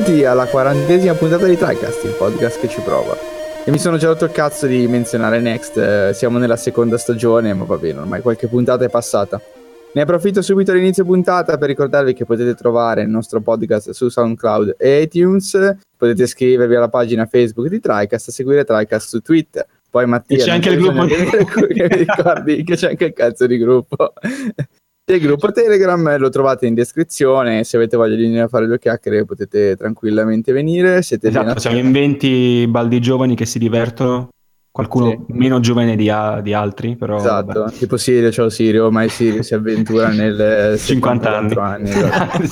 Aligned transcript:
benvenuti 0.00 0.24
alla 0.24 0.46
quarantesima 0.46 1.12
puntata 1.12 1.46
di 1.46 1.56
TriCast, 1.56 2.04
il 2.04 2.14
podcast 2.16 2.58
che 2.58 2.68
ci 2.68 2.80
prova. 2.80 3.14
E 3.64 3.70
mi 3.70 3.78
sono 3.78 3.98
già 3.98 4.06
rotto 4.06 4.24
il 4.24 4.32
cazzo 4.32 4.66
di 4.66 4.86
menzionare 4.88 5.40
Next, 5.40 5.76
eh, 5.76 6.12
siamo 6.14 6.38
nella 6.38 6.56
seconda 6.56 6.96
stagione, 6.96 7.52
ma 7.52 7.64
va 7.64 7.76
bene, 7.76 7.98
ormai 7.98 8.22
qualche 8.22 8.46
puntata 8.46 8.84
è 8.84 8.88
passata. 8.88 9.40
Ne 9.92 10.00
approfitto 10.00 10.40
subito 10.40 10.70
all'inizio 10.70 11.04
puntata 11.04 11.58
per 11.58 11.68
ricordarvi 11.68 12.14
che 12.14 12.24
potete 12.24 12.54
trovare 12.54 13.02
il 13.02 13.08
nostro 13.08 13.40
podcast 13.40 13.90
su 13.90 14.08
SoundCloud 14.08 14.76
e 14.78 15.02
iTunes, 15.02 15.76
potete 15.96 16.22
iscrivervi 16.22 16.76
alla 16.76 16.88
pagina 16.88 17.26
Facebook 17.26 17.68
di 17.68 17.80
TriCast, 17.80 18.30
seguire 18.30 18.64
TriCast 18.64 19.08
su 19.08 19.20
Twitter. 19.20 19.66
Poi 19.90 20.06
Mattia... 20.06 20.38
c'è 20.38 20.52
anche 20.52 20.70
il 20.70 20.80
gruppo 20.80 21.04
di... 21.04 21.14
ricordi 21.88 22.64
che 22.64 22.76
c'è 22.76 22.88
anche 22.90 23.06
il 23.06 23.12
cazzo 23.12 23.46
di 23.46 23.58
gruppo. 23.58 24.14
Il 25.10 25.20
gruppo 25.20 25.50
Telegram 25.50 26.18
lo 26.18 26.28
trovate 26.28 26.66
in 26.66 26.74
descrizione. 26.74 27.64
Se 27.64 27.76
avete 27.76 27.96
voglia 27.96 28.14
di 28.14 28.22
venire 28.22 28.42
a 28.42 28.48
fare 28.48 28.66
due 28.66 28.78
chiacchiere, 28.78 29.24
potete 29.24 29.74
tranquillamente 29.74 30.52
venire. 30.52 31.02
Siete 31.02 31.28
esatto, 31.28 31.58
siamo 31.58 31.78
in 31.78 31.90
20 31.90 32.68
baldi 32.68 33.00
giovani 33.00 33.34
che 33.34 33.44
si 33.44 33.58
divertono. 33.58 34.28
Qualcuno 34.70 35.10
sì. 35.10 35.18
meno 35.32 35.58
giovane 35.58 35.96
di, 35.96 36.08
a- 36.08 36.40
di, 36.40 36.52
altri, 36.52 36.94
però. 36.94 37.16
Esatto, 37.16 37.64
vabbè. 37.64 37.72
tipo 37.72 37.96
Sirio, 37.96 38.30
ciao 38.30 38.48
Sirio, 38.48 38.84
ormai 38.84 39.08
Sirio 39.08 39.42
si 39.42 39.52
avventura 39.52 40.10
nel 40.14 40.78
50 40.78 41.36
anni. 41.36 41.54
anni 41.54 41.90
esatto. 41.90 42.42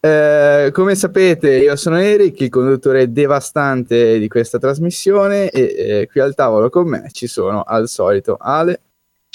eh, 0.00 0.70
come 0.72 0.94
sapete, 0.94 1.58
io 1.58 1.76
sono 1.76 1.98
Eric, 1.98 2.40
il 2.40 2.48
conduttore 2.48 3.12
devastante 3.12 4.18
di 4.18 4.28
questa 4.28 4.58
trasmissione, 4.58 5.50
e 5.50 5.74
eh, 5.76 6.08
qui 6.10 6.22
al 6.22 6.34
tavolo 6.34 6.70
con 6.70 6.88
me 6.88 7.10
ci 7.12 7.26
sono 7.26 7.60
al 7.60 7.86
solito 7.86 8.38
Ale. 8.40 8.80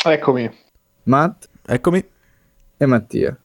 Eccomi. 0.03 0.62
Matt. 1.03 1.49
Eccomi. 1.65 2.05
E 2.77 2.85
Mattia. 2.85 3.37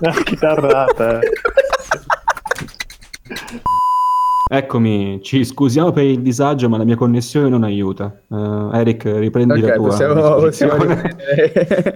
Una 0.00 0.12
chitarrata. 0.22 1.20
Eccomi, 4.46 5.20
ci 5.22 5.44
scusiamo 5.44 5.92
per 5.92 6.04
il 6.04 6.20
disagio, 6.22 6.68
ma 6.68 6.76
la 6.76 6.84
mia 6.84 6.96
connessione 6.96 7.48
non 7.48 7.62
aiuta. 7.64 8.14
Uh, 8.28 8.70
Eric, 8.72 9.04
riprendi 9.04 9.58
okay, 9.58 9.68
la 9.68 9.74
tua. 9.74 9.88
Possiamo, 9.88 10.34
possiamo 10.34 10.84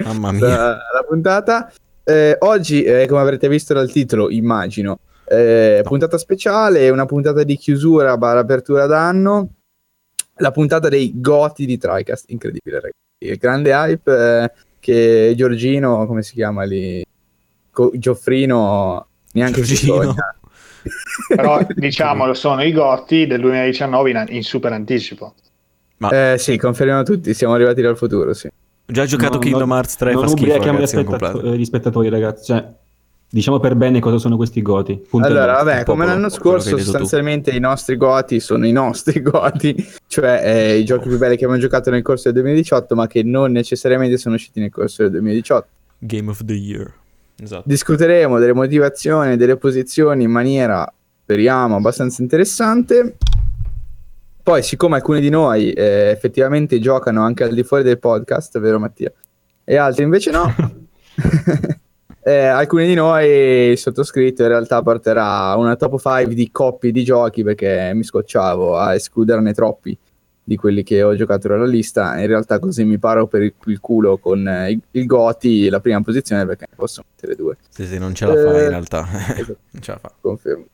Mamma 0.04 0.32
mia. 0.32 0.48
La, 0.48 0.68
la 0.68 1.04
puntata. 1.06 1.72
Eh, 2.04 2.36
oggi, 2.40 2.82
eh, 2.82 3.06
come 3.06 3.20
avrete 3.20 3.48
visto 3.48 3.74
dal 3.74 3.90
titolo, 3.90 4.30
immagino, 4.30 5.00
eh, 5.30 5.80
puntata 5.84 6.18
speciale, 6.18 6.88
una 6.90 7.06
puntata 7.06 7.42
di 7.42 7.56
chiusura 7.56 8.16
barra 8.16 8.40
apertura 8.40 8.86
d'anno, 8.86 9.48
la 10.36 10.50
puntata 10.50 10.88
dei 10.88 11.12
Goti 11.16 11.66
di 11.66 11.76
TriCast, 11.78 12.30
incredibile 12.30 12.76
ragazzi, 12.76 13.32
il 13.32 13.36
grande 13.36 13.70
hype 13.70 14.42
eh, 14.44 14.52
che 14.78 15.34
Giorgino, 15.36 16.06
come 16.06 16.22
si 16.22 16.34
chiama 16.34 16.62
lì, 16.64 17.04
Co- 17.70 17.90
Gioffrino, 17.94 19.06
neanche 19.32 19.62
Giorgino. 19.62 20.14
Però 21.34 21.66
diciamolo, 21.74 22.32
sono 22.34 22.62
i 22.62 22.72
Goti 22.72 23.26
del 23.26 23.40
2019 23.40 24.10
in, 24.10 24.24
in 24.28 24.42
super 24.42 24.72
anticipo. 24.72 25.34
Ma... 25.98 26.32
Eh, 26.32 26.38
sì, 26.38 26.56
confermiamo 26.56 27.02
tutti, 27.02 27.34
siamo 27.34 27.54
arrivati 27.54 27.82
dal 27.82 27.96
futuro, 27.96 28.32
sì. 28.32 28.46
Ho 28.46 28.92
già 28.92 29.04
giocato 29.04 29.34
No, 29.34 29.38
Kingdom 29.40 29.70
Hearts 29.72 29.96
3, 29.96 30.12
non 30.12 30.22
fa 30.22 30.28
schifo 30.28 30.46
gli, 30.46 30.50
ragazzi, 30.50 30.72
non 30.72 30.82
aspetta- 30.82 31.04
comprate. 31.04 31.56
gli 31.58 31.64
spettatori, 31.64 32.08
ragazzi. 32.08 32.44
Cioè, 32.44 32.72
diciamo 33.30 33.60
per 33.60 33.74
bene 33.74 34.00
cosa 34.00 34.18
sono 34.18 34.36
questi 34.36 34.62
goti. 34.62 34.96
Punto 34.96 35.26
Allora, 35.26 35.62
vabbè, 35.62 35.84
come 35.84 36.06
l'anno 36.06 36.28
scorso, 36.28 36.78
sostanzialmente 36.78 37.50
i 37.50 37.60
nostri 37.60 37.96
goti 37.96 38.40
sono 38.40 38.66
i 38.66 38.72
nostri 38.72 39.20
goti, 39.22 39.74
cioè 40.06 40.40
eh, 40.44 40.78
i 40.78 40.84
giochi 40.84 41.08
più 41.08 41.18
belli 41.18 41.36
che 41.36 41.44
abbiamo 41.44 41.60
giocato 41.60 41.90
nel 41.90 42.02
corso 42.02 42.30
del 42.30 42.42
2018, 42.42 42.94
ma 42.94 43.06
che 43.06 43.22
non 43.22 43.52
necessariamente 43.52 44.16
sono 44.16 44.34
usciti 44.34 44.60
nel 44.60 44.70
corso 44.70 45.02
del 45.02 45.12
2018. 45.12 45.66
Game 45.98 46.30
of 46.30 46.44
the 46.44 46.54
Year. 46.54 46.92
Esatto. 47.40 47.64
Discuteremo 47.66 48.38
delle 48.38 48.54
motivazioni, 48.54 49.36
delle 49.36 49.56
posizioni 49.56 50.24
in 50.24 50.30
maniera, 50.30 50.90
speriamo, 51.22 51.76
abbastanza 51.76 52.22
interessante. 52.22 53.16
Poi, 54.42 54.62
siccome 54.62 54.96
alcuni 54.96 55.20
di 55.20 55.28
noi 55.28 55.72
eh, 55.72 56.08
effettivamente 56.10 56.80
giocano 56.80 57.22
anche 57.22 57.44
al 57.44 57.52
di 57.52 57.62
fuori 57.62 57.82
del 57.82 57.98
podcast, 57.98 58.58
vero 58.58 58.78
Mattia? 58.78 59.12
E 59.62 59.76
altri 59.76 60.04
invece 60.04 60.30
no. 60.30 60.52
Eh, 62.28 62.44
alcuni 62.44 62.86
di 62.86 62.92
noi, 62.92 63.74
sottoscritto, 63.74 64.42
in 64.42 64.48
realtà 64.48 64.82
porterà 64.82 65.54
una 65.56 65.76
top 65.76 65.98
5 65.98 66.34
di 66.34 66.50
coppie 66.50 66.92
di 66.92 67.02
giochi 67.02 67.42
perché 67.42 67.92
mi 67.94 68.04
scocciavo 68.04 68.76
a 68.76 68.94
escluderne 68.94 69.54
troppi 69.54 69.96
di 70.44 70.54
quelli 70.56 70.82
che 70.82 71.02
ho 71.02 71.14
giocato 71.14 71.48
dalla 71.48 71.64
lista. 71.64 72.18
In 72.20 72.26
realtà, 72.26 72.58
così 72.58 72.84
mi 72.84 72.98
paro 72.98 73.28
per 73.28 73.40
il, 73.40 73.54
il 73.64 73.80
culo 73.80 74.18
con 74.18 74.46
eh, 74.46 74.72
il, 74.72 74.80
il 74.90 75.06
Goti 75.06 75.70
la 75.70 75.80
prima 75.80 76.02
posizione 76.02 76.44
perché 76.44 76.66
ne 76.68 76.76
posso 76.76 77.02
mettere 77.08 77.34
due. 77.34 77.56
Sì, 77.70 77.86
sì, 77.86 77.96
non 77.98 78.12
ce 78.12 78.26
la 78.26 78.34
fa 78.34 78.58
Eh, 78.58 78.62
in 78.64 78.68
realtà. 78.68 79.08
esatto. 79.34 79.56
non 79.70 79.82
ce 79.82 79.92
la 79.92 79.98
fa. 79.98 80.12
Confermo. 80.20 80.64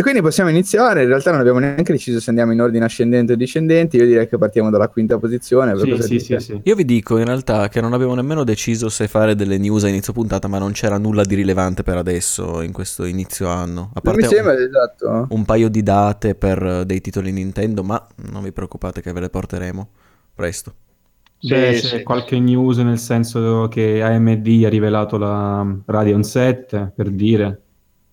E 0.00 0.02
quindi 0.02 0.22
possiamo 0.22 0.48
iniziare. 0.48 1.02
In 1.02 1.08
realtà 1.08 1.30
non 1.30 1.40
abbiamo 1.40 1.58
neanche 1.58 1.92
deciso 1.92 2.20
se 2.20 2.30
andiamo 2.30 2.52
in 2.52 2.60
ordine 2.62 2.86
ascendente 2.86 3.34
o 3.34 3.36
discendente. 3.36 3.98
Io 3.98 4.06
direi 4.06 4.26
che 4.26 4.38
partiamo 4.38 4.70
dalla 4.70 4.88
quinta 4.88 5.18
posizione. 5.18 5.72
per 5.72 5.82
Sì, 5.82 5.90
cosa 5.90 6.02
sì, 6.04 6.18
sì, 6.18 6.38
sì. 6.38 6.60
Io 6.64 6.74
vi 6.74 6.86
dico 6.86 7.18
in 7.18 7.26
realtà 7.26 7.68
che 7.68 7.82
non 7.82 7.92
abbiamo 7.92 8.14
nemmeno 8.14 8.42
deciso 8.42 8.88
se 8.88 9.08
fare 9.08 9.34
delle 9.34 9.58
news 9.58 9.84
a 9.84 9.88
inizio 9.88 10.14
puntata, 10.14 10.48
ma 10.48 10.56
non 10.56 10.72
c'era 10.72 10.96
nulla 10.96 11.22
di 11.22 11.34
rilevante 11.34 11.82
per 11.82 11.98
adesso 11.98 12.62
in 12.62 12.72
questo 12.72 13.04
inizio 13.04 13.48
anno. 13.48 13.90
A 13.92 14.00
Non 14.02 14.02
parte 14.02 14.20
mi 14.22 14.26
sembra 14.26 14.54
un, 14.54 14.58
esatto. 14.62 15.26
un 15.28 15.44
paio 15.44 15.68
di 15.68 15.82
date 15.82 16.34
per 16.34 16.62
eh, 16.62 16.86
dei 16.86 17.02
titoli 17.02 17.30
Nintendo, 17.30 17.82
ma 17.82 18.02
non 18.30 18.42
vi 18.42 18.52
preoccupate 18.52 19.02
che 19.02 19.12
ve 19.12 19.20
le 19.20 19.28
porteremo 19.28 19.88
presto. 20.34 20.74
Beh, 21.42 21.74
Sì, 21.74 21.88
c'è 21.88 21.96
sì. 21.98 22.02
qualche 22.02 22.38
news 22.38 22.78
nel 22.78 22.98
senso 22.98 23.68
che 23.68 24.02
AMD 24.02 24.62
ha 24.64 24.68
rivelato 24.70 25.18
la 25.18 25.66
Radeon 25.84 26.22
7, 26.22 26.92
per 26.94 27.10
dire. 27.10 27.60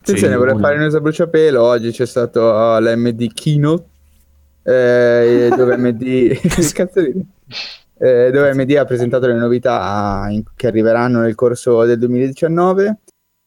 Attenzione, 0.08 0.34
Sì, 0.34 0.40
vorrei 0.40 0.56
una. 0.56 0.64
fare 0.68 0.78
news 0.78 0.96
a 0.96 1.02
bruciapelo. 1.02 1.62
Oggi 1.62 1.92
c'è 1.92 2.06
stato 2.06 2.42
uh, 2.42 2.80
l'MD 2.80 3.34
Keynote. 3.34 3.86
eh, 4.64 5.50
dove 5.56 5.76
MD? 5.78 6.40
Eh, 8.00 8.30
dove 8.32 8.54
MD 8.54 8.76
ha 8.78 8.86
presentato 8.86 9.28
le 9.28 9.34
novità 9.34 10.28
in- 10.30 10.44
che 10.56 10.68
arriveranno 10.68 11.20
nel 11.22 11.36
corso 11.36 11.84
del 11.84 11.98
2019. 12.00 13.00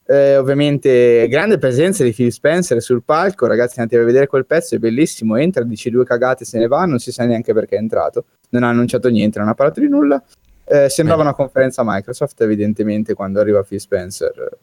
Eh, 0.05 0.37
ovviamente 0.37 1.29
grande 1.29 1.57
presenza 1.59 2.03
di 2.03 2.13
Phil 2.13 2.33
Spencer 2.33 2.83
sul 2.83 3.05
palco, 3.05 3.47
ragazzi 3.47 3.79
andate 3.79 3.97
a 4.01 4.05
vedere 4.05 4.27
quel 4.27 4.45
pezzo, 4.45 4.75
è 4.75 4.79
bellissimo, 4.79 5.37
entra, 5.37 5.63
dice 5.63 5.89
due 5.89 6.05
cagate, 6.05 6.45
se 6.45 6.59
ne 6.59 6.67
va, 6.67 6.85
non 6.85 6.99
si 6.99 7.13
sa 7.13 7.25
neanche 7.27 7.53
perché 7.55 7.77
è 7.77 7.79
entrato, 7.79 8.25
non 8.51 8.65
ha 8.65 8.69
annunciato 8.71 9.09
niente, 9.09 9.39
non 9.39 9.47
ha 9.49 9.55
parlato 9.55 9.79
di 9.79 9.89
nulla. 9.89 10.21
Eh, 10.65 10.89
sembrava 10.89 11.21
Eh. 11.21 11.27
una 11.27 11.35
conferenza 11.35 11.83
Microsoft, 11.85 12.41
evidentemente 12.41 13.15
quando 13.15 13.39
arriva 13.41 13.63
Phil 13.63 13.79
Spencer 13.79 14.33
eh, 14.37 14.59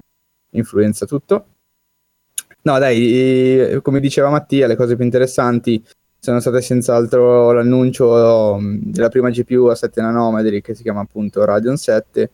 influenza 0.57 1.05
tutto. 1.05 1.45
No, 2.67 2.79
dai, 2.79 3.79
come 3.81 4.01
diceva 4.01 4.29
Mattia, 4.29 4.67
le 4.67 4.75
cose 4.75 4.97
più 4.97 5.05
interessanti 5.05 5.81
sono 6.19 6.41
state 6.41 6.59
senz'altro 6.59 7.53
l'annuncio 7.53 8.11
um, 8.55 8.81
della 8.83 9.07
prima 9.07 9.29
GPU 9.29 9.67
a 9.67 9.75
7 9.75 10.01
nanometri 10.01 10.61
che 10.61 10.75
si 10.75 10.83
chiama 10.83 10.99
appunto 10.99 11.45
Radeon 11.45 11.77
7 11.77 12.29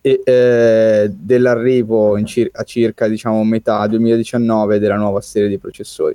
e 0.00 0.20
eh, 0.22 1.12
dell'arrivo 1.12 2.22
cir- 2.22 2.56
a 2.56 2.62
circa 2.62 3.08
diciamo 3.08 3.42
metà 3.42 3.84
2019 3.88 4.78
della 4.78 4.94
nuova 4.94 5.20
serie 5.20 5.48
di 5.48 5.58
processori 5.58 6.14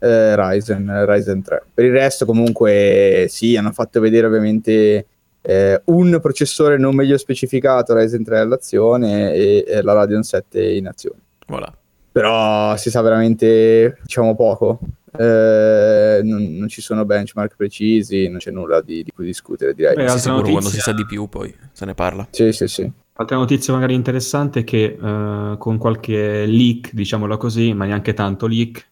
eh, 0.00 0.34
Ryzen, 0.34 1.04
Ryzen 1.06 1.40
3. 1.40 1.62
Per 1.72 1.84
il 1.84 1.92
resto 1.92 2.26
comunque 2.26 3.26
sì, 3.28 3.56
hanno 3.56 3.70
fatto 3.70 4.00
vedere 4.00 4.26
ovviamente 4.26 5.06
eh, 5.40 5.80
un 5.84 6.18
processore 6.20 6.78
non 6.78 6.96
meglio 6.96 7.16
specificato 7.16 7.94
Ryzen 7.94 8.24
3 8.24 8.38
all'azione 8.40 9.32
e, 9.34 9.64
e 9.68 9.82
la 9.82 9.92
Radeon 9.92 10.24
7 10.24 10.68
in 10.68 10.88
azione 10.88 11.20
Voilà. 11.46 11.72
Però 12.20 12.76
si 12.76 12.90
sa 12.90 13.00
veramente 13.02 13.98
diciamo 14.02 14.34
poco 14.34 14.80
Eh, 15.16 16.20
non, 16.22 16.56
non 16.56 16.68
ci 16.68 16.80
sono 16.82 17.04
benchmark 17.04 17.56
precisi 17.56 18.28
non 18.28 18.38
c'è 18.38 18.50
nulla 18.50 18.80
di, 18.82 19.02
di 19.02 19.10
cui 19.10 19.24
discutere 19.24 19.72
direi 19.74 19.94
Beh, 19.94 20.08
sicuro 20.10 20.34
quando 20.42 20.54
notizia- 20.60 20.70
si 20.70 20.80
sa 20.80 20.92
di 20.92 21.06
più 21.06 21.28
poi 21.28 21.54
se 21.72 21.84
ne 21.86 21.94
parla. 21.94 22.26
sì 22.30 22.52
sì 22.52 22.66
sì 22.68 22.90
Altra 23.14 23.36
notizia 23.36 23.72
magari 23.72 23.94
interessante 23.94 24.60
è 24.60 24.64
che 24.64 24.96
eh, 25.00 25.56
con 25.58 25.76
qualche 25.76 26.46
leak, 26.46 26.92
diciamolo 26.92 27.36
così, 27.36 27.72
ma 27.74 27.84
neanche 27.84 28.14
tanto 28.14 28.46
leak, 28.46 28.86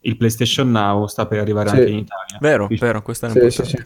il 0.00 0.16
PlayStation 0.16 0.70
Now 0.70 1.04
sta 1.06 1.26
per 1.26 1.40
arrivare 1.40 1.68
Sì. 1.68 1.76
anche 1.76 1.90
in 1.90 1.98
Italia. 1.98 2.38
Vero, 2.40 2.64
Quindi- 2.64 2.82
vero, 2.82 3.02
questo 3.02 3.26
è 3.26 3.28
Sì, 3.28 3.34
importante. 3.36 3.70
sì, 3.70 3.76
sì. 3.76 3.84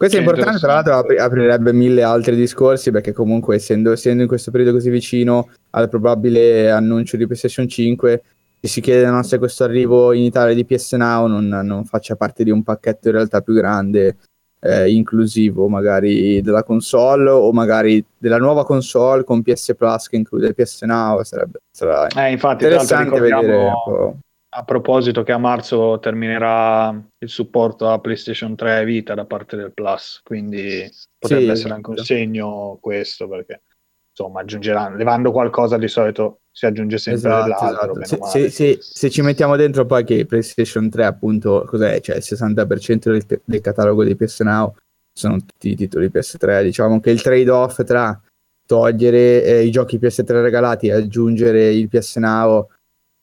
Questo 0.00 0.16
è 0.16 0.20
importante, 0.20 0.58
tra 0.60 0.72
l'altro 0.72 0.94
apri- 0.94 1.18
aprirebbe 1.18 1.74
mille 1.74 2.02
altri 2.02 2.34
discorsi 2.34 2.90
perché 2.90 3.12
comunque 3.12 3.56
essendo, 3.56 3.92
essendo 3.92 4.22
in 4.22 4.28
questo 4.28 4.50
periodo 4.50 4.72
così 4.72 4.88
vicino 4.88 5.50
al 5.72 5.90
probabile 5.90 6.70
annuncio 6.70 7.18
di 7.18 7.26
PlayStation 7.26 7.68
5 7.68 8.22
ci 8.62 8.66
si 8.66 8.80
chiede 8.80 9.04
no, 9.04 9.22
se 9.22 9.36
questo 9.36 9.62
arrivo 9.64 10.14
in 10.14 10.22
Italia 10.22 10.54
di 10.54 10.64
PS 10.64 10.92
Now 10.94 11.26
non, 11.26 11.48
non 11.48 11.84
faccia 11.84 12.16
parte 12.16 12.44
di 12.44 12.50
un 12.50 12.62
pacchetto 12.62 13.08
in 13.08 13.14
realtà 13.14 13.42
più 13.42 13.52
grande, 13.52 14.16
eh, 14.60 14.90
inclusivo 14.90 15.68
magari 15.68 16.40
della 16.40 16.62
console 16.62 17.28
o 17.28 17.52
magari 17.52 18.02
della 18.16 18.38
nuova 18.38 18.64
console 18.64 19.22
con 19.22 19.42
PS 19.42 19.74
Plus 19.76 20.08
che 20.08 20.16
include 20.16 20.54
PS 20.54 20.80
Now, 20.84 21.22
sarebbe 21.24 21.58
sarà 21.70 22.06
Eh, 22.06 22.30
infatti, 22.30 22.64
interessante 22.64 23.20
vedere 23.20 23.54
un 23.54 23.72
po'. 23.84 24.16
A 24.52 24.64
proposito 24.64 25.22
che 25.22 25.32
a 25.32 25.38
marzo 25.38 25.98
terminerà 26.00 26.90
il 27.18 27.28
supporto 27.28 27.88
a 27.88 28.00
PlayStation 28.00 28.56
3 28.56 28.84
Vita 28.84 29.14
da 29.14 29.24
parte 29.24 29.56
del 29.56 29.72
Plus, 29.72 30.20
quindi 30.24 30.90
potrebbe 31.18 31.44
Sì, 31.44 31.50
essere 31.50 31.74
anche 31.74 31.90
un 31.90 31.96
segno 31.98 32.78
questo, 32.80 33.28
perché 33.28 33.62
insomma 34.10 34.40
aggiungeranno, 34.40 34.96
levando 34.96 35.30
qualcosa 35.30 35.78
di 35.78 35.86
solito 35.86 36.40
si 36.50 36.66
aggiunge 36.66 36.98
sempre 36.98 37.28
Esatto, 37.30 37.42
dell'altro. 37.42 38.00
esatto. 38.00 38.26
se- 38.26 38.50
se- 38.50 38.78
se 38.80 39.08
ci 39.08 39.22
mettiamo 39.22 39.54
dentro 39.54 39.86
poi 39.86 40.02
che 40.04 40.26
PlayStation 40.26 40.90
3 40.90 41.04
appunto 41.04 41.64
cos'è? 41.66 42.00
Cioè 42.00 42.16
il 42.16 42.22
60% 42.24 43.10
del, 43.12 43.24
te- 43.26 43.40
del 43.44 43.60
catalogo 43.60 44.02
di 44.02 44.16
PS 44.16 44.40
Now 44.40 44.74
sono 45.12 45.36
tutti 45.38 45.70
i 45.70 45.76
titoli 45.76 46.08
PS3, 46.08 46.62
diciamo 46.64 46.98
che 46.98 47.10
il 47.10 47.22
trade-off 47.22 47.84
tra 47.84 48.20
togliere 48.66 49.44
eh, 49.44 49.64
i 49.64 49.70
giochi 49.70 49.98
PS3 49.98 50.42
regalati 50.42 50.88
e 50.88 50.92
aggiungere 50.92 51.72
il 51.72 51.88
PS 51.88 52.16
Now 52.16 52.66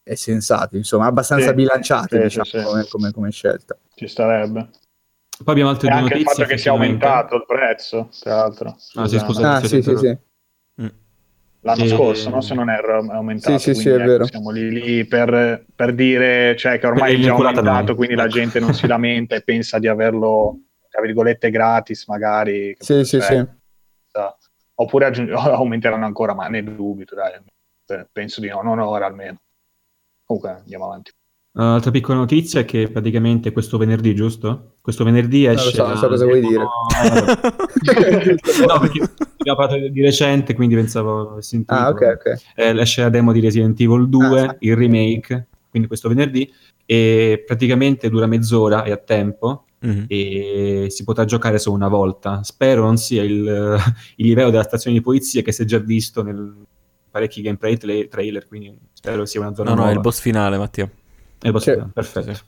è 0.07 0.15
sensato, 0.15 0.77
insomma, 0.77 1.05
abbastanza 1.07 1.49
Sì, 1.49 1.53
bilanciato 1.53 2.15
sì, 2.15 2.21
diciamo, 2.23 2.45
sì, 2.45 2.57
sì. 2.59 2.63
Come, 2.63 2.87
come- 2.87 3.11
come 3.11 3.31
scelta. 3.31 3.77
Ci 3.93 4.07
starebbe. 4.07 4.69
Poi 5.43 5.53
abbiamo 5.53 5.69
altre 5.69 5.87
E 5.87 5.91
due 5.91 5.99
anche 5.99 6.13
il 6.13 6.19
notizie. 6.21 6.43
fatto 6.43 6.49
che 6.49 6.57
sia 6.57 6.71
aumentato 6.71 7.35
il 7.35 7.45
prezzo, 7.45 8.09
tra 8.21 8.35
l'altro. 8.35 8.69
Ah, 8.69 9.07
sì, 9.07 9.19
Scusate. 9.19 9.19
scusate. 9.19 9.47
Ah, 9.47 9.67
sì, 9.67 9.81
sì, 9.81 9.97
sì. 9.97 10.17
L'anno 11.61 11.83
E- 11.83 11.87
scorso, 11.87 12.29
no? 12.29 12.39
se 12.41 12.53
non 12.53 12.69
erro, 12.69 13.03
è 13.03 13.13
aumentato. 13.13 13.57
Sì, 13.57 13.73
sì, 13.73 13.81
sì, 13.81 13.89
è 13.89 13.95
ecco, 13.95 14.05
vero. 14.05 14.25
Siamo 14.25 14.51
lì, 14.51 14.69
lì 14.71 15.05
per, 15.05 15.65
per 15.75 15.93
dire 15.93 16.55
cioè, 16.55 16.79
che 16.79 16.87
ormai 16.87 17.15
è 17.15 17.19
già 17.19 17.33
aumentato, 17.33 17.95
quindi 17.95 18.15
la 18.15 18.23
Ecco. 18.23 18.31
gente 18.31 18.59
non 18.59 18.73
si 18.73 18.87
lamenta 18.87 19.35
e 19.35 19.41
pensa 19.41 19.77
di 19.77 19.87
averlo, 19.87 20.59
tra 20.89 21.01
virgolette, 21.01 21.49
gratis 21.49 22.07
magari. 22.07 22.73
Sì, 22.79 23.03
sì, 23.03 23.19
sì. 23.19 23.45
Oppure 24.79 25.05
aggiung- 25.05 25.31
aumenteranno 25.33 26.05
ancora, 26.05 26.33
ma 26.33 26.47
ne 26.47 26.63
dubito, 26.63 27.15
dai. 27.15 27.33
Eh, 27.87 28.07
Penso 28.11 28.39
di 28.41 28.47
no, 28.47 28.61
non 28.61 28.79
ora 28.79 29.05
almeno. 29.07 29.39
Comunque 30.27 30.51
andiamo 30.51 30.85
avanti. 30.85 31.11
Uh, 31.53 31.61
Altra 31.61 31.89
piccola 31.89 32.17
notizia 32.19 32.59
è 32.59 32.65
che 32.65 32.89
praticamente 32.91 33.51
questo 33.51 33.77
venerdì, 33.79 34.13
giusto? 34.13 34.73
Questo 34.81 35.03
venerdì 35.03 35.45
esce. 35.45 35.71
so, 35.71 35.81
non 35.83 35.91
la 35.93 35.97
so 35.97 36.07
cosa 36.09 36.25
vuoi 36.25 36.41
demo- 36.41 36.69
no, 38.67 38.79
perché 38.79 39.01
abbiamo 39.39 39.57
parlato 39.57 39.87
di 39.87 40.01
recente, 40.01 40.53
quindi 40.53 40.75
pensavo 40.75 41.31
avessi 41.31 41.49
sentito. 41.51 41.73
Ah, 41.73 41.89
ok, 41.89 42.01
ok. 42.01 42.41
Eh, 42.55 42.79
esce 42.79 43.01
la 43.01 43.09
demo 43.09 43.31
di 43.31 43.39
Resident 43.39 43.79
Evil 43.79 44.07
2, 44.07 44.41
Ah, 44.41 44.55
il 44.59 44.75
remake, 44.75 45.47
quindi 45.69 45.87
questo 45.87 46.09
venerdì, 46.09 46.51
e 46.85 47.41
praticamente 47.45 48.09
dura 48.09 48.27
mezz'ora, 48.27 48.83
è 48.83 48.91
a 48.91 48.97
tempo, 48.97 49.63
Mhm. 49.79 50.05
e 50.07 50.87
si 50.89 51.03
potrà 51.03 51.23
giocare 51.25 51.57
solo 51.59 51.75
una 51.75 51.87
volta. 51.87 52.41
Spero 52.43 52.83
non 52.83 52.97
sia 52.97 53.23
il, 53.23 53.77
il 54.17 54.25
livello 54.27 54.49
della 54.51 54.63
stazione 54.63 54.97
di 54.97 55.01
polizia 55.03 55.41
che 55.41 55.51
si 55.51 55.61
è 55.63 55.65
già 55.65 55.77
visto 55.79 56.21
nel 56.23 56.53
parecchi 57.09 57.41
gameplay 57.41 57.77
tra- 57.77 58.05
trailer, 58.09 58.47
quindi 58.47 58.77
spero 58.93 59.25
sia 59.25 59.39
una 59.41 59.53
zona 59.53 59.69
No, 59.69 59.75
no, 59.75 59.81
è 59.81 59.83
nuova. 59.85 59.97
il 59.97 60.01
boss 60.01 60.19
finale, 60.19 60.57
Mattia. 60.57 60.89
È 61.39 61.45
il 61.47 61.51
boss 61.51 61.63
Sì. 61.63 61.71
finale, 61.71 61.91
perfetto. 61.93 62.33
Sì, 62.33 62.41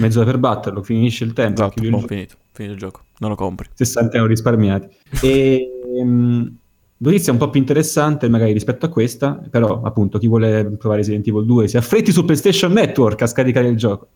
Mezz'ora 0.00 0.26
per 0.26 0.38
batterlo, 0.38 0.82
finisce 0.82 1.24
il 1.24 1.32
tempo, 1.32 1.62
Esatto, 1.62 1.82
il 1.82 1.90
gioco. 1.90 2.06
finito. 2.06 2.36
Finito 2.52 2.74
il 2.74 2.78
gioco. 2.78 3.00
Non 3.18 3.30
lo 3.30 3.36
compri. 3.36 3.68
60 3.72 4.16
euro 4.16 4.28
risparmiati. 4.28 4.88
E, 5.22 5.68
ehm, 5.98 6.56
notizia 6.98 7.32
un 7.32 7.38
po' 7.38 7.48
più 7.50 7.60
interessante 7.60 8.28
magari 8.28 8.52
rispetto 8.52 8.84
a 8.86 8.88
questa, 8.90 9.40
però 9.50 9.80
appunto 9.82 10.18
chi 10.18 10.26
vuole 10.28 10.64
provare 10.78 11.00
Resident 11.00 11.26
Evil 11.26 11.46
2 11.46 11.68
si 11.68 11.76
affretti 11.78 12.12
su 12.12 12.24
PlayStation 12.24 12.72
Network 12.72 13.22
a 13.22 13.26
scaricare 13.26 13.68
il 13.68 13.76
gioco. 13.76 14.08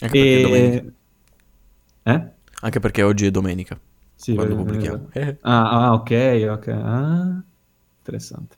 Anche 0.00 0.20
perché. 0.42 0.52
E... 2.02 2.12
Eh? 2.12 2.28
Anche 2.60 2.80
perché 2.80 3.02
oggi 3.02 3.26
è 3.26 3.30
domenica. 3.30 3.78
Sì, 4.16 4.34
quando 4.34 4.54
eh, 4.54 4.56
pubblichiamo. 4.56 5.08
Eh. 5.12 5.36
Ah, 5.42 5.86
ah, 5.86 5.92
ok, 5.92 6.46
ok. 6.50 6.66
Ah, 6.68 7.42
interessante. 7.98 8.56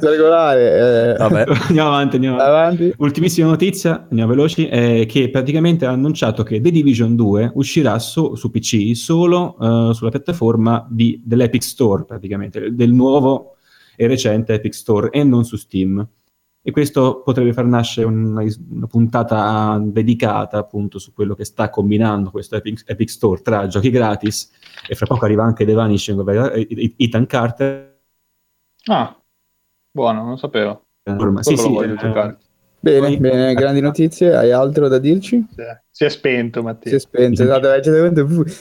Regolare. 0.00 1.12
eh, 1.12 1.16
Vabbè. 1.16 1.44
andiamo 1.68 1.88
avanti, 1.88 2.16
andiamo 2.16 2.38
avanti. 2.38 2.82
Avanti. 2.82 2.94
Ultimissima 2.98 3.48
notizia, 3.48 4.06
andiamo 4.08 4.30
veloci, 4.32 4.66
è 4.66 5.06
che 5.06 5.30
praticamente 5.30 5.86
ha 5.86 5.90
annunciato 5.90 6.42
che 6.42 6.60
The 6.60 6.70
Division 6.70 7.16
2 7.16 7.52
uscirà 7.54 7.98
su, 7.98 8.34
su 8.34 8.50
PC 8.50 8.94
solo 8.96 9.56
eh, 9.60 9.94
sulla 9.94 10.10
piattaforma 10.10 10.86
di- 10.90 11.20
dell'Epic 11.24 11.62
Store, 11.62 12.04
praticamente, 12.04 12.74
del 12.74 12.92
nuovo 12.92 13.56
e 13.96 14.06
recente 14.06 14.54
Epic 14.54 14.74
Store 14.74 15.10
e 15.10 15.22
non 15.24 15.44
su 15.44 15.56
Steam. 15.56 16.06
E 16.62 16.72
questo 16.72 17.22
potrebbe 17.22 17.54
far 17.54 17.64
nascere 17.64 18.06
una, 18.06 18.44
una 18.70 18.86
puntata 18.86 19.80
dedicata 19.82 20.58
appunto 20.58 20.98
su 20.98 21.14
quello 21.14 21.34
che 21.34 21.44
sta 21.44 21.70
combinando 21.70 22.30
questo 22.30 22.56
Epic, 22.56 22.84
Epic 22.86 23.08
Store 23.08 23.40
tra 23.40 23.66
giochi 23.66 23.88
gratis 23.88 24.50
e 24.86 24.94
fra 24.94 25.06
poco 25.06 25.24
arriva 25.24 25.42
anche 25.42 25.64
The 25.64 25.72
Vanishing 25.72 26.18
of 26.20 26.28
Ethan 26.98 27.26
Carter. 27.26 27.98
Ah, 28.84 29.18
buono, 29.90 30.24
non 30.24 30.36
sapevo. 30.36 30.84
Sì, 31.40 31.56
sì, 31.56 31.66
lo 31.66 31.72
voglio 31.72 31.94
eh, 31.94 31.96
giocare. 31.96 32.38
Bene, 32.82 32.98
Poi- 33.08 33.16
bene, 33.18 33.52
grandi 33.54 33.80
notizie. 33.80 34.34
Hai 34.34 34.50
altro 34.52 34.88
da 34.88 34.98
dirci? 34.98 35.44
Si 35.90 36.04
è 36.04 36.08
spento, 36.08 36.60
Si 36.60 36.64
Mattia. 36.64 36.96
è 36.96 36.98
spento, 36.98 37.42
esatto, 37.42 37.68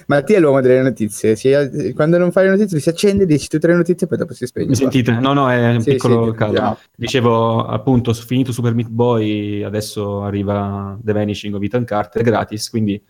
Mattia 0.07 0.38
è 0.38 0.39
l'uomo 0.42 0.60
delle 0.60 0.81
notizie. 0.81 1.36
Si- 1.38 1.94
quando 1.95 2.18
non 2.18 2.31
fai 2.31 2.45
le 2.45 2.50
notizie 2.51 2.80
si 2.80 2.89
accende, 2.89 3.25
dici 3.25 3.48
tutte 3.48 3.68
le 3.68 3.75
notizie 3.75 4.06
e 4.06 4.10
poi 4.10 4.18
dopo 4.18 4.33
si 4.33 4.45
spegne. 4.45 4.68
Mi 4.68 4.75
sentite? 4.75 5.12
No, 5.13 5.31
no, 5.33 5.50
è 5.50 5.74
un 5.75 5.81
Sì, 5.81 5.92
piccolo 5.92 6.31
sì, 6.31 6.38
caldo. 6.38 6.45
sentiamo. 6.56 6.77
Dicevo, 6.98 7.66
appunto, 7.66 8.13
finito 8.13 8.51
Super 8.51 8.74
Meat 8.74 8.89
Boy, 8.89 9.63
adesso 9.63 10.22
arriva 10.24 10.98
The 11.01 11.13
Vanishing 11.13 11.54
of 11.56 11.62
Ethan 11.63 11.86
Carter 11.86 12.22
gratis, 12.22 12.69
quindi... 12.69 13.01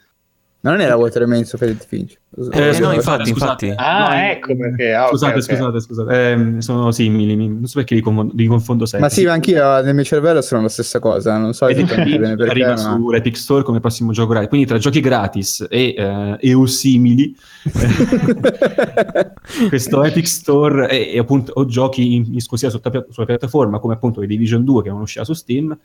Non 0.61 0.81
era 0.81 0.97
Water 0.97 1.21
Remains 1.21 1.53
of 1.53 1.61
Edith 1.61 1.85
Finch. 1.87 2.17
Eh, 2.51 2.73
sì, 2.73 2.81
no, 2.81 2.91
infatti, 2.91 3.29
scusate. 3.29 3.65
infatti. 3.67 3.73
Ah, 3.77 4.09
No, 4.09 4.15
ecco 4.29 4.57
perché. 4.57 4.93
Ah, 4.93 5.07
scusate, 5.07 5.35
ok. 5.35 5.41
scusate, 5.41 5.79
scusate, 5.79 6.31
Ehm, 6.31 6.57
sono 6.59 6.91
simili, 6.91 7.37
mi- 7.37 7.47
non 7.47 7.65
so 7.65 7.79
perché 7.79 7.95
li 7.95 8.01
confondo, 8.01 8.33
li 8.35 8.45
confondo 8.45 8.85
sempre. 8.85 9.07
Ma 9.07 9.13
sì, 9.13 9.23
ma 9.25 9.31
anch'io 9.31 9.81
nel 9.81 9.95
mio 9.95 10.03
cervello 10.03 10.41
sono 10.41 10.63
la 10.63 10.67
stessa 10.67 10.99
cosa. 10.99 11.37
Non 11.37 11.53
so 11.53 11.65
esattamente 11.67 12.19
bene 12.19 12.35
perché. 12.35 12.51
arriva 12.51 12.71
ma- 12.71 12.75
su 12.77 13.09
Epic 13.11 13.37
Store 13.37 13.63
come 13.63 13.79
prossimo 13.79 14.11
gioco 14.11 14.31
gratis. 14.31 14.49
Quindi 14.49 14.67
tra 14.67 14.77
giochi 14.77 14.99
gratis 14.99 15.65
e, 15.69 15.95
eh, 15.97 16.37
e 16.41 16.53
o 16.53 16.65
simili, 16.65 17.33
questo 19.69 20.03
Epic 20.03 20.27
Store 20.27 20.89
e, 20.89 21.13
e 21.13 21.19
appunto 21.19 21.51
o 21.55 21.65
giochi 21.65 22.15
in, 22.15 22.25
in 22.27 22.35
esclusiva 22.35 22.71
su- 22.71 22.81
sulla 23.09 23.25
piattaforma 23.25 23.79
come 23.79 23.93
appunto 23.93 24.19
The 24.19 24.27
Division 24.27 24.63
2 24.63 24.83
che 24.83 24.89
non 24.89 25.01
uscirà 25.01 25.23
su 25.23 25.33
Steam 25.33 25.77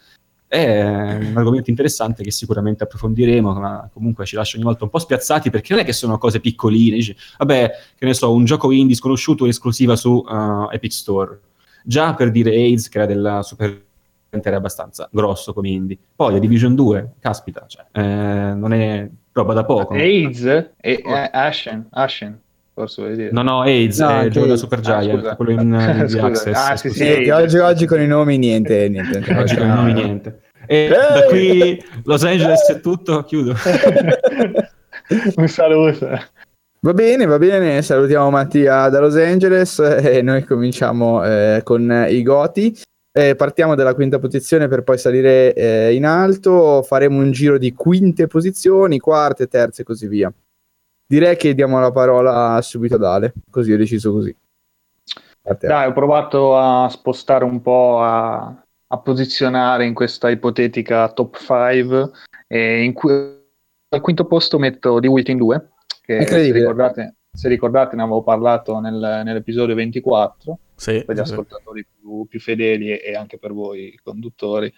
è 0.54 1.16
un 1.30 1.37
argomento 1.37 1.68
interessante 1.70 2.23
che 2.23 2.30
sicuramente 2.30 2.84
approfondiremo 2.84 3.52
ma 3.54 3.88
comunque 3.92 4.25
ci 4.25 4.37
lascia 4.37 4.56
ogni 4.56 4.64
volta 4.64 4.84
un 4.84 4.90
po' 4.90 4.99
spiazzati 4.99 5.50
perché 5.50 5.73
non 5.73 5.82
è 5.82 5.84
che 5.84 5.92
sono 5.92 6.16
cose 6.18 6.38
piccoline 6.40 6.96
dici, 6.96 7.16
vabbè 7.38 7.70
che 7.99 8.04
ne 8.06 8.14
so 8.14 8.32
un 8.32 8.44
gioco 8.44 8.70
indie 8.70 8.94
sconosciuto 8.94 9.46
esclusiva 9.46 9.96
su 9.96 10.11
uh, 10.26 10.68
Epic 10.70 10.92
Store 10.92 11.40
già 11.82 12.14
per 12.14 12.30
dire 12.30 12.50
AIDS 12.54 12.88
che 12.88 12.99
era 12.99 13.06
della 13.06 13.42
Super 13.42 13.82
era 14.30 14.56
abbastanza 14.56 15.08
grosso 15.12 15.52
come 15.52 15.68
indie 15.68 15.96
poi 16.14 16.34
The 16.34 16.40
Division 16.40 16.75
2 16.75 17.12
caspita 17.20 17.64
cioè, 17.68 17.84
eh, 17.92 18.54
non 18.54 18.73
è 18.73 19.08
roba 19.32 19.54
da 19.54 19.64
poco 19.64 19.94
AIDS 19.94 20.44
e 20.44 20.73
eh, 20.80 21.30
Ashen, 21.32 21.87
Ashen, 21.90 22.38
forse 22.73 23.02
vuoi 23.02 23.16
dire. 23.16 23.30
No, 23.32 23.42
no, 23.42 23.62
AIDS 23.62 23.99
No, 23.99 24.11
è 24.11 24.25
il 24.25 24.30
gioco 24.30 24.46
da. 24.46 24.56
Super 24.56 24.78
Ah, 24.78 24.82
Giant, 24.82 25.18
scusa. 25.20 25.37
quello 25.37 25.50
in 25.61 26.06
Scusa. 26.08 26.26
access. 26.26 26.54
Ah, 26.70 26.76
sì, 26.76 26.90
sì. 26.90 27.28
Oggi, 27.30 27.58
oggi 27.58 27.87
con 27.87 28.00
i 28.00 28.06
nomi 28.06 28.38
niente, 28.38 28.88
niente. 28.88 29.18
Oggi 29.34 29.56
con 29.56 29.66
i 29.66 29.70
nomi 29.70 29.92
niente. 29.92 30.40
E 30.66 30.88
da 30.88 31.25
qui 31.28 31.83
Los 32.04 32.25
Angeles 32.25 32.68
è 32.68 32.80
tutto, 32.80 33.23
chiudo. 33.25 33.54
Un 35.37 35.49
saluto. 35.49 36.09
Va 36.80 36.92
bene, 36.92 37.25
va 37.25 37.38
bene, 37.38 37.80
salutiamo 37.80 38.28
Mattia 38.30 38.88
da 38.90 39.00
Los 39.00 39.16
Angeles 39.16 39.78
e 40.02 40.21
noi 40.23 40.44
cominciamo 40.44 41.25
eh, 41.25 41.61
con 41.64 42.06
i 42.09 42.23
Goti. 42.23 42.76
Eh, 43.16 43.37
partiamo 43.37 43.75
dalla 43.75 43.94
quinta 43.94 44.18
posizione 44.18 44.66
per 44.66 44.83
poi 44.83 44.99
salire 44.99 45.54
eh, 45.54 45.94
in 45.94 46.04
alto, 46.04 46.83
faremo 46.83 47.21
un 47.21 47.30
giro 47.30 47.59
di 47.59 47.73
quinte 47.73 48.26
posizioni, 48.26 48.99
quarte, 48.99 49.47
terze 49.47 49.83
e 49.83 49.85
così 49.85 50.09
via. 50.09 50.33
Direi 51.06 51.37
che 51.37 51.54
diamo 51.54 51.78
la 51.80 51.92
parola 51.92 52.61
subito 52.61 52.97
ad 52.97 53.04
Ale, 53.04 53.33
così 53.50 53.73
ho 53.73 53.76
deciso 53.76 54.12
così. 54.12 54.35
Dai, 55.61 55.87
ho 55.88 55.92
provato 55.92 56.56
a 56.56 56.88
spostare 56.88 57.44
un 57.44 57.61
po', 57.61 58.00
a, 58.02 58.63
a 58.94 58.98
posizionare 58.98 59.84
in 59.84 59.94
questa 59.94 60.30
ipotetica 60.30 61.08
top 61.12 61.36
5 61.36 62.10
e 62.46 62.82
in 62.82 62.92
cui 62.92 63.12
al 63.88 64.00
quinto 64.00 64.24
posto 64.24 64.58
metto 64.58 65.00
The 65.00 65.08
Within 65.08 65.36
2 65.36 65.68
che 66.00 66.26
se 66.26 66.52
ricordate, 66.52 67.16
se 67.32 67.48
ricordate 67.48 67.96
ne 67.96 68.02
avevo 68.02 68.22
parlato 68.22 68.78
nel- 68.78 69.22
nell'episodio 69.24 69.74
24 69.74 70.58
Sì, 70.74 71.02
per 71.04 71.14
gli 71.14 71.24
sì. 71.24 71.32
ascoltatori 71.32 71.86
più, 71.86 72.26
più 72.26 72.40
fedeli 72.40 72.90
e, 72.90 73.02
e 73.04 73.16
anche 73.16 73.38
per 73.38 73.52
voi 73.52 73.98
conduttori. 74.02 74.72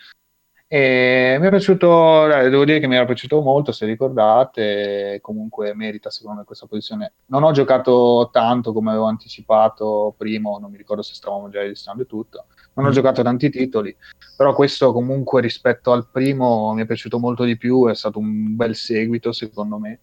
E 0.69 1.37
mi 1.39 1.47
è 1.47 1.51
piaciuto, 1.51 2.27
devo 2.27 2.65
dire 2.65 2.81
che 2.81 2.89
mi 2.89 2.97
era 2.97 3.05
piaciuto 3.05 3.41
molto, 3.41 3.71
se 3.71 3.87
ricordate, 3.87 5.19
comunque 5.21 5.75
merita 5.75 6.11
secondo 6.11 6.41
me 6.41 6.45
questa 6.45 6.67
posizione. 6.67 7.13
Non 7.27 7.45
ho 7.45 7.53
giocato 7.53 8.31
tanto 8.33 8.73
come 8.73 8.91
avevo 8.91 9.05
anticipato 9.07 10.13
prima, 10.17 10.59
non 10.59 10.71
mi 10.73 10.77
ricordo 10.77 11.03
se 11.03 11.15
stavamo 11.15 11.49
già 11.51 11.61
registrando 11.61 12.05
tutto, 12.07 12.47
non 12.77 12.87
ho 12.87 12.89
Mm. 12.91 12.93
giocato 12.93 13.23
tanti 13.23 13.51
titoli, 13.51 13.97
però 14.37 14.55
questo 14.55 14.93
comunque 14.93 15.41
rispetto 15.41 15.93
al 15.93 16.09
primo 16.11 16.73
mi 16.75 16.83
è 16.83 16.87
piaciuto 16.87 17.19
molto 17.19 17.45
di 17.45 17.57
più, 17.57 17.89
è 17.89 17.95
stato 17.95 18.19
un 18.19 18.55
bel 18.57 18.75
seguito 18.75 19.33
secondo 19.33 19.79
me. 19.79 20.01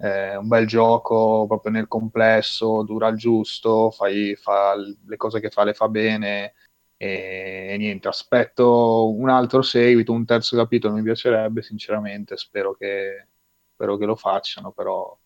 Eh, 0.00 0.36
un 0.36 0.46
bel 0.46 0.66
gioco 0.66 1.44
proprio 1.48 1.72
nel 1.72 1.88
complesso, 1.88 2.82
dura 2.84 3.08
il 3.08 3.16
giusto, 3.16 3.90
fai, 3.90 4.36
fa 4.36 4.74
le 4.76 5.16
cose 5.16 5.40
che 5.40 5.50
fa 5.50 5.64
le 5.64 5.74
fa 5.74 5.88
bene 5.88 6.54
E, 7.00 7.68
e 7.72 7.76
niente, 7.78 8.08
aspetto 8.08 9.12
un 9.14 9.28
altro 9.28 9.62
seguito, 9.62 10.12
un 10.12 10.24
terzo 10.24 10.56
capitolo 10.56 10.94
mi 10.94 11.02
piacerebbe, 11.02 11.62
sinceramente, 11.62 12.36
spero 12.36 12.74
che, 12.74 13.28
spero 13.72 13.96
che 13.96 14.04
lo 14.06 14.16
facciano, 14.16 14.72
però 14.72 15.16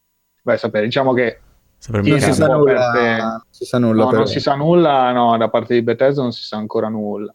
vai 0.43 0.57
a 0.57 0.59
sapere, 0.59 0.85
diciamo 0.85 1.15
che 1.15 1.41
Non 1.89 2.03
Sì, 2.03 2.21
si 2.21 2.33
sì, 2.33 2.33
sa 2.33 2.47
nulla, 2.47 2.91
per- 2.93 3.17
non 3.19 3.43
si 3.51 3.65
sa 3.65 3.79
nulla 3.79 4.05
no, 4.05 4.13
non 4.13 4.27
si 4.27 4.41
sa 4.41 4.55
nulla, 4.55 5.13
no, 5.13 5.37
da 5.37 5.49
parte 5.51 5.75
di 5.75 5.83
Bethesda 5.83 6.23
non 6.23 6.33
si 6.33 6.43
sa 6.45 6.57
ancora 6.57 6.89
nulla, 6.89 7.35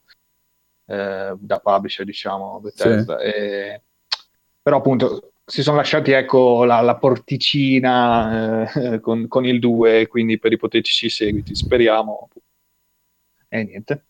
eh, 0.86 1.34
da 1.38 1.60
publisher 1.60 2.06
diciamo 2.06 2.60
Bethesda. 2.60 3.20
E- 3.20 3.82
però 4.62 4.78
appunto 4.78 5.32
si 5.46 5.64
sono 5.64 5.78
lasciati 5.78 6.12
ecco 6.12 6.64
la, 6.66 6.82
la 6.82 6.98
porticina 6.98 8.70
eh, 8.74 9.00
con, 9.02 9.28
con 9.28 9.46
il 9.46 9.60
2, 9.60 10.08
quindi 10.08 10.40
per 10.40 10.52
ipotetici 10.54 11.10
seguiti, 11.10 11.56
speriamo. 11.56 12.30
E 13.52 13.64
niente. 13.64 14.07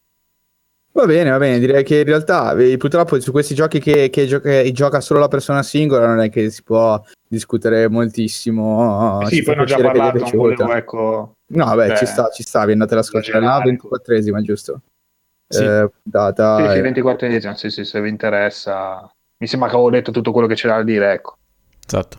Va 0.98 1.06
bene, 1.06 1.30
va 1.30 1.38
bene, 1.38 1.60
direi 1.60 1.84
che 1.84 2.00
in 2.00 2.06
realtà 2.06 2.56
eh, 2.58 2.76
purtroppo 2.76 3.20
su 3.20 3.30
questi 3.32 3.54
giochi 3.54 3.80
che, 3.80 4.10
che 4.10 4.26
gio- 4.26 4.40
che 4.40 4.72
gioca 4.72 5.00
solo 5.00 5.20
la 5.20 5.28
persona 5.28 5.62
singola 5.62 6.08
non 6.08 6.22
è 6.22 6.32
che 6.32 6.50
si 6.50 6.64
può 6.64 7.00
discutere 7.28 7.88
moltissimo. 7.88 9.24
sì, 9.26 9.36
ci 9.36 9.44
fa 9.44 9.52
poi 9.52 9.56
ne 9.58 9.62
ho 9.62 9.66
già 9.66 9.80
parlato, 9.80 10.18
non 10.18 10.32
volevo 10.32 10.74
ecco... 10.74 11.34
No, 11.50 11.66
vabbè, 11.66 11.90
Beh, 11.90 11.96
ci 11.98 12.08
sta, 12.08 12.30
ci 12.30 12.42
sta, 12.42 12.66
vi 12.66 12.72
andate 12.72 12.96
ad 12.96 13.02
ascoltare 13.02 13.40
la 13.40 13.62
esagerare. 13.64 13.78
24esima, 13.78 14.42
giusto? 14.42 14.82
Sì. 15.48 15.64
Eh, 15.64 15.92
data, 16.02 16.66
Sì, 16.66 16.72
sì, 16.72 16.78
eh, 16.80 16.82
24 16.82 17.28
edizione, 17.28 17.58
sì, 17.58 17.70
sì, 17.70 17.86
se 17.86 18.02
vi 18.02 18.10
interessa. 18.10 19.08
Mi 19.38 19.46
sembra 19.46 19.70
che 19.70 19.76
avevo 19.76 19.92
detto 19.92 20.10
tutto 20.10 20.32
quello 20.32 20.48
che 20.48 20.56
c'era 20.56 20.78
da 20.78 20.84
dire, 20.84 21.14
ecco. 21.14 21.38
Esatto. 21.86 22.18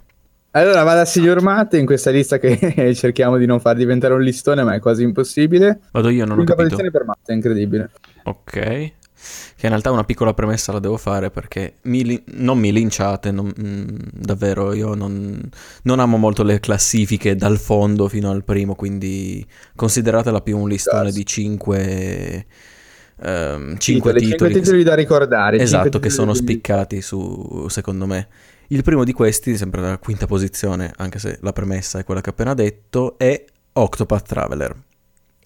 Allora, 0.53 0.83
vado 0.83 1.01
a 1.01 1.05
signor 1.05 1.43
Matte 1.43 1.77
in 1.79 1.87
questa 1.87 2.11
lista 2.11 2.39
che 2.39 2.57
cerchiamo 2.97 3.37
di 3.37 3.47
non 3.47 3.61
far 3.61 3.77
diventare 3.77 4.15
un 4.15 4.23
listone, 4.23 4.63
ma 4.65 4.75
è 4.75 4.81
quasi 4.81 5.03
impossibile. 5.03 5.81
Vado 5.93 6.09
io, 6.09 6.25
non 6.25 6.33
ho 6.33 6.35
Quinta 6.37 6.55
capito. 6.55 6.77
posizione 6.77 6.91
per 6.91 7.05
Matte, 7.05 7.33
è 7.33 7.35
incredibile. 7.35 7.91
Ok. 8.25 8.93
Che 9.57 9.67
in 9.67 9.71
realtà 9.71 9.91
una 9.91 10.05
piccola 10.05 10.33
premessa 10.33 10.71
la 10.73 10.79
devo 10.79 10.97
fare 10.97 11.31
perché 11.31 11.79
mi 11.83 12.05
li- 12.05 12.23
non 12.37 12.59
mi 12.59 12.73
linciate, 12.73 13.31
non- 13.33 13.53
mm, 13.61 13.87
davvero 14.13 14.73
io 14.73 14.95
non, 14.95 15.41
non 15.83 15.99
amo 15.99 16.17
molto 16.17 16.45
le 16.45 16.61
classifiche 16.61 17.35
dal 17.35 17.59
fondo 17.59 18.09
fino 18.09 18.31
al 18.31 18.45
primo, 18.45 18.75
quindi 18.77 19.45
consideratela 19.75 20.41
più 20.41 20.57
un 20.57 20.69
listone 20.69 21.11
di 21.13 21.27
5 21.27 22.47
Cinque, 23.21 23.77
cinque 23.79 24.13
le 24.13 24.21
cinque 24.21 24.21
titoli. 24.21 24.53
che- 24.55 24.61
titoli 24.61 24.83
da 24.85 24.95
ricordare. 24.95 25.59
Esatto, 25.59 25.99
che 25.99 26.09
sono 26.11 26.33
spiccati 26.35 27.03
su, 27.03 27.67
secondo 27.69 28.07
me. 28.07 28.29
Il 28.71 28.83
primo 28.83 29.03
di 29.05 29.13
questi, 29.13 29.57
sempre 29.57 29.81
la 29.81 29.97
quinta 29.99 30.27
posizione, 30.27 30.93
anche 30.97 31.19
se 31.19 31.39
la 31.41 31.53
premessa 31.53 31.99
è 31.99 32.05
quella 32.05 32.21
che 32.21 32.29
ho 32.29 32.33
appena 32.33 32.53
detto, 32.53 33.17
è 33.17 33.43
Octopath 33.73 34.27
Traveler, 34.29 34.77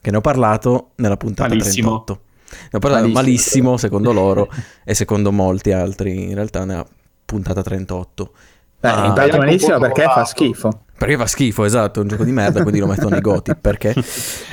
che 0.00 0.10
ne 0.10 0.16
ho 0.16 0.20
parlato 0.20 0.90
nella 0.96 1.16
puntata 1.16 1.48
Malissimo. 1.50 2.02
38. 2.04 2.20
Ne 2.52 2.68
ho 2.72 2.78
parlato 2.80 3.02
Malissimo. 3.02 3.20
malissimo, 3.22 3.76
secondo 3.76 4.12
loro 4.12 4.48
e 4.84 4.94
secondo 4.94 5.30
molti 5.30 5.70
altri, 5.70 6.30
in 6.30 6.34
realtà 6.34 6.64
nella 6.64 6.84
puntata 7.24 7.62
38. 7.62 8.32
Beh, 8.80 8.88
Ah, 8.88 9.06
intanto 9.06 9.36
malissimo 9.36 9.78
perché 9.78 10.02
fa 10.02 10.24
schifo. 10.24 10.82
Perché 10.98 11.16
fa 11.16 11.26
schifo, 11.26 11.64
esatto, 11.64 12.00
è 12.00 12.02
un 12.02 12.08
gioco 12.08 12.24
di 12.24 12.32
merda, 12.32 12.62
quindi 12.62 12.80
lo 12.80 12.88
metto 12.88 13.08
nei 13.08 13.20
goti, 13.20 13.54
perché? 13.60 13.94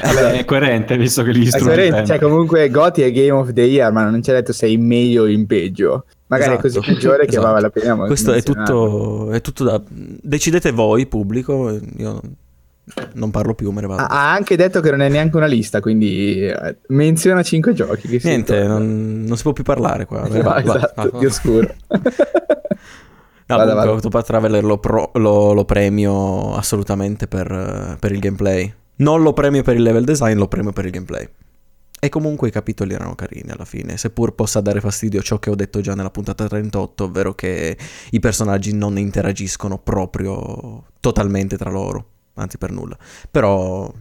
Vabbè, 0.03 0.37
è 0.37 0.45
coerente 0.45 0.95
visto 0.97 1.23
che 1.23 1.31
li 1.31 1.41
È 1.41 1.43
distrugge 1.45 1.65
coerente, 1.65 2.05
cioè, 2.05 2.19
comunque 2.19 2.69
Goti 2.69 3.01
è 3.01 3.11
Game 3.11 3.31
of 3.31 3.51
the 3.53 3.61
Year, 3.63 3.91
ma 3.91 4.07
non 4.07 4.21
c'è 4.21 4.33
detto 4.33 4.53
sei 4.53 4.73
in 4.73 4.85
meglio 4.85 5.23
o 5.23 5.27
in 5.27 5.47
peggio. 5.47 6.05
Magari 6.29 6.55
è 6.55 6.59
così 6.59 6.77
Esatto, 6.77 6.93
peggiore 6.93 7.23
che 7.25 7.31
esatto. 7.31 7.47
vale 7.47 7.61
la 7.61 7.69
pena 7.69 7.95
Questo 8.05 8.33
è 8.33 8.41
tutto, 8.43 9.31
è 9.31 9.41
tutto 9.41 9.63
da... 9.63 9.81
Decidete 9.87 10.71
voi, 10.71 11.07
pubblico, 11.07 11.77
io 11.97 12.21
non 13.13 13.31
parlo 13.31 13.53
più, 13.55 13.71
me 13.71 13.81
ne 13.81 13.87
vado. 13.87 14.03
Ha, 14.03 14.31
anche 14.31 14.55
detto 14.55 14.79
che 14.79 14.91
non 14.91 15.01
è 15.01 15.09
neanche 15.09 15.35
una 15.37 15.47
lista, 15.47 15.79
quindi 15.79 16.45
eh, 16.47 16.77
menziona 16.89 17.41
5 17.41 17.73
giochi. 17.73 18.07
Che 18.07 18.19
Niente, 18.23 18.63
non, 18.67 19.23
non 19.27 19.37
si 19.37 19.43
può 19.43 19.53
più 19.53 19.63
parlare 19.63 20.05
qua. 20.05 20.19
Vai, 20.21 20.41
Vai, 20.41 20.63
vai, 20.63 20.77
esatto, 20.77 21.09
vai. 21.09 21.19
di 21.19 21.25
oscuro. 21.25 21.73
No, 23.49 23.57
Vada, 23.57 23.71
comunque. 23.71 23.95
Octopath 23.95 24.25
Traveler 24.27 24.63
lo, 24.63 24.77
pro- 24.77 25.09
lo- 25.15 25.53
lo 25.53 25.65
premio 25.65 26.53
assolutamente 26.53 27.27
per, 27.27 27.51
eh, 27.51 27.97
per 27.99 28.11
il 28.11 28.19
gameplay. 28.19 28.71
Non 28.97 29.23
lo 29.23 29.33
premio 29.33 29.63
per 29.63 29.75
il 29.75 29.81
level 29.81 30.03
design, 30.03 30.37
lo 30.37 30.47
premio 30.47 30.71
per 30.71 30.85
il 30.85 30.91
gameplay. 30.91 31.27
E 32.01 32.07
comunque 32.07 32.47
i 32.47 32.51
capitoli 32.51 32.93
erano 32.93 33.13
carini 33.13 33.51
alla 33.51 33.65
fine, 33.65 33.97
seppur 33.97 34.33
possa 34.33 34.61
dare 34.61 34.79
fastidio 34.79 35.21
ciò 35.21 35.37
che 35.37 35.49
ho 35.49 35.55
detto 35.55 35.81
già 35.81 35.95
nella 35.95 36.09
puntata 36.09 36.47
38, 36.47 37.03
ovvero 37.03 37.35
che 37.35 37.77
i 38.11 38.19
personaggi 38.19 38.73
non 38.73 38.97
interagiscono 38.97 39.77
proprio 39.77 40.85
totalmente 41.01 41.57
tra 41.57 41.69
loro, 41.69 42.05
anzi 42.35 42.57
per 42.57 42.71
nulla. 42.71 42.97
Però 43.29 43.93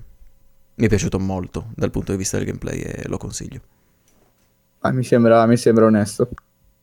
mi 0.74 0.84
è 0.84 0.88
piaciuto 0.88 1.18
molto 1.18 1.70
dal 1.74 1.90
punto 1.90 2.12
di 2.12 2.18
vista 2.18 2.36
del 2.36 2.46
gameplay 2.46 2.78
e 2.78 3.08
lo 3.08 3.16
consiglio. 3.16 3.60
Ah, 4.80 4.92
mi, 4.92 5.02
sembra, 5.02 5.44
mi 5.46 5.56
sembra 5.56 5.86
onesto. 5.86 6.28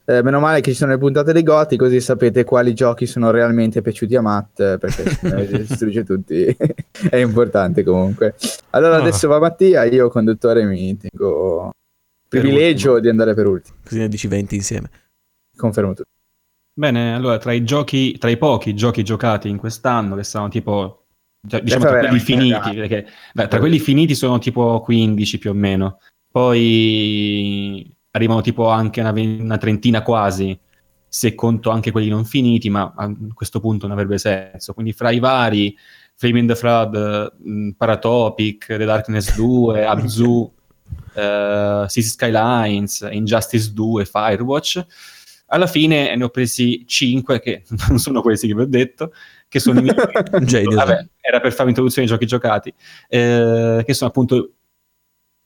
Eh, 0.08 0.22
meno 0.22 0.40
male 0.40 0.62
che 0.62 0.70
ci 0.72 0.78
sono 0.78 0.92
le 0.92 0.98
puntate 1.00 1.34
dei 1.34 1.42
Goti, 1.42 1.78
così 1.78 2.00
sapete 2.00 2.44
quali 2.44 2.74
giochi 2.74 3.08
sono 3.08 3.32
realmente 3.32 3.82
piaciuti 3.82 4.16
a 4.16 4.22
Matt, 4.22 4.60
eh, 4.60 4.78
perché 4.78 5.04
no 5.22 5.44
distrugge 5.46 6.04
tutti. 6.04 6.46
è 7.10 7.16
importante 7.18 7.84
comunque. 7.84 8.36
Allora 8.72 8.98
Ah. 8.98 9.02
adesso 9.02 9.28
va 9.28 9.40
Mattia, 9.40 9.84
io 9.86 10.10
conduttore 10.10 10.64
mi 10.66 10.96
tengo 10.98 11.72
privilegio 12.28 13.00
di 13.00 13.10
andare 13.10 13.34
per 13.34 13.48
ultimo. 13.48 13.78
Così 13.84 14.00
ne 14.00 14.08
dici 14.08 14.28
20 14.28 14.56
insieme. 14.56 14.90
Confermo 15.56 15.94
tutto. 15.94 16.10
Bene, 16.78 17.16
allora 17.16 17.38
tra 17.38 17.54
i 17.54 17.64
giochi, 17.64 18.18
tra 18.18 18.30
i 18.30 18.38
pochi 18.38 18.76
giochi 18.76 19.04
giocati 19.04 19.48
in 19.50 19.58
quest'anno, 19.58 20.16
che 20.16 20.24
sono 20.26 20.50
tipo, 20.50 21.06
cioè, 21.48 21.62
diciamo 21.62 21.86
tra 21.86 22.00
quelli 22.00 22.20
finiti, 22.20 22.76
perché 22.76 23.08
beh, 23.34 23.48
tra 23.48 23.60
quelli 23.60 23.80
finiti 23.80 24.14
sono 24.14 24.38
tipo 24.40 24.82
15 24.82 25.38
più 25.40 25.52
o 25.52 25.54
meno, 25.54 26.00
poi 26.30 27.95
arrivano 28.16 28.42
tipo 28.42 28.70
anche 28.70 29.02
una, 29.02 29.12
una 29.12 29.58
trentina 29.58 30.02
quasi, 30.02 30.58
se 31.08 31.36
conto 31.36 31.70
anche 31.70 31.92
quelli 31.92 32.10
non 32.10 32.26
finiti, 32.26 32.70
ma 32.70 32.94
a 32.96 33.14
questo 33.34 33.60
punto 33.60 33.88
non 33.88 33.96
avrebbe 33.96 34.18
senso. 34.18 34.74
Quindi 34.74 34.94
fra 34.94 35.12
i 35.12 35.20
vari, 35.20 35.78
Flame 36.16 36.40
in 36.40 36.48
the 36.48 36.56
Flood, 36.56 37.34
mh, 37.38 37.70
Paratopic, 37.72 38.66
The 38.68 38.86
Darkness 38.86 39.36
2, 39.36 39.84
Abzu, 39.86 40.52
eh, 41.14 41.86
City 41.90 42.08
Skylines, 42.08 43.08
Injustice 43.12 43.74
2, 43.74 44.06
Firewatch, 44.06 44.86
alla 45.48 45.68
fine 45.68 46.16
ne 46.16 46.24
ho 46.24 46.30
presi 46.30 46.86
5 46.88 47.40
che 47.40 47.64
non 47.90 48.00
sono 48.00 48.22
questi 48.22 48.48
che 48.48 48.56
vi 48.56 48.62
ho 48.62 48.68
detto, 48.68 49.12
che 49.48 49.60
sono 49.60 49.82
i. 49.84 49.94
Genius. 50.42 50.76
Vabbè, 50.76 51.08
era 51.20 51.42
per 51.42 51.52
fare 51.52 51.64
un'introduzione 51.64 52.08
ai 52.08 52.14
giochi 52.14 52.26
giocati, 52.26 52.74
eh, 53.10 53.84
che 53.86 53.94
sono 53.94 54.10
appunto 54.10 54.52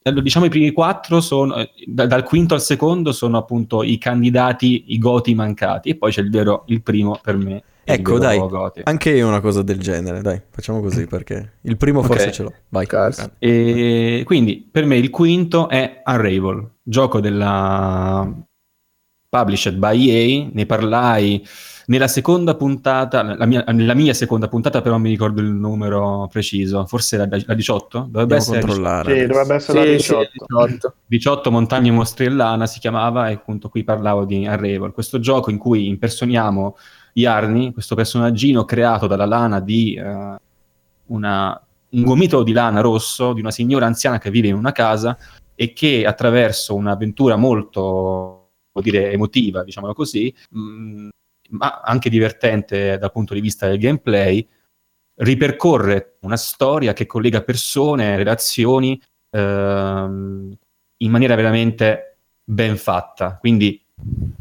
diciamo 0.01 0.46
i 0.46 0.50
primi 0.50 0.72
quattro 0.72 1.20
sono 1.22 1.56
eh, 1.58 1.70
da- 1.86 2.06
dal 2.06 2.24
quinto 2.24 2.53
al 2.53 2.62
secondo 2.62 3.12
sono 3.12 3.38
appunto 3.38 3.84
i 3.84 3.98
candidati, 3.98 4.86
i 4.88 4.98
goti 4.98 5.36
mancati, 5.36 5.89
e 5.89 5.96
poi 5.96 6.12
c'è 6.12 6.22
il 6.22 6.29
vero, 6.29 6.63
il 6.68 6.82
primo 6.82 7.20
per 7.22 7.36
me. 7.38 7.63
Ecco, 7.84 8.20
dai, 8.20 8.38
Goti. 8.38 8.82
Anche 8.84 9.10
io 9.10 9.27
una 9.27 9.39
cosa 9.41 9.63
del 9.63 9.79
genere, 9.79 10.22
dai, 10.22 10.39
facciamo 10.51 10.79
così 10.79 11.06
perché 11.08 11.53
il 11.62 11.75
primo 11.75 12.03
forse 12.03 12.27
Ok. 12.27 12.32
ce 12.32 12.44
l'ho. 12.44 12.53
Vai. 12.70 12.88
E 13.39 14.22
quindi 14.25 14.68
per 14.72 14.86
me 14.86 14.98
il 14.98 15.10
quinto 15.10 15.68
è 15.70 16.03
Unravel, 16.06 16.70
gioco 16.84 17.20
della 17.20 18.32
published 19.27 19.75
by 19.77 20.10
EA, 20.10 20.50
ne 20.53 20.65
parlai 20.68 21.44
nella 21.89 22.08
seconda 22.08 22.55
puntata, 22.55 23.24
la 23.24 23.46
mia, 23.48 23.63
nella 23.67 23.96
mia 23.96 24.13
seconda 24.13 24.48
puntata 24.48 24.79
però 24.81 24.93
non 24.93 25.01
mi 25.01 25.10
ricordo 25.10 25.41
il 25.41 25.48
numero 25.48 26.27
preciso, 26.31 26.86
forse 26.86 27.17
la, 27.17 27.27
la 27.29 27.53
18? 27.55 28.08
Dovrebbe 28.12 28.36
a 28.36 28.38
essere 28.38 28.60
controllare. 28.60 29.19
Sì, 29.22 29.25
dovrebbe 29.25 29.55
essere 29.55 29.79
la 29.79 29.86
Sì, 29.86 29.91
18. 29.93 30.22
sì, 30.22 30.38
18. 30.48 30.93
18 31.08 31.51
Montagne 31.51 31.91
Mostri 31.91 32.25
e 32.25 32.29
Lana 32.29 32.67
si 32.67 32.79
chiamava 32.79 33.29
e 33.29 33.34
appunto 33.34 33.69
qui 33.69 33.84
parlavo 33.84 34.25
di 34.25 34.46
Unravel, 34.46 34.91
questo 34.91 35.19
gioco 35.19 35.50
in 35.50 35.58
cui 35.58 35.88
impersoniamo 35.88 36.77
Yarni, 37.13 37.74
questo 37.74 37.96
personaggino 37.96 38.65
creato 38.65 39.08
dalla 39.08 39.25
lana 39.25 39.60
di 39.60 39.96
eh, 39.96 40.36
una- 41.08 41.60
un 41.91 42.03
gomitolo 42.03 42.43
di 42.43 42.51
lana 42.51 42.81
rosso 42.81 43.34
di 43.34 43.39
una 43.39 43.50
signora 43.50 43.88
anziana 43.88 44.19
che 44.19 44.29
vive 44.29 44.48
in 44.50 44.53
una 44.53 44.72
casa 44.72 45.17
e 45.55 45.74
che 45.74 46.05
attraverso 46.05 46.75
un'avventura 46.75 47.36
molto, 47.36 47.81
vuol 48.72 48.84
dire, 48.84 49.12
emotiva, 49.12 49.63
diciamolo 49.63 49.96
così, 49.96 50.31
mh, 50.51 51.08
ma 51.50 51.82
anche 51.84 52.10
divertente 52.10 52.98
dal 52.98 53.12
punto 53.12 53.34
di 53.34 53.41
vista 53.41 53.68
del 53.68 53.79
gameplay, 53.79 54.48
ripercorre 55.15 56.18
una 56.22 56.38
storia 56.38 56.94
che 56.94 57.06
collega 57.06 57.41
persone, 57.44 58.15
relazioni 58.15 59.01
ehm, 59.32 60.58
in 60.98 61.12
maniera 61.12 61.36
veramente 61.36 62.18
ben 62.44 62.77
fatta. 62.77 63.38
Quindi 63.38 63.84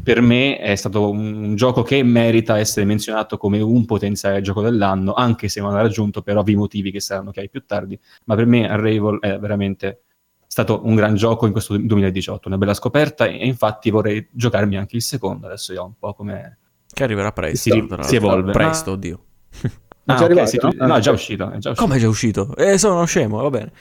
per 0.01 0.21
me 0.21 0.57
è 0.57 0.75
stato 0.75 1.09
un, 1.09 1.55
gioco 1.55 1.83
che 1.83 2.01
merita 2.03 2.57
essere 2.57 2.85
menzionato 2.85 3.37
come 3.37 3.59
un 3.59 3.85
potenziale 3.85 4.41
gioco 4.41 4.61
dell'anno, 4.61 5.13
anche 5.13 5.49
se 5.49 5.59
non 5.59 5.75
ha 5.75 5.81
raggiunto 5.81 6.21
per 6.21 6.37
ovvi 6.37 6.55
motivi 6.55 6.91
che 6.91 7.01
saranno 7.01 7.31
chiari 7.31 7.49
più 7.49 7.65
tardi. 7.65 7.99
Ma 8.25 8.35
per 8.35 8.45
me 8.45 8.61
Unravel 8.61 9.19
è 9.19 9.37
veramente 9.37 10.03
stato 10.47 10.81
un 10.83 10.95
gran 10.95 11.15
gioco 11.15 11.45
in 11.45 11.51
questo 11.51 11.77
2018, 11.77 12.47
una 12.47 12.57
bella 12.57 12.73
scoperta 12.73 13.25
e 13.25 13.45
infatti 13.45 13.91
vorrei 13.91 14.27
giocarmi 14.31 14.77
anche 14.77 14.95
il 14.95 15.03
secondo, 15.03 15.45
adesso 15.45 15.73
io 15.73 15.83
ho 15.83 15.85
un 15.85 15.97
po' 15.97 16.13
come... 16.13 16.58
Che 16.91 17.03
arriverà 17.03 17.31
presto. 17.31 17.71
Si- 17.73 17.85
tra 17.87 18.03
si 18.03 18.15
evolve. 18.15 18.51
Presto, 18.51 18.91
oddio. 18.91 19.19
Ma 20.03 20.15
Ah, 20.15 20.17
già 20.17 20.23
ok, 20.23 20.29
arrivato, 20.31 20.47
sì, 20.49 20.57
tu- 20.57 20.69
no? 20.75 20.87
no, 20.87 20.93
Ah, 20.93 20.97
è 20.97 21.01
già 21.01 21.11
uscito. 21.11 21.43
È 21.51 21.57
già 21.57 21.69
uscito. 21.69 21.73
Come 21.75 21.95
è 21.95 21.99
già 21.99 22.07
uscito? 22.07 22.55
Eh, 22.55 22.77
sono 22.77 23.05
scemo, 23.05 23.41
va 23.41 23.49
bene. 23.49 23.71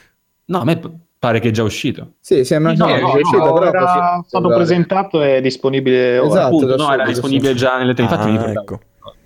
No, 0.46 0.60
a 0.60 0.64
me 0.64 0.78
Pare 1.18 1.40
che 1.40 1.48
è 1.48 1.50
già 1.50 1.64
uscito. 1.64 2.12
Sì, 2.20 2.44
sembra 2.44 2.74
No, 2.74 2.86
che 2.86 2.92
no, 2.92 2.96
sia 2.98 3.06
no, 3.06 3.12
uscito, 3.18 3.52
però 3.52 3.62
era 3.64 3.84
così- 3.84 4.28
stato 4.28 4.48
presentato 4.48 5.22
e 5.22 5.36
è 5.38 5.40
disponibile 5.40 6.18
ora. 6.18 6.28
Esatto, 6.28 6.46
Appunto, 6.46 6.76
no, 6.76 6.92
era 6.92 7.04
disponibile 7.06 7.54
già 7.54 7.76
nelle 7.76 7.94
mi 8.30 8.36
Ah, 8.36 8.40
ricordavo. 8.46 8.60
ecco. 8.60 8.80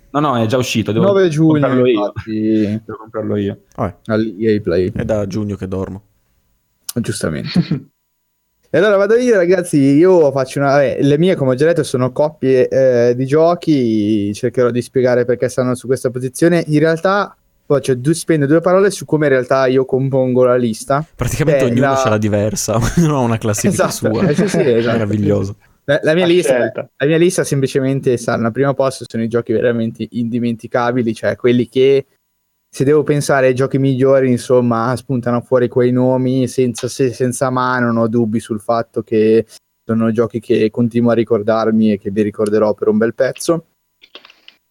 No, 0.09 0.19
no, 0.19 0.37
è 0.37 0.45
già 0.47 0.57
uscito. 0.57 0.91
Devo 0.91 1.05
9 1.05 1.29
giugno, 1.29 1.51
comprarlo 1.51 1.85
io. 1.85 1.99
infatti, 1.99 2.81
Devo 2.83 2.97
comprarlo 2.97 3.35
io. 3.35 3.57
All'EA 4.05 4.59
Play, 4.61 4.91
è 4.91 5.03
da 5.05 5.27
giugno 5.27 5.55
che 5.55 5.67
dormo. 5.67 6.01
giustamente. 6.95 7.51
E 8.75 8.77
allora 8.79 8.95
vado 8.97 9.13
io, 9.15 9.35
ragazzi. 9.35 9.77
Io 9.77 10.31
faccio 10.31 10.57
una. 10.57 10.69
vabbè, 10.69 10.97
le 11.01 11.17
mie, 11.19 11.35
come 11.35 11.51
ho 11.51 11.55
già 11.55 11.67
detto, 11.67 11.83
sono 11.83 12.11
coppie 12.11 12.67
eh, 12.67 13.15
di 13.15 13.23
giochi. 13.27 14.33
Cercherò 14.33 14.71
di 14.71 14.81
spiegare 14.81 15.25
perché 15.25 15.47
stanno 15.47 15.75
su 15.75 15.85
questa 15.85 16.09
posizione. 16.09 16.63
In 16.69 16.79
realtà, 16.79 17.37
faccio 17.67 17.93
due, 17.93 18.15
spendo 18.15 18.47
due 18.47 18.61
parole 18.61 18.89
su 18.89 19.05
come 19.05 19.27
in 19.27 19.33
realtà 19.33 19.67
io 19.67 19.85
compongo 19.85 20.43
la 20.43 20.55
lista. 20.55 21.05
Praticamente 21.15 21.65
Eh, 21.65 21.67
ognuno 21.69 21.91
la- 21.91 21.95
ce 22.03 22.09
l'ha 22.09 22.17
diversa, 22.17 22.75
ognuno 22.97 23.17
ha 23.17 23.19
una 23.19 23.37
classifica 23.37 23.87
Esatto, 23.89 24.11
sua. 24.11 24.27
eh, 24.27 24.33
sì, 24.33 24.47
sì, 24.47 24.59
esatto. 24.61 24.93
Meraviglioso. 24.97 25.55
La, 25.85 25.99
la 26.01 26.13
mia 26.15 26.25
lista, 26.25 26.71
la 26.73 27.05
mia 27.05 27.17
lista 27.17 27.43
semplicemente 27.43 28.17
stanno 28.17 28.47
al 28.47 28.51
primo 28.53 28.73
posto. 28.73 29.05
Sono 29.07 29.21
i 29.21 29.27
giochi 29.27 29.53
veramente 29.53 30.07
indimenticabili, 30.09 31.13
cioè 31.13 31.35
quelli 31.35 31.69
che. 31.69 32.05
Se 32.73 32.83
devo 32.83 33.03
pensare 33.03 33.45
ai 33.45 33.53
giochi 33.53 33.77
migliori, 33.77 34.31
insomma, 34.31 34.95
spuntano 34.95 35.41
fuori 35.41 35.67
quei 35.67 35.91
nomi 35.91 36.47
senza 36.47 36.87
se, 36.87 37.13
senza 37.13 37.51
ma, 37.51 37.77
non 37.77 37.97
ho 37.97 38.07
dubbi 38.07 38.39
sul 38.39 38.59
fatto 38.59 39.03
che 39.03 39.45
sono 39.85 40.11
giochi 40.11 40.39
che 40.39 40.71
continuo 40.71 41.11
a 41.11 41.13
ricordarmi 41.13 41.91
e 41.91 41.99
che 41.99 42.09
vi 42.09 42.23
ricorderò 42.23 42.73
per 42.73 42.87
un 42.87 42.97
bel 42.97 43.13
pezzo. 43.13 43.67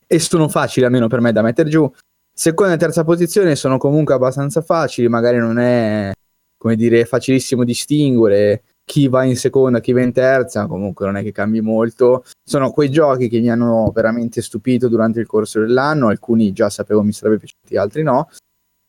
E 0.04 0.18
sono 0.18 0.48
facili, 0.48 0.84
almeno 0.84 1.06
per 1.06 1.20
me, 1.20 1.30
da 1.30 1.42
mettere 1.42 1.68
giù. 1.70 1.88
Seconda 2.34 2.72
e 2.72 2.76
terza 2.76 3.04
posizione 3.04 3.54
sono 3.54 3.78
comunque 3.78 4.14
abbastanza 4.14 4.62
facili, 4.62 5.06
magari 5.06 5.38
non 5.38 5.60
è, 5.60 6.10
come 6.56 6.74
dire, 6.74 7.04
facilissimo 7.04 7.62
distinguere 7.62 8.64
chi 8.84 9.08
va 9.08 9.24
in 9.24 9.36
seconda, 9.36 9.80
chi 9.80 9.92
va 9.92 10.02
in 10.02 10.12
terza, 10.12 10.66
comunque 10.66 11.06
non 11.06 11.16
è 11.16 11.22
che 11.22 11.32
cambi 11.32 11.60
molto. 11.60 12.24
Sono 12.44 12.70
quei 12.70 12.90
giochi 12.90 13.28
che 13.28 13.40
mi 13.40 13.50
hanno 13.50 13.90
veramente 13.94 14.42
stupito 14.42 14.88
durante 14.88 15.20
il 15.20 15.26
corso 15.26 15.60
dell'anno, 15.60 16.08
alcuni 16.08 16.52
già 16.52 16.68
sapevo 16.70 17.02
mi 17.02 17.12
sarebbe 17.12 17.38
piaciuti, 17.38 17.76
altri 17.76 18.02
no. 18.02 18.28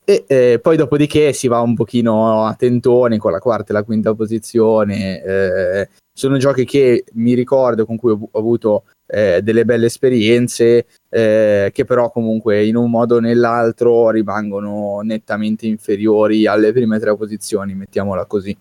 E 0.05 0.25
eh, 0.27 0.59
poi 0.61 0.75
dopodiché 0.75 1.31
si 1.31 1.47
va 1.47 1.61
un 1.61 1.75
pochino 1.75 2.45
a 2.45 2.55
tentoni 2.55 3.17
con 3.17 3.31
la 3.31 3.39
quarta 3.39 3.71
e 3.71 3.73
la 3.73 3.83
quinta 3.83 4.13
posizione. 4.13 5.23
eh, 5.23 5.89
sono 6.13 6.37
giochi 6.37 6.65
che 6.65 7.05
mi 7.13 7.33
ricordo, 7.33 7.85
con 7.85 7.95
cui 7.97 8.11
ho, 8.11 8.19
ho 8.29 8.37
avuto 8.37 8.83
eh, 9.07 9.41
delle 9.41 9.63
belle 9.63 9.85
esperienze, 9.85 10.85
eh, 11.09 11.71
che 11.73 11.85
però 11.85 12.11
comunque 12.11 12.65
in 12.65 12.75
un 12.75 12.89
modo 12.89 13.15
o 13.15 13.19
nell'altro 13.19 14.09
rimangono 14.09 14.99
nettamente 15.01 15.67
inferiori 15.67 16.45
alle 16.45 16.73
prime 16.73 16.99
tre 16.99 17.15
posizioni, 17.15 17.73
mettiamola 17.73 18.25
così. 18.25 18.55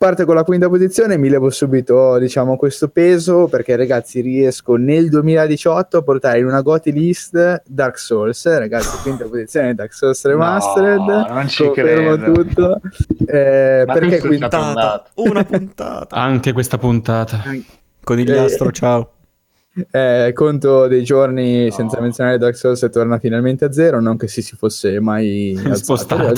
Parte 0.00 0.24
con 0.24 0.34
la 0.34 0.44
quinta 0.44 0.66
posizione, 0.70 1.18
mi 1.18 1.28
levo 1.28 1.50
subito 1.50 2.16
diciamo 2.16 2.56
questo 2.56 2.88
peso 2.88 3.48
perché 3.48 3.76
ragazzi 3.76 4.22
riesco 4.22 4.76
nel 4.76 5.10
2018 5.10 5.98
a 5.98 6.02
portare 6.02 6.38
in 6.38 6.46
una 6.46 6.62
GOTY 6.62 6.90
list 6.90 7.62
Dark 7.66 7.98
Souls, 7.98 8.46
ragazzi 8.56 8.96
quinta 9.04 9.24
posizione 9.26 9.74
Dark 9.74 9.92
Souls 9.92 10.24
Remastered, 10.24 11.00
No, 11.06 11.26
non 11.28 11.48
ci 11.48 11.70
credo. 11.72 12.32
tutto, 12.32 12.80
eh, 13.26 13.84
perché 13.86 14.20
Puntata, 14.20 15.04
una 15.16 15.44
puntata. 15.44 16.16
Anche 16.16 16.54
questa 16.54 16.78
puntata. 16.78 17.42
Conigliastro, 18.02 18.68
Eh, 18.70 18.72
ciao. 18.72 19.10
Eh, 19.92 20.32
conto 20.34 20.88
dei 20.88 21.04
giorni 21.04 21.64
No. 21.66 21.70
senza 21.70 22.00
menzionare 22.00 22.38
Dark 22.38 22.56
Souls 22.56 22.82
e 22.82 22.90
torna 22.90 23.18
finalmente 23.18 23.64
a 23.64 23.72
zero, 23.72 24.00
non 24.00 24.16
che 24.16 24.26
si, 24.26 24.42
si 24.42 24.56
fosse 24.56 24.98
mai 25.00 25.56
Spostato. 25.74 26.34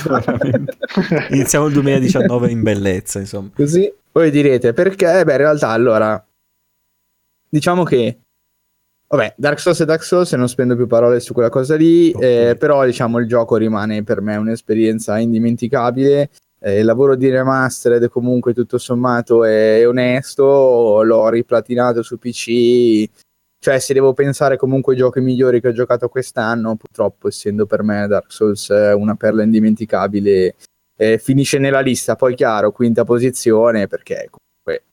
Iniziamo 1.31 1.67
il 1.67 1.73
2019 1.73 2.51
in 2.51 2.63
bellezza, 2.63 3.19
insomma. 3.19 3.49
Così 3.55 3.91
voi 4.13 4.31
direte 4.31 4.73
perché? 4.75 5.25
Beh, 5.25 5.33
in 5.33 5.39
realtà 5.39 5.69
allora 5.69 6.23
diciamo 7.49 7.83
che 7.85 8.19
vabbè, 9.09 9.35
Dark 9.37 9.59
Souls 9.61 9.81
e 9.81 9.85
Dark 9.87 10.03
Souls, 10.03 10.33
e 10.33 10.37
non 10.37 10.49
spendo 10.49 10.77
più 10.77 10.87
parole 10.87 11.19
su 11.21 11.33
quella 11.33 11.49
cosa 11.51 11.75
lì, 11.77 12.13
Ok. 12.15 12.23
eh, 12.23 12.57
però 12.59 12.85
diciamo 12.85 13.19
il 13.19 13.27
gioco 13.27 13.57
rimane 13.57 14.03
per 14.05 14.21
me 14.21 14.37
un'esperienza 14.37 15.19
indimenticabile. 15.19 16.29
Eh, 16.65 16.79
il 16.79 16.85
lavoro 16.85 17.17
di 17.17 17.29
remastered 17.29 18.09
comunque 18.09 18.55
tutto 18.55 18.79
sommato 18.79 19.45
è 19.45 19.87
onesto, 19.87 21.03
l'ho 21.03 21.29
riplatinato 21.29 22.03
su 22.03 22.19
PC. 22.19 23.05
Cioè, 23.59 23.81
se 23.81 23.93
devo 23.93 24.13
pensare 24.13 24.57
comunque 24.57 24.93
ai 24.93 25.01
giochi 25.01 25.21
migliori 25.21 25.61
che 25.61 25.69
ho 25.69 25.73
giocato 25.73 26.09
quest'anno, 26.09 26.77
purtroppo, 26.77 27.27
essendo 27.27 27.67
per 27.67 27.83
me 27.83 28.07
Dark 28.07 28.31
Souls 28.31 28.71
eh, 28.71 28.93
una 28.93 29.17
perla 29.17 29.43
indimenticabile, 29.43 30.55
eh, 30.97 31.19
finisce 31.19 31.59
nella 31.59 31.81
lista. 31.81 32.15
Poi, 32.15 32.37
chiaro, 32.37 32.71
quinta 32.71 33.03
posizione, 33.03 33.89
perché 33.89 34.31
comunque 34.31 34.85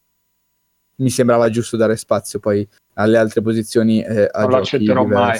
mi 0.96 1.10
sembrava 1.10 1.48
giusto 1.50 1.76
dare 1.76 1.96
spazio 1.96 2.40
poi 2.40 2.68
alle 2.94 3.16
altre 3.16 3.42
posizioni 3.42 4.02
eh, 4.02 4.28
a 4.30 4.42
Non 4.42 4.50
giochi 4.50 4.76
accetterò 4.76 5.04
mai. 5.04 5.38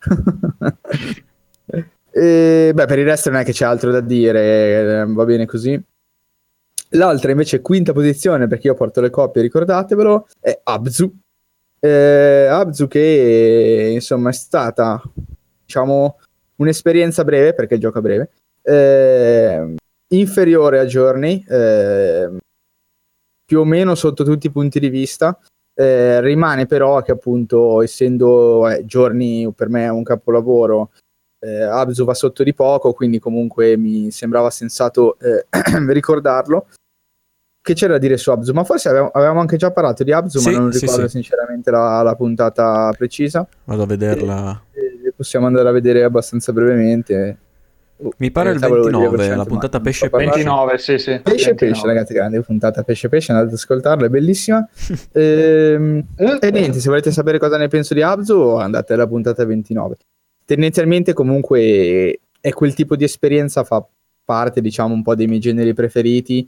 e, 2.16 2.70
beh, 2.72 2.86
per 2.86 2.98
il 3.00 3.04
resto 3.04 3.28
non 3.30 3.40
è 3.40 3.44
che 3.44 3.50
c'è 3.50 3.64
altro 3.64 3.90
da 3.90 4.00
dire, 4.00 5.00
eh, 5.00 5.04
va 5.08 5.24
bene 5.24 5.46
così. 5.46 5.82
L'altra 6.90 7.32
invece 7.32 7.60
quinta 7.60 7.92
posizione, 7.92 8.46
perché 8.46 8.68
io 8.68 8.74
porto 8.74 9.00
le 9.00 9.10
coppie, 9.10 9.42
ricordatevelo, 9.42 10.28
è 10.38 10.60
Abzu. 10.62 11.12
Eh, 11.80 12.46
Abzu 12.46 12.86
che 12.86 13.90
insomma 13.92 14.30
è 14.30 14.32
stata, 14.32 15.02
diciamo, 15.64 16.18
un'esperienza 16.56 17.24
breve, 17.24 17.52
perché 17.52 17.78
gioca 17.78 18.00
breve, 18.00 18.30
eh, 18.62 19.74
inferiore 20.08 20.78
a 20.78 20.84
Journey, 20.84 21.44
eh, 21.48 22.30
più 23.44 23.58
o 23.58 23.64
meno 23.64 23.96
sotto 23.96 24.22
tutti 24.22 24.46
i 24.46 24.52
punti 24.52 24.78
di 24.78 24.88
vista. 24.88 25.36
Eh, 25.76 26.20
rimane 26.20 26.66
però 26.66 27.02
che 27.02 27.10
appunto 27.10 27.82
essendo 27.82 28.68
eh, 28.68 28.84
Journey 28.84 29.50
per 29.50 29.68
me 29.68 29.86
è 29.86 29.90
un 29.90 30.04
capolavoro 30.04 30.92
eh, 31.44 31.62
Abzu 31.62 32.04
va 32.04 32.14
sotto 32.14 32.42
di 32.42 32.54
poco 32.54 32.92
quindi 32.92 33.18
comunque 33.18 33.76
mi 33.76 34.10
sembrava 34.10 34.50
sensato 34.50 35.18
eh, 35.18 35.46
ricordarlo 35.92 36.66
che 37.60 37.74
c'era 37.74 37.92
da 37.92 37.98
dire 37.98 38.16
su 38.16 38.30
Abzu 38.30 38.52
ma 38.52 38.64
forse 38.64 38.88
avevamo, 38.88 39.10
avevamo 39.12 39.40
anche 39.40 39.56
già 39.56 39.70
parlato 39.70 40.02
di 40.04 40.12
Abzu 40.12 40.38
Sì, 40.38 40.50
ma 40.50 40.58
non 40.58 40.72
sì, 40.72 40.80
ricordo 40.80 41.06
sì. 41.06 41.10
sinceramente 41.10 41.70
la, 41.70 42.02
la 42.02 42.14
puntata 42.14 42.92
precisa 42.96 43.46
Vado 43.64 43.82
a 43.82 43.86
vederla. 43.86 44.62
Eh, 44.72 45.12
possiamo 45.14 45.46
andare 45.46 45.68
a 45.68 45.72
vedere 45.72 46.02
abbastanza 46.02 46.52
brevemente 46.52 47.38
Mi 48.18 48.30
pare 48.30 48.50
In 48.50 48.54
il 48.56 48.60
realtà 48.60 48.68
volevo 48.68 48.98
dire 48.98 49.08
29, 49.08 49.36
la 49.36 49.44
puntata 49.44 49.80
pesce 49.80 50.10
pesce. 50.10 50.26
29, 50.26 50.78
sì, 50.78 50.98
sì. 50.98 51.20
Pesce 51.22 51.50
29. 51.54 51.54
pesce, 51.54 51.86
ragazzi, 51.86 52.12
grande 52.12 52.40
puntata 52.40 52.82
pesce 52.82 53.08
pesce, 53.08 53.32
andate 53.32 53.50
ad 53.50 53.54
ascoltarla, 53.56 54.06
è 54.06 54.08
bellissima. 54.08 54.68
Ehm, 55.12 56.04
Eh, 56.16 56.38
e 56.40 56.50
niente, 56.50 56.80
se 56.80 56.88
volete 56.88 57.12
sapere 57.12 57.38
cosa 57.38 57.56
ne 57.56 57.68
penso 57.68 57.94
di 57.94 58.02
Abzu, 58.02 58.56
andate 58.56 58.94
alla 58.94 59.06
puntata 59.06 59.44
29. 59.44 59.96
Tendenzialmente, 60.44 61.12
comunque, 61.12 62.20
è 62.40 62.52
quel 62.52 62.74
tipo 62.74 62.96
di 62.96 63.04
esperienza, 63.04 63.64
fa 63.64 63.86
parte, 64.24 64.60
diciamo, 64.60 64.92
un 64.94 65.02
po' 65.02 65.14
dei 65.14 65.26
miei 65.26 65.40
generi 65.40 65.72
preferiti. 65.74 66.46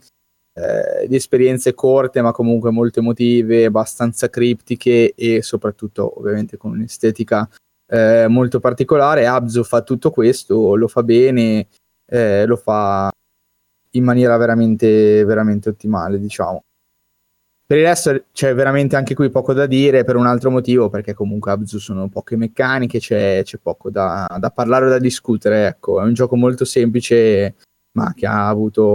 eh, 0.57 1.07
di 1.07 1.15
esperienze 1.15 1.73
corte, 1.75 2.21
ma 2.21 2.31
comunque 2.31 2.71
molto 2.71 2.99
emotive, 2.99 3.65
abbastanza 3.65 4.29
criptiche 4.29 5.13
e 5.13 5.43
soprattutto, 5.43 6.19
ovviamente, 6.19 6.57
con 6.57 6.71
un'estetica 6.71 7.47
eh, 7.87 8.25
molto 8.27 8.59
particolare. 8.59 9.27
Abzu 9.27 9.63
fa 9.63 9.81
tutto 9.83 10.09
questo, 10.09 10.75
lo 10.75 10.87
fa 10.87 11.03
bene, 11.03 11.67
eh, 12.07 12.45
lo 12.45 12.55
fa 12.55 13.11
in 13.91 14.03
maniera 14.03 14.35
veramente, 14.37 15.23
veramente 15.25 15.69
ottimale, 15.69 16.19
diciamo. 16.19 16.63
Per 17.67 17.77
il 17.77 17.83
resto 17.83 18.23
c'è 18.31 18.55
veramente 18.55 18.95
anche 18.95 19.13
qui 19.13 19.29
poco 19.29 19.51
da 19.51 19.65
dire 19.65 20.05
per 20.05 20.15
un 20.15 20.25
altro 20.25 20.49
motivo, 20.49 20.89
perché 20.89 21.13
comunque 21.13 21.51
Abzu 21.51 21.79
sono 21.79 22.07
poche 22.07 22.37
meccaniche, 22.37 22.97
c'è, 22.99 23.41
c'è 23.43 23.57
poco 23.61 23.89
da, 23.89 24.25
da 24.39 24.49
parlare 24.51 24.85
o 24.85 24.89
da 24.89 24.99
discutere. 24.99 25.67
Ecco, 25.67 25.99
è 25.99 26.05
un 26.05 26.13
gioco 26.13 26.37
molto 26.37 26.63
semplice, 26.63 27.55
ma 27.91 28.13
che 28.15 28.25
ha 28.25 28.47
avuto 28.47 28.87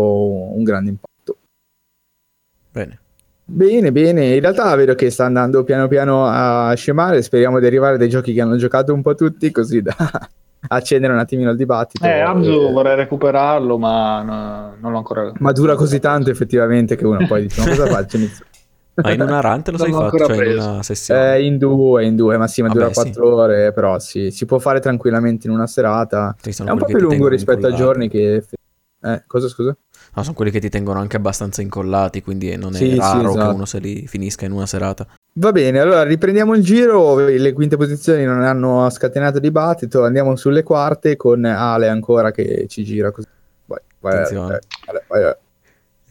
un 0.57 0.63
grande 0.63 0.89
impatto. 0.89 1.37
Bene. 2.71 2.99
Bene, 3.45 3.93
bene. 3.93 4.35
In 4.37 4.41
realtà 4.41 4.75
vedo 4.75 4.95
che 4.95 5.11
sta 5.11 5.27
andando 5.27 5.65
piano 5.65 5.87
piano 5.87 6.25
a 6.27 6.73
scemare. 6.75 7.21
Speriamo 7.21 7.61
di 7.61 7.67
arrivare 7.67 7.97
a 7.97 7.99
dei 7.99 8.09
giochi 8.09 8.33
che 8.33 8.41
hanno 8.41 8.57
giocato 8.57 8.95
un 8.95 9.03
po' 9.03 9.15
tutti, 9.15 9.51
così 9.51 9.83
da 9.83 9.95
accendere 10.69 11.13
un 11.13 11.19
attimino 11.19 11.51
il 11.51 11.59
dibattito. 11.59 12.07
Eh, 12.07 12.21
Abzu 12.21 12.69
Eh, 12.69 12.73
vorrei 12.73 12.97
recuperarlo, 12.97 13.77
ma 13.77 14.23
no- 14.23 14.77
non 14.81 14.93
l'ho 14.93 14.97
ancora. 14.97 15.31
ma 15.41 15.53
dura 15.53 15.75
così 15.75 15.99
tanto 16.01 16.31
effettivamente 16.31 16.97
che 16.97 17.05
uno 17.05 17.27
poi 17.27 17.43
dice 17.43 17.61
ma 17.61 17.67
cosa 17.69 17.87
faccio? 17.87 18.17
Ma 18.95 19.11
in 19.13 19.21
una 19.23 19.41
run 19.41 19.63
te 19.63 19.71
lo 19.71 19.79
Non 19.79 19.87
sei 19.87 19.95
fatto? 19.95 20.27
Cioè 20.27 20.47
in 20.47 20.59
una 20.59 20.83
sessione? 20.83 21.35
Eh, 21.37 21.45
in 21.47 21.59
due, 21.59 22.05
in 22.05 22.15
due, 22.17 22.37
ma 22.37 22.47
sì, 22.47 22.61
ma 22.61 22.69
Vabbè, 22.69 22.79
dura 22.81 22.93
sì. 22.93 23.01
4 23.01 23.35
ore, 23.35 23.73
però 23.73 23.99
sì, 23.99 24.31
si 24.31 24.45
può 24.45 24.59
fare 24.59 24.81
tranquillamente 24.81 25.47
in 25.47 25.53
una 25.55 25.67
serata. 25.67 26.37
Sono 26.51 26.69
È 26.69 26.73
un 26.73 26.79
po' 26.79 26.85
più 26.85 26.99
lungo 26.99 27.29
rispetto 27.29 27.67
a 27.67 27.73
giorni 27.73 28.09
che... 28.09 28.45
Eh, 29.05 29.25
cosa 29.27 29.49
scusa? 29.49 29.77
No, 30.15 30.23
sono 30.23 30.35
quelli 30.35 30.51
che 30.51 30.61
ti 30.61 30.69
tengono 30.69 31.01
anche 31.01 31.17
abbastanza 31.17 31.63
incollati, 31.63 32.23
quindi 32.23 32.55
non 32.57 32.75
è 32.75 32.77
Sì, 32.77 32.91
sì, 32.91 32.99
raro 32.99 33.31
esatto. 33.31 33.49
che 33.49 33.55
uno 33.55 33.65
se 33.65 33.79
li 33.79 34.07
finisca 34.07 34.45
in 34.45 34.53
una 34.53 34.67
serata. 34.67 35.07
Va 35.35 35.51
bene, 35.51 35.81
allora 35.81 36.03
riprendiamo 36.05 36.55
il 36.55 36.63
giro, 36.63 37.17
le 37.27 37.53
quinte 37.55 37.77
posizioni 37.79 38.25
non 38.25 38.43
hanno 38.43 38.89
scatenato 38.91 39.39
dibattito, 39.39 40.05
andiamo 40.05 40.37
sulle 40.37 40.63
quarte 40.63 41.17
con 41.17 41.45
Ale 41.47 41.89
ancora 41.89 42.31
che 42.31 42.67
ci 42.69 42.85
gira 42.85 43.11
così. 43.11 43.27
Vai, 43.65 43.79
vai, 44.01 44.13
Attenzione. 44.13 44.61
vai, 44.87 45.01
vai, 45.09 45.23
vai. 45.23 45.33
Entrati 45.33 45.33
nella 45.33 45.42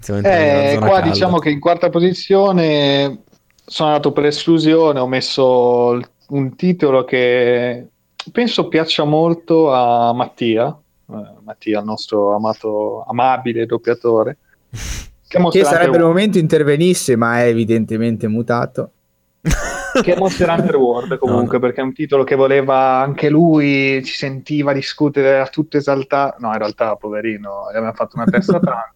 Eh, 0.02 0.72
zona 0.74 0.86
qua 0.88 0.96
calda. 1.00 1.10
diciamo 1.10 1.38
che 1.40 1.50
in 1.50 1.60
quarta 1.60 1.90
posizione 1.90 3.22
sono 3.66 3.90
andato 3.90 4.12
per 4.12 4.26
esclusione, 4.26 5.00
ho 5.00 5.08
messo 5.08 5.92
il- 5.94 6.10
un 6.30 6.56
titolo 6.56 7.04
che 7.06 7.88
penso 8.32 8.68
piaccia 8.68 9.04
molto 9.04 9.72
a 9.74 10.14
Mattia, 10.14 10.68
eh, 11.10 11.14
Mattia, 11.44 11.80
il 11.80 11.86
nostro 11.86 12.36
amato, 12.36 13.04
amabile 13.08 13.66
doppiatore. 13.66 14.38
Che, 15.32 15.42
Che 15.50 15.64
sarebbe 15.64 15.96
il 15.96 16.04
momento 16.04 16.38
intervenisse, 16.40 17.16
ma 17.16 17.40
è 17.42 17.48
evidentemente 17.48 18.28
mutato. 18.28 18.92
che 20.04 20.14
è 20.14 20.18
Monster 20.18 20.50
Hunter 20.50 20.76
World 20.76 21.18
comunque, 21.20 21.46
No, 21.46 21.54
no. 21.54 21.60
perché 21.60 21.80
è 21.80 21.84
un 21.86 21.94
titolo 21.94 22.26
che 22.26 22.36
voleva 22.36 23.00
anche 23.00 23.30
lui, 23.30 24.04
ci 24.04 24.14
sentiva 24.14 24.74
discutere, 24.74 25.30
era 25.30 25.48
tutto 25.48 25.78
esaltato. 25.78 26.36
No, 26.40 26.52
in 26.52 26.58
realtà, 26.58 26.98
poverino, 26.98 27.68
gli 27.72 27.78
abbiamo 27.78 27.94
fatto 27.94 28.18
una 28.18 28.26
testa 28.26 28.60
tanta. 28.60 28.94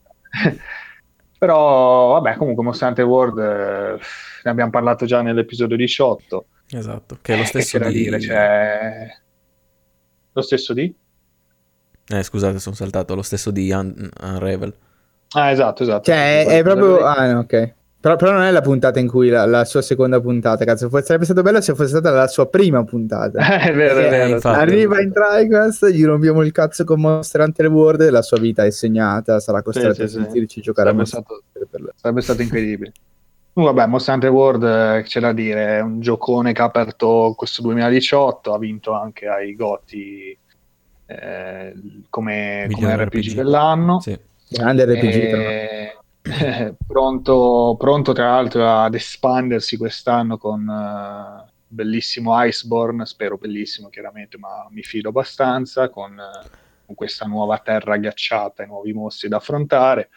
Però, 1.45 2.13
vabbè, 2.13 2.36
comunque 2.38 2.63
Monster 2.63 2.88
Hunter 2.89 3.05
World 3.05 3.38
eh, 3.39 3.99
ne 4.43 4.49
abbiamo 4.51 4.71
parlato 4.71 5.05
già 5.05 5.21
nell'episodio 5.21 5.75
18. 5.77 6.47
Esatto, 6.69 7.17
che 7.21 7.34
è 7.34 7.36
lo 7.38 7.43
Eh, 7.43 7.45
stesso 7.45 7.77
da 7.77 7.89
di... 7.89 7.91
dire, 7.91 8.19
cioè... 8.19 9.08
Lo 10.34 10.41
stesso 10.41 10.73
di? 10.73 10.95
Eh, 12.08 12.23
scusate, 12.23 12.60
sono 12.60 12.75
saltato, 12.75 13.15
lo 13.15 13.21
stesso 13.21 13.51
di 13.51 13.71
Un- 13.71 14.10
Unravel. 14.21 14.73
Ah, 15.34 15.51
esatto, 15.51 15.84
esatto. 15.84 16.03
Cioè, 16.12 16.45
è, 16.45 16.58
è 16.60 16.63
proprio. 16.63 17.03
Ah, 17.03 17.31
no, 17.31 17.39
ok. 17.39 17.73
Però, 18.06 18.18
però 18.18 18.34
non 18.34 18.44
è 18.44 18.52
la 18.52 18.62
puntata 18.62 19.00
in 19.00 19.08
cui 19.08 19.30
la, 19.30 19.46
la 19.48 19.65
sua 19.65 19.82
seconda 19.82 20.22
puntata, 20.22 20.63
cazzo. 20.63 20.89
Fu- 20.89 21.02
Sarebbe 21.02 21.26
stato 21.26 21.41
bello 21.41 21.60
se 21.60 21.74
fosse 21.74 21.89
stata 21.89 22.12
la 22.12 22.28
sua 22.28 22.48
prima 22.48 22.84
puntata. 22.84 23.39
è 23.60 23.74
vero, 23.74 23.98
è 24.00 24.06
Eh, 24.06 24.10
vero. 24.12 24.30
infatti. 24.36 24.60
Arriva 24.60 25.02
in 25.02 25.12
TriQuest, 25.12 25.88
gli 25.89 26.06
rompiamo 26.06 26.44
il 26.44 26.52
cazzo 26.52 26.84
con 26.84 27.02
Monster 27.02 27.41
Hunter 27.41 27.65
World 27.65 28.02
e 28.02 28.12
la 28.12 28.22
sua 28.22 28.38
vita 28.38 28.63
è 28.63 28.70
segnata, 28.70 29.39
sarà 29.39 29.63
costretto 29.63 29.96
sì, 29.96 30.02
a 30.04 30.08
sì. 30.08 30.13
sentirci 30.22 30.62
giocare 30.62 30.89
a 30.89 30.91
Sarebbe 30.91 31.10
Monster 31.18 31.24
stato- 31.24 31.68
per 31.82 31.94
Sarebbe 31.96 32.22
stato 32.22 32.41
incredibile. 32.44 32.91
Comunque, 33.56 33.76
Vabbè, 33.80 33.89
Monster 33.91 34.13
Hunter 34.13 34.30
World, 34.30 34.63
eh, 34.63 35.02
c'è 35.02 35.20
da 35.20 35.34
dire, 35.34 35.78
è 35.78 35.80
un 35.80 36.00
giocone 36.00 36.54
che 36.54 36.62
ha 36.62 36.65
aperto 36.65 37.34
questo 37.36 37.63
2018, 37.63 38.54
ha 38.54 38.60
vinto 38.60 38.91
anche 38.91 39.26
ai 39.28 39.56
Goti 39.56 40.38
eh, 41.08 41.74
come, 42.12 42.68
come 42.72 42.96
RPG, 42.98 43.08
RPG. 43.08 43.34
dell'anno. 43.34 44.00
Sì. 44.00 44.15
Grande 44.48 44.86
RPG. 44.86 45.30
tra 45.32 46.04
l'altro. 46.26 46.46
E- 46.46 46.76
pronto, 46.86 47.76
pronto 47.78 48.14
tra 48.14 48.32
l'altro 48.32 48.68
ad 48.68 48.96
espandersi 48.96 49.78
quest'anno 49.78 50.38
con 50.38 50.68
eh, 50.68 51.52
bellissimo 51.68 52.34
Iceborne, 52.44 53.06
spero 53.06 53.38
bellissimo 53.38 53.90
chiaramente, 53.90 54.38
ma 54.38 54.68
mi 54.70 54.82
fido 54.82 55.10
abbastanza, 55.10 55.90
con, 55.90 56.18
eh, 56.20 56.50
con 56.86 56.96
questa 56.96 57.26
nuova 57.26 57.58
terra 57.60 57.98
ghiacciata 57.98 58.64
e 58.64 58.66
nuovi 58.66 58.94
mostri 58.94 59.30
da 59.30 59.38
affrontare. 59.38 60.10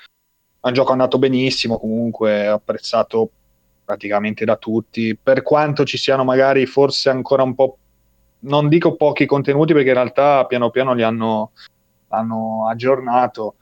È 0.60 0.66
un 0.66 0.72
gioco 0.72 0.92
andato 0.92 1.18
benissimo, 1.18 1.78
comunque 1.78 2.46
apprezzato 2.46 3.30
praticamente 3.84 4.44
da 4.44 4.56
tutti, 4.56 5.16
per 5.16 5.42
quanto 5.42 5.84
ci 5.84 5.96
siano 5.96 6.24
magari 6.24 6.66
forse 6.66 7.08
ancora 7.08 7.42
un 7.42 7.54
po', 7.54 7.78
non 8.40 8.68
dico 8.68 8.96
pochi 8.96 9.24
contenuti 9.24 9.72
perché 9.72 9.88
in 9.88 9.94
realtà 9.94 10.44
piano 10.44 10.70
piano 10.70 10.92
li 10.92 11.02
hanno, 11.02 11.52
hanno 12.08 12.68
aggiornato 12.68 13.54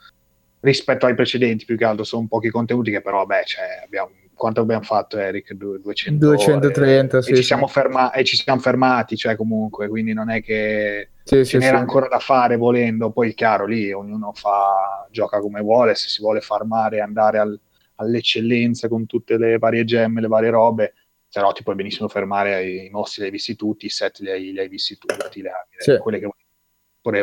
rispetto 0.61 1.07
ai 1.07 1.15
precedenti, 1.15 1.65
più 1.65 1.77
che 1.77 1.85
altro 1.85 2.05
sono 2.05 2.27
pochi 2.29 2.51
contenuti 2.51 2.91
che 2.91 3.01
però 3.03 3.25
vabbè, 3.25 3.45
cioè, 3.45 3.83
abbiamo, 3.85 4.11
quanto 4.35 4.61
abbiamo 4.61 4.83
fatto 4.83 5.19
Eric? 5.19 5.53
Du- 5.53 5.79
200 5.79 6.27
ore, 6.29 6.37
230, 6.37 7.23
sì, 7.23 7.31
e, 7.33 7.35
ci 7.35 7.43
sì. 7.43 7.43
siamo 7.43 7.67
ferma- 7.67 8.13
e 8.13 8.25
ci 8.25 8.37
siamo 8.37 8.61
fermati, 8.61 9.17
cioè 9.17 9.37
comunque, 9.37 9.89
quindi 9.89 10.13
non 10.13 10.31
è 10.31 10.43
che 10.43 11.11
Sì, 11.23 11.45
ce 11.45 11.59
n'era 11.59 11.79
ancora 11.79 12.09
da 12.09 12.19
fare 12.19 12.57
volendo, 12.57 13.11
poi 13.11 13.35
chiaro 13.35 13.67
lì 13.67 13.93
ognuno 13.93 14.33
fa, 14.33 15.07
gioca 15.11 15.41
come 15.41 15.61
vuole, 15.61 15.95
se 15.95 16.09
si 16.09 16.21
vuole 16.21 16.41
farmare 16.41 17.01
andare 17.01 17.39
al- 17.39 17.61
all'eccellenza 17.97 18.89
con 18.89 19.07
tutte 19.07 19.37
le 19.39 19.59
varie 19.59 19.85
gemme, 19.85 20.21
le 20.21 20.29
varie 20.29 20.51
robe, 20.51 20.95
se 21.29 21.41
no 21.41 21.53
ti 21.53 21.63
puoi 21.63 21.75
benissimo 21.75 22.09
fermare 22.09 22.55
ai 22.55 22.89
mostri 22.91 23.23
li 23.23 23.27
hai 23.29 23.33
visti 23.33 23.57
tutti, 23.57 23.87
i 23.87 23.89
set 23.91 24.19
li 24.21 24.31
hai, 24.31 24.53
li 24.53 24.59
hai 24.59 24.69
visti 24.69 24.97
tutti, 24.99 25.43
le 25.43 25.51
armi, 25.51 25.99
quelle 26.01 26.19
che 26.19 26.25
vuoi 26.27 26.39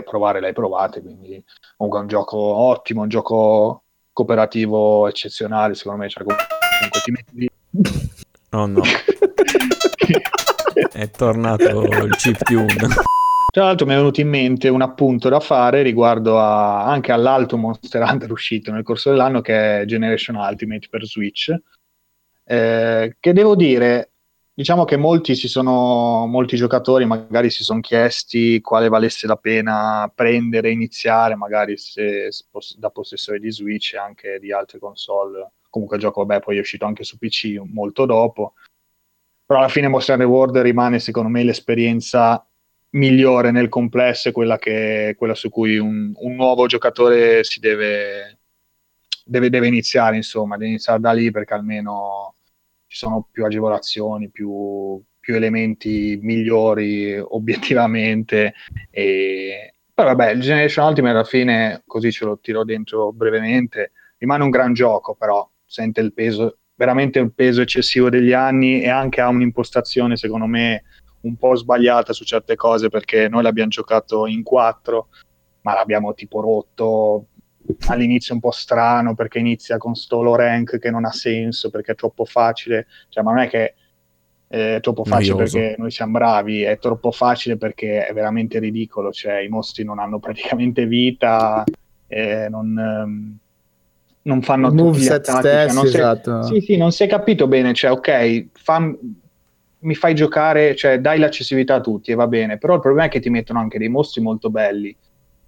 provare 0.03 0.39
le 0.39 0.47
hai 0.47 0.53
provate, 0.53 1.01
quindi 1.01 1.43
comunque 1.77 1.99
è 1.99 2.03
un 2.03 2.09
gioco 2.09 2.37
ottimo, 2.37 3.01
un 3.01 3.09
gioco 3.09 3.83
cooperativo 4.11 5.07
eccezionale, 5.07 5.75
secondo 5.75 6.01
me, 6.01 6.09
cioè 6.09 6.23
comunque 6.23 7.01
ti 7.03 7.11
metti 7.11 7.49
Oh 8.51 8.67
no, 8.67 8.83
è 10.93 11.09
tornato 11.09 11.81
il 11.81 12.15
chiptune. 12.15 12.75
Tra 13.51 13.65
l'altro 13.65 13.85
mi 13.85 13.93
è 13.93 13.95
venuto 13.95 14.21
in 14.21 14.29
mente 14.29 14.69
un 14.69 14.81
appunto 14.81 15.29
da 15.29 15.39
fare 15.39 15.81
riguardo 15.81 16.39
a- 16.39 16.85
anche 16.85 17.11
all'altro 17.11 17.57
Monster 17.57 18.01
Hunter 18.01 18.31
uscito 18.31 18.71
nel 18.71 18.83
corso 18.83 19.09
dell'anno 19.09 19.41
che 19.41 19.81
è 19.81 19.85
Generation 19.85 20.35
Ultimate 20.35 20.87
per 20.89 21.05
Switch, 21.05 21.53
eh, 22.45 23.15
che 23.19 23.33
devo 23.33 23.55
dire, 23.55 24.12
diciamo 24.53 24.85
che 24.85 24.97
molti, 24.97 25.35
sono, 25.35 26.25
molti 26.27 26.55
giocatori 26.55 27.05
magari 27.05 27.49
si 27.49 27.63
sono 27.63 27.79
chiesti 27.79 28.61
quale 28.61 28.87
valesse 28.87 29.25
la 29.25 29.35
pena 29.35 30.11
prendere, 30.13 30.71
iniziare, 30.71 31.35
magari 31.35 31.77
se, 31.77 32.29
da 32.77 32.89
possessore 32.89 33.39
di 33.39 33.51
Switch 33.51 33.93
e 33.93 33.97
anche 33.97 34.37
di 34.39 34.51
altre 34.51 34.79
console. 34.79 35.51
Comunque 35.69 35.97
il 35.97 36.03
gioco, 36.03 36.23
vabbè, 36.23 36.41
poi 36.41 36.57
è 36.57 36.59
uscito 36.59 36.85
anche 36.85 37.03
su 37.03 37.17
PC 37.17 37.59
molto 37.65 38.05
dopo, 38.05 38.53
però 39.45 39.59
alla 39.59 39.69
fine 39.69 39.87
Monster 39.87 40.23
World 40.23 40.57
rimane 40.57 40.99
secondo 40.99 41.29
me 41.29 41.43
l'esperienza 41.43 42.45
migliore 42.91 43.49
nel 43.49 43.69
complesso, 43.69 44.29
è 44.29 44.31
quella, 44.31 44.59
che, 44.59 45.15
quella 45.17 45.33
su 45.33 45.49
cui 45.49 45.77
un, 45.77 46.13
un 46.15 46.35
nuovo 46.35 46.67
giocatore 46.67 47.43
si 47.43 47.59
deve, 47.59 48.37
deve, 49.25 49.49
deve 49.49 49.67
iniziare, 49.67 50.15
insomma, 50.15 50.57
deve 50.57 50.69
iniziare 50.69 50.99
da 50.99 51.11
lì 51.11 51.31
perché 51.31 51.55
almeno 51.55 52.32
ci 52.93 52.99
sono 52.99 53.27
più 53.31 53.43
agevolazioni, 53.43 54.29
più, 54.29 55.01
più 55.19 55.33
elementi 55.33 56.19
migliori 56.21 57.17
obiettivamente. 57.17 58.53
E... 58.91 59.73
Poi 59.91 60.05
vabbè, 60.05 60.29
il 60.31 60.41
Generation 60.41 60.87
Ultimate 60.87 61.15
alla 61.15 61.23
fine, 61.23 61.81
così 61.87 62.11
ce 62.11 62.25
lo 62.25 62.37
tiro 62.39 62.63
dentro 62.63 63.11
brevemente, 63.11 63.93
rimane 64.19 64.43
un 64.43 64.51
gran 64.51 64.73
gioco, 64.73 65.15
però 65.15 65.47
sente 65.65 66.01
il 66.01 66.13
peso, 66.13 66.59
veramente 66.75 67.17
il 67.17 67.33
peso 67.33 67.61
eccessivo 67.61 68.09
degli 68.09 68.31
anni 68.31 68.83
e 68.83 68.89
anche 68.89 69.21
ha 69.21 69.27
un'impostazione, 69.27 70.15
secondo 70.15 70.45
me, 70.45 70.83
un 71.21 71.35
po' 71.35 71.55
sbagliata 71.55 72.13
su 72.13 72.23
certe 72.25 72.55
cose 72.55 72.89
perché 72.89 73.27
noi 73.27 73.41
l'abbiamo 73.41 73.69
giocato 73.69 74.27
in 74.27 74.43
quattro, 74.43 75.09
ma 75.61 75.73
l'abbiamo 75.73 76.13
tipo 76.13 76.41
rotto 76.41 77.27
all'inizio 77.87 78.33
un 78.33 78.39
po' 78.39 78.51
strano 78.51 79.15
perché 79.15 79.39
inizia 79.39 79.77
con 79.77 79.95
sto 79.95 80.21
low 80.21 80.35
rank 80.35 80.77
che 80.79 80.91
non 80.91 81.05
ha 81.05 81.11
senso 81.11 81.69
perché 81.69 81.93
è 81.93 81.95
troppo 81.95 82.25
facile, 82.25 82.87
cioè 83.09 83.23
ma 83.23 83.31
non 83.31 83.41
è 83.41 83.49
che 83.49 83.73
è 84.47 84.79
troppo 84.81 85.03
facile 85.03 85.33
Noioso. 85.33 85.57
perché 85.57 85.75
noi 85.79 85.89
siamo 85.91 86.11
bravi, 86.11 86.61
è 86.61 86.77
troppo 86.77 87.11
facile 87.11 87.57
perché 87.57 88.05
è 88.05 88.13
veramente 88.13 88.59
ridicolo, 88.59 89.11
cioè 89.11 89.39
i 89.39 89.47
mostri 89.47 89.83
non 89.83 89.97
hanno 89.97 90.19
praticamente 90.19 90.85
vita, 90.85 91.63
eh, 92.07 92.47
non, 92.49 92.77
ehm, 92.77 93.37
non 94.23 94.41
fanno 94.43 94.67
I 94.67 94.69
tutti 94.69 94.81
gli 94.81 94.83
moveset 94.83 95.27
attacchi, 95.27 95.47
cioè, 95.47 95.69
stessi, 95.69 95.75
non 95.75 95.85
si 95.87 95.95
è- 95.95 95.99
esatto. 95.99 96.41
sì, 96.43 96.61
sì, 96.61 96.77
non 96.77 96.91
si 96.91 97.03
è 97.03 97.07
capito 97.07 97.47
bene, 97.47 97.73
cioè, 97.73 97.91
ok, 97.91 98.45
fam- 98.53 98.97
mi 99.79 99.95
fai 99.95 100.13
giocare, 100.15 100.75
cioè, 100.75 100.99
dai 100.99 101.17
l'accessibilità 101.19 101.75
a 101.75 101.81
tutti 101.81 102.11
e 102.11 102.15
va 102.15 102.27
bene, 102.27 102.57
però 102.57 102.75
il 102.75 102.79
problema 102.79 103.07
è 103.07 103.09
che 103.09 103.19
ti 103.19 103.29
mettono 103.29 103.59
anche 103.59 103.77
dei 103.79 103.89
mostri 103.89 104.21
molto 104.21 104.49
belli, 104.49 104.95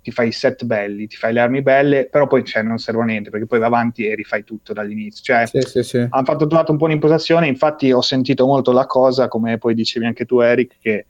ti 0.06 0.12
fai 0.12 0.28
i 0.28 0.32
set 0.32 0.66
belli, 0.66 1.08
ti 1.08 1.16
fai 1.16 1.34
le 1.34 1.40
armi 1.40 1.64
belle, 1.64 2.06
però 2.08 2.28
poi 2.28 2.46
cioè, 2.46 2.62
non 2.62 2.78
serve 2.78 3.02
a 3.02 3.06
niente, 3.06 3.32
perché 3.32 3.48
poi 3.48 3.58
vai 3.58 3.70
avanti 3.70 4.06
e 4.06 4.14
rifai 4.14 4.44
tutto 4.44 4.72
dall'inizio, 4.72 5.24
cioè, 5.24 5.48
Sì, 5.48 5.62
sì, 5.62 5.82
sì. 5.82 5.98
hanno 5.98 6.24
fatto 6.26 6.46
trovato 6.46 6.72
un 6.72 6.78
po' 6.78 6.86
un'impostazione, 6.86 7.48
infatti 7.48 7.92
ho 7.92 8.02
sentito 8.02 8.46
molto 8.46 8.72
la 8.72 8.86
cosa, 8.86 9.28
come 9.28 9.58
poi 9.58 9.74
dicevi 9.74 10.06
anche 10.06 10.26
tu 10.26 10.42
Eric, 10.42 10.76
che 10.80 11.08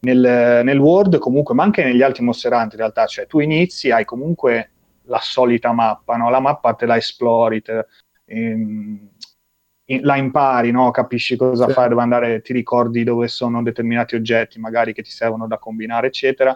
nel, 0.00 0.60
nel 0.62 0.78
World 0.78 1.16
comunque, 1.16 1.54
ma 1.54 1.62
anche 1.62 1.82
negli 1.84 2.02
altri 2.02 2.22
Monster 2.22 2.52
Hunter 2.52 2.72
in 2.72 2.78
realtà, 2.80 3.06
cioè 3.06 3.26
tu 3.26 3.38
inizi, 3.38 3.90
hai 3.90 4.04
comunque 4.04 4.72
la 5.04 5.20
solita 5.22 5.72
mappa, 5.72 6.16
no? 6.16 6.28
la 6.28 6.40
mappa 6.40 6.74
te 6.74 6.84
la 6.84 6.98
esplori, 6.98 7.62
te- 7.62 7.86
ehm, 8.26 9.08
in- 9.86 10.00
la 10.02 10.16
impari, 10.16 10.70
no? 10.70 10.90
capisci 10.90 11.36
cosa 11.36 11.66
Sì. 11.66 11.72
fare, 11.72 11.88
dove 11.88 12.02
andare, 12.02 12.42
ti 12.42 12.52
ricordi 12.52 13.04
dove 13.04 13.26
sono 13.28 13.62
determinati 13.62 14.16
oggetti 14.16 14.60
magari 14.60 14.92
che 14.92 15.02
ti 15.02 15.10
servono 15.10 15.46
da 15.46 15.56
combinare, 15.56 16.08
eccetera. 16.08 16.54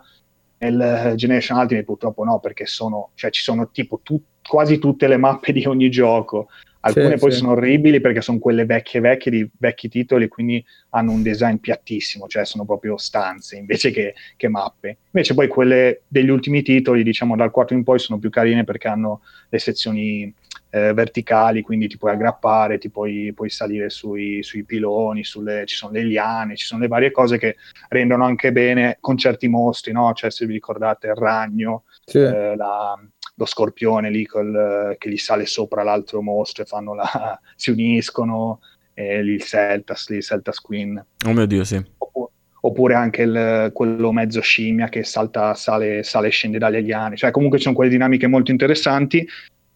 Nel 0.59 0.81
eh, 0.81 1.15
Generation 1.15 1.59
Ultimate 1.59 1.85
purtroppo 1.85 2.25
no, 2.25 2.41
perché 2.41 2.67
sono, 2.67 3.11
cioè, 3.15 3.31
ci 3.31 3.43
sono 3.43 3.71
tipo 3.71 4.01
tu- 4.03 4.21
quasi 4.47 4.79
tutte 4.79 5.07
le 5.07 5.17
mappe 5.17 5.53
di 5.53 5.65
ogni 5.67 5.91
gioco. 5.91 6.49
Alcune 6.81 7.15
Sì, 7.15 7.19
poi 7.19 7.33
sì. 7.33 7.39
sono 7.39 7.53
orribili 7.53 8.01
perché 8.01 8.21
sono 8.21 8.39
quelle 8.39 8.65
vecchie 8.65 9.01
vecchie 9.01 9.31
di 9.33 9.51
vecchi 9.59 9.89
titoli, 9.89 10.29
quindi 10.29 10.65
hanno 10.91 11.11
un 11.11 11.23
design 11.23 11.57
piattissimo, 11.57 12.29
cioè 12.29 12.45
sono 12.45 12.65
proprio 12.65 12.97
stanze 12.97 13.57
invece 13.57 13.91
che, 13.91 14.15
che 14.37 14.49
mappe. 14.49 14.99
Invece 15.11 15.35
poi 15.35 15.49
quelle 15.49 16.03
degli 16.07 16.31
ultimi 16.31 16.63
titoli, 16.63 17.03
diciamo 17.03 17.35
dal 17.37 17.51
4 17.51 17.77
in 17.77 17.83
poi, 17.83 17.99
sono 17.99 18.19
più 18.19 18.31
carine 18.31 18.65
perché 18.65 18.89
hanno 18.89 19.23
le 19.49 19.59
sezioni 19.59 20.33
eh, 20.71 20.93
verticali, 20.93 21.63
quindi 21.63 21.89
ti 21.89 21.97
puoi 21.97 22.13
aggrappare, 22.13 22.79
ti 22.79 22.91
puoi, 22.91 23.33
puoi 23.35 23.51
salire 23.51 23.89
sui, 23.91 24.43
sui 24.43 24.65
piloni, 24.65 25.25
sulle- 25.25 25.65
ci 25.67 25.77
sono 25.77 25.93
le 25.93 26.05
liane, 26.05 26.57
ci 26.57 26.67
sono 26.67 26.81
le 26.83 26.89
varie 26.89 27.11
cose 27.11 27.39
che 27.39 27.57
rendono 27.89 28.25
anche 28.25 28.53
bene 28.53 28.99
con 29.01 29.17
certi 29.17 29.49
mostri, 29.49 29.93
no? 29.93 30.13
Cioè 30.13 30.31
se 30.31 30.47
vi 30.47 30.53
ricordate 30.53 31.09
il 31.09 31.15
ragno, 31.15 31.85
Sì. 32.05 32.19
eh, 32.19 32.55
la, 32.57 32.99
lo 33.35 33.45
scorpione 33.47 34.11
lì 34.11 34.27
col, 34.27 34.97
che 34.99 35.11
gli 35.11 35.17
sale 35.17 35.47
sopra 35.47 35.83
l'altro 35.83 36.21
mostro 36.23 36.65
e 36.65 36.67
fanno 36.67 36.95
la, 36.95 37.41
si 37.57 37.71
uniscono, 37.71 38.61
e 38.93 39.23
lì 39.23 39.35
il 39.35 39.43
Celtas, 39.43 40.09
lì 40.09 40.17
il 40.17 40.23
Celtas 40.25 40.61
Queen. 40.61 41.03
Oh 41.27 41.33
mio 41.33 41.47
Dio, 41.47 41.65
sì. 41.65 41.81
Oppure, 41.99 42.31
oppure 42.63 42.95
anche 42.95 43.23
il, 43.23 43.71
quello 43.73 44.11
mezzo 44.11 44.41
scimmia 44.41 44.89
che 44.89 45.05
salta, 45.05 45.55
sale, 45.55 46.03
sale 46.03 46.27
e 46.27 46.31
scende 46.31 46.59
dagli 46.59 46.77
alieni. 46.77 47.17
Cioè 47.17 47.31
comunque 47.31 47.59
ci 47.59 47.65
sono 47.65 47.77
quelle 47.77 47.91
dinamiche 47.91 48.27
molto 48.27 48.51
interessanti 48.51 49.27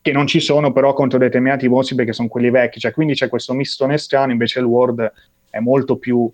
che 0.02 0.10
non 0.10 0.26
ci 0.26 0.40
sono 0.40 0.72
però 0.72 0.92
contro 0.92 1.16
determinati 1.16 1.68
mostri 1.68 1.94
perché 1.94 2.12
sono 2.12 2.28
quelli 2.28 2.50
vecchi. 2.50 2.80
Cioè 2.80 2.92
quindi 2.92 3.14
c'è 3.14 3.28
questo 3.28 3.54
mistone 3.54 3.96
strano, 3.96 4.32
invece 4.32 4.58
il 4.58 4.66
World 4.66 5.12
è 5.48 5.60
molto 5.60 5.96
più, 5.96 6.30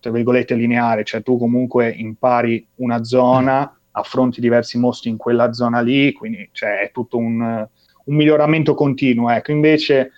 tra 0.00 0.10
virgolette, 0.10 0.54
lineare. 0.54 1.04
Cioè 1.04 1.22
tu 1.22 1.38
comunque 1.38 1.90
impari 1.90 2.66
una 2.76 3.04
zona 3.04 3.76
affronti 3.92 4.40
diversi 4.40 4.78
mostri 4.78 5.10
in 5.10 5.18
quella 5.18 5.52
zona 5.52 5.80
lì, 5.80 6.12
quindi 6.12 6.48
cioè, 6.52 6.80
è 6.80 6.90
tutto 6.90 7.18
un, 7.18 7.40
un, 7.40 8.16
miglioramento 8.16 8.72
continuo. 8.74 9.28
Ecco, 9.28 9.52
invece 9.52 10.12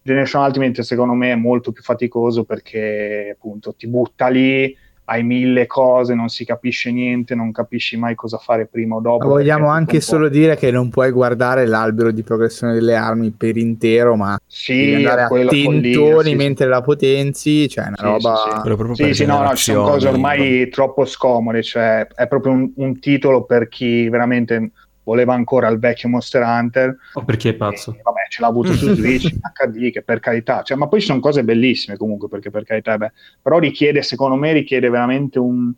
Generation 0.00 0.44
Ultimate 0.44 0.82
secondo 0.82 1.12
me 1.12 1.32
è 1.32 1.36
molto 1.36 1.70
più 1.70 1.82
faticoso 1.82 2.44
perché 2.44 3.34
appunto 3.34 3.74
ti 3.74 3.86
butta 3.86 4.28
lì, 4.28 4.74
hai 5.10 5.22
mille 5.22 5.66
cose, 5.66 6.14
non 6.14 6.28
si 6.28 6.44
capisce 6.44 6.92
niente, 6.92 7.34
non 7.34 7.50
capisci 7.50 7.96
mai 7.96 8.14
cosa 8.14 8.36
fare 8.36 8.66
prima 8.66 8.96
o 8.96 9.00
dopo. 9.00 9.26
Ma 9.26 9.32
vogliamo 9.32 9.68
anche 9.68 10.02
solo 10.02 10.28
dire 10.28 10.54
che 10.56 10.70
non 10.70 10.90
puoi 10.90 11.10
guardare 11.10 11.66
l'albero 11.66 12.10
di 12.10 12.22
progressione 12.22 12.74
delle 12.74 12.94
armi 12.94 13.30
per 13.30 13.56
intero, 13.56 14.16
ma 14.16 14.38
sì, 14.46 14.76
devi 14.76 14.94
andare 14.96 15.22
a 15.22 15.28
tentoni 15.28 16.30
sì, 16.30 16.34
mentre 16.34 16.66
sì. 16.66 16.70
la 16.70 16.82
potenzi, 16.82 17.68
cioè 17.68 17.86
una 17.86 17.96
sì, 17.96 18.04
roba... 18.04 18.94
Sì, 18.94 19.14
sì, 19.14 19.24
no, 19.24 19.42
no, 19.42 19.54
ci 19.54 19.72
sono 19.72 19.84
cose 19.84 20.08
ormai 20.08 20.68
troppo 20.68 21.06
scomode, 21.06 21.62
cioè 21.62 22.06
è 22.06 22.28
proprio 22.28 22.52
un, 22.52 22.70
un 22.76 23.00
titolo 23.00 23.44
per 23.44 23.68
chi 23.68 24.10
veramente 24.10 24.72
voleva 25.08 25.32
ancora 25.32 25.68
il 25.68 25.78
vecchio 25.78 26.10
Monster 26.10 26.42
Hunter. 26.42 26.96
O 27.14 27.24
perché 27.24 27.50
è 27.50 27.54
pazzo. 27.54 27.92
E, 27.92 28.00
vabbè, 28.02 28.20
ce 28.28 28.42
l'ha 28.42 28.48
avuto 28.48 28.74
su 28.74 28.92
Switch, 28.94 29.32
HD, 29.32 29.90
che 29.90 30.02
per 30.02 30.20
carità, 30.20 30.62
cioè, 30.62 30.76
ma 30.76 30.86
poi 30.86 31.00
ci 31.00 31.06
sono 31.06 31.20
cose 31.20 31.42
bellissime 31.44 31.96
comunque, 31.96 32.28
perché 32.28 32.50
per 32.50 32.64
carità, 32.64 32.98
beh, 32.98 33.12
però 33.40 33.58
richiede, 33.58 34.02
secondo 34.02 34.36
me, 34.36 34.52
richiede 34.52 34.90
veramente 34.90 35.38
un... 35.38 35.72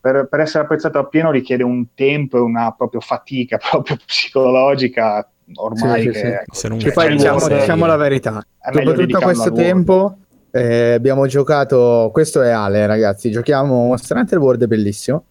Per, 0.00 0.28
per 0.30 0.40
essere 0.40 0.62
apprezzato 0.64 0.98
appieno 0.98 1.32
richiede 1.32 1.64
un 1.64 1.86
tempo 1.92 2.36
e 2.36 2.40
una 2.40 2.72
proprio 2.72 3.00
fatica 3.00 3.58
proprio 3.70 3.96
psicologica 4.06 5.28
ormai 5.54 6.02
sì, 6.02 6.08
che, 6.10 6.14
sì, 6.14 6.20
sì. 6.52 6.66
Ecco, 6.66 6.92
poi 6.92 7.16
diciamo, 7.16 7.48
diciamo, 7.48 7.84
la 7.84 7.96
verità 7.96 8.46
dopo 8.70 8.92
tutto 8.92 9.18
questo 9.18 9.50
tempo 9.50 10.18
eh, 10.52 10.92
abbiamo 10.92 11.26
giocato 11.26 12.10
questo 12.12 12.42
è 12.42 12.50
Ale 12.50 12.86
ragazzi 12.86 13.32
giochiamo 13.32 13.86
Monster 13.86 14.18
Hunter 14.18 14.38
World 14.38 14.62
è 14.62 14.66
bellissimo 14.68 15.24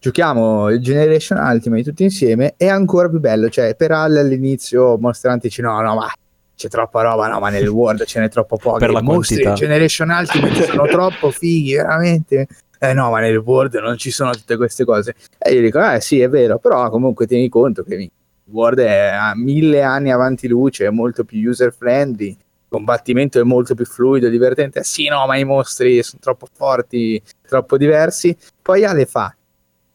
giochiamo 0.00 0.68
il 0.70 0.80
Generation 0.80 1.38
Ultimate 1.38 1.82
tutti 1.82 2.04
insieme 2.04 2.54
è 2.56 2.68
ancora 2.68 3.08
più 3.08 3.18
bello 3.18 3.48
cioè 3.48 3.74
per 3.74 3.90
Ale 3.90 4.20
all'inizio 4.20 4.96
Monster 4.98 5.32
Hunter 5.32 5.48
dice 5.48 5.62
no 5.62 5.80
no 5.80 5.94
ma 5.96 6.08
c'è 6.54 6.68
troppa 6.68 7.02
roba 7.02 7.28
no 7.28 7.38
ma 7.40 7.50
nel 7.50 7.66
World 7.68 8.04
ce 8.04 8.20
n'è 8.20 8.28
troppo 8.28 8.56
poco 8.56 8.78
per 8.78 8.90
la 8.90 9.00
mostri 9.00 9.42
quantità. 9.42 9.66
Generation 9.66 10.10
Ultimate 10.10 10.62
sono 10.66 10.86
troppo 10.86 11.30
fighi 11.30 11.74
veramente. 11.74 12.46
Eh 12.80 12.92
no 12.92 13.10
ma 13.10 13.20
nel 13.20 13.38
World 13.38 13.74
non 13.74 13.96
ci 13.96 14.10
sono 14.10 14.32
tutte 14.32 14.56
queste 14.56 14.84
cose. 14.84 15.14
E 15.38 15.52
io 15.52 15.60
dico 15.60 15.80
eh 15.80 16.00
sì 16.00 16.20
è 16.20 16.28
vero 16.28 16.58
però 16.58 16.90
comunque 16.90 17.26
tieni 17.26 17.48
conto 17.48 17.82
che 17.82 17.94
il 17.94 18.10
World 18.50 18.80
è 18.80 19.08
a 19.08 19.34
mille 19.36 19.82
anni 19.82 20.10
avanti 20.10 20.48
luce 20.48 20.86
è 20.86 20.90
molto 20.90 21.24
più 21.24 21.48
user 21.48 21.72
friendly 21.72 22.28
il 22.28 22.36
combattimento 22.68 23.40
è 23.40 23.42
molto 23.44 23.74
più 23.74 23.84
fluido 23.84 24.28
divertente. 24.28 24.82
Sì 24.82 25.08
no 25.08 25.26
ma 25.26 25.36
i 25.36 25.44
mostri 25.44 26.02
sono 26.02 26.20
troppo 26.20 26.48
forti 26.52 27.22
troppo 27.46 27.76
diversi. 27.76 28.36
Poi 28.60 28.84
Ale 28.84 29.06
fa 29.06 29.32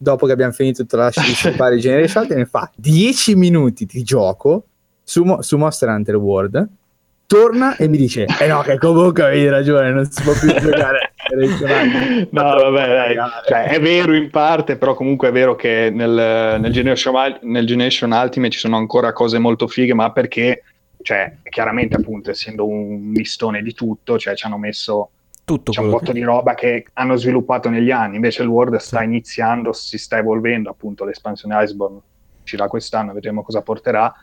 dopo 0.04 0.28
che 0.28 0.34
abbiamo 0.34 0.52
finito 0.52 0.84
tutta 0.86 0.98
la 0.98 1.70
di 1.70 1.80
Generation 1.80 2.28
mi 2.30 2.46
fa 2.46 2.70
10 2.76 3.36
minuti 3.36 3.86
di 3.86 4.04
gioco 4.04 4.66
su, 5.02 5.38
su 5.40 5.58
Monster 5.58 5.90
Hunter 5.90 6.18
World 6.18 6.68
torna 7.26 7.76
e 7.78 7.88
mi 7.88 7.98
dice 7.98 8.26
eh 8.40 8.48
no 8.48 8.62
che 8.62 8.78
comunque 8.78 9.24
avevi 9.24 9.50
ragione 9.50 9.92
non 9.92 10.06
si 10.06 10.22
può 10.22 10.34
più 10.34 10.54
giocare 10.54 11.14
no 12.30 12.44
vabbè 12.44 12.88
dai. 12.88 13.16
Cioè, 13.48 13.64
è 13.70 13.80
vero 13.80 14.14
in 14.14 14.30
parte 14.30 14.78
però 14.78 14.94
comunque 14.94 15.30
è 15.30 15.32
vero 15.32 15.56
che 15.56 15.90
nel, 15.92 16.60
nel, 16.60 16.72
Generation, 16.72 17.40
nel 17.42 17.66
Generation 17.66 18.12
Ultimate 18.12 18.52
ci 18.52 18.60
sono 18.60 18.76
ancora 18.76 19.14
cose 19.14 19.40
molto 19.40 19.68
fighe 19.68 19.94
ma 19.94 20.12
perché 20.12 20.64
cioè 21.02 21.38
chiaramente 21.50 21.96
appunto 21.96 22.30
essendo 22.30 22.68
un 22.68 23.00
mistone 23.00 23.62
di 23.62 23.74
tutto 23.74 24.20
cioè 24.20 24.36
ci 24.36 24.46
hanno 24.46 24.58
messo 24.58 25.12
tutto 25.46 25.72
c'è 25.72 25.82
un 25.82 25.90
botto 25.90 26.06
che... 26.06 26.14
di 26.14 26.22
roba 26.22 26.54
che 26.54 26.86
hanno 26.94 27.16
sviluppato 27.16 27.70
negli 27.70 27.92
anni, 27.92 28.16
invece 28.16 28.44
il 28.44 28.50
World 28.50 28.76
sta 28.78 29.00
sì. 29.00 29.06
iniziando, 29.06 29.74
si 29.74 29.98
sta 29.98 30.18
evolvendo, 30.18 30.70
appunto 30.70 31.06
l'espansione 31.06 31.62
Iceborne 31.64 32.00
uscirà 32.42 32.68
quest'anno, 32.68 33.14
vedremo 33.14 33.44
cosa 33.44 33.62
porterà. 33.62 34.14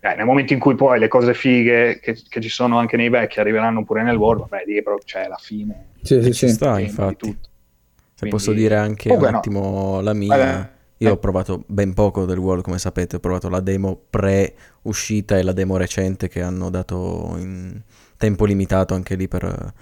Eh, 0.00 0.14
nel 0.16 0.26
momento 0.26 0.52
in 0.52 0.58
cui 0.58 0.74
poi 0.74 0.98
le 0.98 1.08
cose 1.08 1.32
fighe 1.32 1.98
che, 1.98 2.18
che, 2.28 2.40
ci 2.40 2.50
sono 2.50 2.78
anche 2.78 2.96
nei 2.96 3.08
vecchi 3.08 3.40
arriveranno 3.40 3.84
pure 3.84 4.02
nel 4.02 4.16
World, 4.16 4.48
beh, 4.48 4.64
lì 4.66 4.82
c'è 4.82 4.94
cioè, 5.04 5.28
la 5.28 5.38
fine. 5.40 5.86
Sì, 6.02 6.22
sì, 6.22 6.32
ci 6.34 6.48
sta, 6.48 6.78
infatti. 6.78 7.26
Se 7.26 8.20
Quindi... 8.20 8.36
posso 8.36 8.52
dire 8.52 8.76
anche 8.76 9.10
oh, 9.10 9.16
un 9.16 9.20
no. 9.20 9.28
attimo 9.28 10.00
la 10.00 10.12
mia... 10.12 10.36
Vabbè. 10.36 10.72
Io 10.98 11.08
eh. 11.08 11.12
ho 11.12 11.16
provato 11.16 11.64
ben 11.66 11.92
poco 11.92 12.24
del 12.24 12.38
World, 12.38 12.62
come 12.62 12.78
sapete, 12.78 13.16
ho 13.16 13.18
provato 13.18 13.48
la 13.48 13.58
demo 13.60 14.00
pre-uscita 14.08 15.36
e 15.36 15.42
la 15.42 15.52
demo 15.52 15.76
recente 15.76 16.28
che 16.28 16.40
hanno 16.40 16.70
dato 16.70 17.34
in 17.38 17.80
tempo 18.16 18.44
limitato 18.44 18.94
anche 18.94 19.16
lì 19.16 19.26
per 19.26 19.72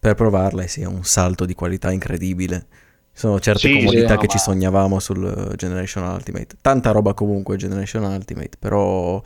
per 0.00 0.14
provarla 0.14 0.62
e 0.62 0.68
sia 0.68 0.88
un 0.88 1.04
salto 1.04 1.44
di 1.44 1.54
qualità 1.54 1.92
incredibile. 1.92 2.66
Ci 3.12 3.20
sono 3.20 3.38
certe 3.38 3.68
sì, 3.68 3.74
comodità 3.74 4.06
sì, 4.06 4.12
no, 4.14 4.20
che 4.20 4.26
ma... 4.26 4.32
ci 4.32 4.38
sognavamo 4.38 4.98
sul 4.98 5.52
Generation 5.56 6.04
Ultimate. 6.04 6.56
Tanta 6.62 6.90
roba 6.90 7.12
comunque 7.12 7.56
Generation 7.56 8.04
Ultimate, 8.04 8.56
però 8.58 9.22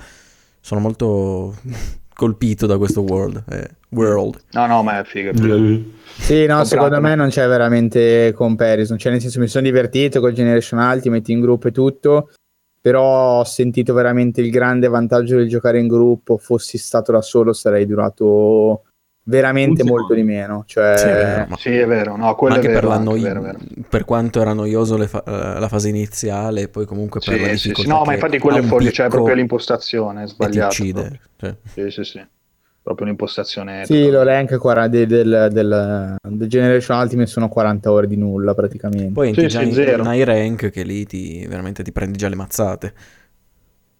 sono 0.60 0.80
molto 0.80 1.54
colpito 2.12 2.66
da 2.66 2.76
questo 2.76 3.02
world. 3.02 3.44
Eh, 3.50 3.70
world. 3.90 4.40
No, 4.50 4.66
no, 4.66 4.82
ma 4.82 4.98
è 4.98 5.04
figo. 5.04 5.30
sì, 6.18 6.44
no, 6.46 6.64
secondo 6.64 7.00
me 7.00 7.14
non 7.14 7.28
c'è 7.28 7.46
veramente 7.46 8.32
comparison. 8.34 8.98
Cioè, 8.98 9.12
nel 9.12 9.20
senso, 9.20 9.38
mi 9.38 9.46
sono 9.46 9.64
divertito 9.64 10.18
col 10.18 10.32
Generation 10.32 10.80
Ultimate 10.80 11.30
in 11.30 11.40
gruppo 11.40 11.68
e 11.68 11.72
tutto. 11.72 12.30
Però 12.80 13.38
ho 13.38 13.44
sentito 13.44 13.94
veramente 13.94 14.42
il 14.42 14.50
grande 14.50 14.88
vantaggio 14.88 15.36
del 15.36 15.48
giocare 15.48 15.78
in 15.78 15.86
gruppo. 15.86 16.36
Fossi 16.36 16.78
stato 16.78 17.12
da 17.12 17.22
solo, 17.22 17.52
sarei 17.52 17.86
durato 17.86 18.82
veramente 19.24 19.82
molto 19.84 20.14
di 20.14 20.22
meno. 20.22 20.64
Cioè... 20.66 20.96
Sì, 20.96 21.06
è 21.06 21.14
vero, 21.14 21.56
sì, 21.56 21.76
è 21.76 21.86
vero. 21.86 22.16
No, 22.16 22.36
anche, 22.36 22.68
vero, 22.68 22.88
per, 22.88 22.98
anche 22.98 23.20
vero, 23.20 23.40
vero, 23.40 23.58
per, 23.88 24.04
quanto 24.04 24.40
era 24.40 24.52
noioso 24.52 24.96
fa- 25.06 25.24
eh, 25.24 25.58
la 25.58 25.68
fase 25.68 25.88
iniziale, 25.88 26.68
poi 26.68 26.84
comunque 26.84 27.20
per 27.24 27.34
sì, 27.34 27.40
la 27.40 27.48
difficoltà. 27.48 27.82
Sì, 27.82 27.88
no, 27.88 28.04
ma 28.04 28.12
infatti 28.14 28.38
quello 28.38 28.58
è 28.58 28.62
fuori, 28.62 28.92
cioè 28.92 29.08
proprio 29.08 29.34
l'impostazione 29.34 30.26
sbagliata. 30.26 30.68
Ti 30.68 30.82
uccide. 30.82 31.20
Cioè. 31.36 31.56
Sì, 31.64 31.90
sì, 31.90 32.04
sì. 32.04 32.26
Proprio 32.82 33.06
un'impostazione. 33.06 33.86
Sì, 33.86 34.10
lo 34.10 34.22
rank 34.22 34.58
del, 34.88 35.06
del, 35.06 35.48
del, 35.50 36.16
del, 36.20 36.48
Generation 36.48 37.00
Ultimate 37.00 37.30
sono 37.30 37.48
40 37.48 37.90
ore 37.90 38.06
di 38.06 38.18
nulla 38.18 38.52
praticamente. 38.52 39.10
Poi 39.10 39.32
sì, 39.32 39.46
già 39.46 39.62
in, 39.62 39.70
in 39.70 40.02
high 40.04 40.22
rank 40.22 40.68
che 40.68 40.82
lì 40.82 41.06
ti, 41.06 41.46
veramente 41.46 41.82
ti 41.82 41.92
prendi 41.92 42.18
già 42.18 42.28
le 42.28 42.34
mazzate. 42.34 42.92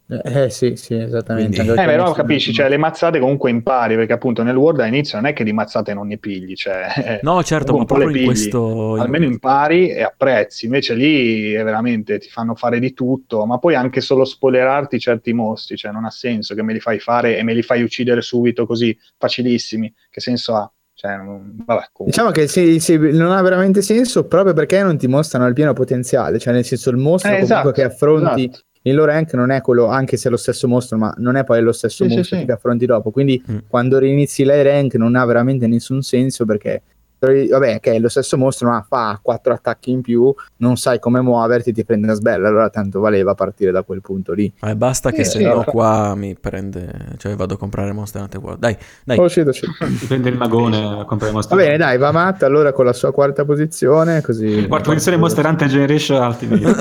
Eh 0.07 0.51
sì, 0.51 0.77
sì, 0.77 0.95
esattamente. 0.95 1.63
Quindi... 1.63 1.81
Eh, 1.81 1.87
però 1.87 2.13
capisci, 2.13 2.53
cioè, 2.53 2.69
le 2.69 2.77
mazzate 2.77 3.19
comunque 3.19 3.49
impari, 3.49 3.95
perché 3.95 4.13
appunto 4.13 4.43
nel 4.43 4.55
World 4.55 4.81
all'inizio 4.81 5.19
non 5.19 5.31
è 5.31 5.33
che 5.33 5.45
di 5.45 5.53
mazzate 5.53 5.95
non 5.95 6.09
ne 6.09 6.19
pigli, 6.19 6.55
cioè... 6.55 7.21
No, 7.23 7.43
certo, 7.43 7.77
ma 7.77 7.85
proprio 7.87 8.11
in 8.11 8.25
questo... 8.27 8.97
Almeno 8.97 9.25
impari 9.25 9.89
e 9.89 10.03
apprezzi, 10.03 10.67
invece 10.67 10.95
lì 10.95 11.53
è 11.53 11.65
veramente 11.65 12.19
ti 12.19 12.29
fanno 12.29 12.55
fare 12.55 12.79
di 12.81 12.93
tutto, 12.93 13.47
ma 13.47 13.59
poi 13.59 13.75
anche 13.75 14.03
solo 14.03 14.27
spoilerarti 14.27 15.01
certi 15.01 15.33
mostri, 15.33 15.77
cioè 15.77 15.91
non 15.91 16.05
ha 16.05 16.11
senso 16.11 16.55
che 16.55 16.63
me 16.63 16.75
li 16.75 16.81
fai 16.81 16.99
fare 16.99 17.39
e 17.39 17.43
me 17.43 17.55
li 17.55 17.63
fai 17.63 17.83
uccidere 17.83 18.21
subito 18.21 18.67
così 18.67 18.97
facilissimi, 19.17 19.93
che 20.11 20.21
senso 20.21 20.55
ha? 20.55 20.71
Cioè, 20.97 21.19
vabbè, 21.19 21.89
diciamo 22.05 22.31
che 22.31 22.47
sì, 22.47 22.79
sì, 22.79 22.97
non 22.97 23.33
ha 23.33 23.43
veramente 23.43 23.83
senso 23.83 24.27
proprio 24.27 24.53
perché 24.53 24.81
non 24.83 24.97
ti 24.97 25.09
mostrano 25.09 25.47
il 25.47 25.55
pieno 25.55 25.73
potenziale, 25.73 26.39
cioè 26.39 26.53
nel 26.53 26.65
senso 26.65 26.91
il 26.91 26.99
mostro 26.99 27.33
eh, 27.33 27.39
esatto, 27.39 27.71
che 27.71 27.83
affronti... 27.83 28.45
Esatto 28.45 28.65
il 28.87 28.95
loro 28.95 29.13
rank 29.13 29.33
non 29.35 29.51
è 29.51 29.61
quello, 29.61 29.87
anche 29.87 30.17
se 30.17 30.29
è 30.29 30.31
lo 30.31 30.37
stesso 30.37 30.69
mostro, 30.69 30.99
ma 30.99 31.15
non 31.19 31.37
è 31.37 31.45
poi 31.45 31.63
lo 31.63 31.73
stesso 31.73 32.05
sì, 32.07 32.15
mostro 32.15 32.37
sì, 32.37 32.45
che 32.45 32.51
sì. 32.51 32.51
affronti 32.51 32.85
dopo. 32.87 33.11
Quindi 33.11 33.43
mm. 33.51 33.59
quando 33.67 33.99
rinizi 33.99 34.45
l'high 34.45 34.63
rank 34.63 34.95
non 34.95 35.17
ha 35.17 35.25
veramente 35.25 35.67
nessun 35.67 36.03
senso 36.03 36.45
perché 36.45 36.83
vabbè, 37.25 37.81
che 37.81 37.93
è 37.93 37.99
lo 37.99 38.09
stesso 38.09 38.37
mostro, 38.37 38.69
ma 38.69 38.85
fa 38.87 39.19
quattro 39.23 39.53
attacchi 39.53 39.91
in 39.91 40.01
più, 40.01 40.33
non 40.59 40.77
sai 40.77 40.99
come 40.99 41.21
muoverti, 41.21 41.73
ti 41.73 41.85
prende 41.85 42.07
una 42.07 42.15
sbella, 42.15 42.49
allora 42.49 42.71
tanto 42.71 43.01
valeva 43.01 43.35
partire 43.35 43.71
da 43.71 43.83
quel 43.83 44.01
punto 44.01 44.33
lì. 44.33 44.53
Ma 44.61 44.75
basta 44.75 45.11
che 45.11 45.23
eh, 45.23 45.25
se 45.25 45.43
no 45.43 45.65
qua 45.65 46.15
mi 46.15 46.37
prende, 46.39 47.15
cioè 47.19 47.35
vado 47.37 47.55
a 47.55 47.57
comprare 47.57 47.93
Monster 47.93 48.23
Hunter 48.23 48.41
World. 48.41 48.61
Dai, 48.61 48.77
dai. 49.05 49.19
Oh, 49.19 49.25
uscito. 49.25 49.51
Ti 49.51 50.07
prende 50.07 50.29
il 50.29 50.37
magone 50.37 51.01
a 51.01 51.05
comprare 51.05 51.33
Monster 51.33 51.57
Hunter. 51.57 51.71
Va 51.71 51.77
bene, 51.77 51.77
dai, 51.77 51.99
va 51.99 52.13
Matt 52.13 52.43
allora 52.43 52.73
con 52.73 52.85
la 52.85 52.93
sua 52.93 53.13
quarta 53.13 53.45
posizione, 53.45 54.21
così... 54.21 54.67
Quarta 54.69 54.91
posizione 54.91 55.17
Monster 55.17 55.47
Hunter 55.47 55.69
Generation 55.69 56.23
Ultimate. 56.23 56.75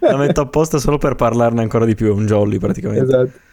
la 0.00 0.16
metto 0.16 0.40
apposta 0.40 0.78
solo 0.78 0.98
per 0.98 1.14
parlarne 1.14 1.62
ancora 1.62 1.84
di 1.84 1.94
più, 1.94 2.08
è 2.08 2.12
un 2.12 2.26
jolly 2.26 2.58
praticamente. 2.58 3.04
Esatto. 3.04 3.48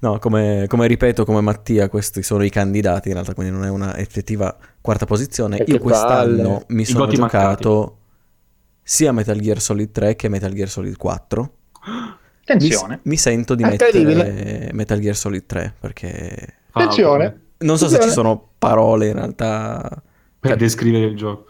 No, 0.00 0.18
come, 0.18 0.64
come, 0.68 0.86
ripeto, 0.86 1.24
come 1.24 1.40
Mattia, 1.40 1.88
questi 1.88 2.22
sono 2.22 2.42
i 2.42 2.50
candidati 2.50 3.08
in 3.08 3.14
realtà, 3.14 3.34
quindi 3.34 3.52
non 3.52 3.64
è 3.64 3.68
una 3.70 3.96
effettiva 3.96 4.56
quarta 4.80 5.06
posizione. 5.06 5.62
Io 5.66 5.78
quest'anno 5.78 6.48
palle. 6.58 6.64
mi 6.68 6.84
sono 6.84 7.06
giocato 7.06 7.70
mancati. 7.74 7.98
sia 8.82 9.12
Metal 9.12 9.38
Gear 9.38 9.60
Solid 9.60 9.90
3 9.92 10.16
che 10.16 10.28
Metal 10.28 10.52
Gear 10.52 10.68
Solid 10.68 10.96
4. 10.96 11.52
Tensione. 12.44 12.94
Mi, 13.04 13.10
mi 13.10 13.16
sento 13.16 13.54
di 13.54 13.62
Incredibile. 13.62 14.14
mettere 14.24 14.70
Metal 14.72 14.98
Gear 15.00 15.16
Solid 15.16 15.46
3 15.46 15.74
perché 15.78 16.54
Ah, 16.72 16.82
Attenzione. 16.82 17.40
non 17.58 17.78
so 17.78 17.88
se 17.88 17.96
Attenzione. 17.96 18.06
ci 18.08 18.12
sono 18.12 18.48
parole 18.58 19.08
in 19.08 19.14
realtà 19.14 20.02
Per 20.38 20.56
descrivere 20.56 21.04
il 21.06 21.16
gioco. 21.16 21.46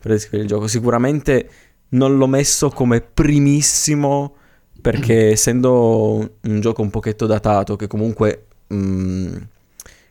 per 0.00 0.10
descrivere 0.12 0.42
il 0.42 0.48
gioco. 0.48 0.66
Sicuramente 0.66 1.48
non 1.90 2.16
l'ho 2.16 2.26
messo 2.26 2.70
come 2.70 3.00
primissimo 3.02 4.36
perché 4.82 5.30
essendo 5.30 6.14
un, 6.14 6.30
un 6.42 6.60
gioco 6.60 6.82
un 6.82 6.90
pochetto 6.90 7.26
datato 7.26 7.76
che 7.76 7.86
comunque 7.86 8.46
mm, 8.74 9.36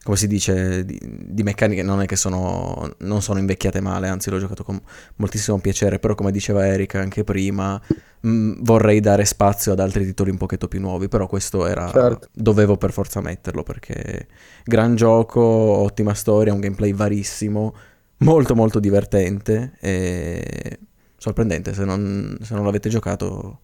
come 0.03 0.17
si 0.17 0.25
dice 0.25 0.84
di, 0.84 0.99
di 0.99 1.43
meccaniche 1.43 1.84
non 1.84 2.01
è 2.01 2.07
che 2.07 2.15
sono 2.15 2.91
non 2.99 3.21
sono 3.21 3.38
invecchiate 3.38 3.81
male, 3.81 4.07
anzi 4.07 4.31
l'ho 4.31 4.39
giocato 4.39 4.63
con 4.63 4.81
moltissimo 5.17 5.60
piacere, 5.60 5.99
però 5.99 6.15
come 6.15 6.31
diceva 6.31 6.65
Eric 6.65 6.95
anche 6.95 7.23
prima 7.23 7.79
mm, 8.25 8.62
vorrei 8.62 8.99
dare 8.99 9.25
spazio 9.25 9.73
ad 9.73 9.79
altri 9.79 10.05
titoli 10.05 10.31
un 10.31 10.38
pochetto 10.38 10.67
più 10.67 10.79
nuovi, 10.79 11.07
però 11.07 11.27
questo 11.27 11.67
era 11.67 11.88
Certo. 11.91 12.29
dovevo 12.34 12.77
per 12.77 12.91
forza 12.91 13.21
metterlo 13.21 13.62
perché 13.62 14.27
gran 14.63 14.95
gioco, 14.95 15.41
ottima 15.41 16.15
storia, 16.15 16.53
un 16.53 16.62
gameplay 16.62 16.93
varissimo, 16.93 17.75
molto 18.17 18.55
molto 18.55 18.79
divertente 18.79 19.73
e 19.79 20.79
sorprendente, 21.17 21.73
se 21.75 21.86
non, 21.86 22.36
se 22.41 22.55
non 22.55 22.65
l'avete 22.65 22.89
giocato, 22.89 23.60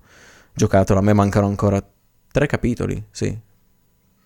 giocatelo, 0.58 1.00
a 1.00 1.02
me 1.02 1.14
mancano 1.14 1.46
ancora 1.48 1.82
tre 2.32 2.48
capitoli, 2.48 3.02
sì, 3.12 3.38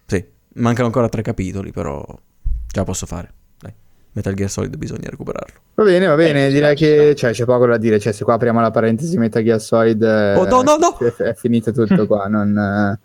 sì, 0.06 0.26
mancano 0.54 0.88
ancora 0.88 1.10
tre 1.10 1.22
capitoli, 1.22 1.72
però 1.72 2.04
ce 2.08 2.80
la 2.80 2.84
posso 2.86 3.06
fare, 3.06 3.32
dai, 3.60 3.74
Metal 4.14 4.34
Gear 4.34 4.50
Solid 4.50 4.76
bisogna 4.78 5.10
recuperarlo. 5.10 5.60
Va 5.76 5.84
bene, 5.84 6.06
va 6.08 6.16
bene, 6.16 6.48
Eh, 6.48 6.52
direi 6.52 6.76
che 6.76 7.14
cioè, 7.16 7.32
c'è 7.32 7.46
poco 7.46 7.66
da 7.68 7.78
dire, 7.78 8.00
cioè 8.00 8.14
se 8.14 8.24
qua 8.24 8.36
apriamo 8.36 8.62
la 8.62 8.72
parentesi 8.72 9.18
Metal 9.18 9.44
Gear 9.44 9.60
Solid 9.62 10.02
eh, 10.02 10.36
Oh, 10.36 10.46
no, 10.46 10.62
no, 10.62 10.78
no! 10.78 10.98
È, 10.98 11.14
è 11.24 11.34
finito 11.36 11.72
tutto 11.72 12.08
qua, 12.08 12.28
non, 12.28 12.58
eh, 12.58 13.00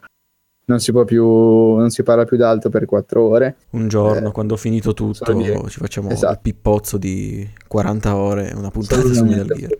non 0.66 0.78
si 0.80 0.92
può 0.92 1.04
più, 1.04 1.24
non 1.24 1.90
si 1.90 2.02
parla 2.02 2.24
più 2.24 2.36
d'altro 2.36 2.70
per 2.70 2.84
quattro 2.86 3.22
ore. 3.22 3.56
Un 3.70 3.88
giorno, 3.88 4.28
Eh, 4.28 4.32
quando 4.32 4.54
ho 4.54 4.56
finito 4.56 4.94
tutto, 4.94 5.68
ci 5.68 5.78
facciamo 5.78 6.10
Esatto. 6.10 6.32
il 6.32 6.38
pippozzo 6.42 6.96
di 6.96 7.48
40 7.66 8.16
ore, 8.16 8.52
una 8.54 8.70
puntata 8.70 9.02
su 9.12 9.24
Metal 9.24 9.46
Gear. 9.46 9.76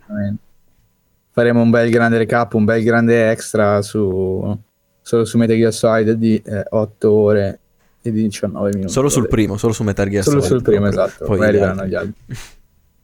Faremo 1.37 1.61
un 1.61 1.69
bel 1.69 1.91
grande 1.91 2.17
recap, 2.17 2.51
un 2.55 2.65
bel 2.65 2.81
grande 2.81 3.29
extra 3.29 3.83
su, 3.83 4.57
solo 5.03 5.23
su 5.23 5.37
Metal 5.37 5.55
Gear 5.55 5.71
Solid 5.71 6.13
di 6.13 6.41
8 6.69 7.11
ore 7.11 7.59
e 8.01 8.11
di 8.11 8.23
19 8.23 8.69
minuti. 8.73 8.91
Solo 8.91 9.07
sul 9.07 9.27
primo, 9.27 9.55
solo 9.55 9.71
su 9.71 9.83
Metal 9.83 10.09
Gear 10.09 10.23
Solo 10.23 10.41
Solid. 10.41 10.55
sul 10.55 10.61
primo, 10.63 10.89
proprio. 10.89 11.03
esatto. 11.05 11.25
Poi 11.25 11.37
Poi 11.37 11.45
gli 11.45 11.49
arriveranno 11.49 11.81
altri. 11.81 11.89
gli 11.89 11.95
altri. 11.95 12.13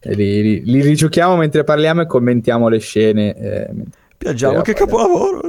E 0.00 0.14
li, 0.16 0.42
li- 0.42 0.62
li 0.64 0.80
rigiochiamo 0.82 1.36
mentre 1.36 1.62
parliamo 1.62 2.00
e 2.02 2.06
commentiamo 2.06 2.66
le 2.68 2.78
scene. 2.78 3.36
eh, 3.36 3.70
Piaggiamo, 4.18 4.62
che 4.62 4.72
capolavoro! 4.72 5.40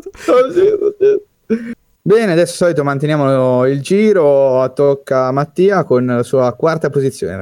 Bene, 2.04 2.32
adesso 2.34 2.54
solito 2.54 2.84
manteniamo 2.84 3.66
il 3.66 3.82
giro. 3.82 4.72
Tocca 4.74 5.26
a 5.26 5.32
Mattia 5.32 5.84
con 5.86 6.06
la 6.06 6.22
sua 6.22 6.54
quarta 6.54 6.92
posizione. 6.92 7.42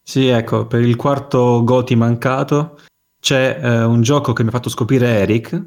Sì, 0.00 0.28
ecco, 0.28 0.66
per 0.66 0.80
il 0.82 0.94
quarto 0.94 1.62
Goti 1.64 1.96
mancato 1.96 2.78
c'è 3.20 3.60
eh, 3.62 3.84
un 3.84 4.00
gioco 4.02 4.32
che 4.32 4.42
mi 4.42 4.48
ha 4.48 4.52
fatto 4.52 4.70
scoprire 4.70 5.06
Eric. 5.06 5.62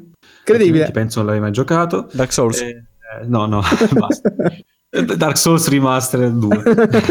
Incredibile. 0.46 0.90
Penso 0.90 1.18
non 1.18 1.26
l'avevi 1.26 1.44
mai 1.44 1.52
giocato. 1.52 2.08
Dark 2.12 2.32
Souls. 2.32 2.60
Eh, 2.60 2.68
eh, 2.68 3.26
no, 3.26 3.46
no, 3.46 3.62
basta. 3.94 4.32
Dark 5.16 5.36
Souls 5.36 5.68
Remastered 5.68 6.34
2. 6.34 6.62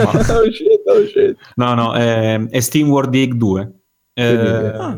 Oh, 0.06 0.52
shit, 0.52 0.82
oh, 0.86 1.06
shit. 1.08 1.38
No, 1.56 1.74
no, 1.74 1.94
è, 1.94 2.40
è 2.50 2.60
Steam 2.60 2.90
World 2.90 3.10
Dig 3.10 3.34
2. 3.34 3.72
Eh. 4.14 4.36
Ah. 4.36 4.96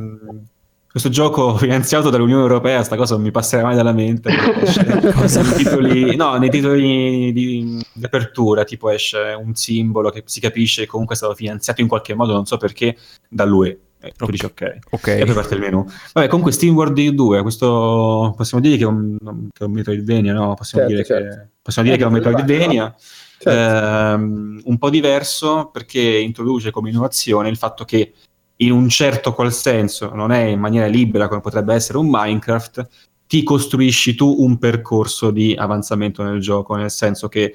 Questo 0.96 1.10
gioco 1.10 1.58
finanziato 1.58 2.10
dall'Unione 2.10 2.44
Europea, 2.44 2.82
sta 2.82 2.96
cosa 2.96 3.16
non 3.16 3.24
mi 3.24 3.32
passerà 3.32 3.64
mai 3.64 3.76
dalla 3.76 3.92
mente. 3.92 4.30
nei 4.30 5.54
titoli, 5.58 6.16
no, 6.16 6.38
nei 6.38 6.50
titoli 6.50 7.34
di, 7.34 7.84
di 7.92 8.06
apertura, 8.06 8.64
tipo 8.64 8.90
esce 8.90 9.38
un 9.38 9.56
simbolo 9.56 10.10
che 10.10 10.24
si 10.26 10.40
capisce 10.40 10.84
che 10.84 10.88
comunque 10.88 11.16
è 11.16 11.18
stato 11.18 11.36
finanziato 11.36 11.82
in 11.82 11.90
qualche 11.90 12.14
modo, 12.14 12.32
non 12.32 12.46
so 12.46 12.56
perché, 12.56 12.96
dall'UE. 13.28 13.80
E 14.06 14.12
tu 14.16 14.26
Ok. 14.26 14.32
dici 14.32 14.46
ok. 14.46 14.78
Ok. 14.92 15.08
E 15.08 15.26
poi 15.26 15.34
parte 15.34 15.56
il 15.56 15.60
menu. 15.62 15.86
Vabbè, 16.14 16.28
comunque 16.28 16.52
Steam 16.52 16.76
World 16.76 16.94
Dig 16.94 17.10
2, 17.16 17.42
questo 17.42 18.34
possiamo 18.38 18.64
dire 18.64 18.78
che 18.78 18.84
è 18.84 18.88
un, 18.88 19.18
che 19.52 19.64
è 19.64 19.68
un 19.68 19.72
Metroidvania, 19.72 20.34
no? 20.34 20.54
Possiamo 20.54 20.88
Certo, 20.88 21.04
dire, 21.04 21.04
certo. 21.04 21.42
Che, 21.42 21.50
possiamo 21.62 21.88
dire 21.88 22.00
che 22.00 22.06
è 22.06 22.08
un 22.12 22.16
Eh, 22.16 22.20
Metroidvania. 22.20 22.96
Certo. 23.38 23.50
Ehm, 23.50 24.62
un 24.64 24.78
po' 24.78 24.90
diverso 24.90 25.70
perché 25.72 26.00
introduce 26.00 26.72
come 26.72 26.90
innovazione 26.90 27.50
il 27.50 27.58
fatto 27.58 27.84
che 27.84 28.14
in 28.58 28.72
un 28.72 28.88
certo 28.88 29.34
qual 29.34 29.52
senso 29.52 30.14
non 30.14 30.32
è 30.32 30.44
in 30.44 30.60
maniera 30.60 30.86
libera 30.88 31.28
come 31.28 31.42
potrebbe 31.42 31.74
essere 31.74 31.98
un 31.98 32.08
Minecraft, 32.10 32.88
ti 33.28 33.44
costruisci 33.44 34.16
tu 34.16 34.36
un 34.40 34.58
percorso 34.58 35.32
di 35.32 35.54
avanzamento 35.58 36.24
nel 36.24 36.40
gioco, 36.40 36.76
nel 36.76 36.92
senso 36.92 37.28
che 37.28 37.54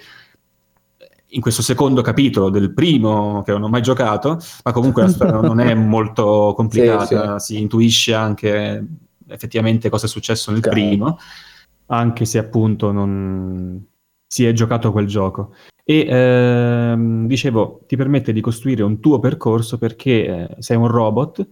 in 1.30 1.40
questo 1.40 1.62
secondo 1.62 2.02
capitolo 2.02 2.50
del 2.50 2.72
primo 2.72 3.42
che 3.42 3.52
non 3.52 3.62
ho 3.64 3.68
mai 3.68 3.82
giocato, 3.82 4.38
ma 4.64 4.72
comunque 4.72 5.02
la 5.02 5.08
storia 5.08 5.40
non 5.40 5.60
è 5.60 5.74
molto 5.74 6.52
complicata, 6.56 7.38
si 7.38 7.58
intuisce 7.58 8.14
anche 8.14 8.84
effettivamente 9.28 9.88
cosa 9.88 10.06
è 10.06 10.08
successo 10.08 10.50
nel 10.50 10.60
Ok. 10.60 10.68
primo, 10.70 11.18
anche 11.86 12.24
se 12.24 12.38
appunto 12.38 12.92
non 12.92 13.84
si 14.26 14.44
è 14.44 14.52
giocato 14.52 14.92
quel 14.92 15.06
gioco. 15.06 15.54
E 15.84 16.06
ehm, 16.08 17.26
dicevo, 17.26 17.80
ti 17.86 17.96
permette 17.96 18.32
di 18.32 18.40
costruire 18.40 18.82
un 18.82 19.00
tuo 19.00 19.18
percorso 19.18 19.78
perché 19.78 20.26
eh, 20.26 20.56
sei 20.58 20.76
un 20.76 20.86
robot 20.86 21.48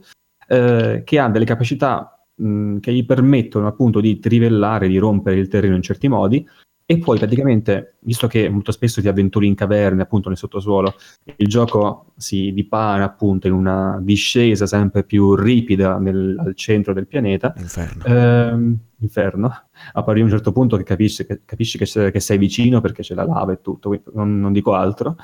eh, 0.49 1.03
che 1.05 1.19
ha 1.19 1.29
delle 1.29 1.45
capacità 1.45 2.25
mh, 2.35 2.79
che 2.79 2.93
gli 2.93 3.05
permettono 3.05 3.67
appunto 3.67 4.01
di 4.01 4.19
trivellare, 4.19 4.88
di 4.88 4.99
rompere 4.99 5.37
il 5.38 5.49
terreno 5.49 5.75
in 5.75 5.83
certi 5.83 6.09
modi 6.09 6.47
e 6.90 6.96
poi 6.96 7.18
praticamente, 7.18 7.96
visto 7.98 8.29
che 8.29 8.48
molto 8.48 8.72
spesso 8.72 9.03
ti 9.03 9.09
avventuri 9.09 9.46
in 9.46 9.55
caverne, 9.55 10.01
appunto 10.01 10.31
nel 10.31 10.38
sottosuolo, 10.38 10.94
il 11.37 11.46
gioco 11.46 12.14
si 12.16 12.51
dipana 12.55 13.05
appunto 13.05 13.46
in 13.46 13.53
una 13.53 13.98
discesa 14.01 14.66
sempre 14.66 15.05
più 15.05 15.35
ripida 15.35 15.98
nel- 15.98 16.35
al 16.38 16.55
centro 16.55 16.94
del 16.94 17.07
pianeta, 17.07 17.53
Inferno. 17.59 18.05
Ehm, 18.07 18.79
inferno, 19.01 19.53
a 19.92 20.03
pari 20.03 20.22
a 20.22 20.24
un 20.24 20.31
certo 20.31 20.51
punto 20.51 20.79
che 20.79 20.83
capisci 20.85 21.27
che, 21.27 21.42
capisci 21.44 21.77
che 21.77 21.85
sei, 21.85 22.11
che 22.11 22.20
sei 22.20 22.38
vicino 22.38 22.81
perché 22.81 23.03
c'è 23.03 23.14
la 23.14 23.27
lava 23.27 23.53
e 23.53 23.61
tutto, 23.61 23.90
non, 24.14 24.40
non 24.40 24.55
dico 24.55 24.72
altro. 24.72 25.16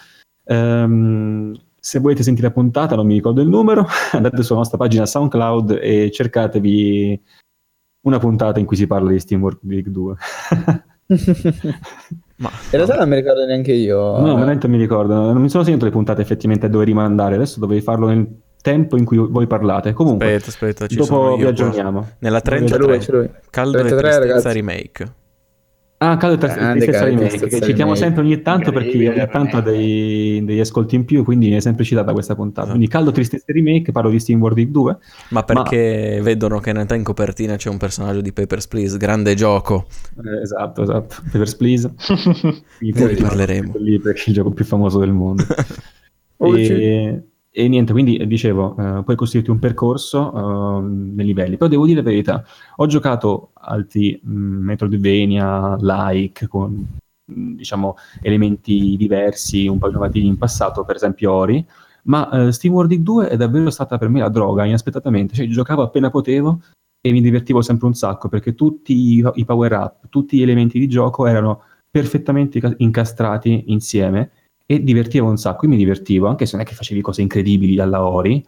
Ehm, 0.45 1.59
se 1.81 1.99
volete 1.99 2.23
sentire 2.23 2.49
la 2.49 2.53
puntata, 2.53 2.95
non 2.95 3.07
mi 3.07 3.15
ricordo 3.15 3.41
il 3.41 3.49
numero, 3.49 3.87
andate 4.13 4.43
sulla 4.43 4.59
nostra 4.59 4.77
pagina 4.77 5.07
SoundCloud 5.07 5.79
e 5.81 6.11
cercatevi 6.11 7.23
una 8.03 8.19
puntata 8.19 8.61
in 8.61 8.67
cui 8.67 8.77
si 8.77 8.87
parla 8.87 9.11
di 9.11 9.19
SteamWorld 9.19 9.61
Dig 9.63 9.89
2. 9.89 10.15
Ma 12.37 12.51
In 12.51 12.71
realtà 12.73 12.97
non 12.97 13.09
mi 13.09 13.15
ricordo 13.17 13.45
neanche 13.47 13.73
io. 13.73 14.19
no, 14.19 14.35
veramente 14.35 14.67
mi 14.69 14.77
ricordo, 14.77 15.15
non 15.15 15.41
mi 15.41 15.49
sono 15.49 15.63
segnato 15.63 15.85
le 15.85 15.91
puntate 15.93 16.21
effettivamente 16.21 16.69
dove 16.69 16.85
rimandare, 16.85 17.37
adesso 17.37 17.61
dovevi 17.61 17.81
farlo 17.81 18.09
nel 18.09 18.27
tempo 18.61 18.97
in 18.97 19.05
cui 19.05 19.19
voi 19.19 19.47
parlate. 19.47 19.93
Comunque, 19.93 20.27
aspetta, 20.35 20.49
aspetta, 20.51 20.87
ci 20.87 20.97
dopo 20.97 21.35
vi 21.37 21.43
qua. 21.43 21.51
aggiorniamo. 21.51 22.09
Nella 22.19 22.41
C'è 22.41 22.45
33, 22.57 22.79
lui, 22.79 22.99
c'è 22.99 23.13
lui. 23.13 23.31
Caldo 23.51 23.79
e 23.79 23.81
33, 23.83 24.01
Tristezza 24.01 24.19
ragazzi. 24.19 24.53
Remake. 24.53 25.13
Ah, 26.05 26.17
Caldo 26.19 26.35
e 26.35 26.39
Tristezza 26.39 27.05
Remake, 27.05 27.29
Tristezza 27.29 27.47
che 27.47 27.65
citiamo 27.65 27.93
Remake. 27.95 27.97
sempre 27.99 28.23
ogni 28.23 28.43
tanto 28.43 28.73
perché 28.73 29.09
ogni 29.09 29.29
tanto 29.31 29.57
ha 29.57 29.61
dei- 29.63 30.45
degli 30.45 30.61
ascolti 30.61 30.97
in 30.97 31.05
più, 31.05 31.25
quindi 31.25 31.53
è 31.53 31.61
sempre 31.61 31.85
citata 31.85 32.13
questa 32.13 32.35
puntata. 32.35 32.61
Esatto. 32.61 32.77
Quindi 32.77 32.89
Caldo 32.93 33.11
Tristezza 33.13 33.53
Remake, 33.53 33.91
parlo 33.93 34.11
di 34.11 34.19
Steam 34.19 34.41
World 34.41 34.57
Dig 34.57 34.71
2. 34.71 34.97
Ma 35.31 35.43
perché 35.45 36.21
vedono 36.23 36.59
che 36.61 36.69
in 36.71 36.75
realtà 36.77 36.95
in 36.95 37.03
copertina 37.05 37.57
c'è 37.57 37.71
un 37.71 37.79
personaggio 37.79 38.21
di 38.21 38.33
Papers, 38.33 38.67
Please, 38.69 38.97
grande 38.99 39.35
gioco. 39.35 39.87
Eh, 40.23 40.43
esatto, 40.43 40.83
esatto. 40.83 41.17
Papers, 41.31 41.55
Please. 41.57 41.95
Poi 41.97 42.93
tutti 42.93 43.23
parleremo. 43.23 43.73
lì 43.79 43.99
perché 43.99 44.23
è 44.25 44.29
il 44.29 44.35
gioco 44.35 44.51
più 44.51 44.65
famoso 44.65 44.99
del 44.99 45.13
mondo. 45.13 45.45
Oh, 46.39 46.55
e, 46.57 47.23
e 47.57 47.69
niente, 47.69 47.93
quindi 47.93 48.17
eh, 48.17 48.27
dicevo, 48.27 48.77
eh, 48.77 49.05
puoi 49.05 49.15
costruirti 49.15 49.49
un 49.49 49.61
percorso 49.61 50.33
ehm, 50.81 51.13
nei 51.15 51.25
livelli. 51.25 51.57
Però 51.57 51.71
devo 51.71 51.87
dire 51.87 52.03
la 52.03 52.09
verità, 52.11 52.45
ho 52.77 52.87
giocato 52.87 53.53
altri 53.55 54.21
mh, 54.21 54.33
Metroidvania 54.33 55.77
like 55.79 56.49
con 56.49 56.99
mh, 57.25 57.55
diciamo 57.55 57.95
elementi 58.23 58.97
diversi, 58.97 59.69
un 59.69 59.79
po' 59.79 59.87
innovativi 59.87 60.27
in 60.27 60.37
passato, 60.37 60.85
per 60.85 60.97
esempio 60.97 61.31
Ori, 61.33 61.65
ma 62.05 62.29
eh, 62.49 62.51
Dig 62.51 63.03
2 63.03 63.29
è 63.29 63.37
davvero 63.37 63.71
stata 63.71 63.99
per 63.99 64.09
me 64.09 64.19
la 64.19 64.29
droga, 64.31 64.65
inaspettatamente, 64.65 65.35
cioè 65.35 65.47
giocavo 65.47 65.83
appena 65.83 66.11
potevo 66.11 66.61
e 67.01 67.13
mi 67.13 67.21
divertivo 67.21 67.63
sempre 67.63 67.87
un 67.87 67.95
sacco 67.95 68.29
perché 68.29 68.55
tutti 68.57 69.19
i, 69.19 69.25
i 69.35 69.45
power 69.45 69.73
up, 69.75 70.09
tutti 70.09 70.39
gli 70.39 70.43
elementi 70.43 70.81
di 70.81 70.89
gioco 70.89 71.27
erano 71.27 71.63
perfettamente 71.89 72.59
ca- 72.59 72.75
incastrati 72.79 73.65
insieme 73.69 74.31
e 74.67 74.83
divertivo 74.83 75.29
un 75.29 75.37
sacco, 75.37 75.65
io 75.65 75.71
mi 75.71 75.77
divertivo, 75.77 76.27
anche 76.27 76.47
se 76.47 76.57
non 76.57 76.65
è 76.65 76.69
che 76.69 76.75
facevi 76.75 77.01
cose 77.01 77.23
incredibili 77.23 77.79
alla 77.81 78.05
Ori, 78.05 78.45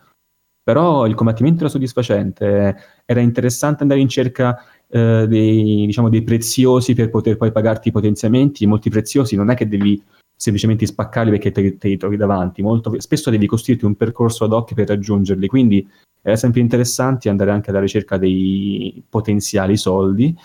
però 0.62 1.06
il 1.06 1.14
combattimento 1.14 1.60
era 1.60 1.68
soddisfacente, 1.68 2.76
era 3.04 3.20
interessante 3.20 3.82
andare 3.82 4.00
in 4.00 4.08
cerca 4.08 4.58
eh, 4.88 5.26
dei, 5.28 5.86
diciamo, 5.86 6.08
dei 6.08 6.22
preziosi 6.22 6.94
per 6.94 7.10
poter 7.10 7.36
poi 7.36 7.52
pagarti 7.52 7.88
i 7.88 7.92
potenziamenti, 7.92 8.66
molti 8.66 8.90
preziosi 8.90 9.36
non 9.36 9.50
è 9.50 9.54
che 9.54 9.68
devi 9.68 10.02
semplicemente 10.34 10.84
spaccarli 10.84 11.30
perché 11.30 11.50
te, 11.50 11.78
te 11.78 11.88
li 11.88 11.96
trovi 11.96 12.16
davanti, 12.16 12.62
molto, 12.62 12.98
spesso 13.00 13.30
devi 13.30 13.46
costruirti 13.46 13.84
un 13.84 13.94
percorso 13.94 14.44
ad 14.44 14.52
hoc 14.52 14.74
per 14.74 14.88
raggiungerli, 14.88 15.46
quindi 15.46 15.86
era 16.20 16.36
sempre 16.36 16.60
interessante 16.60 17.28
andare 17.28 17.52
anche 17.52 17.70
alla 17.70 17.80
ricerca 17.80 18.16
dei 18.16 19.02
potenziali 19.08 19.76
soldi 19.76 20.36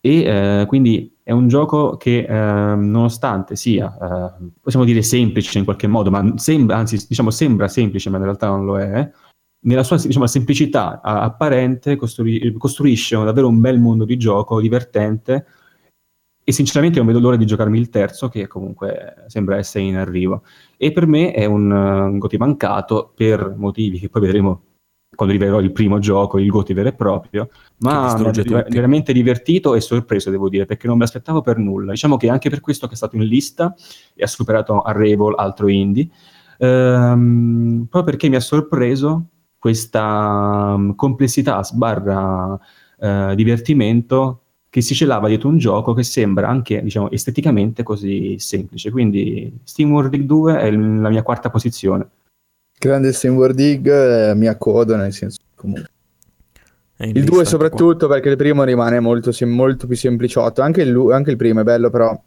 e 0.00 0.22
eh, 0.22 0.64
quindi 0.66 1.14
è 1.22 1.32
un 1.32 1.48
gioco 1.48 1.96
che 1.96 2.24
eh, 2.24 2.74
nonostante 2.74 3.54
sia, 3.54 3.94
eh, 4.40 4.50
possiamo 4.60 4.84
dire 4.84 5.02
semplice 5.02 5.58
in 5.58 5.64
qualche 5.64 5.86
modo, 5.86 6.10
ma 6.10 6.32
sembra, 6.36 6.76
anzi 6.76 7.04
diciamo 7.08 7.30
sembra 7.30 7.68
semplice 7.68 8.10
ma 8.10 8.16
in 8.16 8.24
realtà 8.24 8.48
non 8.48 8.64
lo 8.64 8.78
è, 8.78 9.10
nella 9.62 9.82
sua 9.82 9.98
diciamo, 9.98 10.26
semplicità 10.26 11.00
apparente 11.02 11.96
costrui- 11.96 12.52
costruisce 12.56 13.16
davvero 13.16 13.48
un 13.48 13.60
bel 13.60 13.78
mondo 13.78 14.04
di 14.04 14.16
gioco 14.16 14.60
divertente 14.60 15.46
e 16.42 16.52
sinceramente 16.52 16.98
non 16.98 17.06
vedo 17.06 17.20
l'ora 17.20 17.36
di 17.36 17.44
giocarmi 17.44 17.78
il 17.78 17.90
terzo 17.90 18.28
che 18.28 18.46
comunque 18.46 19.24
sembra 19.26 19.56
essere 19.58 19.84
in 19.84 19.96
arrivo. 19.96 20.42
E 20.76 20.90
per 20.92 21.06
me 21.06 21.32
è 21.32 21.44
un, 21.44 21.70
un 21.70 22.18
goti 22.18 22.38
mancato 22.38 23.12
per 23.14 23.54
motivi 23.56 23.98
che 23.98 24.08
poi 24.08 24.22
vedremo 24.22 24.62
quando 25.20 25.36
rivelerò 25.36 25.60
il 25.60 25.70
primo 25.70 25.98
gioco, 25.98 26.38
il 26.38 26.48
Goti 26.48 26.72
vero 26.72 26.88
e 26.88 26.94
proprio, 26.94 27.50
ma 27.80 28.16
mi 28.16 28.26
ha 28.26 28.64
veramente 28.66 29.12
divertito 29.12 29.74
e 29.74 29.82
sorpreso, 29.82 30.30
devo 30.30 30.48
dire, 30.48 30.64
perché 30.64 30.86
non 30.86 30.96
me 30.96 31.02
l'aspettavo 31.02 31.42
per 31.42 31.58
nulla. 31.58 31.90
Diciamo 31.90 32.16
che 32.16 32.30
anche 32.30 32.48
per 32.48 32.60
questo 32.60 32.86
che 32.86 32.94
è 32.94 32.96
stato 32.96 33.16
in 33.16 33.24
lista 33.24 33.74
e 34.14 34.22
ha 34.22 34.26
superato 34.26 34.80
Arrival, 34.80 35.34
altro 35.36 35.68
indie, 35.68 36.08
ehm, 36.56 37.86
proprio 37.90 38.02
perché 38.02 38.30
mi 38.30 38.36
ha 38.36 38.40
sorpreso 38.40 39.26
questa 39.58 40.72
um, 40.74 40.94
complessità 40.94 41.62
sbarra 41.64 42.58
uh, 42.96 43.34
divertimento 43.34 44.44
che 44.70 44.80
si 44.80 44.94
celava 44.94 45.28
dietro 45.28 45.50
un 45.50 45.58
gioco 45.58 45.92
che 45.92 46.02
sembra 46.02 46.48
anche 46.48 46.80
diciamo, 46.82 47.10
esteticamente 47.10 47.82
così 47.82 48.38
semplice. 48.38 48.90
Quindi 48.90 49.60
Steam 49.64 49.90
World 49.90 50.12
Dig 50.12 50.22
2 50.22 50.60
è 50.60 50.70
la 50.70 51.10
mia 51.10 51.22
quarta 51.22 51.50
posizione. 51.50 52.08
Grande 52.82 53.12
Steamboard 53.12 53.54
Dig, 53.54 53.86
eh, 53.90 54.34
mi 54.34 54.46
accodo 54.46 54.96
nel 54.96 55.12
senso 55.12 55.36
comunque. 55.54 55.90
Il 56.96 57.24
2 57.24 57.44
soprattutto 57.44 58.06
qua. 58.06 58.14
perché 58.14 58.30
il 58.30 58.36
primo 58.36 58.64
rimane 58.64 59.00
molto, 59.00 59.32
molto 59.44 59.86
più 59.86 59.96
sempliciotto, 59.96 60.62
anche 60.62 60.80
il, 60.80 60.96
anche 61.12 61.30
il, 61.30 61.36
primo 61.36 61.60
è 61.60 61.62
bello 61.62 61.90
però 61.90 62.18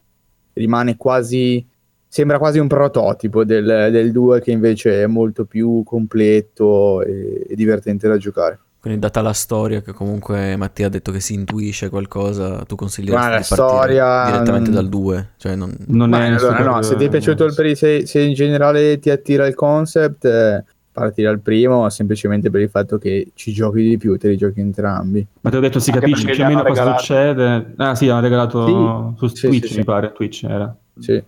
rimane 0.53 0.95
quasi, 0.95 1.65
sembra 2.07 2.37
quasi 2.37 2.59
un 2.59 2.67
prototipo 2.67 3.43
del 3.43 4.11
2 4.11 4.41
che 4.41 4.51
invece 4.51 5.01
è 5.01 5.07
molto 5.07 5.45
più 5.45 5.81
completo 5.83 7.01
e, 7.01 7.47
e 7.49 7.55
divertente 7.55 8.07
da 8.07 8.17
giocare. 8.17 8.59
Quindi 8.83 8.99
data 8.99 9.21
la 9.21 9.31
storia 9.31 9.81
che 9.81 9.93
comunque 9.93 10.57
Mattia 10.57 10.87
ha 10.87 10.89
detto 10.89 11.13
che 11.13 11.21
si 11.21 11.35
intuisce 11.35 11.87
qualcosa, 11.87 12.65
tu 12.65 12.75
consiglieresti 12.75 13.29
Ma 13.29 13.37
di 13.37 13.43
storia... 13.43 14.25
direttamente 14.25 14.71
dal 14.71 14.89
2? 14.89 15.29
Cioè 15.37 15.55
non... 15.55 15.73
non 15.87 16.13
è 16.13 16.27
allora, 16.27 16.63
no, 16.65 16.81
se 16.81 16.97
ti 16.97 17.05
è 17.05 17.09
piaciuto 17.09 17.45
il 17.45 17.53
primo, 17.55 17.75
se, 17.75 18.05
se, 18.05 18.19
in 18.19 18.33
generale 18.33 18.99
ti 18.99 19.09
attira 19.09 19.47
il 19.47 19.55
concept, 19.55 20.25
eh, 20.25 20.65
parti 20.91 21.21
dal 21.21 21.39
primo 21.39 21.87
semplicemente 21.87 22.49
per 22.49 22.59
il 22.59 22.69
fatto 22.69 22.97
che 22.97 23.31
ci 23.35 23.53
giochi 23.53 23.83
di 23.83 23.97
più, 23.97 24.17
te 24.17 24.27
li 24.27 24.35
giochi 24.35 24.59
entrambi. 24.59 25.25
Ma 25.39 25.49
ti 25.49 25.55
ho 25.55 25.61
detto 25.61 25.79
si 25.79 25.91
Anche 25.91 26.01
capisce 26.01 26.31
più 26.33 26.43
o 26.43 26.47
meno 26.47 26.63
cosa 26.63 26.97
succede. 26.97 27.73
Ah 27.77 27.95
sì, 27.95 28.09
hanno 28.09 28.19
regalato 28.19 29.15
sì, 29.15 29.17
su 29.17 29.27
sì, 29.33 29.47
Twitch 29.47 29.67
sì, 29.67 29.77
mi 29.77 29.83
pare, 29.85 30.11
Twitch 30.11 30.43
era. 30.43 30.75
Sì. 30.99 31.23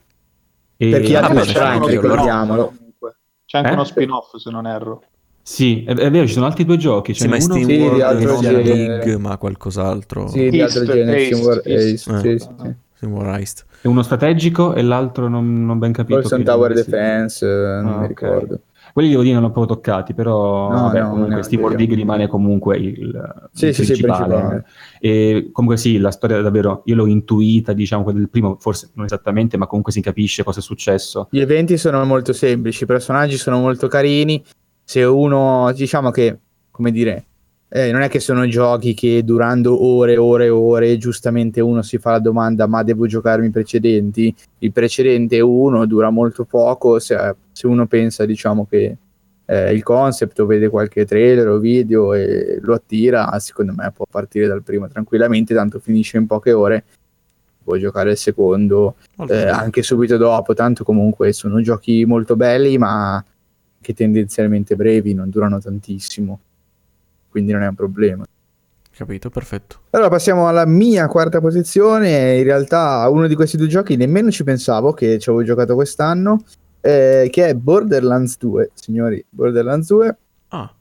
E... 0.76 0.90
Per 0.90 1.02
chi 1.04 1.16
ha 1.16 1.22
ah, 1.22 1.42
Shrine, 1.42 1.88
ricordiamolo. 1.88 2.74
C'è 3.46 3.60
anche 3.60 3.70
eh? 3.70 3.74
uno 3.76 3.86
spin-off 3.86 4.36
se 4.36 4.52
non 4.52 4.68
erro. 4.68 5.04
Sì, 5.48 5.84
è, 5.84 5.94
è, 5.94 6.10
vero, 6.10 6.26
ci 6.26 6.34
sono 6.34 6.48
altri 6.48 6.66
due 6.66 6.76
giochi. 6.76 7.14
Sì, 7.14 7.28
ma 7.28 7.40
Steam 7.40 7.68
sì, 7.68 7.78
World, 7.78 8.02
altro 8.02 8.42
League, 8.42 9.16
ma 9.20 9.38
qualcos'altro. 9.38 10.28
Sì, 10.28 10.50
di 10.50 10.60
altro 10.60 10.86
genere, 10.86 11.26
Steam 11.26 11.42
World 11.44 11.68
Ace. 11.68 11.72
Eh. 11.72 11.98
Sì, 11.98 12.40
sì, 12.40 12.74
Steam 12.96 13.14
World 13.14 13.36
Heist. 13.36 13.66
È 13.82 13.86
uno 13.86 14.02
strategico 14.02 14.74
e 14.74 14.82
l'altro 14.82 15.28
non, 15.28 15.64
non 15.64 15.78
ben 15.78 15.92
capito. 15.92 16.20
Forse 16.20 16.34
un 16.34 16.44
Tower 16.44 16.74
Defense, 16.74 17.46
ah, 17.46 17.82
non 17.82 17.92
mi 17.92 17.96
okay. 17.98 18.08
ricordo. 18.08 18.60
Quelli 18.92 19.10
devo 19.10 19.22
dire 19.22 19.36
non 19.36 19.44
ho 19.44 19.52
proprio 19.52 19.76
toccati, 19.76 20.16
però 20.16 20.72
no, 20.72 20.82
vabbè, 20.82 21.02
no, 21.02 21.10
comunque 21.12 21.36
no, 21.36 21.42
Steam 21.44 21.62
World 21.62 21.78
League 21.78 21.96
rimane 21.96 22.28
comunque 22.28 22.78
il, 22.78 23.48
sì, 23.52 23.68
il 23.68 23.76
sì, 23.76 23.84
principale. 23.84 23.94
Sì, 23.94 24.30
principale. 24.30 24.66
E 25.00 25.50
comunque 25.52 25.78
sì, 25.78 26.00
la 26.00 26.10
storia 26.10 26.42
davvero, 26.42 26.82
io 26.86 26.96
l'ho 26.96 27.06
intuita, 27.06 27.74
diciamo, 27.74 28.02
quella 28.02 28.18
del 28.18 28.30
primo, 28.30 28.58
forse 28.60 28.90
non 28.94 29.06
esattamente, 29.06 29.58
ma 29.58 29.68
comunque 29.68 29.92
si 29.92 30.02
capisce 30.02 30.44
cosa 30.44 30.60
è 30.60 30.64
successo. 30.64 31.28
Gli 31.30 31.40
eventi 31.40 31.78
sono 31.78 32.04
molto 32.04 32.34
semplici, 32.34 32.84
i 32.84 32.88
personaggi 32.88 33.38
sono 33.38 33.60
molto 33.60 33.88
carini, 33.88 34.44
se 34.86 35.04
uno, 35.04 35.72
diciamo 35.74 36.12
che, 36.12 36.38
come 36.72 36.92
dire, 36.92 37.26
eh, 37.68 37.92
non 37.92 38.02
è 38.02 38.10
che 38.10 38.20
sono 38.20 38.48
giochi 38.48 38.94
che 38.94 39.24
durando 39.24 39.84
ore 39.84 40.14
e 40.14 40.18
ore 40.18 40.46
e 40.46 40.50
ore 40.50 40.98
giustamente 40.98 41.60
uno 41.60 41.82
si 41.82 41.98
fa 41.98 42.12
la 42.12 42.20
domanda 42.20 42.68
ma 42.68 42.84
devo 42.84 43.08
giocarmi 43.08 43.48
i 43.48 43.52
precedenti? 43.52 44.34
Il 44.60 44.72
precedente 44.72 45.42
1 45.42 45.86
dura 45.86 46.10
molto 46.12 46.46
poco 46.46 47.00
se, 47.00 47.36
se 47.52 47.68
uno 47.68 47.88
pensa 47.88 48.26
diciamo 48.26 48.66
che 48.70 48.96
eh, 49.46 49.74
il 49.74 49.84
concept 49.84 50.40
o 50.40 50.46
vede 50.46 50.70
qualche 50.70 51.06
trailer 51.06 51.50
o 51.50 51.58
video 51.58 52.14
e 52.14 52.60
lo 52.62 52.76
attira 52.76 53.38
secondo 53.40 53.74
me 53.76 53.92
può 53.92 54.06
partire 54.10 54.48
dal 54.48 54.64
primo 54.64 54.88
tranquillamente 54.88 55.54
tanto 55.54 55.80
finisce 55.80 56.18
in 56.18 56.28
poche 56.28 56.54
ore 56.54 56.84
può 57.64 57.76
giocare 57.78 58.12
il 58.12 58.18
secondo 58.18 58.96
eh, 59.28 59.48
anche 59.48 59.82
subito 59.82 60.18
dopo 60.18 60.54
tanto 60.54 60.84
comunque 60.84 61.34
sono 61.34 61.60
giochi 61.62 62.06
molto 62.06 62.36
belli 62.36 62.78
ma 62.78 63.24
che 63.86 63.94
tendenzialmente 63.94 64.76
brevi, 64.76 65.14
non 65.14 65.30
durano 65.30 65.60
tantissimo, 65.60 66.40
quindi 67.30 67.52
non 67.52 67.62
è 67.62 67.68
un 67.68 67.76
problema. 67.76 68.26
Capito, 68.90 69.30
perfetto. 69.30 69.82
Allora 69.92 70.10
passiamo 70.10 70.48
alla 70.48 70.66
mia 70.66 71.06
quarta 71.06 71.40
posizione, 71.40 72.38
in 72.38 72.44
realtà 72.44 73.08
uno 73.10 73.28
di 73.28 73.36
questi 73.36 73.58
due 73.58 73.68
giochi 73.68 73.96
nemmeno 73.96 74.32
ci 74.32 74.44
pensavo 74.44 74.94
che 74.94 75.20
ci 75.20 75.30
avevo 75.30 75.44
giocato 75.44 75.76
quest'anno, 75.76 76.42
eh, 76.82 77.28
che 77.32 77.46
è 77.46 77.54
Borderlands 77.54 78.38
2, 78.40 78.72
signori, 78.74 79.24
Borderlands 79.30 79.88
2. 79.88 80.18
Ah. 80.48 80.74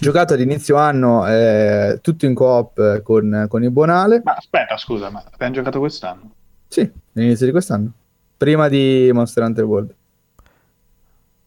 Giocato 0.00 0.34
ad 0.34 0.40
inizio 0.40 0.74
anno 0.74 1.28
eh, 1.28 2.00
tutto 2.02 2.26
in 2.26 2.34
coop 2.34 3.02
con, 3.02 3.46
con 3.48 3.62
il 3.62 3.70
Buonale. 3.70 4.20
Ma 4.24 4.32
aspetta, 4.32 4.76
scusa, 4.76 5.10
ma 5.10 5.22
abbiamo 5.30 5.54
giocato 5.54 5.78
quest'anno? 5.78 6.32
Sì, 6.66 6.90
all'inizio 7.14 7.46
di 7.46 7.52
quest'anno. 7.52 7.92
Prima 8.36 8.68
di 8.68 9.10
Monster 9.12 9.44
Hunter 9.44 9.64
World. 9.64 9.94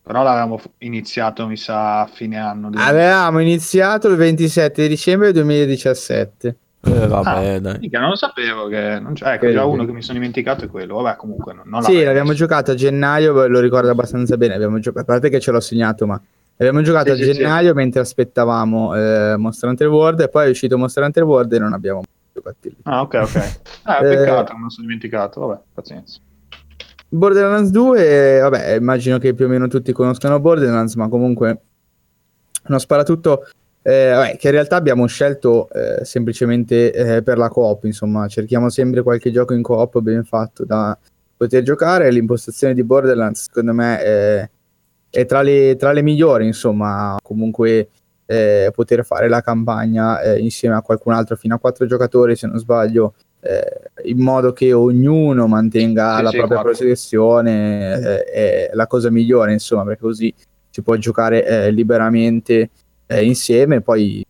Però 0.03 0.23
l'avevamo 0.23 0.59
iniziato, 0.79 1.47
mi 1.47 1.57
sa, 1.57 2.01
a 2.01 2.07
fine 2.07 2.39
anno. 2.39 2.69
Avevamo 2.73 3.39
iniziato 3.39 4.07
il 4.07 4.15
27 4.15 4.87
dicembre 4.87 5.31
2017. 5.31 6.55
Eh, 6.83 7.07
vabbè, 7.07 7.47
ah, 7.47 7.59
dai. 7.59 7.77
Mica, 7.79 7.99
non 7.99 8.09
lo 8.09 8.15
sapevo 8.15 8.67
che 8.67 8.99
non 8.99 9.13
c'è, 9.13 9.33
ecco, 9.33 9.51
già 9.51 9.63
uno 9.65 9.85
che 9.85 9.91
mi 9.91 10.01
sono 10.01 10.17
dimenticato 10.17 10.65
è 10.65 10.67
quello. 10.67 10.95
Vabbè, 11.01 11.15
comunque 11.15 11.53
non, 11.53 11.65
non 11.67 11.83
Sì, 11.83 12.03
l'abbiamo 12.03 12.33
giocato 12.33 12.71
a 12.71 12.75
gennaio, 12.75 13.47
lo 13.47 13.59
ricordo 13.59 13.91
abbastanza 13.91 14.35
bene, 14.37 14.55
abbiamo 14.55 14.79
giocato, 14.79 15.01
a 15.01 15.13
parte 15.13 15.29
che 15.29 15.39
ce 15.39 15.51
l'ho 15.51 15.59
segnato, 15.59 16.07
ma 16.07 16.19
abbiamo 16.57 16.81
giocato 16.81 17.15
sì, 17.15 17.21
a 17.21 17.33
gennaio 17.33 17.69
sì. 17.69 17.75
mentre 17.75 17.99
aspettavamo 17.99 18.95
eh, 18.95 19.35
Monster 19.37 19.69
Hunter 19.69 19.87
World 19.87 20.21
e 20.21 20.29
poi 20.29 20.47
è 20.47 20.49
uscito 20.49 20.77
Monster 20.79 21.03
Hunter 21.03 21.23
World 21.23 21.53
e 21.53 21.59
non 21.59 21.73
abbiamo 21.73 22.01
giocato 22.33 22.57
lì. 22.61 22.75
Ah, 22.83 23.01
ok, 23.01 23.13
ok. 23.21 23.59
Ah, 23.83 23.99
peccato, 23.99 24.53
eh, 24.53 24.57
non 24.57 24.69
sono 24.71 24.87
dimenticato, 24.87 25.45
vabbè, 25.45 25.61
pazienza. 25.75 26.19
Borderlands 27.13 27.71
2, 27.71 28.39
vabbè, 28.39 28.75
immagino 28.75 29.17
che 29.17 29.33
più 29.33 29.45
o 29.45 29.47
meno 29.49 29.67
tutti 29.67 29.91
conoscano 29.91 30.39
Borderlands, 30.39 30.95
ma 30.95 31.09
comunque 31.09 31.61
uno 32.67 32.79
sparatutto 32.79 33.47
eh, 33.81 34.11
vabbè, 34.11 34.37
che 34.37 34.47
in 34.47 34.53
realtà 34.53 34.77
abbiamo 34.77 35.05
scelto 35.07 35.67
eh, 35.71 36.05
semplicemente 36.05 36.93
eh, 36.93 37.21
per 37.21 37.37
la 37.37 37.49
coop, 37.49 37.83
insomma, 37.83 38.27
cerchiamo 38.27 38.69
sempre 38.69 39.01
qualche 39.01 39.29
gioco 39.29 39.53
in 39.53 39.61
coop 39.61 39.99
ben 39.99 40.23
fatto 40.23 40.63
da 40.63 40.97
poter 41.35 41.63
giocare. 41.63 42.09
L'impostazione 42.11 42.73
di 42.73 42.83
Borderlands, 42.83 43.43
secondo 43.43 43.73
me, 43.73 44.49
è, 45.09 45.25
tra, 45.25 45.41
le, 45.41 45.75
tra, 45.75 45.91
le, 45.91 46.01
migliori, 46.03 46.45
insomma, 46.45 47.17
comunque 47.21 47.89
eh, 48.25 48.71
poter 48.73 49.03
fare 49.03 49.27
la 49.27 49.41
campagna 49.41 50.21
eh, 50.21 50.39
insieme 50.39 50.75
a 50.75 50.81
qualcun 50.81 51.11
altro 51.11 51.35
fino 51.35 51.55
a 51.55 51.59
quattro 51.59 51.85
giocatori, 51.85 52.37
se 52.37 52.47
non 52.47 52.57
sbaglio, 52.57 53.15
eh, 53.41 54.09
in 54.09 54.19
modo 54.19 54.53
che 54.53 54.71
ognuno 54.71 55.47
mantenga 55.47 56.17
sì, 56.17 56.23
la 56.23 56.29
sì, 56.29 56.37
propria 56.37 56.61
progressione 56.61 57.93
eh, 57.93 58.23
è 58.23 58.69
la 58.73 58.87
cosa 58.87 59.09
migliore 59.09 59.51
insomma 59.51 59.83
perché 59.83 60.01
così 60.01 60.33
si 60.69 60.81
può 60.81 60.95
giocare 60.95 61.45
eh, 61.45 61.71
liberamente 61.71 62.69
eh, 63.07 63.25
insieme. 63.25 63.81
Poi 63.81 64.25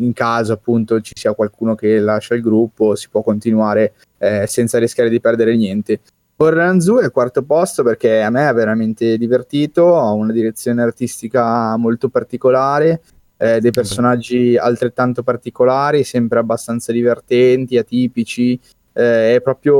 in 0.00 0.12
caso 0.12 0.52
appunto 0.52 1.00
ci 1.00 1.12
sia 1.14 1.32
qualcuno 1.32 1.74
che 1.74 1.98
lascia 1.98 2.34
il 2.34 2.42
gruppo 2.42 2.94
si 2.94 3.08
può 3.08 3.22
continuare 3.22 3.94
eh, 4.18 4.46
senza 4.46 4.78
rischiare 4.78 5.08
di 5.08 5.20
perdere 5.20 5.56
niente. 5.56 6.00
2 6.38 7.04
è 7.04 7.10
quarto 7.10 7.42
posto 7.42 7.82
perché 7.82 8.22
a 8.22 8.30
me 8.30 8.46
ha 8.46 8.52
veramente 8.52 9.18
divertito 9.18 9.98
ha 9.98 10.12
una 10.12 10.30
direzione 10.30 10.82
artistica 10.82 11.76
molto 11.76 12.08
particolare 12.10 13.00
eh, 13.38 13.60
dei 13.60 13.70
personaggi 13.70 14.56
altrettanto 14.56 15.22
particolari, 15.22 16.04
sempre 16.04 16.40
abbastanza 16.40 16.92
divertenti, 16.92 17.78
atipici. 17.78 18.60
Eh, 18.92 19.36
è 19.36 19.40
proprio, 19.40 19.74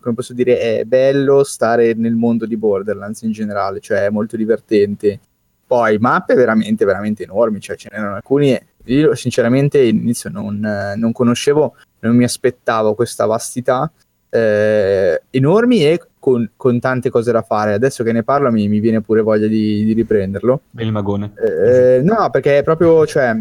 come 0.00 0.14
posso 0.14 0.32
dire, 0.32 0.58
è 0.58 0.84
bello 0.84 1.42
stare 1.42 1.94
nel 1.94 2.14
mondo 2.14 2.46
di 2.46 2.56
Borderlands 2.56 3.22
in 3.22 3.32
generale, 3.32 3.80
cioè 3.80 4.06
è 4.06 4.10
molto 4.10 4.36
divertente. 4.36 5.20
Poi 5.66 5.98
mappe 5.98 6.34
veramente, 6.34 6.84
veramente 6.84 7.24
enormi, 7.24 7.60
cioè 7.60 7.76
ce 7.76 7.88
n'erano 7.90 8.14
alcuni. 8.14 8.58
Io 8.84 9.16
sinceramente 9.16 9.80
all'inizio 9.80 10.30
non, 10.30 10.60
non 10.96 11.10
conoscevo, 11.10 11.74
non 12.00 12.14
mi 12.14 12.22
aspettavo 12.22 12.94
questa 12.94 13.26
vastità 13.26 13.90
eh, 14.36 15.22
enormi 15.30 15.84
e 15.84 16.00
con, 16.18 16.50
con, 16.56 16.78
tante 16.78 17.08
cose 17.10 17.32
da 17.32 17.42
fare. 17.42 17.72
Adesso 17.72 18.04
che 18.04 18.12
ne 18.12 18.22
parlo 18.22 18.50
mi, 18.50 18.68
mi 18.68 18.80
viene 18.80 19.00
pure 19.00 19.22
voglia 19.22 19.46
di, 19.46 19.84
di 19.84 19.92
riprenderlo. 19.92 20.60
il 20.78 20.92
magone. 20.92 21.32
Eh, 21.36 22.00
no, 22.02 22.28
perché 22.30 22.58
è 22.58 22.62
proprio, 22.62 23.06
cioè, 23.06 23.34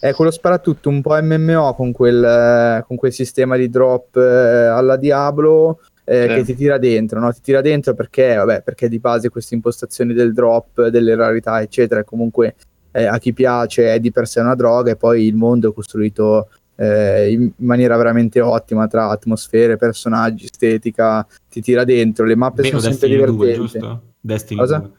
è 0.00 0.12
quello 0.14 0.30
sparatutto 0.30 0.88
un 0.88 1.02
po' 1.02 1.20
MMO 1.20 1.74
con 1.74 1.92
quel, 1.92 2.84
con 2.86 2.96
quel 2.96 3.12
sistema 3.12 3.56
di 3.56 3.68
drop 3.68 4.16
eh, 4.16 4.20
alla 4.66 4.96
Diablo 4.96 5.80
eh, 6.04 6.26
che 6.26 6.42
ti 6.44 6.56
tira 6.56 6.78
dentro, 6.78 7.20
no? 7.20 7.32
Ti 7.32 7.40
tira 7.42 7.60
dentro 7.60 7.94
perché, 7.94 8.34
vabbè, 8.34 8.62
perché 8.62 8.88
di 8.88 8.98
base 8.98 9.28
queste 9.28 9.54
impostazioni 9.54 10.12
del 10.12 10.32
drop, 10.32 10.88
delle 10.88 11.14
rarità, 11.14 11.60
eccetera, 11.60 12.02
comunque 12.02 12.54
eh, 12.92 13.04
a 13.04 13.18
chi 13.18 13.32
piace 13.32 13.92
è 13.92 14.00
di 14.00 14.10
per 14.10 14.26
sé 14.26 14.40
una 14.40 14.54
droga 14.56 14.90
e 14.90 14.96
poi 14.96 15.26
il 15.26 15.36
mondo 15.36 15.70
è 15.70 15.74
costruito 15.74 16.48
eh, 16.80 17.30
in 17.30 17.50
maniera 17.56 17.94
veramente 17.98 18.40
ottima 18.40 18.86
tra 18.86 19.10
atmosfere, 19.10 19.76
personaggi, 19.76 20.44
estetica, 20.46 21.26
ti 21.48 21.60
tira 21.60 21.84
dentro, 21.84 22.24
le 22.24 22.34
mappe 22.34 22.62
Vero 22.62 22.78
sono 22.78 22.90
sempre 22.92 23.08
Destiny 23.08 23.36
2, 23.36 23.46
divertenti. 23.46 23.78
giusto? 23.78 24.02
Destiny 24.18 24.60
Cosa? 24.60 24.78
2. 24.78 24.90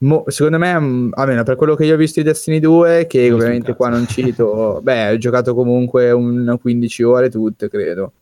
Mo- 0.00 0.24
secondo 0.28 0.58
me, 0.58 0.78
mh, 0.78 1.10
almeno 1.14 1.42
per 1.42 1.56
quello 1.56 1.74
che 1.74 1.84
io 1.84 1.94
ho 1.94 1.98
visto 1.98 2.20
di 2.20 2.26
Destiny 2.26 2.60
2, 2.60 3.06
che 3.06 3.20
visto 3.20 3.34
ovviamente 3.34 3.74
qua 3.74 3.90
non 3.90 4.06
cito, 4.06 4.80
beh, 4.82 5.12
ho 5.12 5.18
giocato 5.18 5.54
comunque 5.54 6.10
un 6.12 6.56
15 6.60 7.02
ore 7.02 7.28
tutte, 7.28 7.68
credo. 7.68 8.12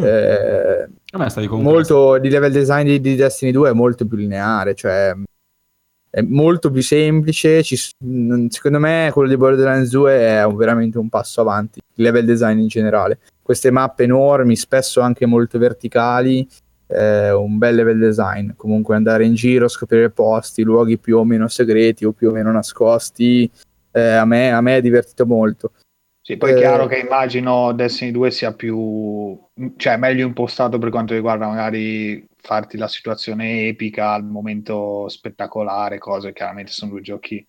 Mm. 0.00 0.04
Eh, 0.04 0.88
molto 1.50 2.16
il 2.16 2.30
level 2.30 2.52
design 2.52 2.86
di, 2.86 3.00
di 3.00 3.16
Destiny 3.16 3.50
2 3.50 3.70
è 3.70 3.72
molto 3.72 4.06
più 4.06 4.16
lineare, 4.16 4.74
cioè 4.74 5.14
è 6.16 6.22
molto 6.22 6.70
più 6.70 6.80
semplice. 6.80 7.62
ci 7.62 7.76
secondo 7.76 8.78
me, 8.78 9.10
quello 9.12 9.28
di 9.28 9.36
Borderlands 9.36 9.90
2 9.90 10.12
è 10.14 10.46
veramente 10.46 10.96
un 10.96 11.10
passo 11.10 11.42
avanti. 11.42 11.78
Il 11.96 12.04
level 12.04 12.24
design 12.24 12.58
in 12.58 12.68
generale, 12.68 13.18
queste 13.42 13.70
mappe 13.70 14.04
enormi, 14.04 14.56
spesso 14.56 15.02
anche 15.02 15.26
molto 15.26 15.58
verticali. 15.58 16.48
eh, 16.88 17.32
un 17.32 17.58
bel 17.58 17.74
level 17.74 17.98
design. 17.98 18.52
Comunque, 18.56 18.96
andare 18.96 19.26
in 19.26 19.34
giro, 19.34 19.68
scoprire 19.68 20.08
posti, 20.08 20.62
luoghi 20.62 20.96
più 20.96 21.18
o 21.18 21.24
meno 21.24 21.48
segreti 21.48 22.06
o 22.06 22.12
più 22.12 22.30
o 22.30 22.32
meno 22.32 22.50
nascosti. 22.50 23.50
eh, 23.90 24.12
a, 24.12 24.24
me, 24.24 24.52
a 24.52 24.60
me 24.62 24.76
è 24.76 24.80
divertito 24.80 25.26
molto. 25.26 25.72
Sì, 26.22 26.38
poi 26.38 26.52
è 26.52 26.54
Eh, 26.54 26.56
chiaro 26.56 26.86
che 26.86 26.96
immagino 26.96 27.72
Destiny 27.72 28.10
2 28.10 28.30
sia 28.30 28.54
più, 28.54 29.38
cioè 29.76 29.96
meglio 29.98 30.26
impostato 30.26 30.78
per 30.78 30.88
quanto 30.88 31.12
riguarda 31.12 31.46
magari 31.46 32.26
farti 32.46 32.76
la 32.76 32.86
situazione 32.86 33.66
epica 33.66 34.12
al 34.12 34.24
momento 34.24 35.08
spettacolare, 35.08 35.98
cose 35.98 36.32
chiaramente 36.32 36.70
sono 36.70 36.92
due 36.92 37.00
giochi 37.00 37.44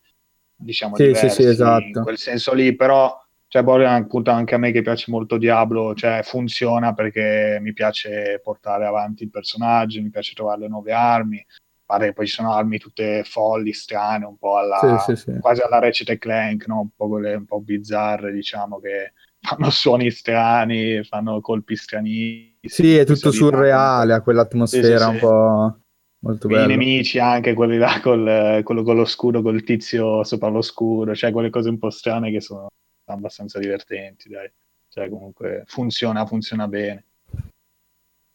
diciamo 0.56 0.96
Sì, 0.96 1.04
sì, 1.04 1.10
diversi 1.14 1.44
sì, 1.44 1.48
esatto. 1.50 1.84
in 1.86 1.92
quel 1.94 2.18
senso 2.18 2.54
lì, 2.54 2.76
però 2.76 3.16
cioè 3.48 3.64
Borderlands 3.64 4.06
appunto 4.06 4.32
anche 4.32 4.56
a 4.56 4.58
me 4.58 4.72
che 4.72 4.82
piace 4.82 5.12
molto 5.12 5.38
Diablo, 5.38 5.94
cioè 5.94 6.22
funziona 6.24 6.94
perché 6.94 7.60
mi 7.62 7.74
piace 7.74 8.42
portare 8.44 8.86
avanti 8.86 9.24
il 9.24 9.30
personaggio, 9.30 10.02
mi 10.02 10.10
piace 10.10 10.34
trovare 10.34 10.62
le 10.62 10.68
nuove 10.68 10.92
armi, 10.92 11.46
pare 11.86 12.08
che 12.08 12.14
poi 12.14 12.28
ci 12.28 12.34
sono 12.34 12.54
armi 12.54 12.80
tutte 12.80 13.24
folli, 13.24 13.72
strane, 13.74 14.26
un 14.26 14.38
po' 14.38 14.58
alla 14.58 14.98
Sì, 15.06 15.16
sì, 15.16 15.32
sì. 15.32 15.40
quasi 15.40 15.62
alla 15.62 15.80
Ratchet 15.80 16.10
e 16.10 16.18
Clank, 16.18 16.68
no? 16.68 16.82
un 16.82 16.90
po' 16.96 17.08
quelle 17.08 17.36
un 17.36 17.46
po' 17.46 17.62
bizzarre, 17.62 18.34
diciamo, 18.34 18.80
che 18.80 19.14
fanno 19.40 19.70
suoni 19.70 20.10
strani, 20.10 21.04
fanno 21.04 21.40
colpi 21.40 21.76
stranissimi. 21.76 22.57
Sì, 22.68 22.96
è 22.98 23.06
tutto 23.06 23.32
surreale, 23.32 24.14
ha 24.14 24.22
quell'atmosfera 24.22 24.98
Sì, 24.98 25.04
sì, 25.04 25.10
un 25.10 25.14
sì. 25.14 25.20
po' 25.20 25.78
molto 26.20 26.48
I 26.48 26.52
bella. 26.52 26.66
nemici 26.68 27.20
anche, 27.20 27.54
quelli 27.54 27.78
là 27.78 28.00
col, 28.02 28.62
quello 28.64 28.84
con 28.84 28.96
lo 28.96 29.06
scudo, 29.06 29.42
col 29.42 29.64
tizio 29.64 30.24
sopra 30.24 30.48
lo 30.50 30.62
scudo, 30.62 31.14
cioè 31.16 31.32
quelle 31.32 31.50
cose 31.50 31.70
un 31.70 31.78
po' 31.80 31.90
strane 31.90 32.32
che 32.32 32.42
sono 32.42 32.68
abbastanza 33.06 33.60
divertenti, 33.60 34.30
dai. 34.30 34.52
Cioè 34.90 35.10
comunque 35.10 35.64
funziona, 35.68 36.26
funziona 36.26 36.68
bene. 36.68 37.04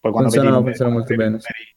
Poi 0.00 0.10
quando 0.10 0.30
Funziona- 0.30 0.50
vedi 0.50 0.62
i 0.62 0.64
funziona 0.66 0.90
molto 0.90 1.12
i 1.12 1.16
bene, 1.16 1.30
numeri- 1.30 1.76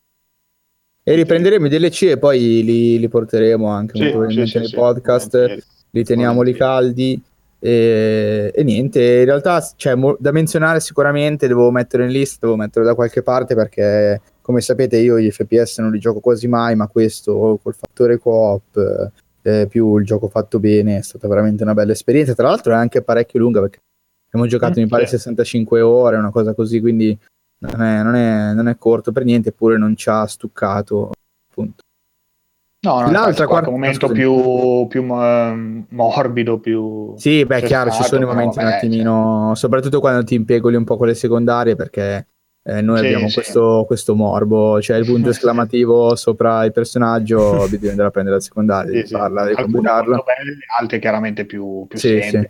E 1.08 1.14
riprenderemo 1.16 1.66
i 1.68 1.70
DLC 1.70 2.02
e 2.04 2.18
poi 2.18 2.64
li, 2.64 2.98
li 3.00 3.08
porteremo 3.08 3.68
anche 3.68 3.98
Sì, 3.98 4.10
sì, 4.48 4.58
nei 4.58 4.68
sì, 4.68 4.76
podcast, 4.76 5.32
volentieri. 5.34 5.64
li 5.92 6.04
teniamo 6.04 6.42
lì 6.42 6.54
caldi. 6.54 7.22
E, 7.60 8.52
e 8.54 8.64
niente, 8.64 9.02
in 9.20 9.26
realtà 9.26 9.62
c'è 9.76 9.96
mo- 9.96 10.18
da 10.20 10.32
menzionare 10.32 10.80
sicuramente, 10.80 11.48
devo 11.48 11.72
mettere 11.72 12.06
in 12.06 12.12
lista, 12.12 12.38
devo 12.42 12.58
metterlo 12.58 12.88
da 12.88 12.96
qualche 12.96 13.24
parte 13.24 13.56
perché 13.56 14.22
come 14.42 14.62
sapete 14.62 14.98
io 14.98 15.20
gli 15.20 15.32
FPS 15.32 15.80
non 15.80 15.92
li 15.92 16.00
gioco 16.00 16.20
quasi 16.20 16.48
mai, 16.48 16.76
ma 16.76 16.88
questo 16.88 17.60
col 17.62 17.74
fattore 17.74 18.18
co-op 18.20 19.12
eh, 19.42 19.68
più 19.68 19.98
il 19.98 20.06
gioco 20.06 20.28
fatto 20.28 20.60
bene 20.60 20.98
è 20.98 21.02
stata 21.02 21.28
veramente 21.28 21.64
una 21.64 21.74
bella 21.74 21.94
esperienza. 21.94 22.34
Tra 22.36 22.48
l'altro 22.48 22.74
è 22.74 22.76
anche 22.76 23.02
parecchio 23.02 23.40
lunga 23.40 23.62
perché 23.62 23.80
abbiamo 24.28 24.48
giocato 24.48 24.80
Mm, 24.80 24.84
mi 24.84 24.90
pare 24.90 25.06
sì. 25.06 25.18
65 25.18 25.82
ore, 25.82 26.18
una 26.18 26.32
cosa 26.32 26.54
così, 26.54 26.80
quindi 26.80 27.18
non 27.60 27.82
è, 27.82 28.04
non 28.04 28.16
è- 28.16 28.54
non 28.54 28.68
è 28.68 28.78
corto 28.78 29.12
per 29.12 29.24
niente, 29.24 29.50
eppure 29.50 29.78
non 29.78 29.96
ci 29.96 30.10
ha 30.10 30.26
stuccato. 30.28 31.12
Appunto. 31.50 31.84
No, 32.86 33.02
no, 33.02 33.12
L'altra 33.12 33.48
quarta- 33.48 33.70
momento 33.72 34.08
più, 34.10 34.88
più 34.88 35.04
mo- 35.04 35.86
morbido, 35.90 36.60
più... 36.60 37.14
Sì, 37.18 37.44
beh, 37.46 37.64
chiaro, 37.64 37.90
ci 37.90 38.04
sono 38.04 38.24
i 38.24 38.26
momenti 38.26 38.60
un 38.60 38.64
vabbè, 38.66 38.76
attimino, 38.78 39.54
soprattutto 39.56 40.00
quando 40.00 40.24
ti 40.24 40.36
impiegoli 40.36 40.76
un 40.76 40.84
po' 40.84 40.96
con 40.98 41.08
le 41.08 41.16
secondarie, 41.16 41.76
perché 41.76 42.28
eh, 42.64 42.82
noi 42.82 43.00
Sì, 43.00 43.06
abbiamo 43.06 43.28
sì. 43.28 43.34
questo, 43.34 43.84
questo 43.88 44.14
morbo, 44.16 44.80
cioè 44.82 44.98
il 44.98 45.06
punto 45.06 45.30
esclamativo 45.32 46.16
sopra 46.16 46.64
il 46.64 46.72
personaggio, 46.72 47.66
bisogna 47.70 47.90
andare 47.92 48.08
a 48.10 48.12
prendere 48.12 48.36
la 48.38 48.42
secondaria, 48.42 48.90
Sì, 48.90 48.96
devi 48.98 49.08
sì. 49.08 49.14
farla, 49.16 49.44
devi 49.46 49.56
combinarla. 49.62 50.24
altre 50.80 51.00
chiaramente 51.00 51.46
più, 51.46 51.86
più 51.88 51.98
Sì, 51.98 52.22
sì. 52.22 52.50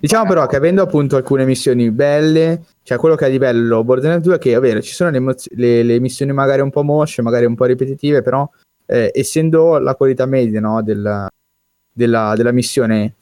Diciamo 0.00 0.26
però 0.26 0.46
che 0.46 0.56
avendo 0.56 0.82
appunto 0.82 1.14
alcune 1.14 1.44
missioni 1.44 1.92
belle, 1.92 2.62
cioè 2.82 2.98
quello 2.98 3.14
che 3.14 3.26
è 3.26 3.30
di 3.30 3.38
bello 3.38 3.84
Borderlands 3.84 4.24
2 4.24 4.34
è 4.34 4.38
che 4.38 4.52
è 4.56 4.58
vero, 4.58 4.80
ci 4.80 4.92
sono 4.92 5.10
le, 5.10 5.34
le- 5.50 5.82
le 5.84 6.00
missioni 6.00 6.32
magari 6.32 6.60
un 6.60 6.70
po' 6.70 6.82
mosce, 6.82 7.22
magari 7.22 7.44
un 7.44 7.54
po' 7.54 7.66
ripetitive, 7.66 8.20
però 8.20 8.48
eh, 8.92 9.10
essendo 9.14 9.78
la 9.78 9.94
qualità 9.94 10.26
media 10.26 10.60
no, 10.60 10.82
della, 10.82 11.28
della- 11.90 12.34
della 12.36 12.52
missione 12.52 13.14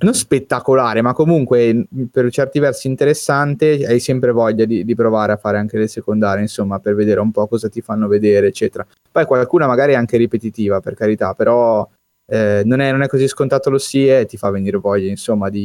non 0.00 0.14
spettacolare, 0.14 1.00
ma 1.00 1.12
comunque 1.12 1.86
per 2.10 2.28
certi 2.32 2.58
versi 2.58 2.88
interessante, 2.88 3.86
hai 3.86 4.00
sempre 4.00 4.32
voglia 4.32 4.64
di, 4.64 4.84
di 4.84 4.94
provare 4.96 5.30
a 5.30 5.36
fare 5.36 5.58
anche 5.58 5.78
le 5.78 5.86
secondarie, 5.86 6.42
insomma, 6.42 6.80
per 6.80 6.96
vedere 6.96 7.20
un 7.20 7.30
po' 7.30 7.46
cosa 7.46 7.68
ti 7.68 7.80
fanno 7.80 8.08
vedere, 8.08 8.48
eccetera. 8.48 8.84
Poi 9.12 9.24
qualcuna 9.26 9.68
magari 9.68 9.92
è 9.92 9.96
anche 9.96 10.16
ripetitiva, 10.16 10.80
per 10.80 10.94
carità, 10.94 11.34
però 11.34 11.88
eh, 12.26 12.62
non, 12.64 12.80
è, 12.80 12.90
non 12.90 13.02
è 13.02 13.06
così 13.06 13.28
scontato 13.28 13.70
lo 13.70 13.78
sì 13.78 14.08
e 14.08 14.26
ti 14.26 14.36
fa 14.36 14.50
venire 14.50 14.78
voglia, 14.78 15.08
insomma, 15.08 15.48
di, 15.50 15.64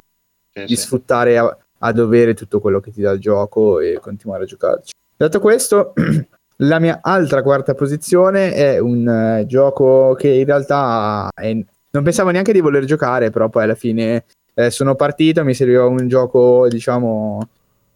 Sì, 0.54 0.66
di 0.66 0.76
sì. 0.76 0.84
sfruttare 0.84 1.40
a, 1.40 1.58
a 1.80 1.92
dovere 1.92 2.36
tutto 2.36 2.60
quello 2.60 2.80
che 2.80 2.92
ti 2.92 3.02
dà 3.02 3.12
il 3.12 3.20
gioco 3.20 3.80
e 3.80 3.98
continuare 4.00 4.44
a 4.44 4.48
giocarci. 4.48 4.94
Detto 5.16 5.40
questo, 5.40 5.94
la 6.62 6.80
mia 6.80 7.00
altra 7.02 7.42
quarta 7.44 7.74
posizione 7.76 8.54
è 8.54 8.80
un 8.80 9.08
eh, 9.08 9.46
gioco 9.46 10.16
che 10.18 10.30
in 10.30 10.46
realtà 10.46 11.30
è- 11.34 11.52
non 11.92 12.04
pensavo 12.04 12.30
neanche 12.32 12.52
di 12.54 12.60
voler 12.60 12.86
giocare, 12.86 13.30
però 13.30 13.50
poi 13.50 13.64
alla 13.64 13.76
fine 13.76 14.26
eh, 14.54 14.70
sono 14.72 14.96
partito, 14.96 15.44
mi 15.44 15.54
serviva 15.54 15.86
un 15.86 16.08
gioco, 16.08 16.68
diciamo, 16.68 17.48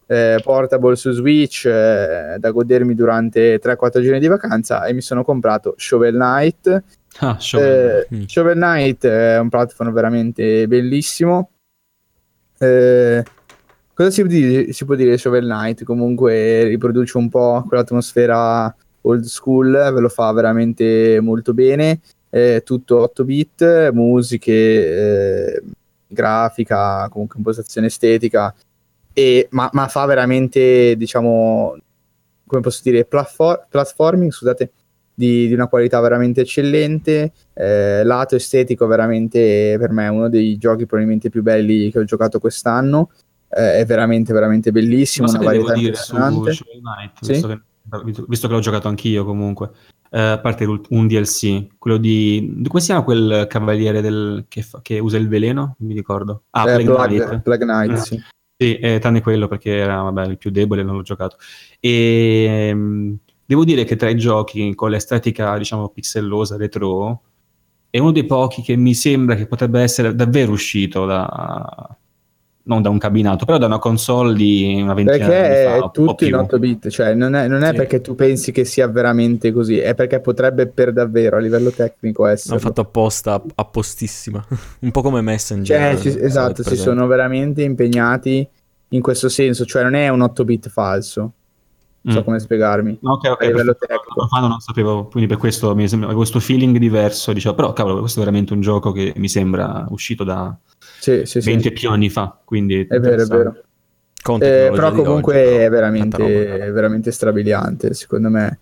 eh, 0.06 0.40
portable 0.44 0.96
su 0.96 1.12
Switch 1.12 1.66
eh, 1.66 2.36
da 2.38 2.52
godermi 2.52 2.94
durante 2.96 3.60
3-4 3.60 4.02
giorni 4.02 4.20
di 4.20 4.28
vacanza 4.28 4.86
e 4.86 4.94
mi 4.94 5.02
sono 5.02 5.24
comprato 5.24 5.74
Shovel 5.78 6.14
Knight. 6.16 6.84
Ah, 7.20 7.38
Shovel 7.40 8.06
Eh, 8.10 8.16
Mm. 8.16 8.24
Shovel 8.26 8.56
Knight 8.56 9.06
è 9.06 9.40
un 9.40 9.50
platform 9.50 9.92
veramente 9.92 10.68
bellissimo. 10.68 11.50
Eh, 12.58 13.24
cosa 13.94 14.10
si 14.10 14.22
può, 14.22 14.30
dire, 14.30 14.74
si 14.74 14.86
può 14.86 14.96
dire 14.96 15.12
di 15.12 15.18
Shovel 15.18 15.46
Knight? 15.46 15.84
Comunque 15.84 16.66
riproduce 16.66 17.18
un 17.18 17.30
po' 17.30 17.64
quell'atmosfera 17.68 18.76
old 19.02 19.24
school, 19.24 19.72
ve 19.72 20.00
lo 20.00 20.10
fa 20.10 20.32
veramente 20.32 21.20
molto 21.22 21.54
bene. 21.54 22.00
È 22.30 22.62
tutto 22.64 23.00
8 23.00 23.24
bit, 23.26 23.92
musiche, 23.92 25.56
eh, 25.56 25.64
grafica, 26.08 27.08
comunque 27.10 27.38
impostazione 27.38 27.88
estetica, 27.88 28.54
e, 29.14 29.48
ma, 29.52 29.70
ma 29.74 29.88
fa 29.88 30.06
veramente, 30.06 30.96
diciamo, 30.96 31.76
come 32.46 32.62
posso 32.62 32.82
dire, 32.84 33.06
platfor- 33.06 33.68
platforming, 33.70 34.32
scusate, 34.32 34.72
di, 35.14 35.48
di 35.48 35.54
una 35.54 35.68
qualità 35.68 36.00
veramente 36.00 36.42
eccellente. 36.42 37.32
Eh, 37.54 38.04
lato 38.04 38.36
estetico, 38.36 38.88
veramente 38.88 39.76
per 39.78 39.92
me 39.92 40.06
è 40.06 40.10
uno 40.10 40.30
dei 40.30 40.58
giochi 40.58 40.86
probabilmente 40.86 41.30
più 41.30 41.42
belli 41.44 41.92
che 41.92 42.00
ho 42.00 42.04
giocato 42.04 42.40
quest'anno. 42.40 43.12
Eh, 43.54 43.80
è 43.80 43.86
veramente, 43.86 44.32
veramente 44.34 44.72
bellissimo. 44.72 45.26
Ma 45.28 45.32
una 45.34 45.40
che 45.40 45.52
devo 45.52 45.66
varietà 45.66 45.80
dire 45.84 45.96
su. 45.96 46.16
Shovel 46.16 46.82
Knight, 46.82 47.24
Sì? 47.24 47.32
visto, 47.34 47.48
che, 47.48 47.62
visto 48.28 48.48
che 48.48 48.54
l'ho 48.54 48.60
giocato 48.60 48.88
anch'io 48.88 49.26
comunque, 49.26 49.72
eh, 50.10 50.20
a 50.20 50.40
parte 50.40 50.66
un 50.66 51.08
DLC, 51.08 51.68
quello 51.78 51.98
di... 51.98 52.62
Come 52.68 52.80
si 52.80 52.88
chiama 52.88 53.04
quel 53.04 53.46
cavaliere 53.50 54.02
del- 54.02 54.46
che, 54.48 54.62
fa- 54.62 54.80
che 54.82 55.00
usa 55.00 55.18
il 55.18 55.28
veleno? 55.28 55.76
Mi 55.80 55.94
ricordo. 55.94 56.44
Ah, 56.52 56.70
Eh, 56.70 56.84
Plague 56.84 57.18
Knight. 57.18 57.42
Plague 57.42 57.66
Knight, 57.66 57.92
Eh. 57.92 57.98
sì. 57.98 58.24
Sì, 58.62 58.76
eh, 58.78 59.00
tranne 59.00 59.22
quello 59.22 59.48
perché 59.48 59.76
era 59.76 60.02
vabbè, 60.04 60.28
il 60.28 60.38
più 60.38 60.52
debole, 60.52 60.84
non 60.84 60.96
l'ho 60.96 61.02
giocato. 61.02 61.38
E 61.80 62.46
ehm, 62.70 63.18
devo 63.44 63.66
dire 63.66 63.86
che 63.86 63.96
tra 63.96 64.08
i 64.10 64.16
giochi 64.16 64.76
con 64.76 64.92
l'estetica, 64.92 65.58
diciamo, 65.58 65.90
pixellosa, 65.90 66.58
retro, 66.58 67.22
è 67.90 67.98
uno 67.98 68.12
dei 68.12 68.26
pochi 68.26 68.62
che 68.62 68.76
mi 68.76 68.94
sembra 68.94 69.34
che 69.36 69.48
potrebbe 69.48 69.82
essere 69.82 70.14
davvero 70.14 70.52
uscito 70.52 71.06
da, 71.08 71.98
non 72.64 72.82
da 72.82 72.90
un 72.90 72.98
cabinato, 73.00 73.46
però 73.46 73.58
da 73.58 73.66
una 73.66 73.80
console 73.80 74.34
di 74.36 74.80
una 74.82 74.94
ventina 74.94 75.18
Perché 75.18 75.32
di 75.32 75.46
anni 75.46 75.54
fa, 75.66 75.72
è 75.72 75.74
un 75.76 75.80
po' 75.82 75.92
tutto 75.92 76.24
in 76.24 76.30
più. 76.32 76.40
8 76.40 76.60
bit, 76.60 76.90
cioè 76.90 77.14
non 77.16 77.34
è, 77.36 77.48
non 77.48 77.64
è 77.64 77.70
Sì. 77.70 77.76
perché 77.76 78.02
tu 78.02 78.14
pensi 78.16 78.52
che 78.52 78.66
sia 78.66 78.88
veramente 78.88 79.52
così, 79.52 79.78
è 79.80 79.96
perché 79.96 80.20
potrebbe 80.20 80.68
per 80.68 80.94
davvero 80.94 81.38
a 81.38 81.40
livello 81.40 81.72
tecnico 81.72 82.26
essere. 82.28 82.50
L'hanno 82.56 82.68
fatto 82.68 82.82
apposta, 82.82 83.42
appostissima. 83.56 84.46
Un 84.82 84.92
po' 84.92 85.02
come 85.02 85.22
Messenger. 85.22 85.96
Cioè, 85.96 86.02
ci- 86.02 86.12
se 86.12 86.22
esatto, 86.24 86.64
si 86.64 86.76
sono 86.76 87.08
veramente 87.08 87.64
impegnati 87.64 88.48
in 88.90 89.02
questo 89.02 89.30
senso, 89.30 89.66
cioè 89.66 89.84
non 89.84 89.96
è 89.96 90.10
un 90.10 90.22
8 90.22 90.44
bit 90.44 90.70
falso, 90.70 91.32
non 92.02 92.14
so 92.14 92.20
Mm. 92.20 92.24
come 92.24 92.40
spiegarmi. 92.40 93.00
Ok, 93.02 93.30
ok, 93.30 93.42
a 93.42 93.46
livello 93.46 93.76
tecnico. 93.76 94.04
Lo 94.16 94.28
fanno, 94.28 94.48
non 94.48 94.60
sapevo, 94.60 95.06
quindi 95.08 95.28
per 95.30 95.38
questo 95.40 95.74
mi 95.76 95.88
sembra 95.88 96.14
questo 96.14 96.40
feeling 96.40 96.78
diverso, 96.78 97.32
dicevo, 97.34 97.56
però 97.56 97.74
cavolo, 97.74 98.00
questo 98.00 98.20
è 98.20 98.24
veramente 98.24 98.54
un 98.54 98.62
gioco 98.62 98.92
che 98.92 99.14
mi 99.16 99.30
sembra 99.30 99.86
uscito 99.90 100.24
da 100.24 100.56
Sì, 101.02 101.26
sì, 101.26 101.42
sì. 101.42 101.50
20 101.50 101.68
e 101.70 101.72
più 101.72 101.90
anni 101.90 102.12
fa, 102.12 102.40
quindi 102.46 102.86
È 102.88 103.00
vero, 103.00 103.24
è 103.24 103.26
vero. 103.26 103.56
Eh, 104.38 104.70
però 104.72 104.92
comunque 104.92 105.36
oggi, 105.36 105.50
però, 105.50 105.66
è 105.66 105.70
veramente, 105.72 106.18
roba. 106.18 106.66
è 106.66 106.72
veramente 106.72 107.12
strabiliante, 107.12 107.96
secondo 107.96 108.30
me. 108.30 108.60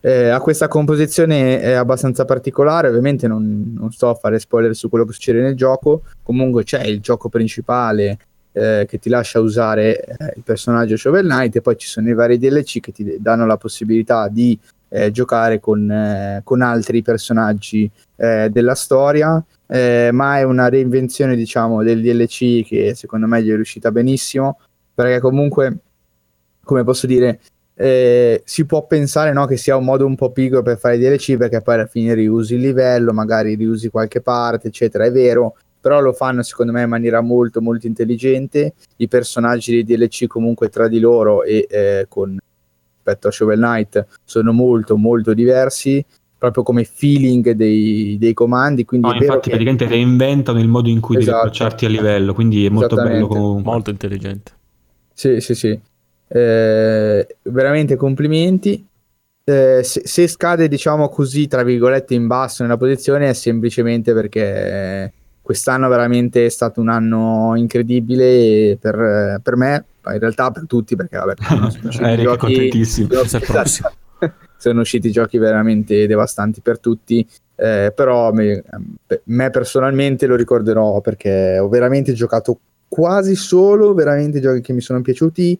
Eh, 0.00 0.28
ha 0.28 0.38
questa 0.40 0.68
composizione 0.68 1.60
è 1.60 1.72
abbastanza 1.72 2.26
particolare, 2.26 2.88
ovviamente 2.88 3.26
non, 3.26 3.74
non 3.74 3.90
sto 3.90 4.10
a 4.10 4.14
fare 4.14 4.38
spoiler 4.38 4.76
su 4.76 4.90
quello 4.90 5.06
che 5.06 5.14
succede 5.14 5.40
nel 5.40 5.56
gioco, 5.56 6.02
comunque 6.22 6.62
c'è 6.62 6.84
il 6.84 7.00
gioco 7.00 7.30
principale 7.30 8.18
eh, 8.52 8.84
che 8.86 8.98
ti 8.98 9.08
lascia 9.08 9.40
usare 9.40 9.98
eh, 9.98 10.34
il 10.36 10.42
personaggio 10.44 10.96
Shovel 10.96 11.26
Knight 11.26 11.56
e 11.56 11.60
poi 11.62 11.78
ci 11.78 11.88
sono 11.88 12.08
i 12.10 12.14
vari 12.14 12.36
DLC 12.36 12.80
che 12.80 12.92
ti 12.92 13.16
danno 13.18 13.46
la 13.46 13.56
possibilità 13.56 14.28
di 14.28 14.58
eh, 14.88 15.10
giocare 15.10 15.60
con, 15.60 15.90
eh, 15.90 16.40
con 16.44 16.62
altri 16.62 17.02
personaggi 17.02 17.90
eh, 18.16 18.48
della 18.50 18.74
storia, 18.74 19.42
eh, 19.66 20.10
ma 20.12 20.38
è 20.38 20.42
una 20.42 20.68
reinvenzione 20.68 21.36
diciamo 21.36 21.82
del 21.82 22.00
DLC 22.00 22.64
che 22.66 22.94
secondo 22.94 23.26
me 23.26 23.42
gli 23.42 23.50
è 23.50 23.54
riuscita 23.54 23.90
benissimo 23.92 24.58
perché 24.94 25.20
comunque, 25.20 25.76
come 26.64 26.82
posso 26.84 27.06
dire, 27.06 27.40
eh, 27.74 28.42
si 28.44 28.66
può 28.66 28.84
pensare 28.86 29.32
no, 29.32 29.46
che 29.46 29.56
sia 29.56 29.76
un 29.76 29.84
modo 29.84 30.04
un 30.04 30.16
po' 30.16 30.32
pigro 30.32 30.62
per 30.62 30.78
fare 30.78 30.98
DLC 30.98 31.36
perché 31.36 31.60
poi 31.60 31.74
alla 31.74 31.86
fine 31.86 32.14
riusi 32.14 32.54
il 32.54 32.60
livello, 32.60 33.12
magari 33.12 33.54
riusi 33.54 33.90
qualche 33.90 34.20
parte, 34.20 34.66
eccetera, 34.68 35.04
è 35.04 35.12
vero, 35.12 35.54
però 35.80 36.00
lo 36.00 36.12
fanno 36.12 36.42
secondo 36.42 36.72
me 36.72 36.82
in 36.82 36.88
maniera 36.88 37.20
molto 37.20 37.60
molto 37.60 37.86
intelligente, 37.86 38.74
i 38.96 39.06
personaggi 39.06 39.70
dei 39.70 39.84
DLC 39.84 40.26
comunque 40.26 40.68
tra 40.68 40.88
di 40.88 40.98
loro 40.98 41.44
e 41.44 41.66
eh, 41.70 42.06
con 42.08 42.36
rispetto 43.08 43.28
a 43.28 43.30
Shovel 43.30 43.58
Knight 43.58 44.06
sono 44.24 44.52
molto 44.52 44.96
molto 44.96 45.32
diversi 45.32 46.04
proprio 46.36 46.62
come 46.62 46.84
feeling 46.84 47.50
dei, 47.52 48.16
dei 48.18 48.34
comandi 48.34 48.84
quindi 48.84 49.08
No, 49.08 49.14
è 49.14 49.18
vero 49.18 49.32
infatti 49.32 49.50
che 49.50 49.56
praticamente 49.56 49.88
reinventano 49.88 50.60
il 50.60 50.68
modo 50.68 50.88
in 50.88 51.00
cui 51.00 51.16
devi 51.16 51.26
Esatto. 51.26 51.46
approcciarti 51.46 51.84
a 51.84 51.88
livello, 51.88 52.34
quindi 52.34 52.64
è 52.64 52.68
molto 52.68 52.94
bello 52.94 53.26
comunque. 53.26 53.72
Molto 53.72 53.90
intelligente. 53.90 54.52
Sì, 55.12 55.40
sì, 55.40 55.54
sì. 55.56 55.80
Eh, 56.28 57.36
veramente 57.42 57.96
complimenti. 57.96 58.86
Eh, 59.42 59.80
se, 59.82 60.02
se 60.04 60.28
scade, 60.28 60.68
diciamo 60.68 61.08
così, 61.08 61.48
tra 61.48 61.64
virgolette, 61.64 62.14
in 62.14 62.28
basso 62.28 62.62
nella 62.62 62.76
posizione 62.76 63.30
è 63.30 63.32
semplicemente 63.32 64.12
perché 64.12 65.12
quest'anno 65.48 65.88
veramente 65.88 66.44
è 66.44 66.48
stato 66.50 66.78
un 66.82 66.90
anno 66.90 67.54
incredibile 67.56 68.76
per, 68.78 69.40
per 69.42 69.56
me, 69.56 69.82
in 70.12 70.18
realtà 70.18 70.50
per 70.50 70.66
tutti, 70.66 70.94
perché 70.94 71.16
vabbè, 71.16 71.34
sono 71.88 72.06
Eric 72.06 72.22
giochi- 72.22 72.38
contentissimo. 72.38 73.08
il 73.10 73.44
prossimo. 73.46 73.90
sono 74.58 74.80
usciti 74.82 75.10
giochi 75.10 75.38
veramente 75.38 76.06
devastanti 76.06 76.60
per 76.60 76.78
tutti, 76.80 77.26
eh, 77.56 77.94
però 77.96 78.30
me, 78.30 78.62
me 79.24 79.48
personalmente 79.48 80.26
lo 80.26 80.36
ricorderò 80.36 81.00
perché 81.00 81.58
ho 81.58 81.68
veramente 81.70 82.12
giocato 82.12 82.58
quasi 82.86 83.34
solo 83.34 83.94
veramente 83.94 84.40
giochi 84.40 84.60
che 84.60 84.74
mi 84.74 84.82
sono 84.82 85.00
piaciuti 85.00 85.58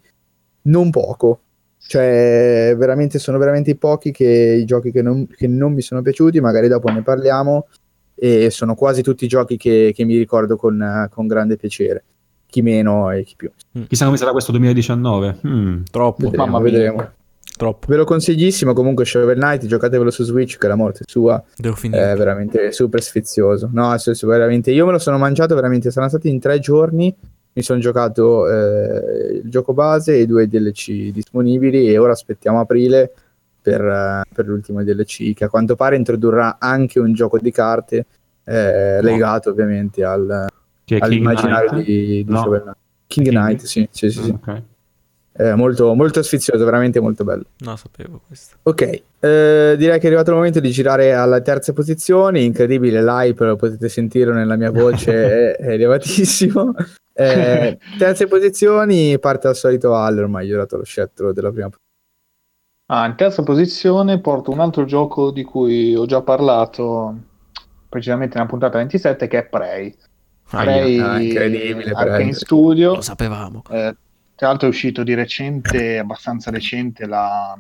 non 0.65 0.91
poco. 0.91 1.41
Cioè, 1.81 2.75
veramente 2.77 3.19
sono 3.19 3.39
veramente 3.39 3.75
pochi 3.75 4.11
che 4.11 4.27
i 4.61 4.67
giochi 4.67 4.91
che 4.91 5.01
non, 5.01 5.27
che 5.27 5.49
non 5.49 5.73
mi 5.73 5.81
sono 5.81 6.03
piaciuti, 6.03 6.41
magari 6.41 6.69
dopo 6.69 6.91
ne 6.91 7.01
parliamo, 7.01 7.69
e 8.21 8.51
sono 8.51 8.75
quasi 8.75 9.03
tutti 9.03 9.29
giochi 9.29 9.57
che, 9.57 9.93
che 9.95 10.05
mi 10.05 10.17
ricordo 10.17 10.57
con, 10.57 11.09
con 11.11 11.27
grande 11.27 11.57
piacere. 11.57 12.05
Chi 12.51 12.63
meno 12.63 13.11
e 13.11 13.23
chi 13.25 13.35
più. 13.37 13.51
Chissà 13.87 14.07
come 14.07 14.17
sarà 14.17 14.33
questo 14.33 14.51
2019. 14.53 15.39
Mm. 15.47 15.83
Troppo, 15.91 16.25
Vedremo, 16.25 16.45
Mamma 16.47 16.61
vedremo. 16.61 17.11
troppo. 17.57 17.87
Ve 17.89 17.97
lo 17.97 18.05
consiglissimo 18.05 18.73
comunque 18.73 19.05
Shovel 19.05 19.37
Knight, 19.39 19.67
giocatevelo 19.67 20.11
su 20.11 20.25
Switch 20.25 20.57
che 20.57 20.67
la 20.67 20.75
morte 20.75 21.01
è 21.01 21.03
sua. 21.07 21.43
Devo 21.57 21.77
finire. 21.77 22.13
È 22.13 22.17
veramente 22.17 22.73
super 22.73 23.03
sfizioso. 23.03 23.69
No, 23.73 23.97
sì, 23.99 24.13
veramente. 24.25 24.71
Io 24.73 24.87
me 24.87 24.93
lo 24.93 24.99
sono 24.99 25.19
mangiato 25.19 25.55
veramente. 25.55 25.91
Sono 25.91 26.09
stati 26.09 26.29
in 26.31 26.41
tre 26.41 26.59
giorni. 26.59 27.15
Mi 27.53 27.63
sono 27.63 27.81
giocato 27.81 28.49
eh, 28.49 29.41
il 29.45 29.51
gioco 29.51 29.75
base 29.75 30.15
e 30.15 30.21
i 30.21 30.27
due 30.27 30.49
DLC 30.49 31.11
disponibili. 31.11 31.89
E 31.89 31.99
ora 31.99 32.13
aspettiamo 32.13 32.61
aprile 32.61 33.13
per, 33.69 33.81
eh, 33.83 34.23
per 34.33 34.47
l'ultimo 34.47 34.83
DLC, 34.83 35.35
che 35.35 35.45
a 35.45 35.49
quanto 35.49 35.77
pare 35.77 35.97
introdurrà 35.97 36.57
anche 36.59 36.99
un 36.99 37.13
gioco 37.13 37.39
di 37.39 37.51
carte 37.51 38.07
eh, 38.45 39.03
legato 39.03 39.51
ovviamente 39.51 40.03
al, 40.05 40.47
Che 40.85 40.97
è 40.97 40.99
King 40.99 41.03
all'immaginario 41.03 41.71
Knight? 41.71 41.85
di, 41.87 42.25
di 42.25 42.25
No. 42.27 42.39
Shovel 42.39 42.63
Knight. 42.63 42.77
King, 43.07 43.27
King? 43.27 43.39
Knight, 43.39 43.61
sì, 43.63 43.89
sì, 43.91 44.11
sì, 44.11 44.23
sì. 44.23 44.31
Ok. 44.31 44.63
Eh, 45.41 45.55
molto, 45.55 45.95
molto 45.95 46.21
sfizioso, 46.23 46.65
veramente 46.65 46.99
molto 46.99 47.23
bello. 47.23 47.45
No, 47.59 47.77
sapevo 47.77 48.23
questo. 48.27 48.57
Ok, 48.65 48.83
eh, 49.21 49.75
direi 49.79 49.99
che 50.01 50.05
è 50.05 50.07
arrivato 50.07 50.31
il 50.31 50.37
momento 50.37 50.59
di 50.59 50.71
girare 50.71 51.15
alla 51.15 51.41
terza 51.41 51.73
posizione. 51.73 52.41
Incredibile, 52.41 53.03
l'hype, 53.03 53.45
lo 53.45 53.55
potete 53.55 53.89
sentire 53.89 54.33
nella 54.33 54.57
mia 54.57 54.73
voce, 54.73 55.13
è, 55.55 55.57
è 55.57 55.71
elevatissimo. 55.75 56.75
Eh, 57.13 57.79
terze 57.99 58.27
posizioni, 58.27 59.17
parte 59.21 59.47
al 59.47 59.55
solito 59.55 59.95
Alle, 59.95 60.23
ormai 60.23 60.47
gli 60.47 60.53
ho 60.53 60.57
dato 60.57 60.77
lo 60.77 60.85
scettro 60.85 61.33
della 61.33 61.53
prima 61.53 61.69
Ah, 62.91 63.07
in 63.07 63.17
terza 63.17 63.43
posizione 63.43 64.19
porto 64.19 64.51
un 64.51 64.61
altro 64.61 64.87
gioco 64.87 65.31
di 65.31 65.45
cui 65.45 65.95
ho 65.95 66.07
già 66.07 66.23
parlato 66.23 67.15
precisamente 67.87 68.37
nella 68.37 68.49
puntata 68.49 68.79
27 68.79 69.29
che 69.29 69.39
è 69.39 69.45
Prey. 69.45 69.95
Prey 70.49 70.99
ah, 70.99 71.21
incredibile, 71.21 71.91
Arcane 71.91 72.17
Prey. 72.17 72.33
Studio. 72.33 72.95
Lo 72.95 73.01
sapevamo. 73.03 73.63
Eh, 73.69 73.95
tra 74.35 74.49
l'altro 74.49 74.69
è 74.69 74.71
uscito 74.71 75.03
di 75.03 75.13
recente, 75.13 75.99
abbastanza 75.99 76.51
recente, 76.51 77.07
la 77.07 77.55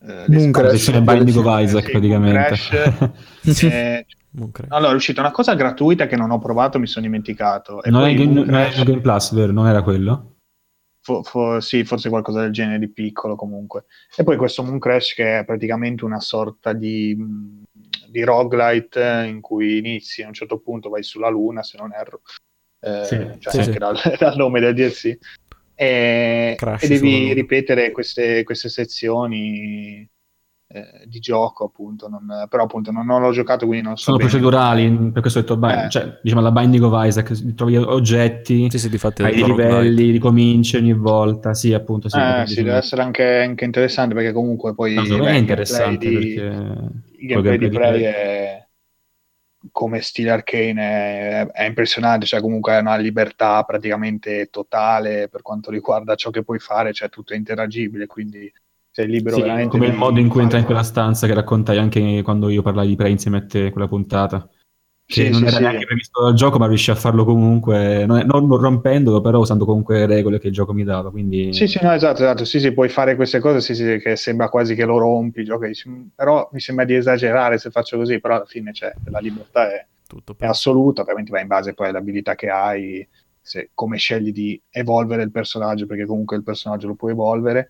eh, 0.00 0.24
Moon 0.26 0.50
Crash. 0.50 0.70
Posizione 0.70 1.02
Binding 1.02 1.36
of 1.36 1.60
Isaac 1.60 1.84
Sì, 1.84 1.90
praticamente. 1.92 2.54
Crash. 3.40 3.62
Eh, 3.62 4.06
Non 4.30 4.50
credo. 4.50 4.74
allora 4.74 4.92
è 4.92 4.96
uscita 4.96 5.20
una 5.20 5.30
cosa 5.30 5.54
gratuita 5.54 6.08
che 6.08 6.16
non 6.16 6.32
ho 6.32 6.40
provato, 6.40 6.80
mi 6.80 6.88
sono 6.88 7.06
dimenticato. 7.06 7.84
E 7.84 7.90
non, 7.90 8.00
poi 8.02 8.14
è, 8.14 8.24
Moon 8.24 8.46
non 8.46 8.54
è 8.56 8.70
Crash- 8.70 8.84
Game 8.84 9.00
Plus, 9.00 9.32
vero? 9.32 9.52
Non 9.52 9.68
era 9.68 9.82
quello? 9.82 10.33
Fo- 11.04 11.22
fo- 11.22 11.60
sì, 11.60 11.84
forse 11.84 12.08
qualcosa 12.08 12.40
del 12.40 12.50
genere 12.50 12.78
di 12.78 12.88
piccolo 12.90 13.36
comunque. 13.36 13.84
E 14.16 14.24
poi 14.24 14.38
questo 14.38 14.62
Moon 14.62 14.78
Crash 14.78 15.12
che 15.12 15.40
è 15.40 15.44
praticamente 15.44 16.04
una 16.04 16.18
sorta 16.20 16.72
di, 16.72 17.14
mh, 17.14 17.64
di 18.08 18.24
roguelite 18.24 19.20
eh, 19.20 19.26
in 19.26 19.42
cui 19.42 19.76
inizi 19.76 20.22
a 20.22 20.28
un 20.28 20.32
certo 20.32 20.58
punto, 20.60 20.88
vai 20.88 21.02
sulla 21.02 21.28
luna 21.28 21.62
se 21.62 21.76
non 21.76 21.92
erro, 21.92 22.22
Eh, 22.80 23.04
Sì, 23.04 23.16
cioè 23.38 23.52
sì, 23.52 23.58
anche 23.58 23.72
sì. 23.72 23.78
Dal, 23.78 23.96
dal 24.18 24.36
nome 24.36 24.60
del 24.60 24.74
DLC. 24.74 25.18
E, 25.76 26.56
e 26.80 26.88
devi 26.88 27.32
ripetere 27.34 27.90
queste, 27.90 28.42
queste 28.42 28.68
sezioni 28.70 30.08
eh, 30.74 31.04
di 31.06 31.20
gioco 31.20 31.64
appunto, 31.66 32.08
non- 32.08 32.46
però 32.48 32.64
appunto 32.64 32.90
non, 32.90 33.06
non 33.06 33.20
l'ho 33.22 33.30
giocato 33.32 33.66
quindi 33.66 33.86
non 33.86 33.96
so 33.96 34.06
Sono 34.06 34.16
bene. 34.16 34.28
procedurali, 34.28 35.10
per 35.12 35.20
questo 35.22 35.38
ho 35.38 35.42
detto, 35.42 35.56
beh, 35.56 35.86
Eh. 35.86 35.88
cioè, 35.88 36.18
diciamo 36.22 36.42
la 36.42 36.50
Binding 36.50 36.82
of 36.84 37.06
Isaac, 37.06 37.54
trovi 37.54 37.76
oggetti, 37.76 38.68
Sì, 38.68 38.78
sì, 38.78 38.88
hai 39.20 39.32
dei 39.34 39.44
livelli, 39.44 40.10
ricominci 40.10 40.76
ogni 40.76 40.92
volta, 40.92 41.54
sì, 41.54 41.72
appunto, 41.72 42.08
sì. 42.08 42.20
Eh, 42.20 42.44
sì, 42.46 42.54
dici 42.54 42.62
deve 42.62 42.76
essere 42.76 43.02
anche, 43.02 43.40
anche 43.42 43.64
interessante 43.64 44.14
perché 44.14 44.32
comunque 44.32 44.74
poi 44.74 44.92
No, 44.96 45.04
beh, 45.18 45.32
è 45.32 45.34
il 45.36 45.40
interessante 45.40 46.10
di- 46.12 46.38
perché 46.38 47.00
il 47.18 47.26
gameplay 47.26 47.58
di 47.58 47.68
Prey 47.70 48.02
è 48.02 48.68
come 49.72 50.00
stile 50.02 50.30
arcane 50.30 51.40
è, 51.42 51.46
è 51.46 51.64
impressionante, 51.64 52.26
cioè 52.26 52.40
comunque 52.40 52.74
è 52.74 52.80
una 52.80 52.96
libertà 52.96 53.62
praticamente 53.64 54.48
totale 54.50 55.28
per 55.28 55.42
quanto 55.42 55.70
riguarda 55.70 56.14
ciò 56.14 56.30
che 56.30 56.44
puoi 56.44 56.58
fare, 56.58 56.92
cioè 56.92 57.08
tutto 57.08 57.32
è 57.32 57.36
interagibile, 57.36 58.06
quindi 58.06 58.52
sei 58.94 59.08
libero 59.08 59.36
Sì, 59.36 59.42
veramente 59.42 59.70
come 59.76 59.86
il 59.88 59.94
modo 59.94 60.20
in 60.20 60.28
cui 60.28 60.42
entra 60.42 60.58
in 60.58 60.64
quella 60.64 60.84
stanza 60.84 61.26
che 61.26 61.34
raccontai 61.34 61.78
anche 61.78 62.22
quando 62.22 62.48
io 62.48 62.62
parlai 62.62 62.86
di 62.86 62.94
Prey 62.96 63.10
insieme 63.10 63.38
a 63.38 63.44
te, 63.44 63.70
quella 63.72 63.88
puntata. 63.88 64.48
Che 65.06 65.12
Sì, 65.12 65.30
non 65.30 65.40
sì, 65.40 65.46
era 65.46 65.56
sì. 65.56 65.62
neanche 65.62 65.84
previsto 65.84 66.22
dal 66.22 66.34
gioco, 66.34 66.58
ma 66.58 66.66
riuscì 66.66 66.90
a 66.90 66.94
farlo 66.94 67.24
comunque, 67.24 68.06
non, 68.06 68.24
non 68.24 68.56
rompendolo, 68.56 69.20
però 69.20 69.40
usando 69.40 69.64
comunque 69.66 70.06
regole 70.06 70.38
che 70.38 70.46
il 70.46 70.52
gioco 70.54 70.72
mi 70.72 70.84
dava. 70.84 71.10
Quindi 71.10 71.52
Sì, 71.52 71.66
sì, 71.66 71.78
no, 71.82 71.92
esatto, 71.92 72.22
esatto, 72.22 72.44
sì, 72.44 72.58
sì, 72.60 72.72
puoi 72.72 72.88
fare 72.88 73.16
queste 73.16 73.38
cose, 73.40 73.60
sì, 73.60 73.74
sì, 73.74 73.98
che 73.98 74.16
sembra 74.16 74.48
quasi 74.48 74.74
che 74.74 74.84
lo 74.84 74.96
rompi, 74.98 75.44
"Mm, 75.88 76.06
però 76.14 76.48
mi 76.52 76.60
sembra 76.60 76.84
di 76.84 76.94
esagerare 76.94 77.58
se 77.58 77.70
faccio 77.70 77.96
così, 77.98 78.18
però 78.20 78.36
alla 78.36 78.46
fine 78.46 78.70
c'è, 78.72 78.92
la 79.04 79.18
libertà 79.18 79.70
è, 79.70 79.86
Tutto 80.06 80.34
è 80.38 80.46
assoluta, 80.46 81.02
ovviamente 81.02 81.30
va 81.30 81.40
in 81.40 81.46
base 81.48 81.74
poi 81.74 81.88
all'abilità 81.88 82.34
che 82.34 82.48
hai, 82.48 83.06
se- 83.40 83.70
come 83.74 83.98
scegli 83.98 84.32
di 84.32 84.60
evolvere 84.70 85.22
il 85.22 85.30
personaggio, 85.30 85.86
perché 85.86 86.06
comunque 86.06 86.36
il 86.36 86.42
personaggio 86.42 86.86
lo 86.88 86.94
puoi 86.94 87.12
evolvere, 87.12 87.68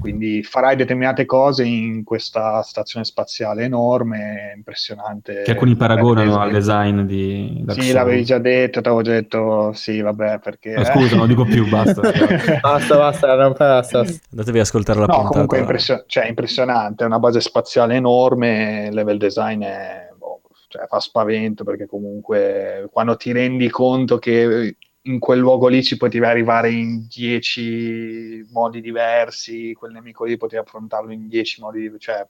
quindi 0.00 0.42
farai 0.42 0.76
determinate 0.76 1.26
cose 1.26 1.64
in 1.64 2.04
questa 2.04 2.62
stazione 2.62 3.04
spaziale 3.04 3.64
enorme, 3.64 4.52
impressionante. 4.56 5.42
Che 5.42 5.50
alcuni 5.50 5.74
paragonano 5.76 6.38
Eh, 6.40 6.44
al 6.46 6.50
design 6.52 7.00
di 7.02 7.60
Dark 7.64 7.78
Sì, 7.80 7.88
Souls. 7.88 7.94
l'avevi 7.98 8.24
già 8.24 8.38
detto, 8.38 8.80
ti 8.80 8.86
avevo 8.88 9.02
già 9.02 9.12
detto 9.12 9.72
sì, 9.74 10.00
vabbè, 10.00 10.38
perché... 10.38 10.74
No, 10.74 10.84
scusa, 10.84 11.16
non 11.16 11.28
dico 11.28 11.44
più, 11.44 11.68
basta. 11.68 12.00
Basta, 12.60 12.96
basta, 12.96 13.34
non 13.34 13.54
basta. 13.56 13.98
Andatevi 14.30 14.58
ad 14.58 14.64
ascoltare 14.64 15.00
la 15.00 15.06
No, 15.06 15.12
puntata. 15.12 15.32
comunque 15.32 15.56
è 15.58 15.60
impressio- 15.60 16.04
cioè, 16.06 16.26
impressionante, 16.26 17.04
è 17.04 17.06
una 17.06 17.18
base 17.18 17.40
spaziale 17.40 17.94
enorme, 17.96 18.86
il 18.88 18.94
level 18.94 19.18
design 19.18 19.62
è, 19.62 20.08
boh, 20.16 20.40
cioè, 20.68 20.86
fa 20.86 20.98
spavento 21.00 21.62
perché 21.64 21.86
comunque 21.86 22.88
quando 22.90 23.16
ti 23.16 23.32
rendi 23.32 23.68
conto 23.68 24.18
che 24.18 24.76
in 25.10 25.18
quel 25.18 25.38
luogo 25.38 25.68
lì 25.68 25.82
ci 25.82 25.96
potevi 25.96 26.24
arrivare 26.24 26.70
in 26.70 27.06
dieci 27.08 28.44
modi 28.50 28.80
diversi, 28.80 29.72
quel 29.74 29.92
nemico 29.92 30.24
lì 30.24 30.36
potevi 30.36 30.62
affrontarlo 30.62 31.12
in 31.12 31.28
dieci 31.28 31.60
modi 31.60 31.80
diversi, 31.80 32.04
cioè 32.04 32.26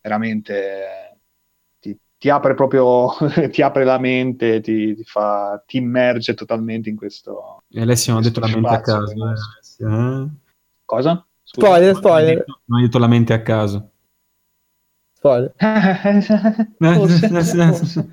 veramente 0.00 1.20
ti, 1.80 1.98
ti 2.18 2.28
apre 2.30 2.54
proprio, 2.54 3.10
ti 3.50 3.62
apre 3.62 3.84
la 3.84 3.98
mente, 3.98 4.60
ti, 4.60 4.94
ti 4.94 5.04
fa, 5.04 5.62
ti 5.66 5.78
immerge 5.78 6.34
totalmente 6.34 6.88
in 6.88 6.96
questo... 6.96 7.62
E 7.68 7.80
Alessio 7.80 8.12
non 8.12 8.22
ha 8.22 8.24
detto 8.26 8.40
la 8.40 8.46
mente 8.48 8.68
a 8.68 8.80
caso. 8.80 9.12
eh, 9.12 9.84
eh? 9.84 10.28
Cosa? 10.84 11.26
Scusa. 11.42 11.66
Spoiler, 11.66 11.94
spoiler, 11.96 12.36
detto- 12.38 12.60
Non 12.66 12.78
hai 12.78 12.84
detto 12.86 12.98
la 12.98 13.06
mente 13.08 13.32
a 13.32 13.42
caso. 13.42 13.90
spoiler. 15.14 15.52
Forse, 16.78 17.28
forse. 17.28 18.08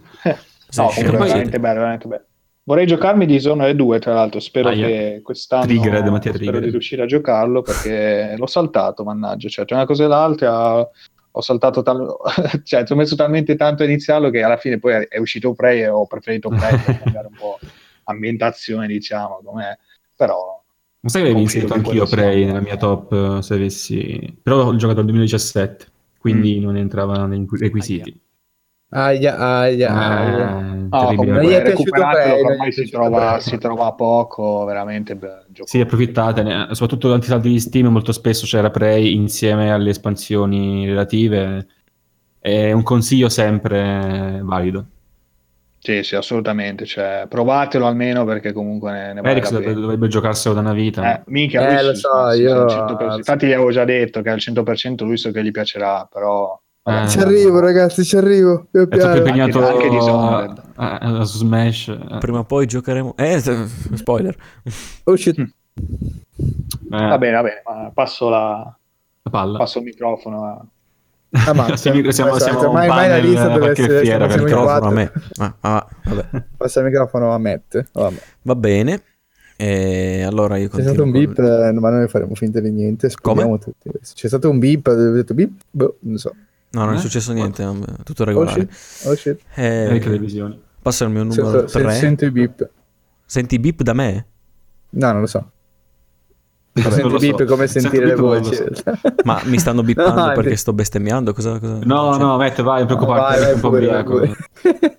No, 0.75 0.87
comunque 0.87 1.17
poi- 1.17 1.27
veramente 1.27 1.59
bello, 1.59 1.79
veramente 1.79 2.07
bello. 2.07 2.25
Vorrei 2.65 2.85
giocarmi 2.85 3.25
Dishonored 3.25 3.75
2, 3.75 3.99
tra 3.99 4.13
l'altro, 4.13 4.39
spero 4.39 4.69
Aia. 4.69 4.87
che 4.87 5.21
quest'anno 5.21 5.65
Triggered, 5.65 6.07
Mattia, 6.07 6.33
spero 6.33 6.59
di 6.59 6.69
riuscire 6.69 7.03
a 7.03 7.05
giocarlo 7.05 7.61
perché 7.61 8.35
l'ho 8.37 8.45
saltato, 8.45 9.03
mannaggia, 9.03 9.49
cioè 9.49 9.65
tra 9.65 9.75
una 9.75 9.85
cosa 9.85 10.05
e 10.05 10.07
l'altra 10.07 10.89
ho 11.35 11.41
saltato 11.41 11.81
tal- 11.81 12.15
cioè 12.63 12.85
ci 12.85 12.93
ho 12.93 12.95
messo 12.95 13.15
talmente 13.15 13.55
tanto 13.55 13.83
a 13.83 13.85
iniziarlo 13.85 14.29
che 14.29 14.43
alla 14.43 14.55
fine 14.55 14.79
poi 14.79 15.05
è, 15.09 15.17
uscito 15.17 15.53
Prey 15.53 15.81
e 15.81 15.89
ho 15.89 16.05
preferito 16.05 16.47
Prey 16.49 16.79
per 16.79 16.99
cambiare 17.03 17.27
un 17.27 17.35
po' 17.37 17.59
ambientazione, 18.05 18.87
diciamo, 18.87 19.41
com'è. 19.43 19.77
però 20.15 20.63
Ma 21.01 21.09
sai 21.09 21.23
che 21.23 21.29
avevi 21.29 21.43
Confido 21.43 21.65
inserito 21.65 21.89
anch'io 21.89 22.07
Prey 22.07 22.45
nella 22.45 22.61
mia 22.61 22.77
top 22.77 23.11
eh, 23.11 23.41
se 23.41 23.53
avessi... 23.55 24.37
Però 24.41 24.67
ho 24.67 24.75
giocato 24.77 24.99
nel 24.99 25.07
2017, 25.07 25.87
quindi 26.17 26.61
non 26.61 26.77
entrava 26.77 27.25
nei 27.25 27.45
requisiti. 27.49 28.09
Aia, 28.09 28.19
aia, 28.93 29.37
aia. 29.37 29.89
Ah, 29.91 30.71
No, 30.93 30.99
terribile. 31.07 31.15
comunque 31.31 31.57
è 31.57 31.61
piaciuto 31.63 32.01
non 32.01 32.51
ormai 32.51 32.71
si 32.71 32.89
trova, 32.89 33.39
si 33.39 33.57
trova 33.57 33.91
poco, 33.93 34.63
veramente 34.65 35.15
beh, 35.15 35.45
gioco- 35.49 35.67
Sì, 35.67 35.79
approfittatene, 35.79 36.67
soprattutto 36.71 37.09
tanti 37.09 37.27
saldi 37.27 37.49
di 37.49 37.59
Steam, 37.59 37.87
molto 37.87 38.11
spesso 38.11 38.45
c'era 38.45 38.69
Prey 38.69 39.15
insieme 39.15 39.71
alle 39.71 39.89
espansioni 39.89 40.85
relative. 40.85 41.67
È 42.39 42.71
un 42.71 42.83
consiglio 42.83 43.29
sempre 43.29 44.39
valido. 44.43 44.85
Sì, 45.79 46.01
sì, 46.03 46.15
assolutamente, 46.15 46.85
cioè, 46.85 47.25
provatelo 47.27 47.85
almeno 47.85 48.23
perché 48.23 48.53
comunque 48.53 48.91
ne, 48.91 49.13
ne 49.13 49.21
vale 49.21 49.31
Eric 49.33 49.51
la 49.51 49.57
dovrebbe, 49.57 49.81
dovrebbe 49.81 50.07
giocarselo 50.07 50.53
da 50.53 50.61
una 50.61 50.71
vita. 50.73 51.15
Eh, 51.15 51.23
minchia, 51.25 51.77
Eh, 51.79 51.83
lo 51.83 51.93
so, 51.95 52.31
io- 52.31 52.33
sì, 52.33 52.45
al 52.55 52.69
100%. 52.69 53.17
Infatti 53.17 53.47
gli 53.47 53.51
avevo 53.51 53.71
già 53.71 53.83
detto 53.83 54.21
che 54.21 54.29
al 54.29 54.39
100% 54.39 55.03
lui 55.03 55.17
so 55.17 55.31
che 55.31 55.43
gli 55.43 55.51
piacerà, 55.51 56.07
però... 56.09 56.57
Eh, 56.85 57.07
Ci 57.07 57.19
arrivo, 57.19 57.59
ragazzi, 57.61 58.03
ci 58.03 58.17
arrivo. 58.17 58.67
Troppo 58.69 58.87
piano. 58.97 59.15
impegnato 59.15 59.59
Anche- 59.65 59.71
anche 59.85 59.89
Dishonored. 59.89 60.61
a- 60.75 60.97
a- 60.97 61.23
su 61.23 61.37
Smash. 61.37 61.87
eh. 61.87 62.17
Prima 62.19 62.39
o 62.39 62.43
poi 62.43 62.65
giocheremo. 62.65 63.15
Eh, 63.15 63.39
spoiler. 63.93 64.35
Oh 65.05 65.15
shit. 65.15 65.39
Eh, 65.39 65.47
Va 66.89 67.17
bene, 67.17 67.35
va 67.35 67.41
bene, 67.43 67.61
ma 67.65 67.91
passo, 67.93 68.27
la, 68.29 68.77
la 69.21 69.29
palla. 69.31 69.57
passo 69.59 69.79
il 69.79 69.85
microfono 69.85 70.43
a... 70.45 70.65
Ah, 71.47 71.53
ma- 71.53 71.75
siamo, 71.77 72.11
siamo, 72.11 72.29
come 72.31 72.41
siamo 72.41 72.59
ormai- 72.59 72.89
ormai 72.89 73.07
la 73.09 73.17
lista 73.17 73.47
deve 73.47 73.71
essere- 73.71 74.01
fiera, 74.01 74.27
siamo 74.29 74.43
Microfono 74.43 74.85
a 74.85 74.91
me. 74.91 75.11
Ah, 75.37 75.55
ah, 75.61 75.87
vabbè. 76.03 76.43
Passa 76.57 76.79
il 76.81 76.85
microfono 76.87 77.33
a 77.33 77.37
Matt. 77.37 77.85
Vabbè. 77.93 78.21
Va 78.41 78.55
bene. 78.55 79.01
E 79.55 80.23
allora 80.23 80.57
io 80.57 80.65
C'è 80.67 80.83
continuo. 80.83 80.93
stato 80.95 81.07
un 81.07 81.13
con- 81.13 81.33
beep, 81.33 81.39
eh, 81.39 81.71
ma 81.79 81.89
noi 81.91 82.07
faremo 82.09 82.35
finta 82.35 82.59
di 82.59 82.71
niente. 82.71 83.09
Speriamo 83.09 83.57
tutti. 83.57 83.89
C'è 84.13 84.27
stato 84.27 84.49
un 84.49 84.59
beep, 84.59 84.85
ho 84.87 85.11
detto 85.11 85.33
beep, 85.33 85.51
boh, 85.71 85.95
non 86.01 86.17
so. 86.17 86.33
No, 86.73 86.85
non 86.85 86.93
è 86.95 86.97
Eh? 86.97 86.99
successo 87.01 87.33
niente, 87.33 87.63
non- 87.63 87.85
tutto 88.03 88.23
Oh 88.23 88.25
regolare. 88.25 88.67
shit, 88.69 89.07
oh 89.07 89.15
shit. 89.15 89.39
Eh, 89.55 89.63
Eric 89.63 90.03
televisioni. 90.03 90.59
passo 90.81 91.03
al 91.05 91.11
mio 91.11 91.23
numero 91.23 91.67
se- 91.67 91.79
3. 91.81 91.91
sento 91.93 92.25
i 92.25 92.31
beep. 92.31 92.69
Senti 93.25 93.59
beep 93.59 93.81
da 93.83 93.93
me? 93.93 94.25
No, 94.91 95.11
non 95.11 95.21
lo 95.21 95.27
so. 95.27 95.49
Non 96.75 96.91
Sento 96.91 97.07
lo 97.09 97.17
i 97.17 97.19
beep 97.19 97.37
so. 97.37 97.43
è 97.43 97.45
come 97.45 97.67
Sento 97.67 97.89
sentire 97.89 98.07
le 98.07 98.15
voci. 98.15 98.55
so. 98.55 98.65
Ma 99.25 99.39
mi 99.45 99.59
stanno 99.59 99.83
bippando 99.83 100.25
No, 100.25 100.31
perché 100.33 100.51
è- 100.53 100.55
sto 100.55 100.73
bestemmiando? 100.73 101.31
Cosa, 101.33 101.59
cosa- 101.59 101.79
No, 101.83 102.13
cioè, 102.13 102.21
no, 102.23 102.37
Matt, 102.37 102.61
vai, 102.63 102.77
non 102.79 102.87
preoccuparti, 102.87 103.31
Vai, 103.33 103.39
vai 103.41 103.49
è 103.51 103.53
un 103.53 103.59
po' 103.59 103.69
pure, 103.69 103.85
vai 103.85 104.03
pure. 104.03 104.35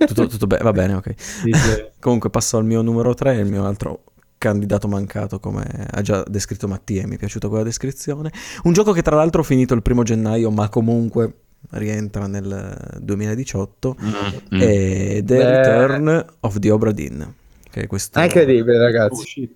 Tutto, 0.07 0.27
tutto 0.29 0.47
bene, 0.47 0.63
va 0.63 0.73
bene, 0.73 0.95
ok. 0.95 1.15
Sì, 1.17 1.51
sì. 1.53 1.85
Comunque 1.99 2.31
passo 2.31 2.57
al 2.57 2.65
mio 2.65 2.81
numero 2.83 3.15
3, 3.15 3.35
il 3.35 3.47
mio 3.51 3.65
altro 3.67 4.05
candidato 4.39 4.87
mancato 4.89 5.41
come 5.41 5.65
ha 5.91 6.01
già 6.03 6.23
descritto 6.29 6.69
Mattia 6.69 7.03
e 7.03 7.07
mi 7.07 7.15
è 7.17 7.19
piaciuta 7.19 7.49
quella 7.49 7.65
descrizione. 7.65 8.31
Un 8.65 8.73
gioco 8.73 8.93
che 8.93 9.03
tra 9.03 9.17
l'altro 9.17 9.41
ho 9.41 9.45
finito 9.45 9.75
il 9.75 9.83
primo 9.83 10.03
gennaio 10.05 10.51
ma 10.51 10.69
comunque 10.69 11.35
rientra 11.71 12.27
nel 12.27 12.99
2018 13.01 13.97
Mm. 14.03 14.61
ed 14.61 15.31
è 15.31 15.37
Beh. 15.37 15.57
Return 15.57 16.25
of 16.41 16.59
the 16.59 16.71
Obra 16.71 16.93
Dinn 16.93 17.23
che 17.71 17.83
è 17.83 17.87
questo 17.87 18.19
È 18.19 18.25
incredibile, 18.25 18.77
Oh, 18.79 18.83
ragazzi. 18.83 19.27
shit. 19.27 19.51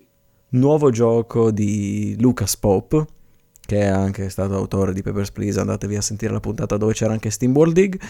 nuovo 0.49 0.89
gioco 0.91 1.51
di 1.51 2.15
Lucas 2.19 2.57
Pope 2.57 3.05
che 3.65 3.79
è 3.81 3.85
anche 3.85 4.29
stato 4.29 4.55
autore 4.55 4.93
di 4.93 5.01
Papers, 5.03 5.31
Please 5.31 5.59
andatevi 5.59 5.95
a 5.95 6.01
sentire 6.01 6.31
la 6.33 6.39
puntata 6.39 6.75
dove 6.77 6.93
c'era 6.93 7.11
anche 7.13 7.29
Steam 7.29 7.53
World 7.55 7.73
Dig 7.73 7.99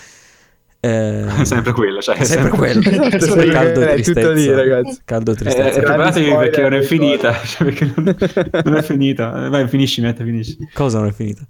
Eh, 0.82 1.26
sempre 1.44 1.74
quello, 1.74 2.00
cioè, 2.02 2.16
è 2.16 2.24
sempre 2.24 2.52
quello 2.52 2.82
Sempre 3.20 3.50
caldo 3.50 3.82
e 3.82 3.94
tristezza 3.96 4.32
lì, 4.32 4.50
ragazzi. 4.50 5.02
caldo 5.04 5.32
e 5.32 5.34
Eh, 5.34 5.38
tristezza 5.38 5.80
preparatevi 5.82 6.26
spoiler, 6.30 6.50
perché 6.50 6.62
non 6.70 6.74
è 6.74 6.82
finita, 6.84 7.34
cioè, 7.44 7.64
perché 7.68 7.92
non, 7.94 8.16
non 8.64 8.76
è 8.78 8.82
finita. 8.82 9.46
Eh, 9.46 9.50
Vai, 9.50 9.68
finisci, 9.68 10.00
Matt, 10.02 10.24
finisci. 10.24 10.58
cosa 10.74 11.00
non 11.00 11.10
è 11.10 11.12
finita 11.12 11.46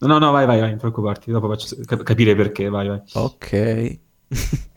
No, 0.00 0.18
no, 0.18 0.30
vai, 0.30 0.46
vai, 0.46 0.60
vai, 0.60 0.70
non 0.70 0.78
preoccuparti, 0.78 1.30
dopo 1.30 1.48
faccio 1.48 1.76
cap- 1.84 2.02
capire 2.02 2.34
perché, 2.34 2.68
vai, 2.68 2.88
vai. 2.88 3.02
Ok. 3.12 3.98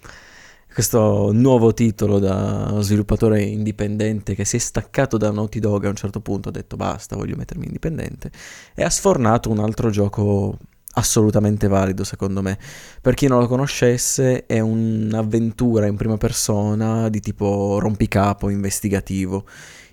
Questo 0.73 1.31
nuovo 1.31 1.73
titolo 1.73 2.19
da 2.19 2.79
sviluppatore 2.81 3.41
indipendente 3.41 4.33
che 4.35 4.43
si 4.43 4.55
è 4.55 4.59
staccato 4.59 5.17
da 5.17 5.31
Naughty 5.31 5.59
Dog 5.59 5.85
a 5.85 5.89
un 5.89 5.95
certo 5.95 6.19
punto, 6.19 6.49
ha 6.49 6.51
detto 6.51 6.75
basta, 6.75 7.15
voglio 7.15 7.35
mettermi 7.35 7.65
indipendente, 7.65 8.31
e 8.73 8.83
ha 8.83 8.89
sfornato 8.89 9.49
un 9.51 9.59
altro 9.59 9.91
gioco 9.91 10.57
assolutamente 10.95 11.67
valido 11.67 12.03
secondo 12.03 12.41
me. 12.41 12.57
Per 13.01 13.13
chi 13.13 13.27
non 13.27 13.39
lo 13.39 13.47
conoscesse 13.47 14.45
è 14.45 14.59
un'avventura 14.59 15.85
in 15.85 15.95
prima 15.95 16.17
persona 16.17 17.07
di 17.09 17.19
tipo 17.19 17.77
rompicapo 17.79 18.49
investigativo, 18.49 19.45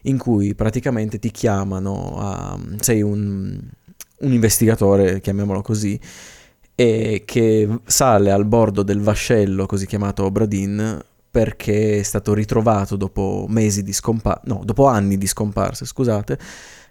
in 0.02 0.18
cui 0.18 0.54
praticamente 0.54 1.18
ti 1.18 1.30
chiamano 1.30 2.16
a... 2.18 2.58
sei 2.78 3.02
un, 3.02 3.60
un 4.20 4.32
investigatore, 4.32 5.20
chiamiamolo 5.20 5.62
così, 5.62 5.98
e 6.74 7.22
che 7.24 7.80
sale 7.84 8.30
al 8.30 8.46
bordo 8.46 8.82
del 8.82 9.00
vascello 9.00 9.66
così 9.66 9.86
chiamato 9.86 10.24
Obradin 10.24 10.98
perché 11.30 11.98
è 11.98 12.02
stato 12.02 12.34
ritrovato 12.34 12.96
dopo 12.96 13.46
mesi 13.48 13.82
di 13.82 13.92
scomparsa, 13.92 14.42
no, 14.44 14.62
dopo 14.64 14.86
anni 14.86 15.16
di 15.16 15.26
scomparse, 15.26 15.84
scusate, 15.84 16.38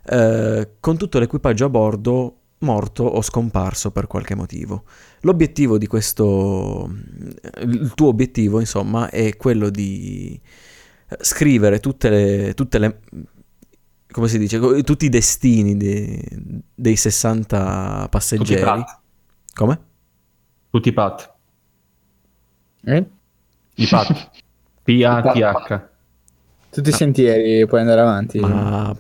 eh, 0.06 0.70
con 0.80 0.98
tutto 0.98 1.20
l'equipaggio 1.20 1.66
a 1.66 1.70
bordo 1.70 2.36
morto 2.60 3.04
o 3.04 3.22
scomparso 3.22 3.92
per 3.92 4.08
qualche 4.08 4.36
motivo. 4.36 4.84
L'obiettivo 5.22 5.78
di 5.78 5.88
questo, 5.88 6.90
il 7.62 7.92
tuo 7.96 8.08
obiettivo 8.08 8.60
insomma 8.60 9.10
è 9.10 9.36
quello 9.36 9.70
di 9.70 10.40
scrivere 11.22 11.80
tutte 11.80 12.10
le, 12.10 12.54
tutte 12.54 12.80
le 12.80 13.00
come 14.12 14.28
si 14.28 14.38
dice, 14.40 14.60
tutti 14.84 15.06
i 15.06 15.10
destini 15.10 15.78
dei, 15.78 16.22
dei 16.74 16.96
60 16.96 17.96
Tutti 17.96 18.10
passeggeri. 18.10 18.62
pat. 18.62 19.00
Come? 19.54 19.80
Tutti 20.72 20.92
pat. 20.94 21.34
Eh? 22.86 23.06
I 23.76 23.88
pat. 23.88 24.30
P-A-T-H. 24.84 25.88
Tutti 26.72 26.90
i 26.90 26.94
sentieri 26.94 27.66
puoi 27.68 27.82
andare 27.82 28.02
avanti. 28.02 28.40
Ma 28.40 28.96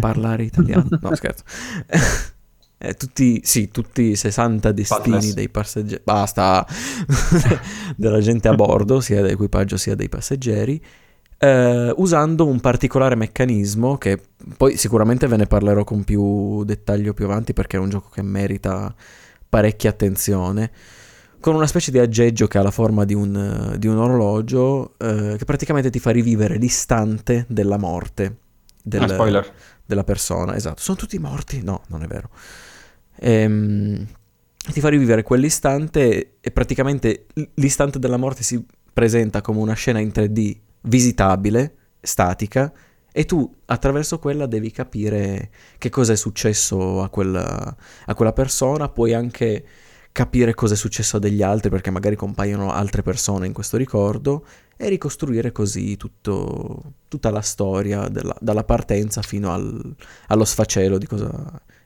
parlare 0.00 0.44
italiano? 0.44 0.86
No, 1.00 1.14
scherzo. 1.14 1.44
Eh, 2.80 2.94
tutti, 2.94 3.40
sì, 3.42 3.72
tutti 3.72 4.02
i 4.02 4.14
60 4.14 4.70
destini 4.70 5.02
Padless. 5.02 5.34
dei 5.34 5.48
passeggeri, 5.48 6.00
basta, 6.04 6.64
della 7.96 8.20
gente 8.20 8.46
a 8.46 8.54
bordo, 8.54 9.00
sia 9.00 9.20
dell'equipaggio 9.20 9.76
sia 9.76 9.96
dei 9.96 10.08
passeggeri, 10.08 10.80
eh, 11.38 11.92
usando 11.96 12.46
un 12.46 12.60
particolare 12.60 13.14
meccanismo 13.14 13.96
che 13.96 14.20
poi 14.56 14.76
sicuramente 14.76 15.26
ve 15.26 15.36
ne 15.36 15.46
parlerò 15.46 15.84
con 15.84 16.04
più 16.04 16.64
dettaglio 16.64 17.14
più 17.14 17.24
avanti 17.26 17.52
perché 17.52 17.76
è 17.76 17.80
un 17.80 17.88
gioco 17.90 18.08
che 18.10 18.22
merita 18.22 18.94
parecchia 19.48 19.90
attenzione, 19.90 20.70
con 21.40 21.54
una 21.54 21.66
specie 21.66 21.90
di 21.90 21.98
aggeggio 21.98 22.46
che 22.48 22.58
ha 22.58 22.62
la 22.62 22.70
forma 22.72 23.04
di 23.04 23.14
un, 23.14 23.74
di 23.78 23.86
un 23.86 23.96
orologio 23.98 24.94
eh, 24.98 25.36
che 25.38 25.44
praticamente 25.44 25.90
ti 25.90 26.00
fa 26.00 26.10
rivivere 26.10 26.56
l'istante 26.56 27.46
della 27.48 27.78
morte 27.78 28.36
del- 28.82 29.02
Ah, 29.38 29.54
della 29.86 30.04
persona. 30.04 30.54
Esatto, 30.56 30.82
sono 30.82 30.96
tutti 30.98 31.18
morti? 31.18 31.62
No, 31.62 31.82
non 31.88 32.02
è 32.02 32.06
vero. 32.06 32.28
Ehm, 33.20 34.06
ti 34.72 34.80
fa 34.80 34.88
rivivere 34.88 35.22
quell'istante 35.22 36.34
e 36.40 36.50
praticamente 36.50 37.26
l'istante 37.54 37.98
della 37.98 38.16
morte 38.18 38.42
si 38.42 38.62
presenta 38.92 39.40
come 39.40 39.60
una 39.60 39.72
scena 39.74 39.98
in 40.00 40.08
3D 40.12 40.56
visitabile, 40.82 41.74
statica, 42.00 42.72
e 43.12 43.24
tu 43.24 43.52
attraverso 43.66 44.18
quella 44.18 44.46
devi 44.46 44.70
capire 44.70 45.50
che 45.78 45.88
cosa 45.90 46.12
è 46.12 46.16
successo 46.16 47.02
a 47.02 47.08
quella, 47.08 47.76
a 48.06 48.14
quella 48.14 48.32
persona, 48.32 48.88
puoi 48.88 49.14
anche 49.14 49.64
capire 50.12 50.54
cosa 50.54 50.74
è 50.74 50.76
successo 50.76 51.16
a 51.16 51.20
degli 51.20 51.42
altri 51.42 51.70
perché 51.70 51.90
magari 51.90 52.16
compaiono 52.16 52.72
altre 52.72 53.02
persone 53.02 53.46
in 53.46 53.52
questo 53.52 53.76
ricordo 53.76 54.44
e 54.76 54.88
ricostruire 54.88 55.52
così 55.52 55.96
tutto- 55.96 56.94
tutta 57.08 57.30
la 57.30 57.40
storia 57.40 58.08
della- 58.08 58.36
dalla 58.40 58.64
partenza 58.64 59.22
fino 59.22 59.52
al- 59.52 59.94
allo 60.28 60.44
sfacelo 60.44 60.98
di 60.98 61.06
cosa 61.06 61.30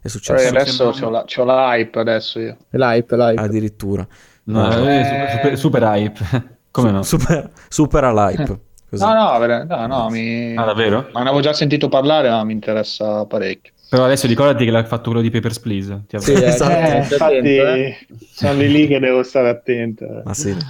è 0.00 0.08
successo. 0.08 0.48
adesso 0.48 0.92
sembra- 0.92 0.98
c'ho, 1.00 1.10
la, 1.10 1.24
c'ho 1.26 1.44
la 1.44 1.76
hype 1.76 1.98
adesso 1.98 2.38
io. 2.40 2.56
L'hype, 2.70 3.16
l'hype. 3.16 3.40
Addirittura. 3.40 4.06
No, 4.44 4.62
No. 4.68 4.88
eh, 4.88 5.04
super, 5.04 5.30
super- 5.30 5.58
super 5.58 5.82
hype. 5.82 6.20
Come 6.70 6.90
no? 6.90 7.02
Su- 7.02 7.18
Super, 7.18 7.50
supera 7.68 8.12
l'hype. 8.12 8.60
Così. 8.92 9.02
No, 9.04 9.14
no, 9.14 9.38
ver- 9.38 9.66
no, 9.66 9.86
no, 9.86 10.10
mi... 10.10 10.54
Ah, 10.54 10.64
davvero? 10.66 11.08
Ma 11.12 11.20
ne 11.22 11.28
avevo 11.28 11.40
già 11.40 11.54
sentito 11.54 11.88
parlare, 11.88 12.28
ma 12.28 12.44
mi 12.44 12.52
interessa 12.52 13.24
parecchio. 13.24 13.72
Però 13.88 14.04
adesso 14.04 14.26
ricordati 14.26 14.66
che 14.66 14.70
l'ha 14.70 14.84
fatto 14.84 15.04
quello 15.10 15.22
di 15.22 15.30
Papers, 15.30 15.60
Please. 15.60 16.04
Ti 16.06 16.18
Sì, 16.20 16.32
eh, 16.32 16.44
Esatto. 16.44 16.70
Eh, 16.72 17.16
attento, 17.18 17.46
eh. 17.48 17.96
sono 18.34 18.52
lì 18.60 18.70
lì 18.70 18.86
che 18.86 18.98
devo 18.98 19.22
stare 19.22 19.48
attento. 19.48 20.04
eh. 20.04 20.22
Ma 20.24 20.34
sì. 20.34 20.50
Però 20.52 20.64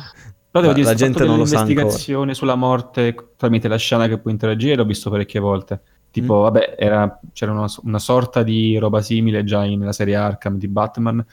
La- 0.52 0.60
devo 0.60 0.72
dire, 0.72 0.84
la 0.84 0.90
la 0.92 0.96
gente 0.96 1.24
non 1.24 1.36
lo 1.38 1.44
sa 1.46 1.60
ancora. 1.60 2.32
sulla 2.34 2.54
morte 2.54 3.14
tramite 3.36 3.66
la 3.66 3.76
scena 3.76 4.06
che 4.06 4.18
puoi 4.18 4.32
interagire 4.34 4.76
l'ho 4.76 4.84
visto 4.84 5.10
parecchie 5.10 5.40
volte. 5.40 5.80
Tipo, 6.12 6.38
Mm. 6.38 6.42
vabbè, 6.42 6.74
era- 6.78 7.20
c'era 7.32 7.50
una, 7.52 7.66
una 7.82 7.98
sorta 7.98 8.42
di 8.44 8.76
roba 8.76 9.00
simile 9.02 9.42
già 9.44 9.64
in- 9.64 9.80
nella 9.80 9.92
serie 9.92 10.14
Arkham 10.14 10.58
di 10.58 10.68
Batman, 10.68 11.24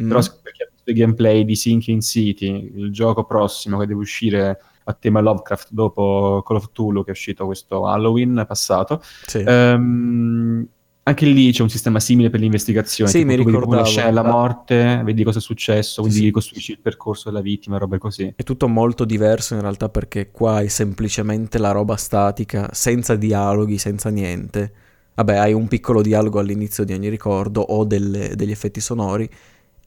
Mm. 0.00 0.06
però 0.08 0.20
se- 0.20 0.38
per 0.42 0.52
chi 0.52 0.62
ha 0.62 0.68
visto 0.70 0.90
i 0.90 0.94
gameplay 0.94 1.44
di 1.44 1.56
Sinking 1.56 2.00
City, 2.02 2.72
il 2.76 2.92
gioco 2.92 3.24
prossimo 3.24 3.78
che 3.78 3.86
deve 3.86 4.00
uscire 4.00 4.60
a 4.88 4.96
tema 4.98 5.20
Lovecraft 5.20 5.68
dopo 5.70 6.42
Call 6.46 6.56
of 6.56 6.68
Cthulhu 6.70 7.02
che 7.02 7.08
è 7.08 7.12
uscito 7.12 7.44
questo 7.46 7.86
Halloween 7.86 8.44
passato, 8.48 9.02
Sì. 9.26 9.42
ehm, 9.46 10.66
anche 11.02 11.24
lì 11.26 11.52
c'è 11.52 11.62
un 11.62 11.70
sistema 11.70 12.00
simile 12.00 12.28
per 12.28 12.40
l'investigazione. 12.40 13.10
Sì, 13.10 13.24
mi 13.24 13.34
la 13.36 13.42
ricordavo. 13.42 13.84
scena 13.84 14.08
della 14.08 14.22
morte, 14.24 15.00
vedi 15.04 15.24
cosa 15.24 15.38
è 15.38 15.40
successo, 15.40 16.02
quindi 16.02 16.20
sì. 16.20 16.24
ricostruisci 16.26 16.72
il 16.72 16.80
percorso 16.80 17.30
della 17.30 17.40
vittima 17.40 17.78
robe 17.78 17.96
così. 17.98 18.32
È 18.36 18.42
tutto 18.42 18.68
molto 18.68 19.04
diverso 19.06 19.54
in 19.54 19.62
realtà 19.62 19.88
perché 19.88 20.30
qua 20.30 20.60
è 20.60 20.68
semplicemente 20.68 21.56
la 21.58 21.70
roba 21.70 21.96
statica, 21.96 22.68
senza 22.72 23.14
dialoghi, 23.16 23.78
senza 23.78 24.10
niente. 24.10 24.72
Vabbè, 25.14 25.36
hai 25.36 25.52
un 25.54 25.66
piccolo 25.66 26.02
dialogo 26.02 26.38
all'inizio 26.40 26.84
di 26.84 26.92
ogni 26.92 27.08
ricordo 27.08 27.60
o 27.62 27.84
delle- 27.84 28.36
degli 28.36 28.50
effetti 28.52 28.80
sonori 28.80 29.28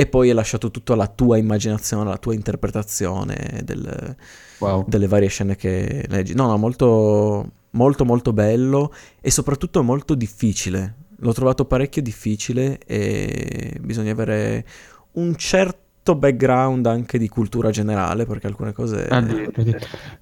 e 0.01 0.07
poi 0.07 0.29
è 0.29 0.33
lasciato 0.33 0.71
tutto 0.71 0.93
alla 0.93 1.05
tua 1.05 1.37
immaginazione, 1.37 2.07
alla 2.09 2.17
tua 2.17 2.33
interpretazione 2.33 3.61
del- 3.63 4.15
Wow. 4.57 4.83
delle 4.87 5.05
varie 5.07 5.27
scene 5.27 5.55
che 5.55 6.05
leggi. 6.07 6.33
No, 6.33 6.47
no, 6.47 6.57
molto, 6.57 7.49
molto, 7.71 8.03
molto 8.05 8.33
bello 8.33 8.91
e 9.21 9.29
soprattutto 9.29 9.83
molto 9.83 10.15
difficile. 10.15 10.95
L'ho 11.17 11.33
trovato 11.33 11.65
parecchio 11.65 12.01
difficile 12.01 12.79
e 12.85 13.77
bisogna 13.79 14.11
avere 14.11 14.65
un 15.13 15.35
certo 15.35 16.15
background 16.15 16.87
anche 16.87 17.19
di 17.19 17.27
cultura 17.27 17.69
generale 17.69 18.25
perché 18.25 18.47
alcune 18.47 18.73
cose... 18.73 19.05
Ah. 19.07 19.17
E 19.19 19.51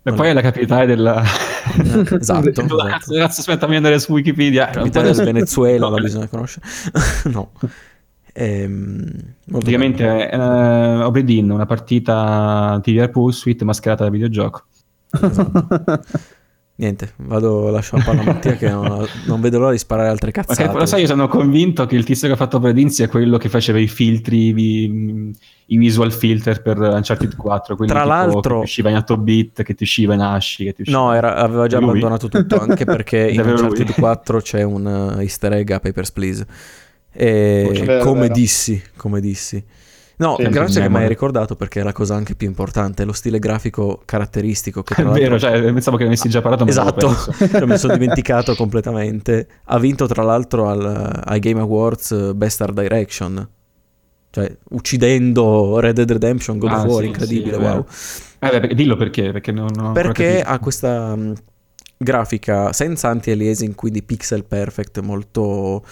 non- 0.04 0.16
poi 0.16 0.28
è 0.28 0.34
la 0.34 0.42
capitale 0.42 0.86
della... 0.88 1.22
Eh, 1.22 2.16
esatto, 2.16 2.16
esatto. 2.20 2.52
Cazzo, 2.76 3.14
cazzo, 3.14 3.40
aspetta, 3.42 3.66
mi 3.68 3.78
andare 3.78 3.98
su 4.00 4.12
Wikipedia. 4.12 4.68
Capitale 4.70 5.14
del 5.14 5.24
Venezuela 5.26 5.88
No, 5.88 5.96
la 5.96 6.02
bisogna 6.02 6.28
conoscere. 6.28 6.66
no. 7.32 7.52
Ehm, 8.34 9.12
Praticamente 9.46 10.04
bello. 10.32 11.04
uh, 11.04 11.06
Obredin, 11.06 11.50
una 11.50 11.66
partita 11.66 12.80
TVR 12.82 13.10
Pursuit 13.10 13.62
mascherata 13.64 14.04
da 14.04 14.10
videogioco. 14.10 14.64
Niente, 16.80 17.12
vado, 17.18 17.70
lascio 17.72 17.98
la 17.98 18.04
palla 18.04 18.22
a 18.22 18.24
Mattia 18.24 18.56
che 18.56 18.70
non, 18.70 19.06
non 19.26 19.42
vedo 19.42 19.60
l'ora 19.60 19.72
di 19.72 19.78
sparare 19.78 20.08
altre 20.08 20.32
cazzate. 20.32 20.66
che, 20.70 20.78
lo 20.78 20.86
sai, 20.86 21.02
io 21.02 21.08
sono 21.08 21.28
convinto 21.28 21.86
che 21.86 21.98
il 21.98 22.06
tizio 22.06 22.30
che 22.30 22.36
ha 22.36 22.38
fatto 22.38 22.56
Obredin 22.56 22.90
sia 22.90 23.10
quello 23.10 23.38
che 23.38 23.50
faceva 23.50 23.80
i 23.80 23.88
filtri, 23.90 24.54
i, 24.58 25.36
i 25.66 25.78
visual 25.78 26.14
filter 26.14 26.62
per 26.62 26.78
Uncharted 26.78 27.36
4. 27.36 27.76
Quelli 27.76 27.92
Tra 27.92 28.06
l'altro- 28.06 28.60
Che 28.60 28.64
usciva 28.64 28.90
in 28.90 28.96
8 28.96 29.18
bit, 29.18 29.64
che 29.64 29.74
ti 29.76 29.84
usciva 29.84 30.14
in 30.14 30.22
Ashi. 30.22 30.64
Che 30.64 30.74
ti 30.74 30.82
usciva... 30.84 30.98
No, 31.00 31.14
era- 31.14 31.36
aveva 31.36 31.68
già 31.68 31.80
Lui? 31.80 31.88
abbandonato 31.90 32.30
tutto, 32.30 32.58
anche 32.62 32.86
perché 32.86 33.28
in 33.30 33.42
Uncharted 33.42 33.86
lui? 33.88 33.96
4 33.96 34.40
c'è 34.40 34.64
un 34.64 34.86
uh, 34.86 35.20
easter 35.20 35.52
egg 35.52 35.72
a 35.72 35.82
Papers, 35.82 36.14
Please. 36.14 36.46
E 37.12 37.86
vero, 37.86 38.04
come 38.04 38.22
vero. 38.22 38.34
dissi, 38.34 38.82
come 38.96 39.20
dissi. 39.22 39.64
No, 40.18 40.36
Sì, 40.36 40.50
grazie 40.50 40.82
che 40.82 40.90
mi 40.90 40.98
hai 40.98 41.08
ricordato 41.08 41.56
perché 41.56 41.80
è 41.80 41.84
la 41.84 41.94
cosa 41.94 42.16
anche 42.16 42.36
più 42.36 42.48
importante, 42.48 43.06
lo 43.06 43.14
stile 43.14 43.40
grafico 43.40 44.02
caratteristico 44.06 44.84
che 44.84 44.96
È 45.02 45.06
vero, 45.06 45.40
cioè, 45.40 45.62
pensavo 45.74 45.98
che 45.98 46.06
avessi 46.06 46.30
già 46.30 46.42
parlato, 46.42 46.66
Esatto, 46.66 47.08
perso. 47.08 47.32
Cioè, 47.56 47.68
me 47.68 47.78
sono 47.78 47.94
dimenticato 47.98 48.56
completamente. 48.56 49.48
Ha 49.66 49.80
vinto 49.80 50.08
tra 50.08 50.24
l'altro 50.24 50.68
al- 50.70 51.22
ai 51.26 51.40
Game 51.40 51.60
Awards 51.62 52.12
eh, 52.12 52.36
Best 52.36 52.62
Art 52.62 52.74
Direction. 52.74 53.50
Cioè, 54.32 54.58
uccidendo 54.72 55.80
Red 55.80 55.96
Dead 55.96 56.12
Redemption, 56.12 56.58
God 56.60 56.72
Ah, 56.72 56.78
of 56.82 56.84
War, 56.84 57.02
sì, 57.02 57.08
incredibile, 57.08 57.56
sì, 57.56 57.62
wow. 57.62 57.86
Eh, 58.40 58.60
beh, 58.60 58.76
dillo 58.76 58.96
perché, 58.96 59.32
perché 59.32 59.52
non, 59.52 59.68
non 59.74 59.92
Perché 59.92 60.42
ha 60.42 60.60
questa 60.60 61.16
mh, 61.16 61.34
grafica 61.98 62.72
senza 62.74 63.10
anti-aliasing, 63.10 63.74
quindi 63.76 64.04
pixel 64.04 64.46
perfect, 64.46 65.00
molto, 65.00 65.84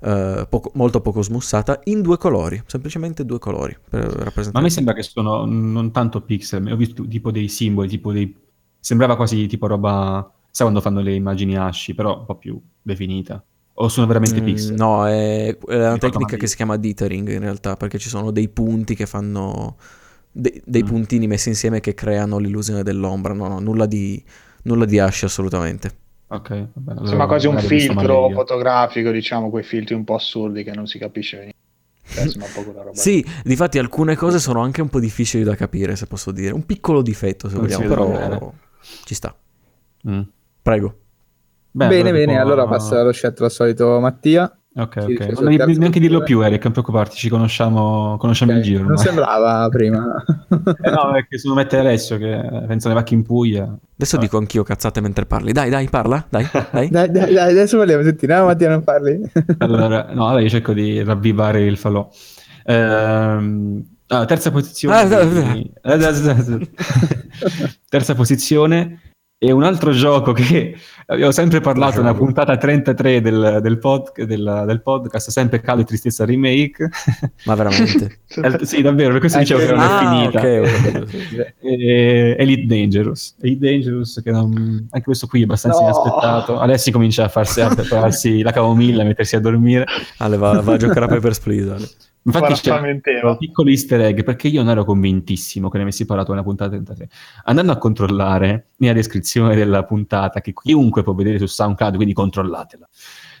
eh, 0.00 0.46
poco, 0.48 0.70
molto 0.74 1.00
poco 1.00 1.22
smussata, 1.22 1.80
in 1.84 2.02
due 2.02 2.18
colori, 2.18 2.62
semplicemente 2.66 3.24
due 3.24 3.38
colori. 3.38 3.76
Per 3.88 4.02
rappresentare 4.04 4.54
Ma 4.54 4.60
a 4.60 4.62
me 4.62 4.70
sembra 4.70 4.94
che 4.94 5.02
sono 5.02 5.44
non 5.44 5.92
tanto 5.92 6.22
pixel, 6.22 6.70
ho 6.72 6.76
visto 6.76 7.06
tipo 7.06 7.30
dei 7.30 7.48
simboli, 7.48 7.88
tipo 7.88 8.12
dei... 8.12 8.34
sembrava 8.80 9.14
quasi 9.16 9.46
tipo 9.46 9.66
roba, 9.66 10.22
sai 10.50 10.66
quando 10.66 10.80
fanno 10.80 11.00
le 11.00 11.14
immagini 11.14 11.56
asci, 11.56 11.94
però 11.94 12.20
un 12.20 12.24
po' 12.26 12.36
più 12.38 12.60
definita. 12.80 13.44
O 13.74 13.88
sono 13.88 14.06
veramente 14.06 14.40
Mm, 14.40 14.42
pixel? 14.42 14.76
No, 14.76 15.06
è, 15.06 15.56
è 15.56 15.76
una 15.76 15.98
ricordo 16.00 16.08
tecnica 16.08 16.36
che 16.36 16.46
si 16.46 16.56
chiama 16.56 16.76
dithering 16.78 17.28
in 17.28 17.40
realtà, 17.40 17.76
perché 17.76 17.98
ci 17.98 18.08
sono 18.08 18.30
dei 18.30 18.48
punti 18.48 18.94
che 18.94 19.04
fanno 19.06 19.76
de- 20.32 20.62
dei 20.64 20.82
Mm. 20.82 20.84
puntini 20.84 21.26
messi 21.26 21.48
insieme 21.50 21.80
che 21.80 21.94
creano 21.94 22.38
l'illusione 22.38 22.82
dell'ombra. 22.82 23.34
No, 23.34 23.48
no, 23.48 23.58
nulla 23.60 23.84
di, 23.86 24.22
nulla 24.62 24.86
di 24.86 24.98
Ash 24.98 25.24
assolutamente. 25.24 26.04
Ok, 26.28 26.48
vabbè, 26.48 26.90
allora 26.90 27.06
Sembra 27.06 27.26
quasi 27.26 27.46
un 27.46 27.58
filtro 27.58 28.30
fotografico, 28.30 29.10
diciamo, 29.10 29.48
quei 29.48 29.62
filtri 29.62 29.94
un 29.94 30.02
po' 30.04 30.14
assurdi 30.16 30.64
che 30.64 30.72
non 30.72 30.86
si 30.86 30.98
capisce 30.98 31.54
benissimo. 32.14 32.46
Cioè. 32.46 32.64
Sì, 32.94 33.24
difatti 33.44 33.78
alcune 33.78 34.16
cose 34.16 34.38
sono 34.38 34.60
anche 34.60 34.80
un 34.80 34.88
po' 34.88 34.98
difficili 35.00 35.44
da 35.44 35.54
capire, 35.54 35.94
se 35.96 36.06
posso 36.06 36.32
dire. 36.32 36.52
Un 36.52 36.64
piccolo 36.66 37.02
difetto, 37.02 37.48
se 37.48 37.54
Non 37.56 37.64
vogliamo, 37.64 37.88
però 37.88 38.06
bene. 38.08 38.52
ci 39.04 39.14
sta. 39.14 39.34
Mm. 40.08 40.20
Prego. 40.62 40.98
Beh, 41.70 41.88
bene, 41.88 42.08
allora 42.08 42.12
bene, 42.12 42.26
tipo- 42.32 42.40
allora 42.40 42.66
passa 42.66 43.02
lo 43.02 43.12
scettro 43.12 43.44
al 43.44 43.50
solito 43.50 44.00
Mattia. 44.00 44.58
Ok, 44.78 45.04
Sì, 45.06 45.12
ok. 45.12 45.40
Non 45.40 45.56
devi 45.56 45.78
neanche 45.78 45.98
dirlo 46.00 46.22
più, 46.22 46.42
Eric, 46.44 46.62
non 46.64 46.72
preoccuparti, 46.72 47.16
ci 47.16 47.30
conosciamo, 47.30 48.16
conosciamo 48.18 48.52
Ok, 48.52 48.58
il 48.58 48.62
giro. 48.64 48.82
Non 48.82 48.90
ormai. 48.90 49.04
sembrava 49.06 49.68
prima. 49.70 50.24
Eh 50.82 50.90
no, 50.90 51.10
perché 51.12 51.38
se 51.38 51.48
lo 51.48 51.54
mette 51.54 51.78
Alessio 51.78 52.18
che 52.18 52.38
pensa 52.66 52.88
alle 52.88 52.96
vacche 52.98 53.14
in 53.14 53.22
Puglia. 53.22 53.62
Adesso 53.62 54.16
Vabbè. 54.16 54.24
dico 54.26 54.36
anch'io 54.38 54.62
cazzate 54.62 55.00
mentre 55.00 55.24
parli. 55.24 55.52
Dai, 55.52 55.70
dai, 55.70 55.88
parla. 55.88 56.26
Dai, 56.28 56.46
dai. 56.70 56.88
dai, 56.92 57.10
dai, 57.10 57.32
dai, 57.32 57.50
adesso 57.50 57.78
vogliamo 57.78 58.02
sentire. 58.02 58.36
No, 58.36 58.44
Mattia, 58.44 58.68
non 58.68 58.84
parli. 58.84 59.20
Allora, 59.58 60.08
no, 60.12 60.26
allora 60.26 60.42
io 60.42 60.48
cerco 60.50 60.72
di 60.74 61.02
ravvivare 61.02 61.64
il 61.64 61.78
falò. 61.78 62.06
Ehm, 62.64 63.82
ah, 64.08 64.24
terza 64.26 64.50
posizione. 64.50 64.94
Ah, 64.94 65.24
di- 65.24 66.70
terza 67.88 68.14
posizione 68.14 69.00
è 69.38 69.50
un 69.50 69.62
altro 69.64 69.92
gioco 69.92 70.32
che 70.32 70.74
abbiamo 71.06 71.30
sempre 71.30 71.60
parlato 71.60 72.00
nella 72.00 72.14
puntata 72.14 72.56
33 72.56 73.20
del, 73.20 73.58
del, 73.62 73.78
pod- 73.78 74.22
del- 74.22 74.64
del 74.66 74.82
podcast, 74.82 75.28
sempre 75.30 75.60
Calo 75.60 75.82
e 75.82 75.84
Tristezza 75.84 76.24
Remake. 76.24 76.88
Ma 77.44 77.54
veramente. 77.54 78.20
Sì, 78.66 78.82
davvero, 78.82 79.10
per 79.12 79.20
questo 79.20 79.38
dicevo 79.38 79.60
che 79.60 79.72
non 79.72 79.80
è 79.80 79.84
Ah, 79.84 79.98
finita. 79.98 80.38
ok, 80.40 80.44
ho 80.44 80.62
capito, 80.82 81.06
sì. 81.06 81.36
E- 81.66 82.36
Elite 82.38 82.66
Dangerous. 82.66 83.36
Elite 83.40 83.66
Dangerous, 83.70 84.20
che 84.22 84.30
non- 84.30 84.86
anche 84.90 85.04
questo 85.04 85.26
qui 85.26 85.40
è 85.40 85.44
abbastanza 85.44 85.80
No. 85.80 85.84
inaspettato. 85.88 86.58
Adesso 86.58 86.90
comincia 86.90 87.24
a 87.24 87.28
farsi 87.28 87.60
a 87.60 87.74
prepararsi 87.74 88.42
la 88.42 88.52
camomilla, 88.52 89.02
a 89.02 89.06
mettersi 89.06 89.36
a 89.36 89.40
dormire. 89.40 89.84
Ale, 90.18 90.36
va, 90.36 90.60
va 90.60 90.72
a 90.72 90.76
giocare 90.76 91.04
a 91.04 91.08
Papers, 91.08 91.38
Please. 91.40 91.70
Ale. 91.70 91.88
Infatti 92.26 92.54
c'è 92.54 93.22
un 93.22 93.36
piccolo 93.38 93.70
easter 93.70 94.00
egg 94.00 94.22
perché 94.22 94.48
io 94.48 94.62
non 94.62 94.72
ero 94.72 94.84
convintissimo 94.84 95.68
che 95.68 95.76
ne 95.76 95.84
avessi 95.84 96.04
parlato 96.04 96.32
nella 96.32 96.42
puntata 96.42 96.70
33. 96.70 97.08
Andando 97.44 97.72
a 97.72 97.78
controllare 97.78 98.70
nella 98.78 98.94
descrizione 98.94 99.54
della 99.54 99.84
puntata, 99.84 100.40
che 100.40 100.52
chiunque 100.52 101.04
può 101.04 101.14
vedere 101.14 101.38
su 101.38 101.46
SoundCloud, 101.46 101.94
quindi 101.94 102.14
controllatela. 102.14 102.88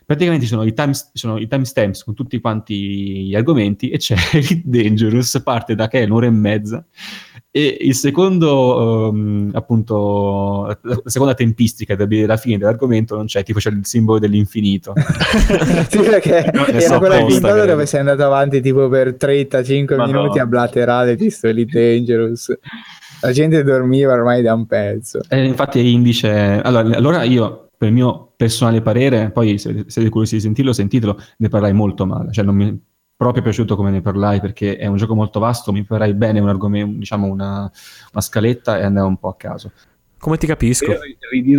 praticamente 0.04 0.46
sono 0.46 0.62
i, 0.62 0.72
time, 0.72 0.92
sono 1.12 1.36
i 1.38 1.48
timestamps 1.48 2.04
con 2.04 2.14
tutti 2.14 2.38
quanti 2.38 3.26
gli 3.26 3.34
argomenti 3.34 3.90
e 3.90 3.98
c'è 3.98 4.14
Elite 4.32 4.62
Dangerous, 4.64 5.42
parte 5.42 5.74
da 5.74 5.88
che 5.88 6.02
è 6.02 6.04
un'ora 6.04 6.26
e 6.26 6.30
mezza 6.30 6.84
e 7.56 7.78
il 7.80 7.94
secondo, 7.94 9.08
um, 9.08 9.48
appunto, 9.54 10.76
la 10.82 11.00
seconda 11.06 11.32
tempistica 11.32 11.94
della 11.94 12.36
fine 12.36 12.58
dell'argomento 12.58 13.16
non 13.16 13.24
c'è, 13.24 13.44
tipo 13.44 13.60
c'è 13.60 13.70
il 13.70 13.80
simbolo 13.86 14.18
dell'infinito. 14.18 14.92
sì, 15.88 16.00
perché 16.00 16.50
no, 16.52 16.66
era 16.66 16.80
so 16.80 16.98
quella 16.98 17.24
puntata 17.24 17.64
dove 17.64 17.86
sei 17.86 18.00
andato 18.00 18.24
avanti 18.24 18.60
tipo 18.60 18.90
per 18.90 19.14
35 19.14 19.96
Ma 19.96 20.04
minuti 20.04 20.36
no. 20.36 20.44
a 20.44 20.46
blaterare 20.46 21.16
di 21.16 21.30
sto 21.30 21.46
Elite 21.46 21.80
Dangerous. 21.80 22.58
La 23.22 23.32
gente 23.32 23.62
dormiva 23.62 24.12
ormai 24.12 24.42
da 24.42 24.52
un 24.52 24.66
pezzo. 24.66 25.20
Eh, 25.26 25.42
infatti 25.42 25.78
è 25.78 25.82
indice... 25.82 26.60
Allora, 26.62 26.94
allora 26.94 27.22
io, 27.22 27.70
per 27.74 27.88
il 27.88 27.94
mio 27.94 28.32
personale 28.36 28.82
parere, 28.82 29.30
poi 29.30 29.56
se 29.56 29.84
siete 29.86 30.10
curiosi 30.10 30.34
di 30.34 30.40
sentirlo, 30.42 30.74
sentitelo, 30.74 31.18
ne 31.38 31.48
parlai 31.48 31.72
molto 31.72 32.04
male. 32.04 32.32
Cioè 32.32 32.44
non 32.44 32.54
mi 32.54 32.78
proprio 33.16 33.42
piaciuto 33.42 33.76
come 33.76 33.90
ne 33.90 34.02
parlai 34.02 34.40
perché 34.40 34.76
è 34.76 34.86
un 34.86 34.96
gioco 34.96 35.14
molto 35.14 35.40
vasto, 35.40 35.72
mi 35.72 35.84
farai 35.84 36.14
bene 36.14 36.38
un 36.38 36.48
argomento, 36.48 36.98
diciamo 36.98 37.26
una, 37.26 37.60
una 37.60 38.20
scaletta 38.20 38.78
e 38.78 38.84
andavo 38.84 39.08
un 39.08 39.16
po' 39.16 39.28
a 39.28 39.36
caso. 39.36 39.72
Come 40.18 40.38
ti 40.38 40.46
capisco? 40.46 40.96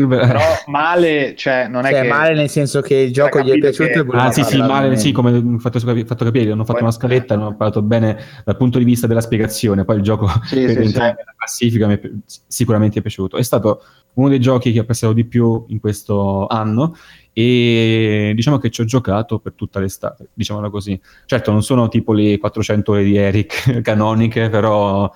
Però 0.07 0.39
male, 0.65 1.35
cioè, 1.35 1.67
non 1.67 1.85
è 1.85 1.91
cioè, 1.91 2.01
che... 2.01 2.07
male 2.07 2.33
nel 2.33 2.49
senso 2.49 2.81
che 2.81 2.95
il 2.95 3.13
gioco 3.13 3.39
gli 3.41 3.51
è 3.51 3.59
piaciuto 3.59 4.03
che... 4.03 4.17
Ah 4.17 4.31
sì, 4.31 4.43
sì, 4.43 4.57
male, 4.57 4.97
sì, 4.97 5.11
come 5.11 5.37
ho 5.37 5.59
fatto, 5.59 5.79
fatto, 5.79 6.25
capire, 6.25 6.51
hanno 6.51 6.63
fatto 6.63 6.79
poi... 6.79 6.81
una 6.81 6.91
scaletta, 6.91 7.35
hanno 7.35 7.55
parlato 7.55 7.81
bene 7.83 8.17
dal 8.43 8.57
punto 8.57 8.79
di 8.79 8.83
vista 8.83 9.05
della 9.05 9.21
spiegazione, 9.21 9.85
poi 9.85 9.97
il 9.97 10.01
gioco 10.01 10.27
sì, 10.45 10.65
per 10.65 10.71
sì, 10.71 10.81
entrare 10.81 11.11
sì. 11.11 11.17
nella 11.17 11.33
classifica 11.37 11.87
mi 11.87 11.93
è 11.99 12.11
sicuramente 12.47 12.99
è 12.99 13.01
piaciuto. 13.01 13.37
È 13.37 13.43
stato 13.43 13.83
uno 14.13 14.29
dei 14.29 14.39
giochi 14.39 14.71
che 14.71 14.79
ho 14.79 14.81
apprezzato 14.81 15.13
di 15.13 15.25
più 15.25 15.65
in 15.67 15.79
questo 15.79 16.47
anno 16.47 16.95
e 17.33 18.31
diciamo 18.35 18.57
che 18.57 18.71
ci 18.71 18.81
ho 18.81 18.85
giocato 18.85 19.37
per 19.37 19.53
tutta 19.53 19.79
l'estate, 19.79 20.29
diciamola 20.33 20.71
così. 20.71 20.99
Certo, 21.25 21.51
non 21.51 21.61
sono 21.61 21.87
tipo 21.87 22.11
le 22.11 22.39
400 22.39 22.91
ore 22.91 23.03
di 23.03 23.15
Eric 23.15 23.81
canoniche, 23.83 24.49
però 24.49 25.11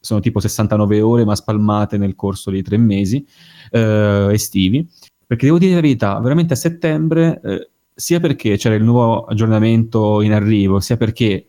sono 0.00 0.20
tipo 0.20 0.40
69 0.40 1.00
ore 1.00 1.24
ma 1.24 1.34
spalmate 1.34 1.98
nel 1.98 2.14
corso 2.14 2.50
di 2.50 2.62
tre 2.62 2.76
mesi 2.76 3.26
eh, 3.70 4.28
estivi. 4.32 4.86
Perché 5.26 5.46
devo 5.46 5.58
dire 5.58 5.74
la 5.74 5.80
verità, 5.80 6.18
veramente 6.20 6.54
a 6.54 6.56
settembre, 6.56 7.40
eh, 7.44 7.70
sia 7.94 8.20
perché 8.20 8.56
c'era 8.56 8.74
il 8.76 8.84
nuovo 8.84 9.24
aggiornamento 9.24 10.22
in 10.22 10.32
arrivo, 10.32 10.80
sia 10.80 10.96
perché 10.96 11.48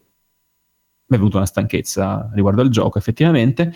mi 1.10 1.16
è 1.16 1.20
venuta 1.20 1.38
una 1.38 1.46
stanchezza 1.46 2.30
riguardo 2.34 2.62
al 2.62 2.70
gioco 2.70 2.98
effettivamente, 2.98 3.74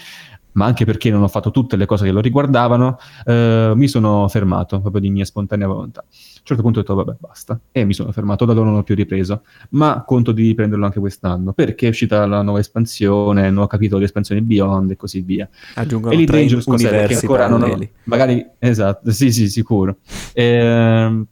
ma 0.54 0.66
anche 0.66 0.86
perché 0.86 1.10
non 1.10 1.22
ho 1.22 1.28
fatto 1.28 1.52
tutte 1.52 1.76
le 1.76 1.86
cose 1.86 2.06
che 2.06 2.12
lo 2.12 2.20
riguardavano, 2.20 2.98
eh, 3.26 3.74
mi 3.76 3.88
sono 3.88 4.28
fermato 4.28 4.80
proprio 4.82 5.02
di 5.02 5.10
mia 5.10 5.26
spontanea 5.26 5.68
volontà. 5.68 6.02
A 6.02 6.06
un 6.06 6.44
certo 6.44 6.62
punto 6.62 6.80
ho 6.80 6.82
detto, 6.82 6.96
vabbè, 6.96 7.18
basta. 7.20 7.60
E 7.72 7.86
mi 7.86 7.94
sono 7.94 8.12
fermato, 8.12 8.46
da 8.46 8.52
allora 8.52 8.70
non 8.70 8.80
ho 8.80 8.84
più 8.84 8.96
ripreso. 8.96 9.44
Ma 9.70 10.04
conto 10.06 10.32
di 10.32 10.48
riprenderlo 10.48 10.86
anche 10.86 11.00
quest'anno, 11.00 11.54
perché 11.54 11.88
è 11.88 11.90
uscita 11.90 12.26
la 12.26 12.42
nuova 12.42 12.60
espansione, 12.60 13.48
il 13.48 13.54
nuovo 13.54 13.68
capitolo 13.68 14.00
di 14.00 14.06
espansione 14.06 14.42
Beyond 14.42 14.92
e 14.92 14.96
così 14.96 15.22
via. 15.22 15.48
Aggiungono 15.76 16.20
e 16.20 16.26
tre 16.26 16.42
universi 16.42 17.14
ancora 17.14 17.48
non 17.48 17.64
ho, 17.64 17.78
Magari, 18.06 18.46
esatto, 18.60 19.12
sì, 19.12 19.32
sì, 19.32 19.50
sicuro. 19.50 19.98
Eh, 20.34 21.26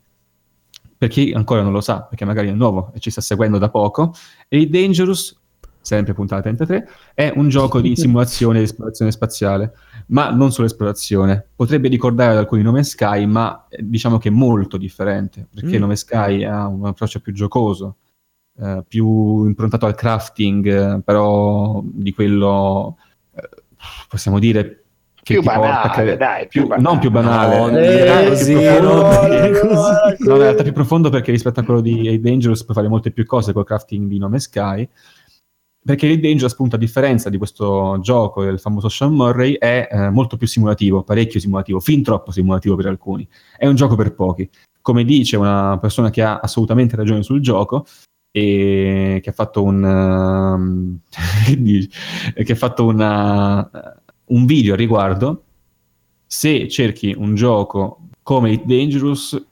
per 0.97 1.09
chi 1.09 1.31
ancora 1.35 1.63
non 1.63 1.71
lo 1.71 1.81
sa, 1.81 2.03
perché 2.03 2.25
magari 2.25 2.49
è 2.49 2.51
nuovo 2.51 2.91
e 2.93 2.99
ci 2.99 3.09
sta 3.09 3.21
seguendo 3.21 3.57
da 3.57 3.69
poco, 3.69 4.13
e 4.47 4.67
Dangerous 4.67 5.35
sempre 5.81 6.13
puntata 6.13 6.43
33, 6.43 6.87
è 7.13 7.33
un 7.35 7.49
gioco 7.49 7.81
di 7.81 7.95
simulazione 7.97 8.59
di 8.59 8.65
esplorazione 8.65 9.11
spaziale, 9.11 9.73
ma 10.07 10.29
non 10.29 10.51
solo 10.51 10.67
esplorazione. 10.67 11.45
Potrebbe 11.55 11.89
ricordare 11.89 12.31
ad 12.31 12.37
alcuni 12.37 12.61
Nome 12.61 12.83
Sky, 12.83 13.25
ma 13.25 13.65
eh, 13.69 13.79
diciamo 13.81 14.17
che 14.17 14.29
è 14.29 14.31
molto 14.31 14.77
differente, 14.77 15.47
perché 15.53 15.77
mm. 15.77 15.79
Nome 15.79 15.95
Sky 15.95 16.43
ha 16.43 16.67
un 16.67 16.85
approccio 16.85 17.19
più 17.19 17.33
giocoso, 17.33 17.97
eh, 18.59 18.83
più 18.87 19.45
improntato 19.45 19.85
al 19.85 19.95
crafting, 19.95 20.67
eh, 20.67 21.01
però 21.01 21.81
di 21.83 22.13
quello, 22.13 22.97
eh, 23.35 23.49
possiamo 24.07 24.39
dire, 24.39 24.81
che 25.23 25.35
più 25.35 25.43
banale, 25.43 26.17
dai, 26.17 26.47
più, 26.47 26.61
più 26.61 26.69
banale. 26.69 26.87
non 26.87 26.99
più 26.99 27.11
banale, 27.11 27.57
no, 27.57 27.77
eh, 27.77 28.31
più 28.33 28.57
profondo, 28.79 29.03
no, 29.03 29.09
perché, 29.09 30.23
no, 30.23 30.35
in 30.35 30.41
realtà 30.41 30.63
più 30.63 30.73
profondo 30.73 31.09
perché 31.09 31.31
rispetto 31.31 31.59
a 31.59 31.63
quello 31.63 31.81
di 31.81 32.19
Dangerous 32.19 32.63
puoi 32.63 32.75
fare 32.75 32.87
molte 32.87 33.11
più 33.11 33.25
cose 33.27 33.53
col 33.53 33.63
crafting 33.63 34.07
di 34.07 34.17
Nome 34.17 34.39
Sky 34.39 34.87
perché 35.83 36.05
il 36.05 36.19
Dangerous, 36.19 36.53
appunto, 36.53 36.75
a 36.75 36.79
differenza 36.79 37.29
di 37.29 37.37
questo 37.37 37.97
gioco 38.01 38.43
del 38.43 38.59
famoso 38.59 38.87
Sean 38.87 39.13
Murray, 39.13 39.53
è 39.53 39.87
eh, 39.91 40.09
molto 40.09 40.37
più 40.37 40.47
simulativo, 40.47 41.03
parecchio 41.03 41.39
simulativo, 41.39 41.79
fin 41.79 42.03
troppo 42.03 42.31
simulativo 42.31 42.75
per 42.75 42.85
alcuni. 42.85 43.27
È 43.57 43.65
un 43.65 43.75
gioco 43.75 43.95
per 43.95 44.13
pochi. 44.13 44.47
Come 44.81 45.03
dice 45.03 45.37
una 45.37 45.77
persona 45.79 46.09
che 46.11 46.21
ha 46.21 46.39
assolutamente 46.39 46.95
ragione 46.95 47.23
sul 47.23 47.41
gioco, 47.41 47.85
e 48.31 49.19
che 49.21 49.29
ha 49.29 49.33
fatto 49.33 49.63
un, 49.63 50.99
che 52.33 52.51
ha 52.51 52.55
fatto 52.55 52.85
una, 52.85 53.69
un 54.25 54.45
video 54.45 54.73
a 54.73 54.77
riguardo, 54.77 55.43
se 56.25 56.67
cerchi 56.69 57.13
un 57.17 57.35
gioco 57.35 58.07
come 58.23 58.51
It 58.51 58.63
Dangerous, 58.65 59.45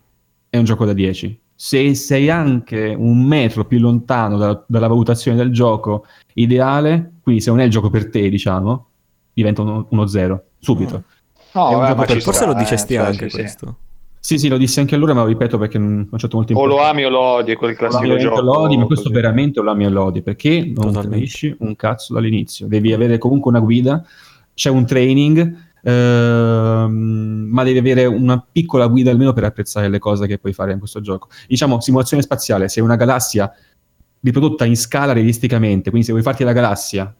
è 0.47 0.57
un 0.57 0.63
gioco 0.63 0.85
da 0.85 0.93
10 0.93 1.39
se 1.61 1.93
sei 1.93 2.29
anche 2.29 2.95
un 2.97 3.21
metro 3.21 3.65
più 3.65 3.79
lontano 3.79 4.37
da, 4.37 4.63
dalla 4.65 4.87
valutazione 4.87 5.35
del 5.35 5.51
gioco 5.51 6.05
ideale, 6.35 7.15
quindi 7.21 7.41
se 7.41 7.49
non 7.49 7.59
è 7.59 7.65
il 7.65 7.69
gioco 7.69 7.89
per 7.89 8.09
te, 8.09 8.29
diciamo, 8.29 8.87
diventa 9.33 9.63
uno, 9.63 9.85
uno 9.89 10.07
zero, 10.07 10.45
subito. 10.57 11.03
No, 11.51 11.71
vabbè, 11.71 11.95
ma 11.95 12.05
per... 12.05 12.21
Forse 12.21 12.45
lo 12.45 12.53
dicesti 12.53 12.93
eh, 12.93 12.99
anche 12.99 13.29
sì, 13.29 13.35
questo. 13.35 13.75
Sì. 14.19 14.35
sì, 14.35 14.39
sì, 14.39 14.47
lo 14.47 14.55
dissi 14.55 14.79
anche 14.79 14.95
allora, 14.95 15.13
ma 15.13 15.23
lo 15.23 15.27
ripeto 15.27 15.57
perché 15.57 15.77
non 15.77 16.07
ho 16.09 16.17
certo 16.17 16.37
molto 16.37 16.53
O 16.53 16.65
lo 16.65 16.81
ami 16.81 17.03
o 17.03 17.09
lo 17.09 17.19
odi, 17.19 17.51
è 17.51 17.57
quel 17.57 17.75
classico 17.75 18.15
gioco. 18.15 18.39
Lo 18.39 18.59
odi, 18.59 18.77
ma 18.77 18.85
questo 18.85 19.09
così. 19.09 19.21
veramente 19.21 19.59
lo 19.59 19.69
ami 19.69 19.85
o 19.85 19.89
lo 19.89 20.03
odi, 20.03 20.21
perché 20.21 20.71
non 20.73 20.93
capisci 20.93 21.53
un 21.59 21.75
cazzo 21.75 22.13
dall'inizio. 22.13 22.67
Devi 22.67 22.93
avere 22.93 23.17
comunque 23.17 23.51
una 23.51 23.59
guida, 23.59 24.01
c'è 24.53 24.69
un 24.69 24.85
training, 24.85 25.68
Ehm, 25.83 27.47
ma 27.49 27.63
devi 27.63 27.77
avere 27.77 28.05
una 28.05 28.45
piccola 28.51 28.87
guida 28.87 29.11
almeno 29.11 29.33
per 29.33 29.43
apprezzare 29.43 29.89
le 29.89 29.99
cose 29.99 30.27
che 30.27 30.37
puoi 30.37 30.53
fare 30.53 30.73
in 30.73 30.79
questo 30.79 31.01
gioco. 31.01 31.29
Diciamo, 31.47 31.79
simulazione 31.81 32.23
spaziale, 32.23 32.69
se 32.69 32.81
una 32.81 32.95
galassia 32.95 33.51
riprodotta 34.21 34.65
in 34.65 34.75
scala 34.75 35.13
realisticamente, 35.13 35.89
quindi 35.89 36.05
se 36.05 36.11
vuoi 36.11 36.23
farti 36.23 36.43
la 36.43 36.51
galassia, 36.51 37.13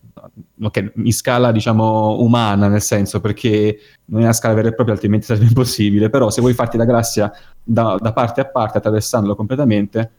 ok, 0.61 0.91
in 0.95 1.13
scala 1.13 1.51
diciamo 1.51 2.21
umana 2.21 2.67
nel 2.67 2.81
senso 2.81 3.21
perché 3.21 3.79
non 4.05 4.19
è 4.21 4.23
una 4.23 4.33
scala 4.33 4.53
vera 4.53 4.67
e 4.67 4.73
propria 4.73 4.95
altrimenti 4.95 5.25
sarebbe 5.25 5.45
impossibile, 5.47 6.09
però 6.09 6.29
se 6.29 6.41
vuoi 6.41 6.53
farti 6.53 6.77
la 6.77 6.85
galassia 6.85 7.31
da, 7.63 7.95
da 7.99 8.11
parte 8.11 8.41
a 8.41 8.45
parte 8.45 8.79
attraversandolo 8.79 9.35
completamente 9.35 10.11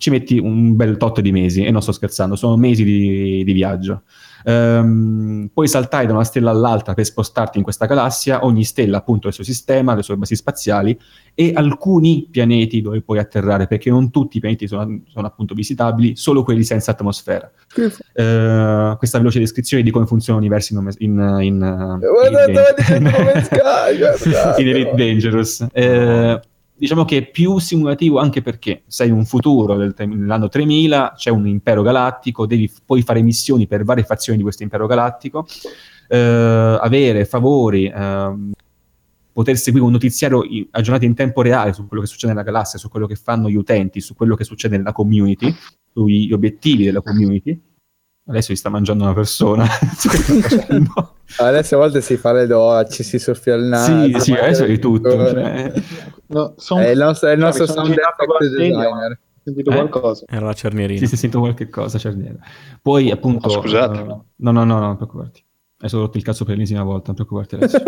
ci 0.00 0.08
metti 0.08 0.38
un 0.38 0.76
bel 0.76 0.96
tot 0.96 1.20
di 1.20 1.30
mesi, 1.30 1.62
e 1.62 1.70
non 1.70 1.82
sto 1.82 1.92
scherzando, 1.92 2.34
sono 2.34 2.56
mesi 2.56 2.84
di, 2.84 3.44
di 3.44 3.52
viaggio. 3.52 4.04
Um, 4.44 5.50
puoi 5.52 5.68
saltare 5.68 6.06
da 6.06 6.12
una 6.12 6.24
stella 6.24 6.50
all'altra 6.50 6.94
per 6.94 7.04
spostarti 7.04 7.58
in 7.58 7.64
questa 7.64 7.86
galassia, 7.86 8.44
ogni 8.44 8.64
stella 8.64 8.98
appunto 8.98 9.26
ha 9.26 9.30
il 9.30 9.34
suo 9.34 9.44
sistema, 9.44 9.94
le 9.94 10.02
sue 10.02 10.16
basi 10.16 10.36
spaziali 10.36 10.98
e 11.34 11.52
alcuni 11.54 12.28
pianeti 12.30 12.80
dove 12.80 13.02
puoi 13.02 13.18
atterrare, 13.18 13.66
perché 13.66 13.90
non 13.90 14.10
tutti 14.10 14.38
i 14.38 14.40
pianeti 14.40 14.66
sono, 14.66 15.00
sono 15.08 15.26
appunto 15.26 15.54
visitabili, 15.54 16.16
solo 16.16 16.42
quelli 16.42 16.64
senza 16.64 16.92
atmosfera. 16.92 17.50
Uh, 17.76 18.96
questa 18.98 19.18
veloce 19.18 19.38
descrizione 19.38 19.82
di 19.82 19.90
come 19.90 20.06
funzionano 20.06 20.44
i 20.44 20.48
universi 20.48 20.72
in, 20.72 20.78
in, 20.98 21.38
in, 21.40 22.00
in, 22.96 23.12
in 24.58 24.68
Elite 24.68 24.94
Dangerous. 24.94 25.66
Uh, 25.72 26.40
diciamo 26.80 27.04
che 27.04 27.18
è 27.18 27.30
più 27.30 27.58
simulativo 27.58 28.18
anche 28.18 28.40
perché 28.40 28.84
sei 28.86 29.10
un 29.10 29.26
futuro 29.26 29.76
del, 29.76 29.92
dell'anno 29.92 30.48
3000, 30.48 31.12
c'è 31.14 31.28
un 31.28 31.46
impero 31.46 31.82
galattico, 31.82 32.46
devi 32.46 32.72
poi 32.86 33.02
fare 33.02 33.20
missioni 33.20 33.66
per 33.66 33.84
varie 33.84 34.02
fazioni 34.02 34.38
di 34.38 34.44
questo 34.44 34.62
impero 34.62 34.86
galattico, 34.86 35.46
eh, 36.08 36.16
avere 36.16 37.26
favori, 37.26 37.84
eh, 37.84 38.34
poter 39.30 39.58
seguire 39.58 39.84
un 39.84 39.92
notiziario 39.92 40.42
aggiornato 40.70 41.04
in 41.04 41.14
tempo 41.14 41.42
reale 41.42 41.74
su 41.74 41.86
quello 41.86 42.02
che 42.02 42.08
succede 42.08 42.32
nella 42.32 42.44
galassia, 42.44 42.78
su 42.78 42.88
quello 42.88 43.06
che 43.06 43.14
fanno 43.14 43.50
gli 43.50 43.56
utenti, 43.56 44.00
su 44.00 44.14
quello 44.14 44.34
che 44.34 44.44
succede 44.44 44.78
nella 44.78 44.92
community, 44.92 45.54
sugli 45.92 46.32
obiettivi 46.32 46.84
della 46.84 47.02
community. 47.02 47.60
Adesso 48.26 48.48
si 48.48 48.56
sta 48.56 48.68
mangiando 48.68 49.04
una 49.04 49.14
persona. 49.14 49.66
adesso 51.38 51.74
a 51.74 51.78
volte 51.78 52.00
si 52.00 52.16
fa 52.16 52.32
le 52.32 52.46
docce, 52.46 53.02
si 53.02 53.18
soffia 53.18 53.54
il 53.54 53.64
naso. 53.64 54.18
Sì, 54.18 54.20
sì, 54.20 54.32
adesso 54.32 54.64
è 54.64 54.66
di 54.68 54.78
tutto. 54.78 55.10
Cioè... 55.30 55.72
No, 56.26 56.54
son... 56.56 56.80
È 56.80 56.90
il 56.90 56.98
nostro, 56.98 57.28
è 57.28 57.32
il 57.32 57.38
nostro 57.38 57.66
sound 57.66 57.90
effect 57.90 58.38
designer. 58.40 59.18
Sentito 59.42 59.70
eh? 59.70 59.74
qualcosa? 59.74 60.24
Era 60.28 60.46
la 60.46 60.52
cernierina. 60.52 61.00
Sì, 61.00 61.06
si 61.06 61.16
sento 61.16 61.40
qualche 61.40 61.68
cosa, 61.68 61.98
cerniera. 61.98 62.38
Poi 62.80 63.10
appunto... 63.10 63.48
Oh, 63.48 63.62
scusate. 63.62 63.98
Uh, 63.98 64.24
no, 64.36 64.50
no, 64.52 64.64
no, 64.64 64.78
non 64.78 64.96
preoccuparti. 64.96 65.42
Hai 65.78 65.88
solo 65.88 66.02
rotto 66.02 66.18
il 66.18 66.22
cazzo 66.22 66.44
per 66.44 66.54
l'ennesima 66.54 66.82
volta, 66.82 67.12
non 67.12 67.14
preoccuparti 67.14 67.54
adesso. 67.54 67.82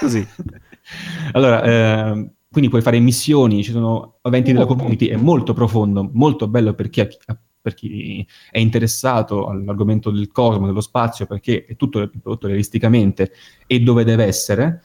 Così. 0.00 0.26
allora, 1.32 1.62
eh, 1.62 2.30
quindi 2.50 2.70
puoi 2.70 2.82
fare 2.82 2.98
missioni, 3.00 3.64
ci 3.64 3.72
sono 3.72 4.18
eventi 4.22 4.52
della 4.52 4.66
community, 4.66 5.06
è 5.06 5.16
molto 5.16 5.54
profondo, 5.54 6.08
molto 6.12 6.46
bello 6.46 6.74
per 6.74 6.90
chi, 6.90 7.00
ha, 7.00 7.08
per 7.68 7.74
chi 7.74 8.26
è 8.50 8.58
interessato 8.58 9.46
all'argomento 9.46 10.10
del 10.10 10.30
cosmo, 10.32 10.66
dello 10.66 10.80
spazio, 10.80 11.26
perché 11.26 11.64
è 11.66 11.76
tutto 11.76 12.08
prodotto 12.08 12.46
realisticamente 12.46 13.32
e 13.66 13.80
dove 13.80 14.04
deve 14.04 14.24
essere 14.24 14.82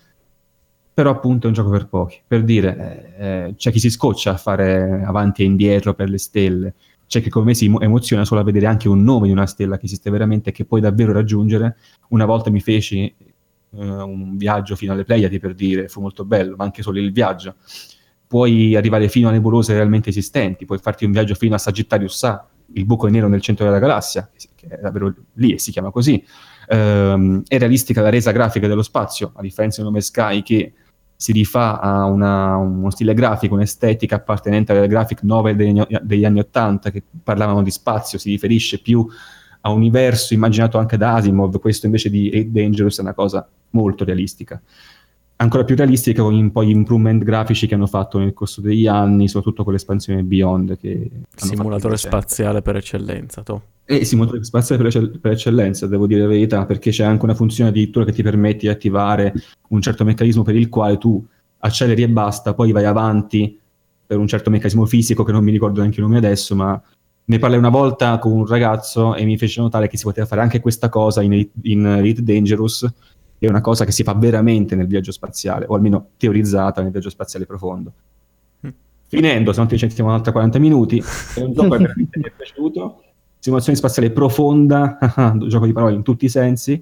però 0.94 1.10
appunto 1.10 1.46
è 1.46 1.48
un 1.48 1.56
gioco 1.56 1.72
per 1.72 1.88
pochi. 1.88 2.22
Per 2.26 2.44
dire, 2.44 3.16
eh, 3.18 3.26
eh, 3.26 3.56
c'è 3.56 3.72
chi 3.72 3.80
si 3.80 3.90
scoccia 3.90 4.34
a 4.34 4.38
fare 4.38 5.02
avanti 5.04 5.42
e 5.42 5.46
indietro 5.46 5.96
per 5.96 6.08
le 6.08 6.20
stelle, 6.20 6.76
c'è 7.08 7.22
chi 7.22 7.30
come 7.30 7.46
me 7.46 7.54
si 7.56 7.66
emoziona 7.80 8.26
solo 8.26 8.42
a 8.42 8.44
vedere 8.44 8.68
anche 8.68 8.88
un 8.88 9.04
nome 9.04 9.28
di 9.28 9.34
una 9.34 9.48
stella 9.48 9.78
che 9.78 9.86
esiste 9.86 10.10
veramente 10.12 10.50
e 10.50 10.54
che 10.54 10.66
puoi 10.66 10.82
davvero 10.82 11.12
raggiungere. 11.12 11.78
Una 12.10 12.26
volta 12.26 12.52
mi 12.52 12.60
feci 12.62 13.06
eh, 13.06 13.86
un 13.86 14.38
viaggio 14.38 14.76
fino 14.76 14.94
alle 14.94 15.04
Pleiadi 15.04 15.40
per 15.40 15.56
dire, 15.56 15.88
fu 15.88 16.00
molto 16.00 16.26
bello, 16.26 16.56
ma 16.56 16.64
anche 16.64 16.84
solo 16.84 17.00
il 17.00 17.12
viaggio. 17.12 17.56
Puoi 18.28 18.76
arrivare 18.76 19.10
fino 19.10 19.30
a 19.30 19.32
nebulose 19.32 19.74
realmente 19.74 20.10
esistenti, 20.10 20.66
puoi 20.66 20.78
farti 20.80 21.06
un 21.06 21.12
viaggio 21.12 21.34
fino 21.36 21.56
a 21.56 21.60
Sagittarius 21.60 22.24
A, 22.24 22.48
il 22.74 22.86
buco 22.86 23.08
nero 23.08 23.28
nel 23.28 23.42
centro 23.42 23.66
della 23.66 23.80
galassia, 23.80 24.30
che 24.56 24.68
è 24.68 24.80
davvero 24.80 25.14
lì 25.34 25.54
e 25.54 25.60
si 25.60 25.72
chiama 25.72 25.92
così. 25.92 26.24
Um, 26.68 27.44
è 27.48 27.58
realistica 27.58 28.02
la 28.02 28.10
resa 28.10 28.32
grafica 28.32 28.68
dello 28.68 28.82
spazio, 28.82 29.32
a 29.36 29.42
differenza 29.42 29.82
di 29.82 29.88
Nome 29.88 30.02
Sky 30.02 30.42
che 30.42 30.74
si 31.16 31.32
rifà 31.32 31.80
a 31.80 32.06
una, 32.06 32.58
uno 32.58 32.90
stile 32.90 33.14
grafico, 33.14 33.54
un'estetica 33.54 34.16
appartenente 34.16 34.72
alle 34.72 34.88
graphic 34.88 35.24
novel 35.24 35.56
degli, 35.56 35.82
degli, 36.02 36.26
anni 36.26 36.40
Ottanta 36.40 36.90
che 36.92 37.02
parlavano 37.24 37.62
di 37.62 37.72
spazio, 37.72 38.18
si 38.18 38.30
riferisce 38.30 38.80
più 38.80 39.08
a 39.62 39.70
un 39.70 39.78
universo 39.78 40.34
immaginato 40.34 40.78
anche 40.78 40.98
da 40.98 41.16
Asimov, 41.16 41.60
questo 41.60 41.86
invece 41.86 42.10
di 42.10 42.30
Eight 42.30 42.50
Dangerous 42.50 42.98
è 42.98 43.02
una 43.02 43.14
cosa 43.14 43.48
molto 43.70 44.04
realistica. 44.04 44.62
Ancora 45.44 45.66
più 45.66 45.76
realistica 45.76 46.24
con 46.24 46.36
un 46.36 46.54
po' 46.54 46.64
gli 46.64 46.70
improvement 46.70 47.22
grafici 47.22 47.68
che 47.68 47.76
hanno 47.76 47.86
fatto 47.86 48.18
nel 48.18 48.34
corso 48.34 48.62
degli 48.62 48.88
anni, 48.88 49.28
soprattutto 49.28 49.66
con 49.66 49.74
l'espansione 49.74 50.24
Beyond. 50.24 50.78
Che 50.78 51.10
Simulatore 51.36 51.98
spaziale 51.98 52.62
per 52.62 52.78
eccellenza, 52.78 53.44
to. 53.44 53.62
E 53.84 54.06
simulatore 54.06 54.42
spaziale 54.46 54.82
per, 54.82 55.20
per, 55.20 55.32
eccellenza, 55.34 55.86
devo 55.86 56.08
dire 56.08 56.22
la 56.22 56.28
verità, 56.28 56.66
perché 56.66 56.92
c'è 56.92 57.04
anche 57.04 57.26
una 57.26 57.36
funzione 57.36 57.72
addirittura 57.72 58.06
che 58.06 58.14
ti 58.14 58.24
permette 58.24 58.60
di 58.60 58.70
attivare 58.70 59.34
un 59.68 59.82
certo 59.82 60.06
meccanismo 60.06 60.44
per 60.44 60.56
il 60.56 60.70
quale 60.70 60.98
tu 60.98 61.22
acceleri 61.58 62.04
e 62.04 62.10
basta, 62.10 62.54
poi 62.54 62.72
vai 62.72 62.86
avanti 62.86 63.60
per 64.06 64.20
un 64.20 64.28
certo 64.28 64.50
meccanismo 64.50 64.86
fisico 64.86 65.26
che 65.26 65.34
non 65.34 65.44
mi 65.44 65.52
ricordo 65.52 65.82
neanche 65.82 66.00
il 66.00 66.06
nome 66.06 66.20
adesso, 66.20 66.56
ma 66.56 66.82
ne 67.26 67.40
parlai 67.40 67.58
una 67.58 67.70
volta 67.70 68.18
con 68.18 68.32
un 68.32 68.46
ragazzo 68.46 69.14
e 69.14 69.26
mi 69.26 69.38
fece 69.38 69.60
notare 69.60 69.90
che 69.90 69.98
si 69.98 70.04
poteva 70.04 70.26
fare 70.26 70.40
anche 70.40 70.62
questa 70.62 70.88
cosa 70.88 71.22
in, 71.22 71.50
in 71.64 71.86
Elite 71.86 72.24
Dangerous, 72.24 72.90
è 73.46 73.50
una 73.50 73.62
cosa 73.62 73.86
che 73.86 73.92
si 73.92 74.04
fa 74.04 74.14
veramente 74.14 74.76
nel 74.76 74.88
viaggio 74.88 75.12
spaziale, 75.12 75.66
o 75.68 75.76
almeno 75.76 76.10
teorizzata 76.18 76.82
nel 76.82 76.92
viaggio 76.92 77.10
spaziale 77.10 77.46
profondo. 77.46 77.94
Mm. 78.66 78.70
Finendo, 79.08 79.52
se 79.52 79.60
non 79.60 79.68
ti 79.68 79.78
sentiamo 79.78 80.10
un'altra 80.10 80.32
40 80.32 80.60
minuti, 80.60 80.98
è 81.36 81.42
un 81.42 81.54
gioco 81.54 81.70
che 81.70 81.78
veramente 81.78 82.20
mi 82.20 82.26
è 82.26 82.32
piaciuto 82.36 83.04
simulazione 83.44 83.78
spaziale 83.78 84.12
profonda, 84.12 84.98
gioco 85.48 85.66
di 85.66 85.74
parole 85.74 85.96
in 85.96 86.02
tutti 86.02 86.24
i 86.24 86.30
sensi, 86.30 86.82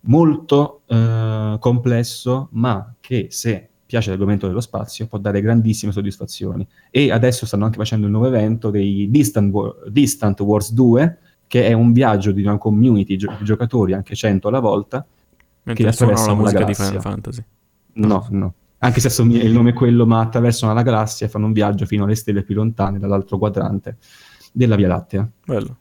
molto 0.00 0.80
eh, 0.86 1.56
complesso, 1.60 2.48
ma 2.50 2.92
che 2.98 3.28
se 3.30 3.68
piace 3.86 4.10
l'argomento 4.10 4.48
dello 4.48 4.60
spazio 4.60 5.06
può 5.06 5.18
dare 5.18 5.40
grandissime 5.40 5.92
soddisfazioni. 5.92 6.66
E 6.90 7.12
adesso 7.12 7.46
stanno 7.46 7.64
anche 7.64 7.76
facendo 7.76 8.06
il 8.06 8.10
nuovo 8.10 8.26
evento 8.26 8.70
dei 8.70 9.08
Distant, 9.08 9.52
War- 9.52 9.88
Distant 9.88 10.40
Wars 10.40 10.72
2, 10.72 11.18
che 11.46 11.66
è 11.66 11.72
un 11.74 11.92
viaggio 11.92 12.32
di 12.32 12.42
una 12.42 12.58
community 12.58 13.14
di 13.14 13.28
giocatori, 13.42 13.92
anche 13.92 14.16
100 14.16 14.48
alla 14.48 14.58
volta, 14.58 15.06
Mentre 15.64 15.84
che 15.84 15.90
attraversano 15.90 16.34
la 16.34 16.40
musica 16.40 16.64
di 16.64 16.74
Final 16.74 17.00
Fantasy. 17.00 17.44
No, 17.94 18.26
no. 18.30 18.54
Anche 18.78 19.00
se 19.00 19.06
assomiglia, 19.06 19.44
il 19.44 19.52
nome 19.52 19.70
è 19.70 19.74
quello, 19.74 20.06
ma 20.06 20.20
attraversano 20.20 20.74
la 20.74 20.82
galassia 20.82 21.26
e 21.26 21.28
fanno 21.28 21.46
un 21.46 21.52
viaggio 21.52 21.86
fino 21.86 22.04
alle 22.04 22.16
stelle 22.16 22.42
più 22.42 22.56
lontane 22.56 22.98
dall'altro 22.98 23.38
quadrante 23.38 23.98
della 24.52 24.74
Via 24.74 24.88
Lattea. 24.88 25.28
Bello. 25.44 25.76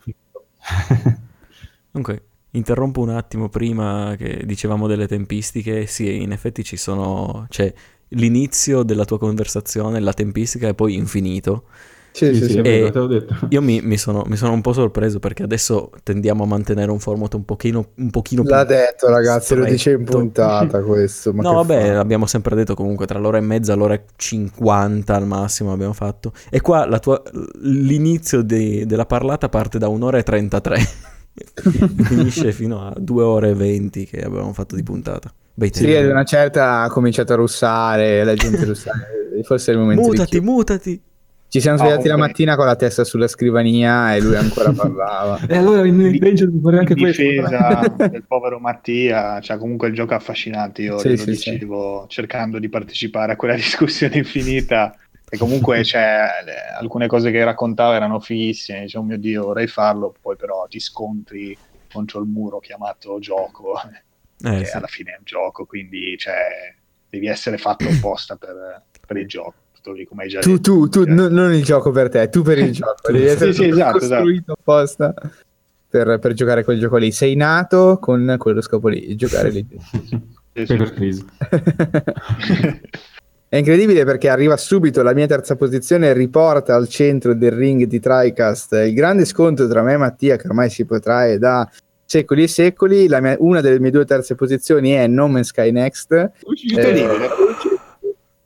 ok, 1.94 2.22
interrompo 2.52 3.02
un 3.02 3.10
attimo 3.10 3.50
prima 3.50 4.14
che 4.18 4.44
dicevamo 4.46 4.86
delle 4.86 5.08
tempistiche. 5.08 5.88
Sì, 5.88 6.22
in 6.22 6.32
effetti 6.32 6.64
ci 6.64 6.78
sono... 6.78 7.48
C'è 7.50 7.74
l'inizio 8.10 8.84
della 8.84 9.06
tua 9.06 9.18
conversazione, 9.18 10.00
la 10.00 10.14
tempistica 10.14 10.68
è 10.68 10.76
poi 10.76 10.94
infinito. 10.94 11.66
Sì, 12.12 12.34
sì, 12.34 12.44
sì, 12.44 12.50
sì 12.50 12.62
vero, 12.62 12.92
te 12.92 13.00
l'ho 13.00 13.08
detto. 13.08 13.36
Io 13.50 13.62
mi, 13.62 13.82
mi, 13.82 13.98
sono, 13.98 14.24
mi, 14.28 14.36
sono, 14.36 14.52
un 14.52 14.62
po' 14.62 14.74
sorpreso 14.74 15.20
perché 15.20 15.44
adesso 15.44 15.92
tendiamo 16.04 16.44
a 16.44 16.46
mantenere 16.46 16.92
un 16.92 17.00
format 17.00 17.34
un 17.36 17.46
pochino, 17.46 17.90
un 17.96 18.10
pochino 18.10 18.44
L'ha 18.44 18.66
più 18.66 18.76
detto 18.76 19.10
ragazzi, 19.10 19.46
stretto. 19.46 19.62
lo 19.62 19.70
dice 19.70 19.92
in 19.92 20.04
puntata 20.04 20.82
questo. 20.84 21.32
no, 21.34 21.54
vabbè, 21.54 21.94
l'abbiamo 21.94 22.26
sempre 22.26 22.56
detto 22.56 22.76
comunque 22.76 23.06
tra 23.06 23.18
l'ora 23.18 23.38
e 23.38 23.42
mezza 23.42 23.74
e 23.74 23.76
l'ora 23.78 23.94
e 23.94 24.04
50 24.16 25.16
al 25.16 25.26
massimo 25.26 25.72
abbiamo 25.72 25.94
fatto. 25.94 26.34
E 26.50 26.60
qua 26.60 26.86
tua, 27.00 27.22
l'inizio 27.62 28.42
di, 28.42 28.86
della 28.86 29.06
parlata 29.06 29.48
parte 29.48 29.80
da 29.80 29.88
un'ora 29.88 30.18
e 30.18 30.24
33. 30.24 30.88
Finisce 32.04 32.52
fino 32.52 32.86
a 32.88 32.94
due 32.98 33.24
ore 33.24 33.52
e 33.52 33.54
20 33.54 34.06
che 34.06 34.22
avevamo 34.22 34.52
fatto 34.52 34.76
di 34.76 34.84
puntata. 34.84 35.34
Bei 35.54 35.70
sì, 35.74 35.94
ad 35.94 36.06
una 36.06 36.26
certa 36.26 36.82
ha 36.82 36.90
cominciato 36.90 37.34
a 37.34 37.36
russare, 37.38 38.24
la 38.24 38.34
gente 38.34 38.66
russare. 38.66 39.20
Forse 39.44 39.72
è 39.72 39.76
il 39.76 39.80
momento 39.80 40.02
mutati, 40.08 40.40
di... 40.40 40.46
Mutati, 40.46 40.82
mutati! 40.84 41.11
Ci 41.52 41.60
siamo 41.60 41.78
svegliati 41.78 42.08
oh, 42.08 42.12
la 42.12 42.18
mattina 42.18 42.56
con 42.56 42.66
la 42.66 42.78
testa 42.78 43.04
sulla 43.04 43.28
scrivania 43.28 44.16
e 44.16 44.22
lui 44.22 44.38
ancora 44.38 44.72
parlava. 44.72 45.38
e 45.50 45.58
allora 45.58 45.86
in, 45.86 46.00
in 46.00 46.18
Danger 46.18 46.50
vorrei 46.50 46.80
anche 46.80 46.94
difesa 46.94 47.82
del 48.08 48.24
povero 48.26 48.58
Mattia, 48.58 49.42
cioè 49.42 49.58
comunque 49.58 49.90
il 49.90 49.94
gioco 49.94 50.14
è 50.14 50.16
affascinante, 50.16 50.82
io 50.82 50.98
sì, 51.00 51.10
lo 51.10 51.18
sì, 51.18 51.26
dicevo 51.26 52.04
sì. 52.04 52.16
cercando 52.16 52.58
di 52.58 52.70
partecipare 52.70 53.34
a 53.34 53.36
quella 53.36 53.56
discussione 53.60 54.20
infinita. 54.20 54.96
E 55.30 55.38
comunque 55.38 55.84
cioè, 55.84 56.26
le, 56.46 56.54
alcune 56.80 57.08
cose 57.08 57.32
che 57.32 57.44
raccontava 57.44 57.96
erano 57.96 58.22
fighissime, 58.22 58.84
dicevo 58.84 59.04
oh 59.04 59.08
mio 59.08 59.18
Dio 59.18 59.44
vorrei 59.44 59.68
farlo, 59.68 60.16
poi 60.22 60.38
però 60.38 60.66
ti 60.70 60.80
scontri 60.80 61.58
contro 61.92 62.22
il 62.22 62.28
muro 62.28 62.60
chiamato 62.60 63.20
gioco, 63.20 63.78
eh, 64.42 64.64
che 64.64 64.72
alla 64.72 64.88
fine 64.88 65.12
è 65.12 65.18
un 65.18 65.26
gioco, 65.26 65.66
quindi 65.66 66.16
cioè, 66.18 66.74
devi 67.10 67.28
essere 67.28 67.58
fatto 67.58 67.90
apposta 67.90 68.38
per, 68.38 68.84
per 69.06 69.18
il 69.18 69.28
gioco 69.28 69.56
lì, 69.86 70.06
come 70.06 70.24
hai 70.24 70.30
già 70.30 70.40
tu, 70.40 70.58
detto. 70.58 70.88
Tu, 70.88 71.06
tu, 71.06 71.12
no, 71.12 71.28
non 71.28 71.54
il 71.54 71.64
gioco 71.64 71.92
per 71.92 72.10
te, 72.10 72.30
tu 72.30 72.44
per 72.44 72.60
il 72.60 72.72
gioco. 72.72 73.12
Devi 73.12 73.26
essere 73.26 73.54
sì, 73.54 73.64
sì, 73.64 73.70
esatto, 73.70 73.98
esatto, 73.98 74.22
costruito 74.22 74.54
esatto. 74.54 74.60
apposta 74.60 75.14
per, 75.90 76.20
per, 76.20 76.34
giocare 76.34 76.64
quel 76.64 76.80
gioco 76.80 76.98
lì. 76.98 77.12
Sei 77.12 77.36
nato 77.36 77.98
con 78.00 78.36
quello 78.38 78.62
scopo 78.62 78.88
lì, 78.88 79.16
giocare 79.16 79.50
lì. 79.50 79.66
È 83.52 83.58
incredibile 83.58 84.06
perché 84.06 84.30
arriva 84.30 84.56
subito 84.56 85.02
la 85.04 85.14
mia 85.14 85.28
terza 85.28 85.58
posizione 85.58 86.08
e 86.08 86.14
riporta 86.14 86.74
al 86.74 86.88
centro 86.88 87.34
del 87.34 87.52
ring 87.52 87.84
di 87.84 88.00
TriCast 88.00 88.72
il 88.86 88.94
grande 88.94 89.26
scontro 89.26 89.68
tra 89.68 89.82
me 89.82 89.92
e 89.94 89.98
Mattia 89.98 90.38
che 90.38 90.48
ormai 90.48 90.70
si 90.70 90.86
protrae 90.86 91.38
da 91.38 91.70
secoli 92.06 92.44
e 92.44 92.48
secoli. 92.48 93.08
Mia, 93.08 93.36
una 93.40 93.62
delle 93.62 93.80
mie 93.80 93.92
due 93.92 94.06
terze 94.06 94.36
posizioni 94.36 94.92
è 94.92 95.08
No 95.08 95.28
Man's 95.28 95.48
Sky 95.48 95.72
Next. 95.72 96.12
Eh, 96.12 96.32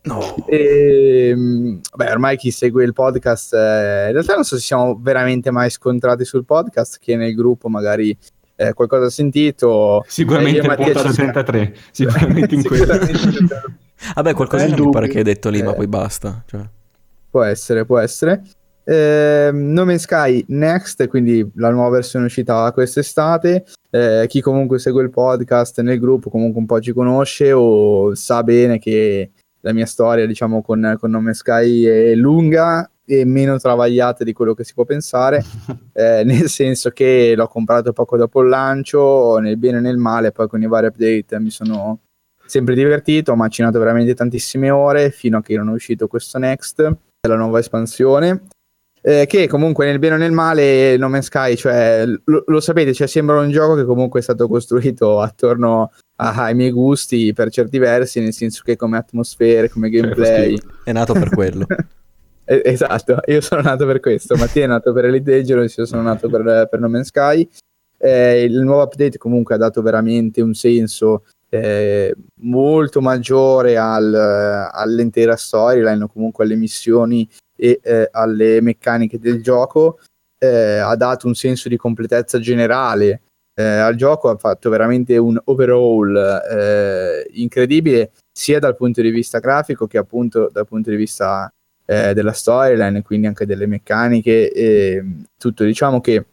No. 0.05 0.35
E, 0.47 1.29
ehm, 1.29 1.81
beh, 1.95 2.11
ormai 2.11 2.37
chi 2.37 2.51
segue 2.51 2.83
il 2.83 2.93
podcast, 2.93 3.53
eh, 3.53 4.05
in 4.07 4.13
realtà 4.13 4.35
non 4.35 4.43
so 4.43 4.55
se 4.55 4.61
siamo 4.61 4.99
veramente 5.01 5.51
mai 5.51 5.69
scontrati 5.69 6.23
sul 6.25 6.45
podcast, 6.45 6.99
chi 6.99 7.11
è 7.11 7.15
nel 7.15 7.33
gruppo 7.33 7.69
magari 7.69 8.15
eh, 8.55 8.73
qualcosa 8.73 9.05
ha 9.05 9.09
sentito. 9.09 10.03
Sicuramente 10.07 10.59
eh, 10.59 10.75
puntata 10.75 11.11
33, 11.11 11.75
sicuramente 11.91 12.55
in 12.55 12.61
sicuramente 12.65 13.13
Vabbè, 14.13 14.33
qualcosa 14.33 14.67
mi 14.67 14.89
pare 14.89 15.07
che 15.07 15.19
hai 15.19 15.23
detto 15.23 15.49
lì, 15.49 15.61
ma 15.61 15.73
poi 15.73 15.87
basta. 15.87 16.43
Cioè. 16.45 16.61
Può 17.29 17.41
essere, 17.41 17.85
può 17.85 17.97
essere. 17.97 18.43
Eh, 18.87 19.49
no 19.51 19.83
Man's 19.83 20.03
Sky 20.03 20.45
Next, 20.49 21.07
quindi 21.07 21.49
la 21.55 21.71
nuova 21.71 21.89
versione 21.89 22.25
uscita 22.25 22.71
quest'estate. 22.71 23.65
Eh, 23.89 24.25
chi 24.27 24.41
comunque 24.41 24.77
segue 24.77 25.01
il 25.01 25.09
podcast 25.09 25.81
nel 25.81 25.99
gruppo 25.99 26.29
comunque 26.29 26.59
un 26.59 26.67
po' 26.67 26.79
ci 26.79 26.93
conosce 26.93 27.51
o 27.51 28.13
sa 28.13 28.43
bene 28.43 28.77
che 28.77 29.31
la 29.65 29.73
mia 29.73 29.87
storia, 29.87 30.27
diciamo, 30.27 30.61
con, 30.61 30.95
con 30.99 31.09
Nome 31.09 31.33
Sky 31.33 31.83
è 31.85 32.13
lunga 32.13 32.87
e 33.03 33.25
meno 33.25 33.57
travagliata 33.57 34.23
di 34.23 34.31
quello 34.31 34.53
che 34.53 34.63
si 34.63 34.75
può 34.75 34.85
pensare, 34.85 35.43
eh, 35.93 36.23
nel 36.23 36.49
senso 36.49 36.91
che 36.91 37.33
l'ho 37.35 37.47
comprato 37.47 37.91
poco 37.91 38.15
dopo 38.15 38.41
il 38.41 38.49
lancio, 38.49 39.39
nel 39.39 39.57
bene 39.57 39.79
e 39.79 39.81
nel 39.81 39.97
male, 39.97 40.31
poi 40.31 40.47
con 40.47 40.61
i 40.61 40.67
vari 40.67 40.85
update 40.85 41.39
mi 41.39 41.49
sono 41.49 41.99
sempre 42.45 42.75
divertito, 42.75 43.31
ho 43.31 43.35
macinato 43.35 43.79
veramente 43.79 44.13
tantissime 44.13 44.69
ore 44.69 45.09
fino 45.09 45.39
a 45.39 45.41
che 45.41 45.57
non 45.57 45.69
è 45.69 45.73
uscito 45.73 46.05
questo 46.05 46.37
Next, 46.37 46.97
la 47.27 47.35
nuova 47.35 47.57
espansione. 47.57 48.43
Eh, 49.01 49.25
che 49.27 49.47
comunque 49.47 49.85
nel 49.85 49.99
bene 49.99 50.15
o 50.15 50.17
nel 50.17 50.31
male 50.31 50.97
No 50.97 51.09
Man's 51.09 51.25
Sky, 51.25 51.55
cioè, 51.55 52.05
lo, 52.05 52.43
lo, 52.45 52.59
sapete, 52.59 52.91
cioè, 52.91 53.05
sembra 53.05 53.39
un 53.39 53.51
gioco 53.51 53.75
che 53.75 53.83
comunque 53.83 54.19
è 54.19 54.23
stato 54.23 54.47
costruito 54.47 55.21
attorno 55.21 55.91
ai 56.17 56.55
miei 56.55 56.71
gusti 56.71 57.33
per 57.33 57.49
certi 57.49 57.77
versi, 57.77 58.19
nel 58.19 58.33
senso 58.33 58.61
che 58.63 58.75
come 58.75 58.97
atmosfere, 58.97 59.69
come 59.69 59.89
gameplay. 59.89 60.57
È 60.83 60.91
nato 60.91 61.13
per 61.13 61.29
quello. 61.29 61.65
esatto, 62.45 63.19
io 63.25 63.41
sono 63.41 63.61
nato 63.61 63.85
per 63.85 63.99
questo. 63.99 64.35
Mattia 64.35 64.63
è 64.63 64.67
nato 64.67 64.93
per 64.93 65.05
Elite 65.05 65.31
Dangerous, 65.31 65.75
io 65.77 65.85
sono 65.85 66.01
nato 66.01 66.29
per, 66.29 66.67
per 66.69 66.79
No 66.79 66.87
Man's 66.87 67.07
Sky. 67.07 67.47
Eh, 67.97 68.43
il 68.43 68.59
nuovo 68.59 68.83
update 68.83 69.17
comunque 69.17 69.55
ha 69.55 69.57
dato 69.57 69.81
veramente 69.81 70.41
un 70.41 70.53
senso 70.53 71.23
eh, 71.49 72.13
molto 72.41 73.01
maggiore 73.01 73.77
al, 73.77 74.13
all'intera 74.13 75.35
storyline, 75.35 76.07
comunque 76.07 76.43
alle 76.43 76.55
missioni 76.55 77.27
e 77.55 77.79
eh, 77.81 78.09
alle 78.11 78.61
meccaniche 78.61 79.19
del 79.19 79.41
gioco. 79.41 79.99
Eh, 80.37 80.77
ha 80.77 80.95
dato 80.95 81.27
un 81.27 81.33
senso 81.33 81.69
di 81.69 81.77
completezza 81.77 82.39
generale 82.39 83.21
eh, 83.55 83.63
al 83.63 83.95
gioco, 83.95 84.29
ha 84.29 84.37
fatto 84.37 84.69
veramente 84.69 85.17
un 85.17 85.39
overall 85.45 86.15
eh, 86.15 87.27
incredibile 87.33 88.11
sia 88.31 88.59
dal 88.59 88.75
punto 88.75 89.01
di 89.01 89.09
vista 89.09 89.39
grafico 89.39 89.87
che 89.87 89.97
appunto 89.97 90.49
dal 90.51 90.67
punto 90.67 90.89
di 90.89 90.97
vista 90.97 91.51
eh, 91.85 92.13
della 92.13 92.33
storyline, 92.33 93.01
quindi 93.01 93.27
anche 93.27 93.45
delle 93.45 93.65
meccaniche 93.65 94.51
e 94.51 95.03
tutto. 95.37 95.63
Diciamo 95.63 96.01
che 96.01 96.25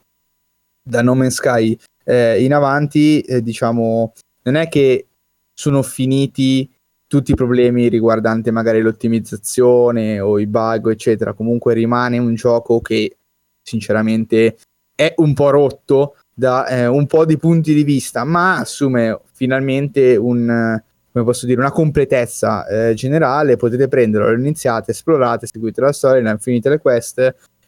da 0.82 1.02
No 1.02 1.14
Man's 1.14 1.34
Sky 1.34 1.78
eh, 2.04 2.42
in 2.42 2.52
avanti, 2.52 3.20
eh, 3.20 3.42
diciamo, 3.42 4.12
non 4.42 4.56
è 4.56 4.68
che 4.68 5.06
sono 5.54 5.82
finiti 5.82 6.68
tutti 7.06 7.32
i 7.32 7.36
problemi 7.36 7.88
riguardanti 7.88 8.50
magari 8.50 8.80
l'ottimizzazione 8.80 10.18
o 10.18 10.38
i 10.38 10.46
bug, 10.46 10.90
eccetera. 10.90 11.34
Comunque 11.34 11.74
rimane 11.74 12.18
un 12.18 12.34
gioco 12.34 12.80
che 12.80 13.16
sinceramente 13.62 14.56
è 14.94 15.12
un 15.18 15.34
po' 15.34 15.50
rotto 15.50 16.16
da 16.42 16.66
eh, 16.66 16.86
un 16.88 17.06
po' 17.06 17.24
di 17.24 17.36
punti 17.36 17.72
di 17.72 17.84
vista, 17.84 18.24
ma 18.24 18.58
assume 18.58 19.20
finalmente 19.32 20.16
un, 20.16 20.76
dire, 21.12 21.60
una 21.60 21.70
completezza 21.70 22.66
eh, 22.66 22.94
generale. 22.94 23.56
Potete 23.56 23.86
prenderlo, 23.86 24.28
lo 24.28 24.36
iniziate, 24.36 24.90
esplorate, 24.90 25.46
seguite 25.46 25.80
la 25.80 25.92
storia, 25.92 26.36
finite 26.38 26.68
le 26.68 26.80
quest 26.80 27.18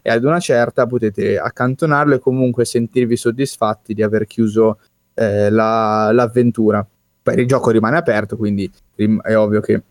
e 0.03 0.11
ad 0.11 0.25
una 0.25 0.41
certa 0.41 0.87
potete 0.87 1.39
accantonarlo 1.39 2.17
e 2.17 2.19
comunque 2.19 2.65
sentirvi 2.65 3.17
soddisfatti 3.17 3.95
di 3.95 4.03
aver 4.03 4.27
chiuso 4.27 4.81
eh, 5.15 5.51
la, 5.51 6.11
l'avventura. 6.13 6.85
Poi 7.23 7.39
il 7.39 7.47
gioco 7.47 7.71
rimane 7.71 7.97
aperto, 7.97 8.37
quindi 8.37 8.69
è 9.23 9.37
ovvio 9.37 9.61
che 9.61 9.83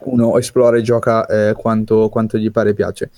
uno 0.00 0.36
esplora 0.36 0.76
e 0.76 0.82
gioca 0.82 1.26
eh, 1.26 1.52
quanto, 1.52 2.08
quanto, 2.08 2.38
gli 2.38 2.50
pare 2.50 2.74
piace. 2.74 3.10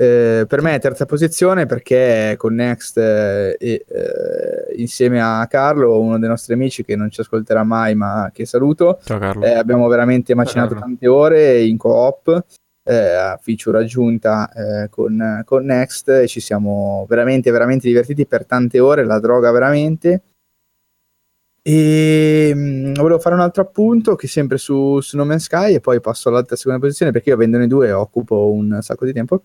Eh, 0.00 0.44
per 0.46 0.62
me 0.62 0.76
è 0.76 0.78
terza 0.78 1.06
posizione 1.06 1.66
perché 1.66 2.36
con 2.36 2.54
Next 2.54 2.96
eh, 2.98 3.56
e 3.58 3.84
eh, 3.88 4.76
insieme 4.76 5.20
a 5.20 5.44
Carlo, 5.48 6.00
uno 6.00 6.20
dei 6.20 6.28
nostri 6.28 6.54
amici 6.54 6.84
che 6.84 6.94
non 6.94 7.10
ci 7.10 7.20
ascolterà 7.20 7.64
mai 7.64 7.96
ma 7.96 8.30
che 8.32 8.46
saluto, 8.46 9.00
eh, 9.42 9.54
abbiamo 9.54 9.88
veramente 9.88 10.36
macinato 10.36 10.76
tante 10.76 11.08
ore 11.08 11.64
in 11.64 11.76
co-op 11.76 12.44
eh, 12.84 12.94
a 12.94 13.40
feature 13.42 13.78
aggiunta 13.78 14.48
con, 14.88 15.42
con 15.44 15.64
Next 15.64 16.08
e 16.10 16.28
ci 16.28 16.38
siamo 16.38 17.04
veramente 17.08 17.50
veramente 17.50 17.88
divertiti 17.88 18.24
per 18.24 18.46
tante 18.46 18.78
ore, 18.78 19.04
la 19.04 19.18
droga 19.18 19.50
veramente. 19.50 20.22
E 21.60 22.52
mh, 22.54 22.60
mm, 22.60 22.92
volevo 22.94 23.18
fare 23.18 23.34
un 23.34 23.40
altro 23.40 23.62
appunto 23.62 24.14
che 24.14 24.28
sempre 24.28 24.58
su, 24.58 25.00
su 25.00 25.16
No 25.16 25.24
Man's 25.24 25.42
Sky 25.42 25.74
e 25.74 25.80
poi 25.80 26.00
passo 26.00 26.28
all'altra 26.28 26.54
seconda 26.54 26.78
posizione 26.78 27.10
perché 27.10 27.30
io 27.30 27.36
vendendo 27.36 27.66
i 27.66 27.68
due 27.68 27.90
occupo 27.90 28.52
un 28.52 28.78
sacco 28.80 29.04
di 29.04 29.12
tempo. 29.12 29.42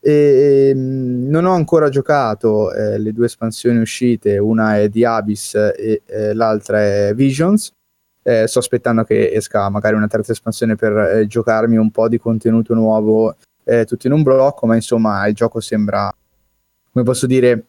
E, 0.00 0.72
mh, 0.74 0.78
mm, 0.78 1.28
non 1.28 1.44
ho 1.44 1.52
ancora 1.52 1.88
giocato 1.88 2.72
eh, 2.72 2.98
le 2.98 3.12
due 3.12 3.26
espansioni 3.26 3.78
uscite, 3.78 4.38
una 4.38 4.78
è 4.78 4.88
The 4.88 5.06
Abyss 5.06 5.54
e 5.54 6.02
eh, 6.06 6.34
l'altra 6.34 6.80
è 6.80 7.12
Visions. 7.14 7.72
Eh, 8.22 8.46
sto 8.46 8.58
aspettando 8.58 9.04
che 9.04 9.32
esca 9.32 9.68
magari 9.70 9.96
una 9.96 10.06
terza 10.06 10.32
espansione 10.32 10.76
per 10.76 10.96
eh, 10.96 11.26
giocarmi 11.26 11.76
un 11.76 11.90
po' 11.90 12.08
di 12.08 12.18
contenuto 12.18 12.74
nuovo 12.74 13.36
eh, 13.64 13.84
tutto 13.86 14.06
in 14.06 14.12
un 14.12 14.22
blocco, 14.22 14.66
ma 14.66 14.74
insomma 14.74 15.26
il 15.26 15.34
gioco 15.34 15.60
sembra, 15.60 16.14
come 16.92 17.04
posso 17.04 17.26
dire, 17.26 17.64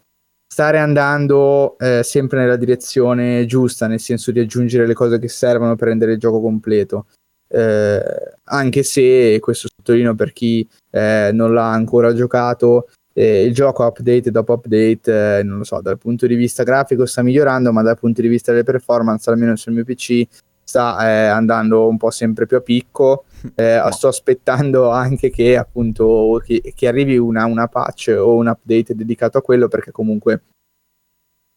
stare 0.48 0.80
andando 0.80 1.78
eh, 1.80 2.04
sempre 2.04 2.40
nella 2.40 2.58
direzione 2.58 3.46
giusta, 3.46 3.88
nel 3.88 4.00
senso 4.00 4.32
di 4.32 4.40
aggiungere 4.40 4.86
le 4.86 4.94
cose 4.94 5.20
che 5.20 5.30
servono 5.30 5.76
per 5.76 5.90
rendere 5.90 6.14
il 6.14 6.20
gioco 6.20 6.42
completo. 6.42 7.06
Anche 7.52 8.84
se, 8.84 9.40
questo 9.40 9.70
sottolineo 9.76 10.14
per 10.14 10.34
chi 10.34 10.68
eh, 10.92 11.32
non 11.34 11.54
l'ha 11.54 11.72
ancora 11.72 12.14
giocato, 12.14 12.88
eh, 13.14 13.44
il 13.44 13.54
gioco 13.54 13.86
update 13.86 14.32
dopo 14.32 14.54
update, 14.54 15.40
eh, 15.40 15.44
non 15.44 15.58
lo 15.58 15.64
so, 15.64 15.82
dal 15.82 15.98
punto 15.98 16.26
di 16.28 16.36
vista 16.36 16.64
grafico 16.64 17.06
sta 17.06 17.22
migliorando, 17.22 17.72
ma 17.74 17.82
dal 17.82 17.98
punto 18.00 18.22
di 18.22 18.28
vista 18.28 18.52
delle 18.52 18.64
performance, 18.64 19.30
almeno 19.30 19.56
sul 19.56 19.74
mio 19.74 19.84
PC, 19.84 20.26
sta 20.64 20.98
eh, 21.10 21.26
andando 21.26 21.88
un 21.88 21.98
po' 21.98 22.12
sempre 22.12 22.46
più 22.46 22.58
a 22.58 22.62
picco. 22.62 23.26
Eh, 23.56 23.82
sto 23.92 24.10
aspettando 24.10 24.90
anche 24.90 25.30
che 25.30 25.56
appunto 25.56 26.42
che, 26.44 26.74
che 26.76 26.88
arrivi 26.90 27.18
una, 27.18 27.46
una, 27.46 27.68
patch 27.68 28.14
o 28.20 28.36
un 28.36 28.48
update 28.48 28.94
dedicato 28.94 29.38
a 29.38 29.42
quello 29.42 29.70
perché 29.70 29.92
comunque 29.92 30.44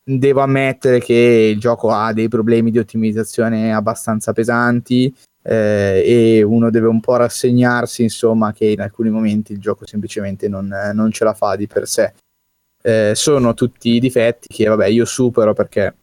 devo 0.05 0.43
ammettere 0.43 1.01
che 1.01 1.51
il 1.53 1.59
gioco 1.59 1.91
ha 1.91 2.13
dei 2.13 2.29
problemi 2.29 2.71
di 2.71 2.79
ottimizzazione 2.79 3.75
abbastanza 3.75 4.33
pesanti 4.33 5.13
eh, 5.43 6.03
e 6.05 6.43
uno 6.43 6.71
deve 6.71 6.87
un 6.87 7.01
po' 7.01 7.17
rassegnarsi 7.17 8.03
insomma 8.03 8.53
che 8.53 8.67
in 8.67 8.81
alcuni 8.81 9.11
momenti 9.11 9.53
il 9.53 9.59
gioco 9.59 9.87
semplicemente 9.87 10.49
non, 10.49 10.69
non 10.95 11.11
ce 11.11 11.25
la 11.25 11.35
fa 11.35 11.57
di 11.57 11.67
per 11.67 11.87
sé. 11.87 12.13
Eh, 12.85 13.13
sono 13.15 13.55
tutti 13.55 13.99
difetti 14.01 14.49
che 14.49 14.67
vabbè 14.67 14.87
io 14.87 15.05
supero 15.05 15.53
perché 15.53 15.95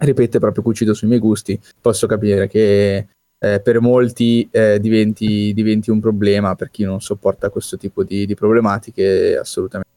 ripete 0.00 0.38
proprio 0.38 0.62
cucito 0.62 0.94
sui 0.94 1.08
miei 1.08 1.20
gusti, 1.20 1.60
posso 1.80 2.06
capire 2.06 2.48
che 2.48 3.06
eh, 3.38 3.60
per 3.60 3.80
molti 3.80 4.46
eh, 4.50 4.78
diventi, 4.80 5.52
diventi, 5.54 5.90
un 5.90 6.00
problema 6.00 6.54
per 6.54 6.70
chi 6.70 6.84
non 6.84 7.00
sopporta 7.00 7.48
questo 7.48 7.76
tipo 7.76 8.04
di, 8.04 8.26
di 8.26 8.34
problematiche, 8.34 9.36
assolutamente. 9.36 9.88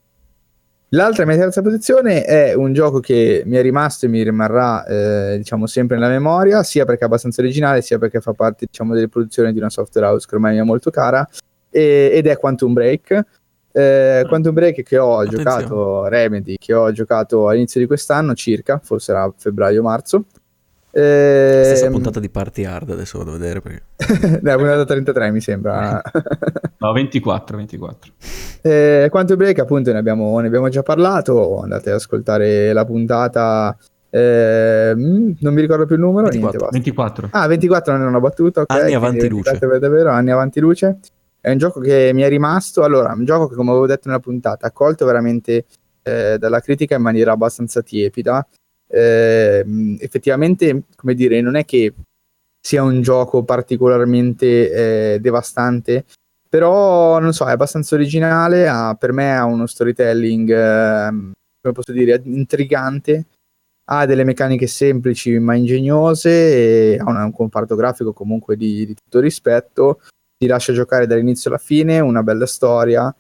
L'altra 0.96 1.26
mia 1.26 1.36
terza 1.36 1.64
posizione 1.64 2.24
è 2.24 2.54
un 2.54 2.72
gioco 2.72 3.00
che 3.00 3.42
mi 3.48 3.56
è 3.56 3.64
rimasto 3.64 4.06
e 4.06 4.10
mi 4.10 4.22
rimarrà 4.22 4.86
eh, 4.86 5.38
diciamo 5.38 5.66
sempre 5.66 5.98
nella 5.98 6.10
memoria, 6.10 6.62
sia 6.62 6.86
perché 6.86 7.02
è 7.02 7.06
abbastanza 7.06 7.42
originale, 7.42 7.82
sia 7.82 7.98
perché 7.98 8.22
fa 8.22 8.34
parte 8.34 8.68
diciamo, 8.70 8.94
delle 8.94 9.10
produzioni 9.10 9.52
di 9.52 9.58
una 9.58 9.72
software 9.72 10.06
house 10.06 10.28
che 10.28 10.36
ormai 10.36 10.58
è 10.58 10.62
molto 10.62 10.92
cara, 10.92 11.28
e, 11.72 12.12
ed 12.14 12.28
è 12.28 12.38
Quantum 12.38 12.74
Break, 12.74 13.26
eh, 13.72 14.22
mm. 14.24 14.28
Quantum 14.28 14.54
Break 14.54 14.84
che 14.84 15.00
ho 15.00 15.18
Attenzione. 15.18 15.44
giocato, 15.44 16.06
Remedy, 16.06 16.58
che 16.60 16.74
ho 16.76 16.92
giocato 16.92 17.50
all'inizio 17.50 17.80
di 17.80 17.88
quest'anno 17.88 18.36
circa, 18.36 18.80
forse 18.84 19.14
era 19.14 19.34
febbraio-marzo. 19.36 20.26
Eh, 20.96 21.62
Stessa 21.66 21.90
puntata 21.90 22.20
di 22.20 22.30
Party 22.30 22.66
Hard, 22.66 22.92
adesso 22.92 23.18
vado 23.18 23.32
a 23.32 23.38
vedere 23.38 23.62
perché... 23.62 23.82
no, 24.42 24.56
puntata 24.58 24.86
33 24.86 25.32
mi 25.32 25.42
sembra. 25.42 26.00
no, 26.78 26.92
24, 26.92 27.58
24. 27.58 28.14
Eh, 28.62 29.08
Quantum 29.10 29.36
Break 29.36 29.58
appunto 29.58 29.92
ne 29.92 29.98
abbiamo, 29.98 30.40
ne 30.40 30.48
abbiamo 30.48 30.70
già 30.70 30.84
parlato, 30.84 31.62
andate 31.62 31.90
ad 31.90 31.96
ascoltare 31.96 32.72
la 32.74 32.86
puntata... 32.86 33.76
Eh, 34.12 34.94
non 34.96 35.54
mi 35.56 35.62
ricordo 35.62 35.88
più 35.88 35.96
il 35.96 36.02
numero. 36.02 36.28
24. 36.28 36.70
Niente, 36.70 36.92
24. 36.92 37.30
Ah, 37.32 37.48
24 37.48 37.94
non 37.94 38.04
è 38.04 38.06
una 38.06 38.20
battuta. 38.20 38.62
Okay, 38.62 38.82
anni 38.82 38.94
avanti 38.94 39.28
luce. 39.28 39.58
Davvero, 39.58 40.12
anni 40.12 40.30
avanti 40.30 40.60
luce. 40.60 41.00
È 41.42 41.50
un 41.50 41.58
gioco 41.58 41.80
che 41.80 42.12
mi 42.14 42.22
è 42.22 42.30
rimasto, 42.30 42.84
allora, 42.84 43.12
un 43.12 43.26
gioco 43.26 43.48
che 43.48 43.56
come 43.56 43.72
avevo 43.72 43.88
detto 43.88 44.10
nella 44.10 44.20
puntata, 44.20 44.68
accolto 44.68 45.04
veramente 45.08 45.66
eh, 46.04 46.38
dalla 46.38 46.60
critica 46.60 46.96
in 46.96 47.02
maniera 47.02 47.32
abbastanza 47.32 47.82
tiepida. 47.82 48.46
Eh, 48.96 49.66
effettivamente, 50.00 50.84
come 50.96 51.16
dire, 51.16 51.42
non 51.42 51.56
è 51.56 51.66
che 51.66 51.94
sia 52.60 52.84
un 52.84 53.02
gioco 53.02 53.44
particolarmente 53.44 55.16
eh, 55.16 55.20
devastante, 55.20 56.06
però 56.48 57.18
non 57.18 57.34
so, 57.34 57.48
è 57.48 57.52
abbastanza 57.52 57.96
originale, 57.96 58.68
ha, 58.68 58.94
per 58.94 59.12
me 59.12 59.36
ha 59.36 59.46
uno 59.46 59.66
storytelling, 59.66 60.50
ehm, 60.52 61.32
come 61.60 61.74
posso 61.74 61.92
dire, 61.92 62.22
intrigante, 62.24 63.26
ha 63.86 64.06
delle 64.06 64.24
meccaniche 64.24 64.68
semplici 64.68 65.40
ma 65.40 65.56
ingegnose, 65.56 66.96
ha 66.98 67.10
un, 67.10 67.18
un 67.18 67.34
comparto 67.34 67.76
grafico 67.76 68.14
comunque 68.14 68.56
di, 68.56 68.86
di 68.86 68.94
tutto 68.94 69.20
rispetto, 69.20 70.02
ti 70.38 70.46
lascia 70.46 70.72
giocare 70.72 71.08
dall'inizio 71.08 71.50
alla 71.50 71.60
fine, 71.60 72.00
una 72.00 72.22
bella 72.22 72.46
storia 72.46 73.14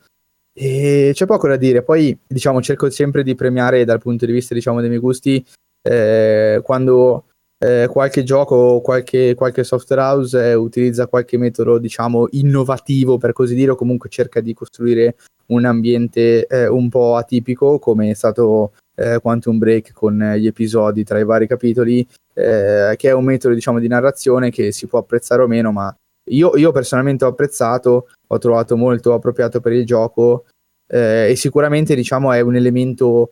e 0.53 1.11
c'è 1.13 1.25
poco 1.25 1.47
da 1.47 1.55
dire. 1.55 1.81
Poi, 1.81 2.17
diciamo, 2.27 2.61
cerco 2.61 2.89
sempre 2.91 3.23
di 3.23 3.33
premiare 3.33 3.83
dal 3.85 3.99
punto 3.99 4.25
di 4.27 4.31
vista, 4.31 4.53
diciamo, 4.53 4.79
dei 4.79 4.89
miei 4.89 5.01
gusti 5.01 5.43
eh, 5.83 6.61
quando 6.63 7.25
eh, 7.59 7.87
qualche 7.89 8.23
gioco, 8.23 8.81
qualche, 8.81 9.35
qualche 9.35 9.63
software 9.63 10.01
house 10.01 10.37
eh, 10.37 10.53
utilizza 10.53 11.07
qualche 11.07 11.37
metodo, 11.37 11.77
diciamo, 11.77 12.27
innovativo, 12.31 13.17
per 13.17 13.33
così 13.33 13.55
dire, 13.55 13.71
o 13.71 13.75
comunque 13.75 14.09
cerca 14.09 14.41
di 14.41 14.53
costruire 14.53 15.15
un 15.47 15.65
ambiente 15.65 16.45
eh, 16.47 16.67
un 16.67 16.89
po' 16.89 17.15
atipico, 17.15 17.79
come 17.79 18.09
è 18.11 18.13
stato 18.13 18.73
eh, 18.95 19.19
Quantum 19.21 19.57
Break 19.57 19.93
con 19.93 20.17
gli 20.37 20.47
episodi 20.47 21.03
tra 21.03 21.19
i 21.19 21.23
vari 21.23 21.47
capitoli, 21.47 22.05
eh, 22.33 22.95
che 22.97 23.09
è 23.09 23.13
un 23.13 23.23
metodo, 23.23 23.53
diciamo, 23.53 23.79
di 23.79 23.87
narrazione 23.87 24.49
che 24.49 24.71
si 24.71 24.87
può 24.87 24.99
apprezzare 24.99 25.41
o 25.41 25.47
meno, 25.47 25.71
ma 25.71 25.95
io, 26.29 26.55
io, 26.57 26.71
personalmente 26.71 27.25
ho 27.25 27.29
apprezzato, 27.29 28.07
ho 28.27 28.37
trovato 28.37 28.77
molto 28.77 29.13
appropriato 29.13 29.59
per 29.59 29.73
il 29.73 29.85
gioco 29.85 30.45
eh, 30.87 31.29
e 31.31 31.35
sicuramente 31.35 31.95
diciamo 31.95 32.31
è 32.31 32.39
un 32.39 32.55
elemento 32.55 33.31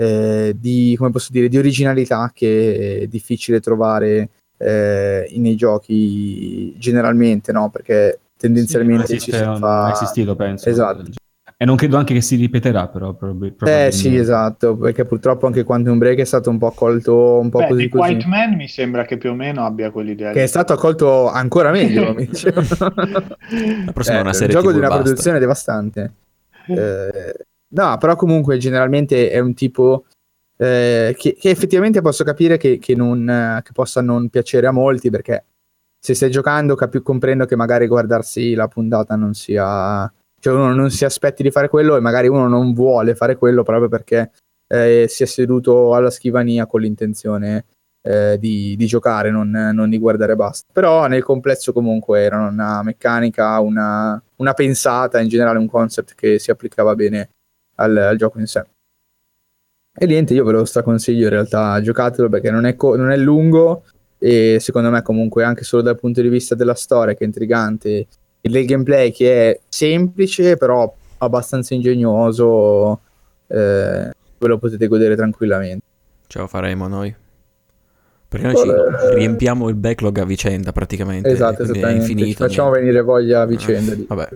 eh, 0.00 0.56
di, 0.58 0.94
come 0.96 1.10
posso 1.10 1.28
dire, 1.30 1.48
di 1.48 1.58
originalità 1.58 2.30
che 2.34 3.00
è 3.02 3.06
difficile 3.06 3.60
trovare 3.60 4.30
eh, 4.56 5.30
nei 5.36 5.56
giochi 5.56 6.74
generalmente, 6.78 7.52
no? 7.52 7.68
Perché 7.68 8.18
tendenzialmente 8.38 9.06
sì, 9.06 9.16
esiste, 9.16 9.32
ci 9.32 9.54
si 9.54 9.58
fa... 9.60 9.88
è 9.88 9.92
esistito, 9.92 10.34
penso. 10.36 10.70
Esatto. 10.70 11.04
E 11.62 11.66
non 11.66 11.76
credo 11.76 11.98
anche 11.98 12.14
che 12.14 12.22
si 12.22 12.36
ripeterà, 12.36 12.88
però. 12.88 13.12
Prob- 13.12 13.66
eh 13.66 13.92
sì, 13.92 14.16
esatto, 14.16 14.74
perché 14.78 15.04
purtroppo 15.04 15.44
anche 15.46 15.64
Quantum 15.64 15.98
Break 15.98 16.18
è 16.20 16.24
stato 16.24 16.48
un 16.48 16.56
po' 16.56 16.68
accolto 16.68 17.38
un 17.38 17.50
po' 17.50 17.58
Beh, 17.58 17.66
così. 17.68 17.88
così. 17.90 18.12
White 18.12 18.26
Man 18.26 18.54
mi 18.54 18.68
sembra 18.68 19.04
che 19.04 19.18
più 19.18 19.32
o 19.32 19.34
meno 19.34 19.66
abbia 19.66 19.90
quell'idea. 19.90 20.32
Che 20.32 20.42
è 20.42 20.46
stato 20.46 20.72
accolto 20.72 21.28
ancora 21.28 21.70
meglio, 21.70 22.14
mi 22.16 22.26
La 23.84 23.92
prossima 23.92 24.16
è 24.16 24.20
una 24.22 24.32
serie 24.32 24.54
Un 24.54 24.62
gioco 24.62 24.68
TV 24.68 24.72
di 24.72 24.78
una 24.78 24.88
basta. 24.88 25.02
produzione 25.02 25.38
devastante. 25.38 26.12
Eh, 26.70 27.34
no, 27.70 27.96
però 27.98 28.16
comunque 28.16 28.58
generalmente 28.58 29.30
è 29.30 29.38
un 29.38 29.54
tipo 29.54 30.04
eh, 30.56 31.14
che, 31.16 31.34
che, 31.34 31.50
effettivamente 31.50 32.00
posso 32.02 32.22
capire 32.22 32.56
che, 32.56 32.78
che, 32.78 32.94
non, 32.94 33.60
che 33.64 33.72
possa 33.72 34.00
non 34.02 34.28
piacere 34.28 34.66
a 34.66 34.72
molti 34.72 35.08
perché 35.10 35.44
se 35.98 36.14
stai 36.14 36.30
giocando 36.30 36.74
capi- 36.74 37.02
comprendo 37.02 37.44
che 37.46 37.56
magari 37.56 37.86
guardarsi 37.86 38.54
la 38.54 38.68
puntata 38.68 39.16
non 39.16 39.34
sia... 39.34 40.10
Cioè 40.42 40.54
uno 40.54 40.74
non 40.74 40.90
si 40.90 41.04
aspetti 41.04 41.42
di 41.42 41.50
fare 41.50 41.68
quello 41.68 41.96
e 41.96 42.00
magari 42.00 42.26
uno 42.26 42.48
non 42.48 42.72
vuole 42.72 43.14
fare 43.14 43.36
quello 43.36 43.62
proprio 43.62 43.88
perché 43.88 44.30
eh, 44.66 45.04
si 45.06 45.22
è 45.22 45.26
seduto 45.26 45.94
alla 45.94 46.08
scrivania 46.08 46.64
con 46.64 46.80
l'intenzione 46.80 47.66
eh, 48.02 48.38
di, 48.38 48.74
di, 48.76 48.86
giocare, 48.86 49.30
non, 49.30 49.50
non, 49.50 49.90
di 49.90 49.98
guardare 49.98 50.36
basta. 50.36 50.66
Però 50.72 51.06
nel 51.06 51.22
complesso 51.22 51.74
comunque 51.74 52.22
era 52.22 52.48
una 52.48 52.82
meccanica, 52.82 53.60
una, 53.60 54.22
una 54.36 54.54
pensata, 54.54 55.20
in 55.20 55.28
generale 55.28 55.58
un 55.58 55.68
concept 55.68 56.14
che 56.14 56.38
si 56.38 56.50
applicava 56.50 56.94
bene 56.94 57.28
al, 57.80 57.96
al 57.96 58.16
gioco 58.16 58.38
in 58.38 58.46
sé. 58.46 58.64
E 59.92 60.06
niente, 60.06 60.34
io 60.34 60.44
ve 60.44 60.52
lo 60.52 60.64
straconsiglio 60.64 61.24
in 61.24 61.30
realtà, 61.30 61.80
giocatelo 61.80 62.28
perché 62.28 62.50
non 62.50 62.64
è, 62.64 62.76
co- 62.76 62.96
non 62.96 63.10
è 63.10 63.16
lungo 63.16 63.82
e 64.18 64.58
secondo 64.60 64.90
me 64.90 65.02
comunque 65.02 65.44
anche 65.44 65.64
solo 65.64 65.82
dal 65.82 65.98
punto 65.98 66.20
di 66.20 66.28
vista 66.28 66.54
della 66.54 66.74
storia 66.74 67.14
che 67.14 67.24
è 67.24 67.26
intrigante 67.26 68.06
e 68.40 68.48
del 68.48 68.66
gameplay 68.66 69.10
che 69.10 69.50
è 69.50 69.60
semplice 69.68 70.56
però 70.56 70.92
abbastanza 71.18 71.74
ingegnoso, 71.74 73.00
eh, 73.46 74.10
ve 74.38 74.48
lo 74.48 74.58
potete 74.58 74.86
godere 74.86 75.16
tranquillamente. 75.16 75.84
Ce 76.26 76.38
lo 76.38 76.46
faremo 76.46 76.86
noi. 76.86 77.14
Perché 78.28 78.46
noi 78.46 78.56
ci 78.56 78.68
eh, 78.68 79.14
riempiamo 79.16 79.68
il 79.68 79.74
backlog 79.74 80.18
a 80.18 80.24
vicenda 80.24 80.70
praticamente. 80.70 81.28
Esatto. 81.28 81.64
È 81.64 81.90
infinito. 81.90 82.28
Ci 82.28 82.34
facciamo 82.34 82.70
venire 82.70 83.00
voglia 83.00 83.40
a 83.40 83.46
vicenda. 83.46 83.92
di 83.92 84.06
Vabbè. 84.06 84.28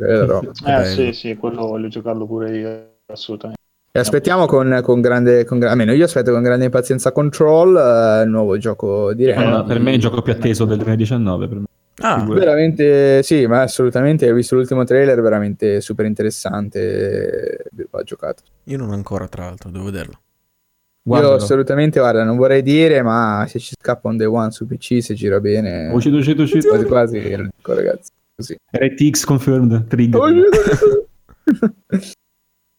Eh 0.66 0.85
sì, 0.87 1.12
sì, 1.12 1.37
quello 1.37 1.69
voglio 1.69 1.87
giocarlo 1.87 2.27
pure 2.27 2.59
io, 2.59 2.94
assolutamente. 3.06 3.62
E 3.97 4.01
aspettiamo 4.01 4.47
con, 4.47 4.81
con 4.82 5.01
grande, 5.01 5.44
con, 5.44 5.62
almeno 5.62 5.93
io 5.93 6.05
aspetto 6.05 6.32
con 6.32 6.43
grande 6.43 6.64
impazienza 6.64 7.12
Control, 7.12 7.76
eh, 7.76 8.24
il 8.24 8.28
nuovo 8.28 8.59
gioco 8.59 9.14
di 9.14 9.24
Remy. 9.24 9.64
per 9.66 9.78
me 9.78 9.93
è 9.93 9.94
il 9.94 10.01
gioco 10.01 10.20
più 10.20 10.32
atteso 10.32 10.64
del 10.64 10.78
2019. 10.78 11.47
Per 11.47 11.59
me. 11.59 11.64
Ah, 11.98 12.24
veramente 12.24 13.22
sì, 13.22 13.47
ma 13.47 13.62
assolutamente. 13.62 14.28
Ho 14.28 14.35
visto 14.35 14.56
l'ultimo 14.56 14.82
trailer, 14.82 15.22
veramente 15.22 15.81
super 15.81 16.06
interessante. 16.06 17.66
Va 17.89 18.02
giocato. 18.02 18.43
Io 18.64 18.78
non 18.78 18.90
ancora, 18.90 19.28
tra 19.28 19.44
l'altro, 19.44 19.70
devo 19.70 19.85
vederlo. 19.85 20.18
Guardalo. 21.01 21.35
Io 21.35 21.40
assolutamente, 21.40 22.01
guarda, 22.01 22.24
non 22.24 22.36
vorrei 22.36 22.62
dire, 22.62 23.01
ma 23.02 23.44
se 23.47 23.60
ci 23.60 23.76
scappa 23.78 24.09
un 24.09 24.16
day 24.16 24.26
one 24.26 24.51
su 24.51 24.66
PC, 24.66 25.02
se 25.02 25.14
gira 25.14 25.39
bene, 25.39 25.93
uscito, 25.93 26.16
uscito, 26.16 26.43
uscito. 26.43 26.66
quasi 26.66 26.85
quasi 26.86 27.36
lo 27.36 27.48
dico, 27.56 27.74
ragazzi. 27.74 28.10
Così. 28.35 28.56
RTX 28.72 29.24
confirmed, 29.24 29.86
trigger. 29.86 30.20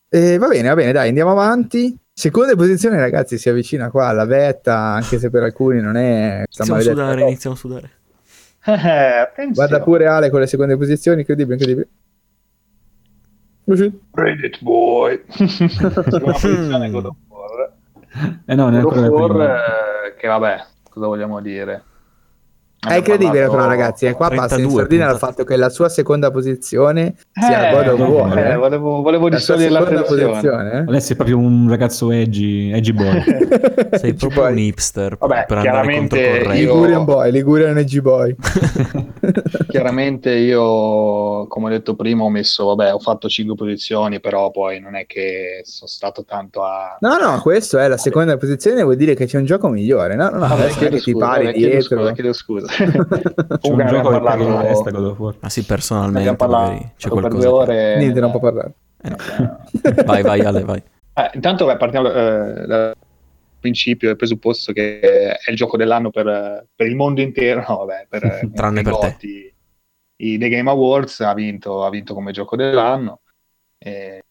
e 0.09 0.37
va 0.37 0.47
bene, 0.47 0.67
va 0.69 0.75
bene, 0.75 0.91
dai, 0.91 1.09
andiamo 1.09 1.31
avanti. 1.31 1.97
Seconda 2.13 2.55
posizione, 2.55 2.97
ragazzi, 2.97 3.37
si 3.37 3.49
avvicina 3.49 3.89
qua 3.89 4.07
alla 4.07 4.25
vetta, 4.25 4.77
anche 4.77 5.19
se 5.19 5.29
per 5.29 5.43
alcuni 5.43 5.81
non 5.81 5.97
è... 5.97 6.45
Iniziamo 6.45 6.75
a 6.75 6.81
sudare, 6.81 7.21
iniziamo 7.21 7.55
a 7.55 7.59
sudare. 7.59 7.89
Eh, 8.67 9.51
Guarda 9.51 9.81
pure 9.81 10.07
Ale 10.07 10.29
con 10.29 10.39
le 10.39 10.47
seconde 10.47 10.77
posizioni, 10.77 11.19
incredibile, 11.19 11.55
incredibile. 11.55 11.87
Reddit 14.11 14.61
boy. 14.61 15.23
Seconda. 15.27 16.85
Eh 18.45 18.55
no, 18.55 18.69
War, 18.69 19.41
eh, 19.41 20.15
che 20.17 20.27
vabbè, 20.27 20.65
cosa 20.89 21.07
vogliamo 21.07 21.41
dire? 21.41 21.83
È 22.87 22.95
incredibile 22.95 23.47
però 23.49 23.67
ragazzi, 23.67 24.05
e 24.05 24.13
qua 24.13 24.27
32, 24.27 24.47
passa 24.47 24.61
in 24.61 24.69
sordina 24.69 25.05
dal 25.07 25.17
fatto 25.17 25.43
che 25.43 25.55
la 25.55 25.69
sua 25.69 25.89
seconda 25.89 26.31
posizione 26.31 27.15
sia 27.33 27.69
eh, 27.69 27.73
God 27.73 27.99
of 27.99 28.07
War. 28.07 28.37
Eh, 28.37 28.55
volevo, 28.55 29.01
volevo 29.01 29.27
la 29.27 30.03
posizione. 30.03 30.71
Eh? 30.71 30.77
Adesso 30.79 31.13
è 31.13 31.15
proprio 31.15 31.37
un 31.37 31.67
ragazzo 31.69 32.11
edgy, 32.11 32.71
edgy 32.71 32.91
boy. 32.91 33.23
Sei 33.97 34.13
proprio 34.13 34.43
un 34.45 34.57
hipster 34.57 35.17
Vabbè, 35.17 35.45
per 35.47 35.61
chiaramente 35.61 36.19
io... 36.19 36.51
Ligurian 36.51 37.05
boy, 37.05 37.31
Ligurian 37.31 37.77
edgy 37.77 38.01
boy. 38.01 38.35
chiaramente 39.69 40.31
io, 40.31 41.47
come 41.47 41.67
ho 41.67 41.69
detto 41.69 41.95
prima, 41.95 42.23
ho 42.23 42.29
messo, 42.29 42.65
vabbè, 42.65 42.93
ho 42.93 42.99
fatto 42.99 43.27
5 43.27 43.55
posizioni, 43.55 44.19
però 44.19 44.51
poi 44.51 44.79
non 44.79 44.95
è 44.95 45.05
che 45.05 45.61
sono 45.63 45.89
stato 45.89 46.23
tanto 46.25 46.63
a... 46.63 46.97
No, 46.99 47.17
no, 47.17 47.41
questo 47.41 47.77
è 47.77 47.87
la 47.87 47.97
seconda 47.97 48.37
posizione, 48.37 48.83
vuol 48.83 48.95
dire 48.95 49.15
che 49.15 49.25
c'è 49.25 49.37
un 49.37 49.45
gioco 49.45 49.67
migliore, 49.69 50.15
no? 50.15 50.29
No, 50.29 50.39
no, 50.39 50.47
vabbè, 50.47 50.67
che 50.89 51.01
ti 51.01 51.13
pari 51.15 51.51
dietro. 51.53 51.97
Scusa, 51.97 52.11
chiedo 52.13 52.33
scusa. 52.33 52.67
Un 53.61 53.85
gioco 53.87 54.09
parlato... 54.09 54.61
testa 54.61 54.91
God 54.91 55.05
of 55.05 55.19
War. 55.19 55.35
Ah 55.39 55.49
sì, 55.49 55.63
personalmente 55.63 56.35
magari 56.37 56.93
c'è 56.97 57.09
qualcosa. 57.09 57.37
Per 57.37 57.47
due 57.47 57.47
ore... 57.47 57.97
Niente, 57.97 58.19
non 58.19 58.31
può 58.31 58.39
parlare. 58.39 58.73
Eh, 59.01 59.09
no. 59.09 59.17
vai, 60.05 60.21
vai 60.21 60.41
Ale, 60.41 60.63
vai. 60.63 60.83
Eh, 61.13 61.31
intanto 61.33 61.65
beh, 61.65 61.77
partiamo 61.77 62.09
eh, 62.09 62.65
dal 62.65 62.95
principio, 63.59 64.09
dal 64.09 64.17
presupposto 64.17 64.73
che 64.73 64.99
è 64.99 65.49
il 65.49 65.55
gioco 65.55 65.77
dell'anno 65.77 66.09
per, 66.09 66.67
per 66.75 66.87
il 66.87 66.95
mondo 66.95 67.21
intero, 67.21 67.63
no, 67.67 67.85
vabbè, 67.85 68.07
per, 68.09 68.49
tranne 68.53 68.81
per 68.81 68.97
te. 68.97 69.53
I, 70.17 70.37
The 70.37 70.49
Game 70.49 70.69
Awards 70.69 71.21
ha 71.21 71.33
vinto, 71.33 71.83
ha 71.85 71.89
vinto 71.89 72.13
come 72.13 72.31
gioco 72.31 72.55
dell'anno. 72.55 73.21
E 73.77 74.23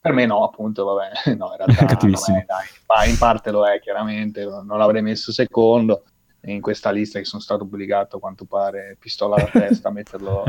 per 0.00 0.12
me 0.12 0.26
no, 0.26 0.44
appunto, 0.44 0.84
vabbè, 0.84 1.34
no, 1.36 1.50
in 1.50 1.56
realtà 1.56 1.84
Cattivissimo. 1.86 2.36
Vabbè, 2.36 2.46
dai, 2.46 2.66
ma 2.86 3.04
in 3.04 3.18
parte 3.18 3.50
lo 3.50 3.66
è, 3.66 3.80
chiaramente, 3.80 4.44
non 4.44 4.78
l'avrei 4.78 5.02
messo 5.02 5.32
secondo 5.32 6.04
in 6.44 6.60
questa 6.60 6.90
lista 6.90 7.18
che 7.18 7.24
sono 7.24 7.42
stato 7.42 7.64
obbligato 7.64 8.16
a 8.16 8.20
quanto 8.20 8.44
pare 8.44 8.96
pistola 8.98 9.36
alla 9.36 9.48
testa 9.52 9.88
a 9.88 9.92
metterlo 9.92 10.44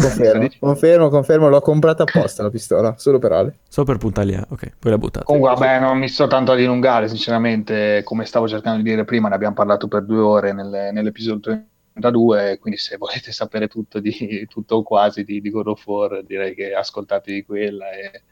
confermo, 0.00 0.48
confermo, 0.58 1.08
confermo 1.08 1.48
l'ho 1.48 1.60
comprata 1.60 2.02
apposta 2.02 2.42
la 2.42 2.50
pistola 2.50 2.94
solo 2.98 3.18
per 3.18 3.32
Ale. 3.32 3.58
Solo 3.68 3.86
per 3.86 3.98
puntarli 3.98 4.34
a 4.34 4.46
ok 4.48 4.72
poi 4.78 4.90
l'ha 4.90 4.98
buttata 4.98 5.24
comunque 5.24 5.54
vabbè 5.54 5.80
non 5.80 5.98
mi 5.98 6.08
sto 6.08 6.26
tanto 6.26 6.52
a 6.52 6.56
dilungare 6.56 7.08
sinceramente 7.08 8.02
come 8.02 8.24
stavo 8.24 8.48
cercando 8.48 8.82
di 8.82 8.88
dire 8.88 9.04
prima 9.04 9.28
ne 9.28 9.34
abbiamo 9.34 9.54
parlato 9.54 9.86
per 9.86 10.04
due 10.04 10.20
ore 10.20 10.52
nelle, 10.52 10.90
nell'episodio 10.90 11.60
32 11.92 12.58
quindi 12.60 12.80
se 12.80 12.96
volete 12.96 13.30
sapere 13.30 13.68
tutto 13.68 14.00
di 14.00 14.44
tutto 14.48 14.76
o 14.76 14.82
quasi 14.82 15.22
di, 15.22 15.40
di 15.40 15.50
God 15.50 15.68
of 15.68 15.86
War 15.86 16.24
direi 16.24 16.54
che 16.54 16.74
ascoltatevi 16.74 17.44
quella 17.44 17.90
e 17.90 18.22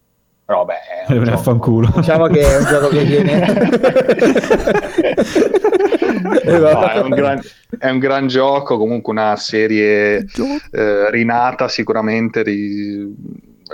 però 0.47 0.65
vabbè, 0.65 1.07
è 1.09 1.17
un 1.17 1.25
gioco... 1.61 1.83
diciamo 1.97 2.29
che 2.29 2.41
è 2.41 2.57
un 2.57 2.65
gioco 2.67 2.89
che 2.89 3.05
viene 3.05 3.43
no, 6.45 6.89
è, 6.89 7.01
un 7.01 7.11
gran, 7.11 7.41
è, 7.79 7.89
un 7.89 7.99
gran, 7.99 8.27
gioco, 8.27 8.77
comunque 8.77 9.13
una 9.13 9.37
serie 9.37 10.27
eh, 10.73 11.11
rinata 11.11 11.69
sicuramente, 11.69 12.43
ri, 12.43 13.15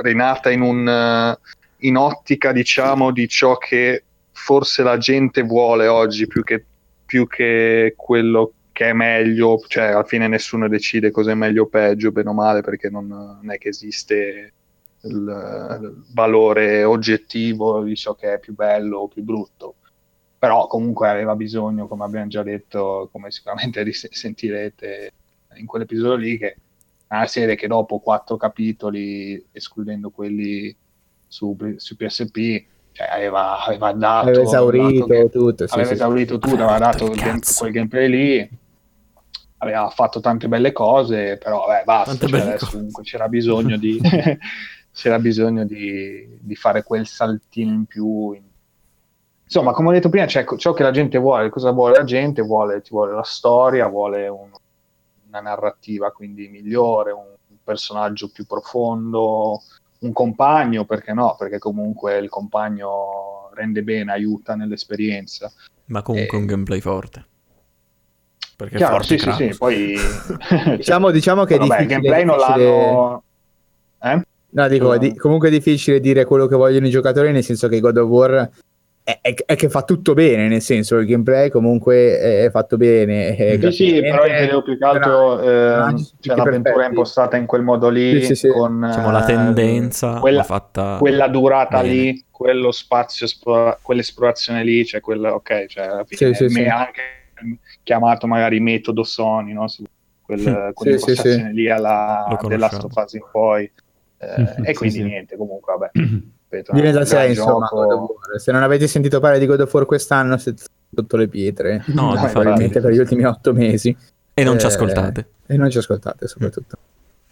rinata 0.02 0.50
in, 0.50 0.60
un, 0.60 1.36
in 1.78 1.96
ottica 1.96 2.52
diciamo 2.52 3.10
di 3.10 3.28
ciò 3.28 3.56
che 3.56 4.04
forse 4.32 4.82
la 4.82 4.98
gente 4.98 5.42
vuole 5.42 5.86
oggi 5.86 6.26
più 6.26 6.42
che, 6.42 6.64
più 7.04 7.26
che 7.26 7.94
quello 7.96 8.52
che 8.72 8.88
è 8.88 8.92
meglio, 8.92 9.62
cioè 9.68 9.84
alla 9.84 10.04
fine 10.04 10.26
nessuno 10.28 10.68
decide 10.68 11.10
cosa 11.10 11.30
è 11.30 11.34
meglio 11.34 11.64
o 11.64 11.66
peggio, 11.66 12.10
bene 12.10 12.30
o 12.30 12.32
male, 12.32 12.62
perché 12.62 12.88
non, 12.88 13.06
non 13.06 13.50
è 13.50 13.58
che 13.58 13.68
esiste 13.68 14.52
il, 15.02 15.12
il, 15.80 16.04
valore 16.14 16.84
oggettivo 16.84 17.82
di 17.82 17.94
ciò 17.94 18.14
che 18.14 18.34
è 18.34 18.38
più 18.38 18.54
bello 18.54 18.98
o 18.98 19.08
più 19.08 19.22
brutto 19.22 19.76
però 20.43 20.66
comunque 20.66 21.09
aveva 21.09 21.36
bisogno, 21.36 21.86
come 21.86 22.02
abbiamo 22.02 22.27
già 22.27 22.43
detto, 22.43 23.09
come 23.12 23.31
sicuramente 23.31 23.86
sentirete 23.94 25.12
in 25.55 25.66
quell'episodio 25.66 26.16
lì, 26.16 26.36
che 26.36 26.56
è 27.06 27.14
una 27.14 27.28
serie 27.28 27.55
che 27.55 27.69
dopo 27.69 28.01
quattro 28.01 28.36
capitoli, 28.36 29.40
escludendo 29.52 30.10
quelli 30.10 30.74
su, 31.28 31.56
su 31.77 31.94
PSP, 31.94 32.64
cioè 32.90 33.06
aveva, 33.09 33.64
aveva 33.64 33.93
dato... 33.93 34.31
Aveva 34.31 34.43
esaurito 34.43 35.06
dato, 35.06 35.28
tutto. 35.28 35.66
Sì, 35.69 35.74
aveva 35.74 35.89
sì, 35.89 35.94
esaurito 35.94 36.35
sì. 36.35 36.40
tutto, 36.40 36.55
aveva 36.64 36.78
dato 36.78 37.09
game, 37.10 37.39
quel 37.56 37.70
gameplay 37.70 38.09
lì, 38.09 38.51
aveva 39.59 39.90
fatto 39.90 40.19
tante 40.19 40.48
belle 40.48 40.73
cose, 40.73 41.39
però 41.39 41.66
vabbè, 41.66 41.85
basta, 41.85 42.27
cioè, 42.27 42.40
adesso 42.40 42.69
comunque 42.69 43.05
c'era 43.05 43.28
bisogno 43.28 43.77
di... 43.77 44.01
c'era 44.93 45.19
bisogno 45.20 45.64
di, 45.64 46.36
di, 46.40 46.55
fare 46.55 46.82
quel 46.82 47.06
saltino 47.06 47.73
in 47.73 47.86
più 47.86 48.32
in 48.32 48.43
insomma, 49.52 49.72
come 49.72 49.88
ho 49.88 49.92
detto 49.92 50.08
prima, 50.08 50.24
c'è 50.24 50.46
ciò 50.56 50.72
che 50.72 50.82
la 50.82 50.90
gente 50.90 51.18
vuole, 51.18 51.50
cosa 51.50 51.72
vuole 51.72 51.98
la 51.98 52.04
gente? 52.04 52.40
Vuole, 52.40 52.80
ti 52.80 52.88
vuole 52.90 53.12
la 53.12 53.22
storia, 53.22 53.86
vuole 53.86 54.26
un, 54.28 54.48
una 55.28 55.40
narrativa 55.40 56.10
quindi 56.10 56.48
migliore, 56.48 57.12
un 57.12 57.36
personaggio 57.62 58.30
più 58.30 58.46
profondo, 58.46 59.60
un 60.00 60.12
compagno, 60.12 60.86
perché 60.86 61.12
no? 61.12 61.36
Perché 61.38 61.58
comunque 61.58 62.16
il 62.16 62.30
compagno 62.30 63.50
rende 63.52 63.82
bene, 63.82 64.12
aiuta 64.12 64.54
nell'esperienza. 64.54 65.52
Ma 65.86 66.00
comunque 66.00 66.38
e... 66.38 66.40
un 66.40 66.46
gameplay 66.46 66.80
forte. 66.80 67.26
Perché 68.56 68.76
Chiaro, 68.78 69.02
sì, 69.02 69.18
sì, 69.18 69.32
sì, 69.32 69.54
poi... 69.58 69.96
diciamo, 70.78 71.10
diciamo 71.10 71.44
che 71.44 71.56
è 71.56 71.58
Vabbè, 71.58 71.82
il 71.82 71.86
gameplay 71.88 72.24
non 72.24 72.38
l'hanno... 72.38 73.22
Eh? 74.00 74.22
No, 74.54 74.68
dico, 74.68 74.94
è 74.94 74.98
di- 74.98 75.14
comunque 75.14 75.48
è 75.48 75.50
difficile 75.50 76.00
dire 76.00 76.24
quello 76.24 76.46
che 76.46 76.56
vogliono 76.56 76.86
i 76.86 76.90
giocatori, 76.90 77.32
nel 77.32 77.44
senso 77.44 77.68
che 77.68 77.80
God 77.80 77.96
of 77.98 78.08
War 78.08 78.50
è, 79.04 79.18
è, 79.20 79.34
è, 79.34 79.56
che 79.56 79.68
fa 79.68 79.82
tutto 79.82 80.14
bene, 80.14 80.46
nel 80.46 80.62
senso 80.62 80.98
il 80.98 81.06
gameplay 81.06 81.50
comunque 81.50 82.18
è, 82.18 82.50
fatto 82.50 82.76
bene. 82.76 83.34
sì, 83.60 83.72
sì, 83.72 84.00
però 84.00 84.24
intendevo 84.24 84.62
più 84.62 84.78
che 84.78 84.84
altro 84.84 85.40
eh, 85.40 86.04
cioè, 86.20 86.36
l'avventura 86.36 86.84
è 86.84 86.88
impostata 86.88 87.36
in 87.36 87.46
quel 87.46 87.62
modo 87.62 87.88
lì, 87.88 88.20
sì, 88.20 88.26
sì, 88.26 88.34
sì. 88.34 88.48
con 88.48 88.84
diciamo, 88.86 89.10
la 89.10 89.24
tendenza, 89.24 90.16
eh, 90.18 90.20
quella, 90.20 90.44
fatta 90.44 90.96
quella 91.00 91.26
durata 91.26 91.80
bene. 91.80 91.92
lì, 91.92 92.24
quello 92.30 92.70
spazio, 92.70 93.26
esplora- 93.26 93.76
quell'esplorazione 93.82 94.62
lì, 94.62 94.86
cioè 94.86 95.00
quella, 95.00 95.34
ok, 95.34 95.66
cioè 95.66 95.84
alla 95.84 96.04
fine 96.04 96.34
sì, 96.34 96.48
sì, 96.48 96.64
anche 96.64 97.02
chiamato 97.82 98.28
magari 98.28 98.60
metodo 98.60 99.02
Sony, 99.02 99.52
no? 99.52 99.66
quel, 100.22 100.38
Sì, 100.38 100.44
sì, 100.44 100.72
quell'impostazione 100.74 101.48
sì. 101.48 101.54
lì 101.54 101.68
alla 101.68 102.38
of 102.84 102.92
Us 102.94 103.12
in 103.14 103.24
poi. 103.32 103.70
Eh, 104.18 104.54
e 104.70 104.74
quindi 104.74 104.98
sì. 104.98 105.02
niente, 105.02 105.36
comunque 105.36 105.74
vabbè. 105.76 105.90
ripeto, 106.52 106.72
Viene 106.72 106.92
da 106.92 107.04
sé, 107.04 107.26
insomma. 107.26 107.66
gioco. 107.70 108.18
Se 108.36 108.52
non 108.52 108.62
avete 108.62 108.86
sentito 108.86 109.18
parlare 109.20 109.40
di 109.40 109.46
God 109.46 109.60
of 109.60 109.72
War 109.72 109.86
quest'anno, 109.86 110.36
siete 110.36 110.64
sotto 110.94 111.16
le 111.16 111.28
pietre. 111.28 111.82
No, 111.86 112.14
No, 112.14 112.28
probabilmente 112.30 112.80
per 112.80 112.92
gli 112.92 112.98
ultimi 112.98 113.24
otto 113.24 113.52
mesi. 113.52 113.96
E 114.34 114.44
non 114.44 114.58
ci 114.58 114.64
Eh, 114.66 114.68
ascoltate. 114.68 115.28
E 115.46 115.56
non 115.56 115.70
ci 115.70 115.78
ascoltate, 115.78 116.26
soprattutto. 116.28 116.76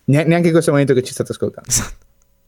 Ne- 0.04 0.24
neanche 0.24 0.46
in 0.48 0.52
questo 0.52 0.70
momento 0.70 0.92
che 0.94 1.02
ci 1.02 1.12
state 1.12 1.32
ascoltando. 1.32 1.70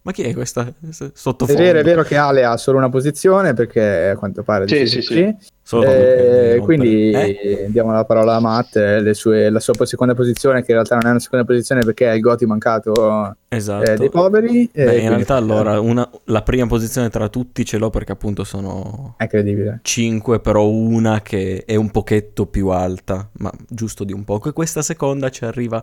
Ma 0.04 0.10
chi 0.10 0.22
è 0.22 0.34
questa 0.34 0.66
È 0.66 0.72
sottofondo? 1.14 1.62
vero, 1.62 1.78
è 1.78 1.84
vero 1.84 2.02
che 2.02 2.16
Ale 2.16 2.42
ha 2.44 2.56
solo 2.56 2.78
una 2.78 2.88
posizione 2.88 3.54
perché 3.54 4.08
a 4.08 4.16
quanto 4.16 4.42
pare 4.42 4.66
Sì, 4.66 4.84
sì. 5.00 5.32
Solo 5.64 5.84
Eh, 5.84 6.60
quindi 6.64 7.10
Eh? 7.12 7.66
diamo 7.68 7.92
la 7.92 8.04
parola 8.04 8.34
a 8.34 8.40
Matt, 8.40 8.74
eh, 8.74 9.00
le 9.00 9.14
sue- 9.14 9.48
la 9.48 9.60
sua 9.60 9.86
seconda 9.86 10.12
posizione, 10.12 10.58
che 10.64 10.72
in 10.72 10.78
realtà 10.78 10.96
non 10.96 11.06
è 11.06 11.10
una 11.10 11.20
seconda 11.20 11.44
posizione 11.44 11.82
perché 11.82 12.10
è 12.10 12.14
il 12.14 12.20
Goti 12.20 12.46
mancato 12.46 13.36
Esatto. 13.48 13.90
eh, 13.92 13.96
dei 13.96 14.10
poveri. 14.10 14.68
Beh, 14.72 14.80
eh, 14.80 14.82
in 14.82 14.88
quindi- 14.90 15.08
realtà 15.08 15.36
allora 15.36 15.78
una- 15.78 16.10
la 16.24 16.42
prima 16.42 16.66
posizione 16.66 17.08
tra 17.08 17.28
tutti 17.28 17.64
ce 17.64 17.78
l'ho 17.78 17.90
perché 17.90 18.10
appunto 18.10 18.42
sono 18.42 19.14
È 19.18 19.22
incredibile. 19.22 19.78
5, 19.82 20.40
però 20.40 20.66
una 20.66 21.22
che 21.22 21.62
è 21.64 21.76
un 21.76 21.92
pochetto 21.92 22.46
più 22.46 22.68
alta, 22.70 23.28
ma 23.34 23.52
giusto 23.68 24.02
di 24.02 24.12
un 24.12 24.24
poco. 24.24 24.48
E 24.48 24.52
questa 24.52 24.82
seconda 24.82 25.28
ci 25.30 25.44
arriva 25.44 25.80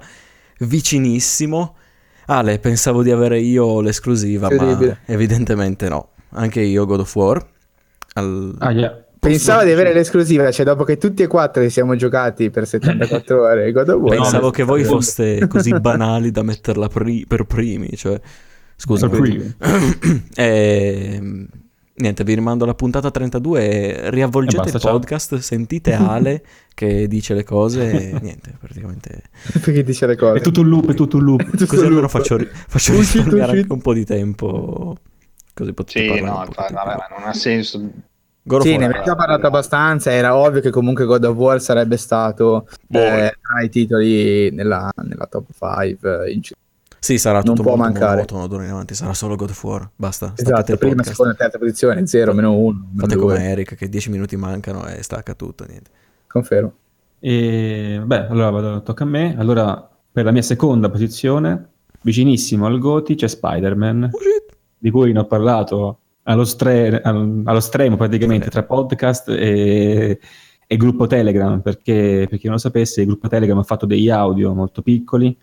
vicinissimo. 0.59 1.75
Ale, 2.31 2.59
pensavo 2.59 3.01
di 3.01 3.09
avere 3.11 3.39
io 3.39 3.81
l'esclusiva, 3.81 4.49
ma 4.51 4.97
evidentemente 5.05 5.89
no. 5.89 6.09
Anche 6.33 6.61
io 6.61 6.85
God 6.85 6.99
of 6.99 7.15
War. 7.15 7.43
Al- 8.13 8.55
Ah, 8.59 8.71
yeah. 8.71 9.03
Pensavo 9.19 9.63
di 9.63 9.71
avere 9.71 9.91
l'esclusiva, 9.93 10.49
cioè 10.51 10.63
dopo 10.63 10.83
che 10.83 10.97
tutti 10.97 11.23
e 11.23 11.27
quattro 11.27 11.61
ci 11.63 11.69
siamo 11.71 11.95
giocati 11.95 12.49
per 12.51 12.67
74 12.67 13.41
ore 13.41 13.71
God 13.71 13.89
of 13.89 13.99
War. 13.99 14.15
Pensavo 14.15 14.45
no, 14.45 14.51
che 14.51 14.63
voi 14.63 14.83
foste 14.83 15.47
così 15.47 15.71
banali 15.81 16.31
da 16.31 16.43
metterla 16.43 16.87
pri- 16.87 17.25
per 17.27 17.43
primi, 17.45 17.89
cioè... 17.97 18.19
Scusa, 18.75 19.09
Per 19.09 19.19
primi. 19.19 19.55
Ehm, 20.35 21.47
niente, 21.99 22.23
vi 22.23 22.33
rimando 22.35 22.63
alla 22.63 22.73
puntata 22.73 23.11
32 23.11 23.69
e 23.69 24.09
riavvolgete 24.09 24.55
E 24.57 24.61
basta, 24.63 24.77
il 24.77 24.83
ciao. 24.83 24.91
podcast, 24.99 25.35
sentite 25.37 25.93
Ale 25.93 26.43
che 26.73 27.07
dice 27.07 27.33
le 27.33 27.43
cose 27.43 28.11
e 28.11 28.19
niente, 28.21 28.55
praticamente... 28.59 29.23
perché 29.61 29.83
dice 29.83 30.05
le 30.07 30.13
È 30.13 30.17
cose. 30.17 30.39
tutto 30.41 30.61
un 30.61 30.69
loop, 30.69 30.91
è 30.91 30.93
tutto 30.93 31.17
un 31.17 31.23
loop. 31.23 31.43
Tutto 31.51 31.65
Così 31.65 31.81
almeno 31.83 32.01
loop. 32.01 32.09
faccio, 32.11 32.37
ri- 32.37 32.49
faccio 32.51 32.93
risparmiare 32.95 33.59
anche 33.59 33.71
un 33.73 33.81
po' 33.81 33.93
di 33.93 34.05
tempo. 34.05 34.97
Così 35.53 35.73
potete 35.73 35.99
Sì, 36.01 36.07
parlare 36.07 36.29
no, 36.31 36.39
un 36.39 36.53
vabbè, 36.55 36.95
ma 36.95 37.07
non 37.17 37.27
ha 37.27 37.33
senso. 37.33 37.89
God 38.41 38.61
Sì, 38.61 38.77
ne 38.77 38.85
abbiamo 38.85 39.03
già 39.03 39.15
parlato 39.15 39.45
abbastanza. 39.47 40.11
Era 40.11 40.35
ovvio 40.35 40.61
che 40.61 40.69
comunque 40.71 41.05
God 41.05 41.23
of 41.25 41.35
War 41.35 41.61
sarebbe 41.61 41.97
stato 41.97 42.67
Boh. 42.87 42.97
eh, 42.99 43.33
tra 43.41 43.61
i 43.61 43.69
titoli 43.69 44.49
nella, 44.51 44.89
nella 45.03 45.27
top 45.27 45.49
5. 45.53 46.31
in- 46.31 46.41
Sì, 46.99 47.17
sarà 47.17 47.37
non 47.41 47.55
tutto 47.55 47.61
può 47.63 47.75
molto 47.75 47.91
mancare. 47.93 48.15
monotono 48.15 48.47
d'ora 48.47 48.63
in 48.65 48.71
avanti, 48.71 48.93
sarà 48.93 49.13
solo 49.13 49.35
God 49.35 49.49
of 49.51 49.63
War, 49.63 49.89
basta, 49.95 50.33
Esatto, 50.35 50.75
prima, 50.77 50.95
podcast. 50.95 51.09
seconda, 51.15 51.33
terza 51.35 51.57
posizione, 51.57 52.05
0, 52.05 52.33
meno 52.33 52.57
1. 52.57 52.89
Fate 52.97 53.15
come 53.15 53.43
Eric 53.49 53.75
che 53.75 53.87
10 53.89 54.09
minuti 54.09 54.35
mancano 54.35 54.85
e 54.87 55.01
stacca 55.01 55.33
tutto, 55.33 55.65
niente. 55.67 55.89
Confermo. 56.27 56.73
E 57.19 58.01
beh, 58.03 58.27
allora 58.27 58.49
vado, 58.49 58.81
tocca 58.83 59.03
a 59.03 59.07
me. 59.07 59.35
Allora, 59.37 59.89
per 60.11 60.25
la 60.25 60.31
mia 60.31 60.41
seconda 60.41 60.89
posizione, 60.89 61.69
vicinissimo 62.01 62.65
al 62.65 62.79
Goti, 62.79 63.15
c'è 63.15 63.27
Spider-Man, 63.27 64.09
Oh, 64.11 64.17
shit. 64.19 64.57
di 64.77 64.89
cui 64.91 65.11
ne 65.11 65.19
ho 65.19 65.25
parlato 65.25 65.99
allo, 66.23 66.43
stre- 66.45 67.01
al- 67.01 67.41
allo 67.45 67.59
stremo 67.59 67.97
praticamente 67.97 68.49
tra 68.49 68.63
podcast 68.63 69.29
e, 69.29 70.19
e 70.67 70.77
gruppo 70.77 71.07
Telegram, 71.07 71.59
perché 71.61 72.27
per 72.29 72.37
chi 72.37 72.45
non 72.45 72.53
lo 72.55 72.59
sapesse, 72.59 73.01
il 73.01 73.07
gruppo 73.07 73.27
Telegram 73.27 73.57
ha 73.57 73.63
fatto 73.63 73.85
degli 73.85 74.09
audio 74.09 74.53
molto 74.53 74.81
piccoli, 74.81 75.35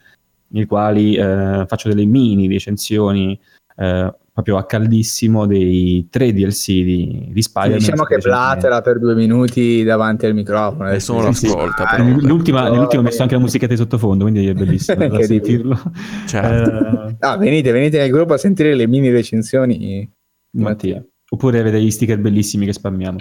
nei 0.49 0.67
quali 0.67 1.15
eh, 1.17 1.65
faccio 1.67 1.89
delle 1.89 2.05
mini 2.05 2.49
recensioni 2.49 3.39
eh, 3.77 4.15
proprio 4.37 4.59
a 4.59 4.67
caldissimo 4.67 5.47
dei 5.47 6.09
tre 6.11 6.31
DLC 6.35 6.67
di, 6.67 7.29
di 7.33 7.41
Spider-Man. 7.41 7.79
diciamo 7.79 8.05
che 8.05 8.19
blatera 8.19 8.83
per 8.83 8.99
due 8.99 9.15
minuti 9.15 9.83
davanti 9.83 10.27
al 10.27 10.35
microfono. 10.35 10.91
Eh, 10.91 10.95
lo 11.07 11.33
sì, 11.33 11.47
ascolta, 11.47 11.87
sì. 11.89 11.95
Ah, 11.95 12.03
Nell'ultima, 12.03 12.67
eh, 12.67 12.71
nell'ultima 12.71 13.01
ho 13.01 13.05
messo 13.05 13.23
anche 13.23 13.35
la 13.35 13.41
musichetta 13.41 13.73
di 13.73 13.79
sottofondo, 13.79 14.25
quindi 14.25 14.47
è 14.47 14.53
bellissimo 14.53 15.09
da 15.09 15.23
sentirlo. 15.23 15.81
Certo. 16.27 17.07
Eh, 17.09 17.17
Ah, 17.21 17.39
venite, 17.39 17.73
venite 17.73 17.97
nel 17.97 18.11
gruppo 18.11 18.35
a 18.35 18.37
sentire 18.37 18.75
le 18.75 18.87
mini 18.87 19.09
recensioni 19.09 19.79
di 19.79 20.63
Mattia. 20.63 21.03
Oppure 21.31 21.63
vedere 21.63 21.83
gli 21.83 21.91
sticker 21.91 22.19
bellissimi 22.19 22.67
che 22.67 22.75
spammiamo. 22.75 23.19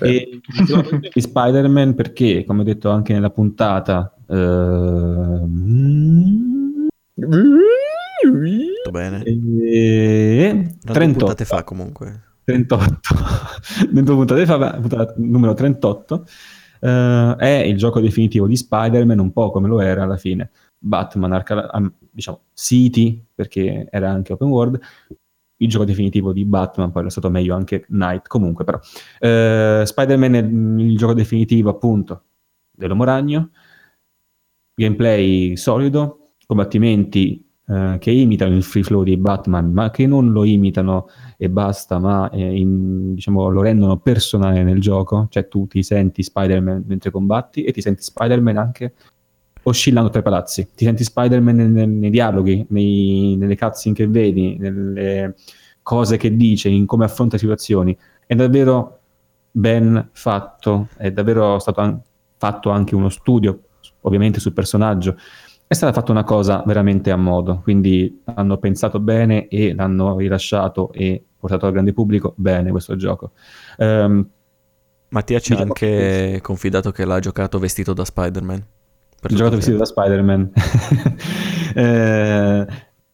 E 0.00 0.40
di 1.12 1.20
Spider-Man 1.20 1.94
perché, 1.94 2.44
come 2.46 2.62
ho 2.62 2.64
detto 2.64 2.88
anche 2.88 3.12
nella 3.12 3.28
puntata, 3.28 4.10
ehm, 4.26 5.44
Tutto 7.16 8.90
bene. 8.90 9.22
due 9.24 10.76
38. 10.82 11.18
puntate 11.18 11.44
fa 11.46 11.64
comunque. 11.64 12.22
38 12.44 13.00
due 13.90 14.02
puntate 14.02 14.46
fa, 14.46 14.74
puntata 14.74 15.14
numero 15.16 15.54
38 15.54 16.26
eh, 16.80 17.34
è 17.38 17.64
il 17.66 17.76
gioco 17.76 18.00
definitivo 18.00 18.46
di 18.46 18.56
Spider-Man 18.56 19.18
un 19.18 19.32
po' 19.32 19.50
come 19.50 19.66
lo 19.66 19.80
era 19.80 20.04
alla 20.04 20.16
fine 20.16 20.50
Batman 20.78 21.32
Arkham 21.32 21.92
diciamo 22.08 22.42
City 22.54 23.20
perché 23.34 23.88
era 23.90 24.10
anche 24.10 24.32
open 24.32 24.48
world 24.48 24.78
il 25.56 25.68
gioco 25.68 25.84
definitivo 25.84 26.32
di 26.32 26.44
Batman 26.44 26.92
poi 26.92 27.06
è 27.06 27.10
stato 27.10 27.30
meglio 27.30 27.56
anche 27.56 27.84
Knight 27.88 28.28
comunque 28.28 28.64
però 28.64 28.78
Eh, 29.18 29.82
Spider-Man 29.84 30.34
è 30.34 30.82
il 30.82 30.96
gioco 30.96 31.14
definitivo 31.14 31.70
appunto 31.70 32.22
dell'Uomo 32.70 33.02
Ragno 33.02 33.50
gameplay 34.72 35.56
solido 35.56 36.25
combattimenti 36.46 37.44
eh, 37.68 37.96
che 37.98 38.10
imitano 38.12 38.54
il 38.54 38.62
free 38.62 38.82
flow 38.84 39.02
di 39.02 39.16
Batman 39.16 39.72
ma 39.72 39.90
che 39.90 40.06
non 40.06 40.30
lo 40.30 40.44
imitano 40.44 41.08
e 41.36 41.48
basta, 41.50 41.98
ma 41.98 42.30
eh, 42.30 42.56
in- 42.58 43.14
diciamo, 43.14 43.48
lo 43.48 43.60
rendono 43.62 43.96
personale 43.98 44.62
nel 44.62 44.80
gioco, 44.80 45.26
cioè 45.30 45.48
tu 45.48 45.66
ti 45.66 45.82
senti 45.82 46.22
Spider-Man 46.22 46.84
mentre 46.86 47.10
combatti 47.10 47.64
e 47.64 47.72
ti 47.72 47.80
senti 47.80 48.02
Spider-Man 48.02 48.56
anche 48.56 48.94
oscillando 49.64 50.10
tra 50.10 50.20
i 50.20 50.22
palazzi, 50.22 50.68
ti 50.76 50.84
senti 50.84 51.02
Spider-Man 51.02 51.56
nel- 51.56 51.70
nel- 51.70 51.88
nei 51.88 52.10
dialoghi, 52.10 52.64
nei- 52.68 53.34
nelle 53.36 53.56
cutscene 53.56 53.94
che 53.96 54.06
vedi, 54.06 54.56
nelle 54.58 55.34
cose 55.82 56.16
che 56.16 56.36
dice, 56.36 56.68
in 56.68 56.86
come 56.86 57.04
affronta 57.04 57.36
situazioni, 57.36 57.96
è 58.26 58.34
davvero 58.36 59.00
ben 59.50 60.08
fatto, 60.12 60.88
è 60.96 61.10
davvero 61.10 61.58
stato 61.58 61.80
an- 61.80 62.00
fatto 62.36 62.70
anche 62.70 62.94
uno 62.94 63.08
studio, 63.08 63.60
ovviamente 64.02 64.38
sul 64.38 64.52
personaggio, 64.52 65.16
è 65.68 65.74
stata 65.74 65.92
fatta 65.92 66.12
una 66.12 66.24
cosa 66.24 66.62
veramente 66.64 67.10
a 67.10 67.16
modo, 67.16 67.60
quindi 67.62 68.22
hanno 68.24 68.56
pensato 68.58 69.00
bene 69.00 69.48
e 69.48 69.74
l'hanno 69.74 70.16
rilasciato 70.16 70.92
e 70.92 71.24
portato 71.36 71.66
al 71.66 71.72
grande 71.72 71.92
pubblico 71.92 72.34
bene 72.36 72.70
questo 72.70 72.94
gioco. 72.96 73.32
Ehm, 73.78 74.28
Mattia 75.08 75.38
ci 75.40 75.52
ha 75.54 75.58
anche 75.58 76.40
confidato 76.42 76.90
che 76.90 77.04
l'ha 77.04 77.18
giocato 77.18 77.58
vestito 77.58 77.92
da 77.92 78.04
Spider-Man. 78.04 78.66
Per 79.20 79.32
ho 79.32 79.34
giocato 79.34 79.56
vestito 79.56 79.78
da 79.78 79.84
Spider-Man 79.84 80.52
Eh, 81.74 82.66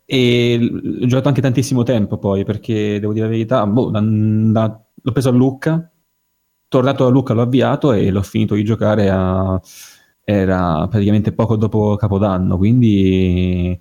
e 0.05 0.71
ho 1.03 1.07
giocato 1.07 1.29
anche 1.29 1.41
tantissimo 1.41 1.83
tempo 1.83 2.19
poi 2.19 2.45
perché 2.45 3.01
devo 3.01 3.13
dire 3.13 3.25
la 3.25 3.31
verità, 3.33 3.67
boh, 3.67 3.91
da- 3.91 4.01
da- 4.01 4.85
l'ho 4.95 5.13
preso 5.13 5.31
a 5.31 5.33
Lucca, 5.33 5.91
tornato 6.69 7.07
a 7.07 7.11
Lucca 7.11 7.33
l'ho 7.35 7.43
avviato 7.43 7.93
e 7.93 8.11
l'ho 8.11 8.23
finito 8.23 8.55
di 8.55 8.63
giocare 8.63 9.09
a... 9.11 9.61
era 10.33 10.87
praticamente 10.89 11.33
poco 11.33 11.57
dopo 11.57 11.97
Capodanno, 11.97 12.57
quindi 12.57 13.79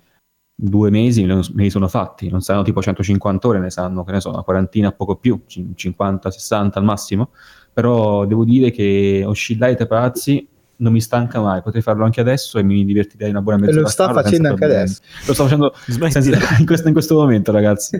due 0.54 0.90
mesi 0.90 1.24
me 1.24 1.42
li 1.54 1.70
sono 1.70 1.88
fatti, 1.88 2.28
non 2.28 2.40
saranno 2.40 2.64
tipo 2.64 2.80
150 2.82 3.48
ore, 3.48 3.58
ne 3.58 3.70
saranno, 3.70 4.04
che 4.04 4.12
ne 4.12 4.20
so, 4.20 4.30
una 4.30 4.42
quarantina, 4.42 4.92
poco 4.92 5.16
più, 5.16 5.42
cin- 5.46 5.74
50, 5.76 6.30
60 6.30 6.78
al 6.78 6.84
massimo, 6.84 7.30
però 7.72 8.24
devo 8.26 8.44
dire 8.44 8.70
che 8.70 9.24
oscillare 9.26 9.74
tra 9.76 9.86
palazzi 9.86 10.46
non 10.82 10.92
mi 10.92 11.00
stanca 11.00 11.40
mai, 11.40 11.62
potrei 11.62 11.80
farlo 11.80 12.04
anche 12.04 12.20
adesso 12.20 12.58
e 12.58 12.62
mi 12.64 12.84
divertirei 12.84 13.30
una 13.30 13.40
buona 13.40 13.58
mezz'ora. 13.58 13.82
lo 13.82 13.86
sta 13.88 14.12
facendo 14.12 14.48
anche 14.48 14.58
problemi. 14.58 14.82
adesso. 14.82 15.00
Lo 15.26 15.32
sto 15.32 15.42
facendo 15.44 15.74
senza- 16.10 16.56
in, 16.58 16.66
questo, 16.66 16.88
in 16.88 16.92
questo 16.92 17.14
momento, 17.14 17.52
ragazzi. 17.52 17.98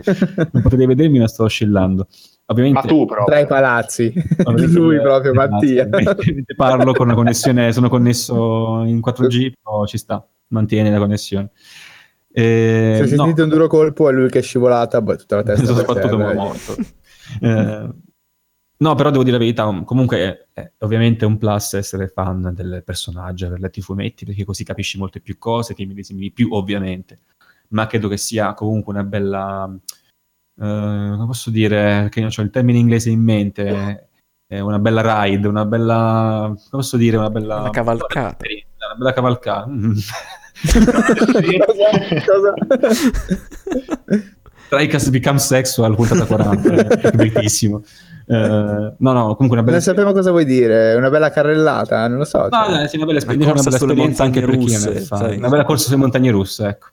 Non 0.51 0.61
potete 0.61 0.85
vedermi, 0.85 1.19
ma 1.19 1.27
sto 1.27 1.43
oscillando. 1.43 2.07
Ovviamente, 2.47 2.81
Ma 2.81 2.85
tu 2.85 3.05
però. 3.05 3.23
Tra 3.23 3.39
i 3.39 3.47
palazzi. 3.47 4.13
Lui 4.67 4.99
proprio. 4.99 5.33
Mattia. 5.33 5.87
Parlo 6.57 6.91
con 6.91 7.07
una 7.07 7.15
connessione, 7.15 7.71
sono 7.71 7.87
connesso 7.87 8.83
in 8.85 8.99
4G, 8.99 9.51
però 9.63 9.85
ci 9.85 9.97
sta, 9.97 10.27
mantiene 10.47 10.91
la 10.91 10.97
connessione. 10.99 11.51
Eh, 12.35 13.03
Se 13.05 13.15
no, 13.15 13.23
sentite 13.23 13.43
un 13.43 13.49
duro 13.49 13.67
colpo 13.67 14.09
è 14.09 14.11
lui 14.11 14.27
che 14.29 14.39
è 14.39 14.41
scivolata, 14.41 15.01
poi 15.01 15.17
tutta 15.17 15.37
la 15.37 15.43
testa 15.43 15.63
sono 15.65 15.83
per 15.83 15.91
sbattuto 15.95 16.17
terra. 16.17 16.33
morto. 16.33 16.75
Eh, 17.39 17.89
no, 18.83 18.95
però 18.95 19.09
devo 19.09 19.23
dire 19.23 19.37
la 19.37 19.43
verità, 19.43 19.83
comunque 19.85 20.17
è, 20.17 20.61
è 20.61 20.71
ovviamente 20.79 21.23
un 21.25 21.37
plus 21.37 21.73
essere 21.73 22.09
fan 22.09 22.51
del 22.53 22.83
personaggio, 22.85 23.45
aver 23.45 23.61
letto 23.61 23.79
i 23.79 23.81
fumetti, 23.81 24.25
perché 24.25 24.43
così 24.43 24.65
capisci 24.65 24.97
molte 24.97 25.21
più 25.21 25.37
cose, 25.37 25.73
ti 25.73 25.85
medesimi 25.85 26.19
di 26.19 26.31
più, 26.31 26.49
ovviamente. 26.51 27.19
Ma 27.69 27.87
credo 27.87 28.09
che 28.09 28.17
sia 28.17 28.53
comunque 28.53 28.91
una 28.93 29.03
bella... 29.03 29.73
eh, 29.73 29.79
come 30.55 31.25
posso 31.25 31.49
dire, 31.49 32.09
che 32.11 32.19
non 32.19 32.29
ho 32.35 32.41
il 32.41 32.49
termine 32.49 32.77
inglese 32.77 33.09
in 33.09 33.21
mente, 33.21 34.09
è 34.45 34.59
una 34.59 34.79
bella 34.79 35.23
ride, 35.23 35.47
una 35.47 35.65
bella... 35.65 36.47
come 36.47 36.59
posso 36.69 36.97
dire, 36.97 37.15
una 37.15 37.29
bella... 37.29 37.61
Una 37.61 37.69
cavalcata. 37.69 38.45
Una 38.85 38.95
bella 38.97 39.13
cavalcata. 39.13 39.67
Mm. 39.69 39.93
Cosa? 42.25 42.53
Tricast 44.69 45.09
Become 45.09 45.39
Sexual, 45.39 45.95
puntata 45.95 46.25
40, 46.25 46.87
è 46.99 47.11
bellissimo. 47.11 47.83
Eh, 48.25 48.95
no, 48.97 49.11
no, 49.11 49.35
comunque 49.35 49.57
una 49.57 49.63
bella 49.63 49.71
Non 49.71 49.81
sappiamo 49.81 50.11
cosa 50.11 50.31
vuoi 50.31 50.45
dire, 50.45 50.95
una 50.95 51.09
bella 51.09 51.29
carrellata, 51.29 52.07
non 52.07 52.19
lo 52.19 52.25
so. 52.25 52.47
No, 52.49 52.49
cioè. 52.49 52.87
sì, 52.87 52.97
una 52.97 53.05
bella, 53.05 53.19
Una 53.23 53.33
esperienza, 53.33 53.45
una 53.45 53.53
corsa 53.53 53.69
bella 53.69 53.77
sulle 53.77 53.91
esperienza 53.93 54.23
anche 54.23 54.39
per 54.39 54.49
montagne 54.49 54.65
chi 54.65 54.73
non 54.73 54.81
è 54.81 54.93
russe, 54.93 55.05
fan. 55.05 55.17
sai. 55.19 55.37
Una 55.37 55.49
bella 55.49 55.63
corsa 55.65 55.85
sulle 55.85 55.97
montagne 55.97 56.31
russe, 56.31 56.67
ecco. 56.67 56.87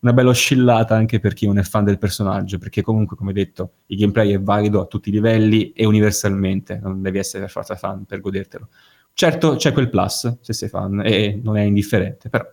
Una 0.00 0.12
bella 0.12 0.28
oscillata 0.28 0.94
anche 0.94 1.18
per 1.18 1.34
chi 1.34 1.46
non 1.46 1.58
è 1.58 1.62
fan 1.62 1.84
del 1.84 1.98
personaggio, 1.98 2.58
perché 2.58 2.82
comunque, 2.82 3.16
come 3.16 3.32
detto, 3.32 3.72
il 3.86 3.98
gameplay 3.98 4.32
è 4.32 4.40
valido 4.40 4.80
a 4.80 4.86
tutti 4.86 5.08
i 5.08 5.12
livelli 5.12 5.72
e 5.72 5.86
universalmente, 5.86 6.78
non 6.80 7.02
devi 7.02 7.18
essere 7.18 7.42
per 7.42 7.50
forza 7.50 7.74
fan 7.74 8.04
per 8.04 8.20
godertelo. 8.20 8.68
Certo, 9.12 9.56
c'è 9.56 9.72
quel 9.72 9.90
plus, 9.90 10.38
se 10.40 10.52
sei 10.52 10.68
fan, 10.68 11.02
e 11.04 11.40
non 11.42 11.56
è 11.56 11.62
indifferente, 11.62 12.28
però. 12.28 12.48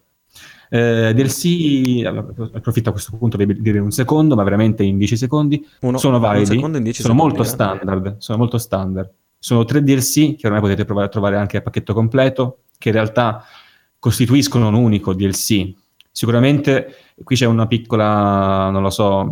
Eh, 0.69 1.13
DLC, 1.13 2.05
allora, 2.05 2.27
approfitto 2.53 2.89
a 2.89 2.91
questo 2.91 3.15
punto 3.17 3.37
per 3.37 3.59
dire 3.59 3.79
un 3.79 3.91
secondo, 3.91 4.35
ma 4.35 4.43
veramente 4.43 4.83
in 4.83 4.97
10 4.97 5.17
secondi, 5.17 5.65
Uno, 5.81 5.97
sono 5.97 6.19
validi, 6.19 6.45
secondo 6.45 6.77
in 6.77 6.83
10 6.83 7.01
sono 7.01 7.13
secondi, 7.13 7.35
molto 7.35 7.49
eh. 7.49 7.53
standard, 7.53 8.17
sono 8.17 8.37
molto 8.37 8.57
standard. 8.57 9.11
Sono 9.37 9.63
tre 9.63 9.83
DLC 9.83 10.35
che 10.35 10.47
ormai 10.47 10.61
potete 10.61 10.85
provare 10.85 11.07
a 11.07 11.09
trovare 11.09 11.35
anche 11.35 11.57
a 11.57 11.61
pacchetto 11.61 11.93
completo, 11.93 12.59
che 12.77 12.89
in 12.89 12.95
realtà 12.95 13.43
costituiscono 13.99 14.67
un 14.67 14.73
unico 14.73 15.13
DLC. 15.13 15.71
Sicuramente 16.11 16.95
qui 17.23 17.35
c'è 17.35 17.45
una 17.45 17.67
piccola, 17.67 18.69
non 18.69 18.81
lo 18.81 18.89
so, 18.89 19.29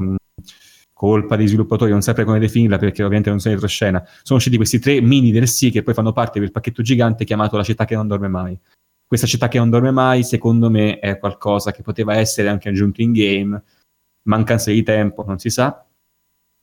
colpa 1.03 1.35
dei 1.35 1.47
sviluppatori, 1.47 1.91
non 1.91 2.01
saprei 2.01 2.25
come 2.25 2.39
definirla 2.39 2.77
perché 2.77 3.03
ovviamente 3.03 3.29
non 3.29 3.39
sono 3.39 3.53
dietro 3.53 3.69
scena. 3.69 4.01
Sono 4.21 4.39
usciti 4.39 4.55
questi 4.55 4.79
tre 4.79 5.01
mini 5.01 5.31
DLC 5.31 5.69
che 5.71 5.83
poi 5.83 5.93
fanno 5.93 6.13
parte 6.13 6.39
del 6.39 6.51
pacchetto 6.51 6.81
gigante 6.81 7.25
chiamato 7.25 7.57
La 7.57 7.63
città 7.63 7.85
che 7.85 7.95
non 7.95 8.07
dorme 8.07 8.29
mai. 8.29 8.57
Questa 9.05 9.27
città 9.27 9.47
che 9.47 9.57
non 9.59 9.69
dorme 9.69 9.91
mai, 9.91 10.23
secondo 10.23 10.69
me, 10.69 10.99
è 10.99 11.19
qualcosa 11.19 11.71
che 11.71 11.81
poteva 11.83 12.15
essere 12.15 12.49
anche 12.49 12.69
aggiunto 12.69 13.01
in 13.01 13.11
game, 13.11 13.61
mancanza 14.23 14.71
di 14.71 14.81
tempo, 14.83 15.23
non 15.25 15.37
si 15.37 15.49
sa. 15.49 15.85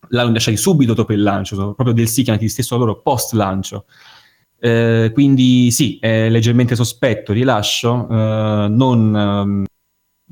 L'hanno 0.08 0.32
lasciati 0.32 0.56
subito 0.56 0.94
dopo 0.94 1.12
il 1.12 1.22
lancio, 1.22 1.54
sono 1.54 1.74
proprio 1.74 1.94
DLC 1.94 2.22
chiamati 2.22 2.48
stesso 2.48 2.76
loro 2.76 3.00
post 3.02 3.34
lancio. 3.34 3.84
Eh, 4.58 5.10
quindi 5.14 5.70
sì, 5.70 5.98
è 6.00 6.28
leggermente 6.28 6.74
sospetto 6.74 7.30
il 7.32 7.38
rilascio, 7.38 8.08
eh, 8.10 8.66
non 8.68 9.16
ehm, 9.16 9.64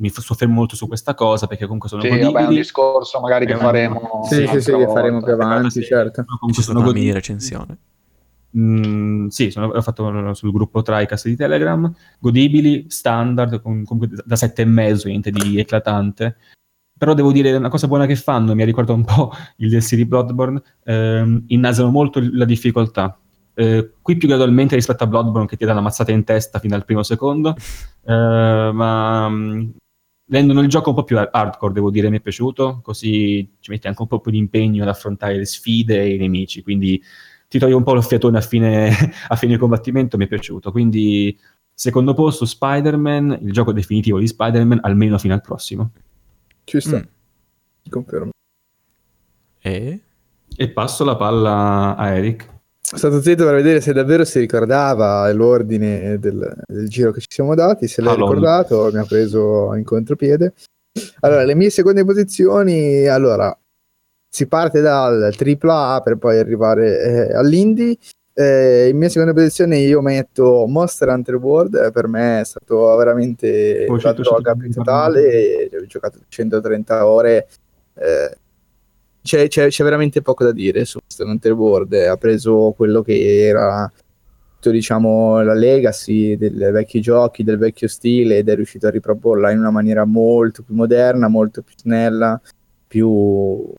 mi 0.01 0.11
soffermo 0.11 0.55
molto 0.55 0.77
su 0.77 0.87
questa 0.87 1.15
cosa 1.15 1.47
perché 1.47 1.65
comunque 1.65 1.89
sono 1.89 2.03
Sì, 2.03 2.09
vabbè, 2.09 2.21
è 2.23 2.27
un 2.27 2.33
godibili. 2.33 2.61
discorso 2.61 3.21
magari 3.21 3.47
che 3.47 3.57
faremo. 3.57 4.23
Sì, 4.29 4.47
sì, 4.47 4.61
sì, 4.61 4.73
che 4.73 4.87
faremo 4.89 5.23
più 5.23 5.33
avanti, 5.33 5.81
Sì, 5.81 5.87
certo. 5.87 6.25
Ci 6.53 6.63
sono 6.63 6.79
sarà 6.79 6.79
una 6.79 6.87
mini 6.87 6.93
godibili. 6.93 7.13
recensione. 7.13 7.79
Mm, 8.57 9.27
sì, 9.27 9.51
sono, 9.51 9.67
ho 9.67 9.83
fatto 9.83 10.35
sul 10.35 10.53
gruppo 10.53 10.83
Tricast 10.83 11.29
di 11.29 11.37
Telegram, 11.37 11.93
godibili, 12.19 12.87
standard, 12.89 13.61
com- 13.61 13.85
comunque 13.85 14.23
da 14.25 14.37
7,5, 14.37 15.09
niente 15.09 15.31
di 15.31 15.59
eclatante. 15.59 16.37
Però 16.97 17.15
devo 17.15 17.31
dire 17.31 17.55
una 17.55 17.69
cosa 17.69 17.87
buona 17.87 18.07
che 18.07 18.17
fanno, 18.17 18.55
mi 18.55 18.63
ha 18.63 18.65
ricordato 18.65 18.97
un 18.99 19.05
po' 19.05 19.33
il 19.59 19.71
DLC 19.71 19.95
di 19.95 20.05
Bloodborne, 20.05 20.61
ehm, 20.85 21.45
innalzano 21.49 21.91
molto 21.91 22.21
la 22.33 22.45
difficoltà. 22.45 23.17
Eh, 23.55 23.93
qui 24.03 24.17
più 24.17 24.29
gradualmente 24.29 24.75
rispetto 24.75 25.05
a 25.05 25.07
Bloodborne 25.07 25.47
che 25.47 25.57
ti 25.57 25.65
dà 25.65 25.73
una 25.73 25.81
mazzata 25.81 26.13
in 26.13 26.25
testa 26.25 26.59
fino 26.59 26.75
al 26.75 26.85
primo 26.85 27.03
secondo, 27.03 27.55
eh, 28.05 28.71
ma 28.73 29.29
mm, 29.29 29.69
rendono 30.29 30.61
il 30.61 30.69
gioco 30.69 30.91
un 30.91 30.97
po' 30.97 31.05
più 31.05 31.19
hardcore, 31.19 31.73
devo 31.73 31.91
dire, 31.91 32.11
mi 32.11 32.19
è 32.19 32.21
piaciuto, 32.21 32.81
così 32.83 33.49
ci 33.61 33.71
metti 33.71 33.87
anche 33.87 34.03
un 34.03 34.09
po' 34.09 34.21
più 34.21 34.31
di 34.31 34.39
impegno 34.39 34.83
ad 34.83 34.89
affrontare 34.89 35.37
le 35.37 35.47
sfide 35.47 36.01
e 36.01 36.15
i 36.15 36.19
nemici, 36.19 36.63
quindi 36.63 37.03
ti 37.49 37.59
togli 37.59 37.73
un 37.73 37.83
po' 37.83 37.95
lo 37.95 38.03
fiatone 38.03 38.39
a 38.39 38.41
fine, 38.43 38.91
a 39.29 39.37
fine 39.37 39.57
combattimento, 39.57 40.17
mi 40.17 40.25
è 40.25 40.29
piaciuto. 40.29 40.71
Quindi, 40.71 41.37
secondo 41.73 42.15
posto, 42.15 42.45
Spider-Man, 42.45 43.39
il 43.43 43.53
gioco 43.53 43.73
definitivo 43.73 44.19
di 44.19 44.27
Spider-Man, 44.27 44.81
almeno 44.83 45.19
fino 45.19 45.35
al 45.35 45.41
prossimo. 45.41 45.91
Ci 46.65 46.81
sta, 46.81 46.99
Mm. 46.99 47.91
confermo. 47.91 48.31
E? 49.61 50.01
E 50.57 50.69
passo 50.71 51.05
la 51.05 51.17
palla 51.17 51.97
a 51.97 52.11
Eric. 52.15 52.57
Stato 52.81 53.21
zitto 53.21 53.45
per 53.45 53.55
vedere 53.55 53.81
se 53.83 53.93
davvero 53.93 54.25
si 54.25 54.39
ricordava 54.39 55.31
l'ordine 55.33 56.19
del, 56.19 56.55
del 56.67 56.89
giro 56.89 57.13
che 57.13 57.21
ci 57.21 57.27
siamo 57.29 57.55
dati. 57.55 57.87
Se 57.87 58.01
l'hai 58.01 58.15
Allora. 58.15 58.33
ricordato, 58.35 58.91
mi 58.93 58.99
ha 58.99 59.05
preso 59.05 59.75
in 59.75 59.85
contropiede. 59.85 60.55
Allora, 61.21 61.45
le 61.45 61.55
mie 61.55 61.69
seconde 61.71 62.05
posizioni. 62.05 63.07
Allora, 63.07 63.57
si 64.39 64.47
parte 64.47 64.81
dal 64.81 65.33
AAA 65.37 66.01
per 66.01 66.17
poi 66.17 66.39
arrivare 66.39 67.01
eh, 67.01 67.35
all'indie. 67.35 67.97
Eh, 68.33 68.89
in 68.89 68.97
mia 68.97 69.09
seconda 69.09 69.33
posizione 69.35 69.79
io 69.79 70.01
metto 70.01 70.65
Monster 70.69 71.09
Hunter 71.09 71.35
World, 71.35 71.75
eh, 71.75 71.91
per 71.91 72.07
me 72.07 72.41
è 72.41 72.45
stato 72.45 72.95
veramente 72.95 73.87
Oh, 73.89 73.99
la 74.01 74.13
droga 74.13 74.55
più 74.55 74.71
totale, 74.71 75.69
e 75.69 75.77
ho 75.77 75.87
giocato 75.87 76.21
130 76.29 77.05
ore, 77.09 77.49
eh, 77.95 78.37
c'è, 79.25 79.49
c'è- 79.49 79.67
c'è 79.67 79.83
veramente 79.83 80.23
poco 80.23 80.45
da 80.45 80.53
dire 80.53 80.85
su 80.85 81.01
Monster 81.03 81.27
Hunter 81.27 81.53
World, 81.53 81.93
ha 81.95 82.17
preso 82.17 82.73
quello 82.77 83.03
che 83.03 83.45
era 83.45 83.91
diciamo 84.61 85.41
la 85.41 85.55
legacy 85.55 86.37
dei 86.37 86.51
vecchi 86.51 87.01
giochi, 87.01 87.43
del 87.43 87.57
vecchio 87.57 87.89
stile 87.89 88.37
ed 88.37 88.51
è 88.51 88.55
riuscito 88.55 88.87
a 88.87 88.91
riproporla 88.91 89.51
in 89.51 89.59
una 89.59 89.71
maniera 89.71 90.05
molto 90.05 90.63
più 90.63 90.75
moderna, 90.75 91.27
molto 91.29 91.63
più 91.63 91.75
snella, 91.77 92.39
più 92.87 93.73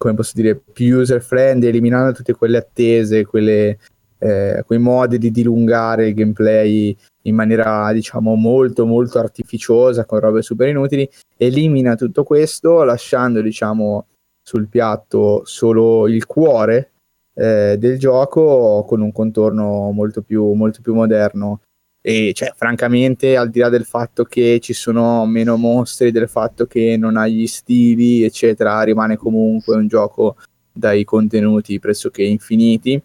come 0.00 0.14
posso 0.14 0.32
dire, 0.34 0.56
più 0.56 0.98
user 0.98 1.20
friendly, 1.20 1.68
eliminando 1.68 2.12
tutte 2.12 2.32
quelle 2.32 2.56
attese, 2.56 3.26
quelle, 3.26 3.76
eh, 4.16 4.62
quei 4.64 4.78
modi 4.78 5.18
di 5.18 5.30
dilungare 5.30 6.08
il 6.08 6.14
gameplay 6.14 6.96
in 7.24 7.34
maniera 7.34 7.92
diciamo 7.92 8.34
molto 8.34 8.86
molto 8.86 9.18
artificiosa 9.18 10.06
con 10.06 10.20
robe 10.20 10.40
super 10.40 10.68
inutili 10.68 11.06
elimina 11.36 11.94
tutto 11.96 12.24
questo 12.24 12.82
lasciando 12.82 13.42
diciamo 13.42 14.06
sul 14.40 14.68
piatto 14.68 15.42
solo 15.44 16.08
il 16.08 16.24
cuore 16.24 16.92
eh, 17.34 17.76
del 17.78 17.98
gioco 17.98 18.84
con 18.86 19.02
un 19.02 19.12
contorno 19.12 19.90
molto 19.90 20.22
più, 20.22 20.52
molto 20.52 20.80
più 20.80 20.94
moderno 20.94 21.60
e 22.00 22.32
cioè 22.34 22.52
francamente 22.56 23.36
al 23.36 23.50
di 23.50 23.58
là 23.58 23.68
del 23.68 23.84
fatto 23.84 24.24
che 24.24 24.58
ci 24.60 24.72
sono 24.72 25.26
meno 25.26 25.56
mostri 25.56 26.10
del 26.10 26.28
fatto 26.28 26.66
che 26.66 26.96
non 26.96 27.16
ha 27.16 27.26
gli 27.26 27.46
stili 27.46 28.22
eccetera 28.24 28.80
rimane 28.82 29.16
comunque 29.16 29.76
un 29.76 29.86
gioco 29.86 30.36
dai 30.72 31.04
contenuti 31.04 31.78
pressoché 31.78 32.22
infiniti 32.22 33.02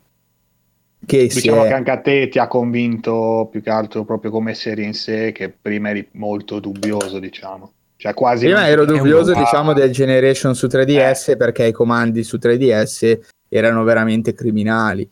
che 1.06 1.28
Diciamo 1.28 1.64
è- 1.64 1.68
che 1.68 1.74
anche 1.74 1.92
a 1.92 2.00
te 2.00 2.28
ti 2.30 2.40
ha 2.40 2.48
convinto 2.48 3.48
più 3.52 3.62
che 3.62 3.70
altro 3.70 4.04
proprio 4.04 4.32
come 4.32 4.54
serie 4.54 4.86
in 4.86 4.94
sé, 4.94 5.32
che 5.32 5.50
prima 5.50 5.90
eri 5.90 6.08
molto 6.14 6.60
dubbioso, 6.60 7.20
diciamo. 7.20 7.72
Cioè 7.96 8.14
quasi... 8.14 8.46
Prima 8.46 8.68
ero 8.68 8.86
dubbioso, 8.86 9.34
diciamo, 9.34 9.74
del 9.74 9.92
Generation 9.92 10.56
su 10.56 10.68
3DS 10.68 11.38
perché 11.38 11.68
i 11.68 11.72
comandi 11.72 12.24
su 12.24 12.38
3DS 12.38 13.20
erano 13.48 13.84
veramente 13.84 14.34
criminali. 14.34 15.08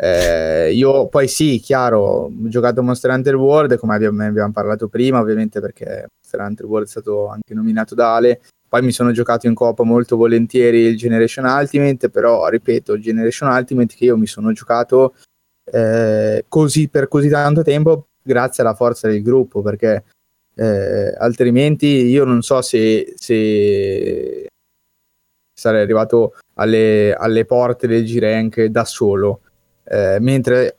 Eh, 0.00 0.72
io 0.74 1.08
poi 1.08 1.26
sì, 1.26 1.58
chiaro, 1.58 2.00
ho 2.00 2.30
giocato 2.42 2.84
Monster 2.84 3.10
Hunter 3.10 3.34
World, 3.34 3.76
come 3.78 3.96
abbiamo, 3.96 4.24
abbiamo 4.24 4.52
parlato 4.52 4.86
prima, 4.86 5.18
ovviamente 5.18 5.60
perché 5.60 6.06
Monster 6.20 6.40
Hunter 6.40 6.66
World 6.66 6.86
è 6.86 6.90
stato 6.90 7.26
anche 7.28 7.52
nominato 7.52 7.96
da 7.96 8.14
Ale. 8.14 8.40
Poi 8.68 8.82
mi 8.82 8.92
sono 8.92 9.10
giocato 9.10 9.48
in 9.48 9.54
coop 9.54 9.80
molto 9.80 10.16
volentieri 10.16 10.82
il 10.82 10.96
Generation 10.96 11.46
Ultimate, 11.46 12.10
però 12.10 12.46
ripeto, 12.46 12.92
il 12.92 13.02
Generation 13.02 13.50
Ultimate 13.50 13.94
che 13.96 14.04
io 14.04 14.16
mi 14.16 14.26
sono 14.26 14.52
giocato 14.52 15.14
eh, 15.64 16.44
così 16.46 16.88
per 16.88 17.08
così 17.08 17.28
tanto 17.28 17.62
tempo 17.62 18.06
grazie 18.22 18.62
alla 18.62 18.74
forza 18.74 19.08
del 19.08 19.22
gruppo, 19.22 19.62
perché 19.62 20.04
eh, 20.54 21.14
altrimenti 21.18 21.86
io 21.86 22.24
non 22.24 22.42
so 22.42 22.60
se, 22.62 23.14
se 23.16 24.46
sarei 25.58 25.82
arrivato 25.82 26.34
alle, 26.54 27.14
alle 27.14 27.44
porte 27.46 27.86
del 27.86 28.04
G-Rank 28.04 28.64
da 28.66 28.84
solo, 28.84 29.40
Eh, 29.90 30.18
mentre 30.20 30.76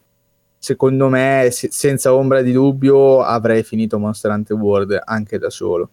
secondo 0.58 1.10
me 1.10 1.48
se- 1.52 1.70
senza 1.72 2.14
ombra 2.14 2.42
di 2.42 2.52
dubbio 2.52 3.22
avrei 3.22 3.64
finito 3.64 3.98
Monster 3.98 4.32
Hunter 4.32 4.58
World 4.58 5.02
anche 5.06 5.38
da 5.40 5.50
solo. 5.50 5.90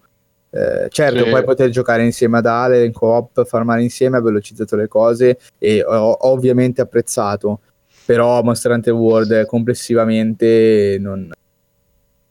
Eh, 0.49 0.87
certo, 0.89 1.23
Sì. 1.23 1.29
poi 1.29 1.43
poter 1.43 1.69
giocare 1.69 2.03
insieme 2.03 2.37
ad 2.37 2.45
Ale 2.45 2.85
in 2.85 2.91
coop, 2.93 3.45
farmare 3.45 3.81
insieme 3.81 4.17
ha 4.17 4.21
velocizzato 4.21 4.75
le 4.75 4.87
cose 4.87 5.37
e 5.57 5.83
ho, 5.83 5.91
ho 6.11 6.31
ovviamente 6.31 6.81
apprezzato, 6.81 7.59
però 8.05 8.41
Monster 8.43 8.71
Hunter 8.71 8.93
World 8.93 9.45
complessivamente 9.45 10.97
non, 10.99 11.31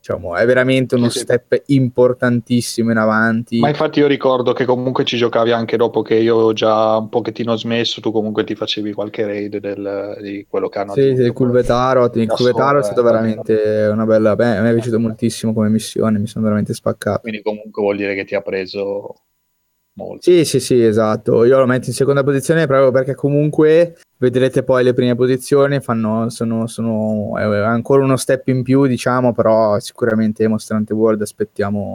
diciamo, 0.07 0.37
è 0.37 0.47
veramente 0.47 0.95
uno 0.95 1.09
Sì, 1.09 1.19
sì. 1.19 1.25
step 1.25 1.63
importantissimo 1.67 2.93
in 2.93 2.97
avanti. 2.99 3.59
Ma 3.59 3.69
infatti 3.69 3.99
io 3.99 4.07
ricordo 4.07 4.53
che 4.53 4.65
comunque 4.65 5.05
ci 5.05 5.17
giocavi 5.17 5.51
anche 5.51 5.77
dopo 5.77 6.03
che 6.03 6.15
io 6.15 6.35
avevo 6.35 6.53
già 6.53 6.97
un 6.97 7.09
pochettino 7.09 7.57
smesso, 7.57 8.01
tu 8.01 8.13
comunque 8.13 8.45
ti 8.45 8.55
facevi 8.55 8.93
qualche 8.93 9.25
raid 9.27 9.57
del- 9.59 10.19
di 10.23 10.47
quello 10.49 10.69
che 10.69 10.79
hanno 10.79 10.93
Sì, 10.93 11.01
aggiunto. 11.01 11.23
il 11.23 11.33
Culvetaro, 11.33 12.11
il 12.15 12.27
Culvetaro 12.29 12.79
è 12.79 12.83
stato 12.83 13.01
eh, 13.01 13.05
veramente 13.05 13.89
una 13.91 14.05
bella. 14.05 14.37
Beh, 14.37 14.57
a 14.59 14.63
me 14.63 14.71
è 14.71 14.75
piaciuto 14.75 15.01
moltissimo 15.01 15.53
come 15.53 15.69
missione, 15.69 16.19
mi 16.19 16.27
sono 16.27 16.45
veramente 16.45 16.73
spaccato. 16.73 17.21
Quindi 17.21 17.43
comunque 17.43 17.83
vuol 17.83 17.97
dire 17.97 18.15
che 18.15 18.25
ti 18.25 18.35
ha 18.35 18.43
preso 18.43 19.15
molto. 19.97 20.31
Sì, 20.31 20.45
sì, 20.45 20.61
sì, 20.61 20.83
esatto. 20.83 21.45
Io 21.45 21.59
lo 21.59 21.67
metto 21.67 21.89
in 21.89 21.95
seconda 21.95 22.23
posizione 22.23 22.67
proprio 22.67 22.91
perché 22.91 23.15
comunque 23.15 23.97
vedrete 24.19 24.63
poi 24.63 24.85
le 24.85 24.95
prime 24.95 25.15
posizioni 25.15 25.81
fanno, 25.81 26.31
sono, 26.31 26.67
sono 26.67 27.33
ancora 27.37 28.03
uno 28.03 28.17
step 28.17 28.49
in 28.49 28.63
più, 28.63 28.87
diciamo, 28.87 29.33
però 29.33 29.79
sicuramente 29.81 30.47
Mostrante 30.49 30.95
World 30.95 31.21
aspettiamo 31.21 31.95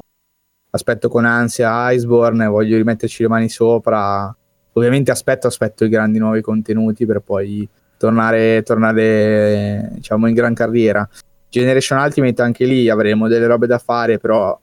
aspetto 0.71 1.09
con 1.09 1.25
ansia 1.25 1.91
Iceborne, 1.91 2.47
voglio 2.47 2.77
rimetterci 2.77 3.23
le 3.23 3.29
mani 3.29 3.49
sopra. 3.49 4.35
Ovviamente 4.73 5.11
aspetto, 5.11 5.47
aspetto 5.47 5.83
i 5.83 5.89
grandi 5.89 6.17
nuovi 6.17 6.41
contenuti 6.41 7.05
per 7.05 7.19
poi 7.19 7.67
tornare, 7.97 8.63
tornare 8.63 9.89
diciamo 9.95 10.27
in 10.27 10.33
gran 10.33 10.53
carriera. 10.53 11.07
Generation 11.49 11.99
Ultimate 11.99 12.41
anche 12.41 12.63
lì 12.63 12.87
avremo 12.87 13.27
delle 13.27 13.47
robe 13.47 13.67
da 13.67 13.77
fare, 13.77 14.17
però 14.17 14.57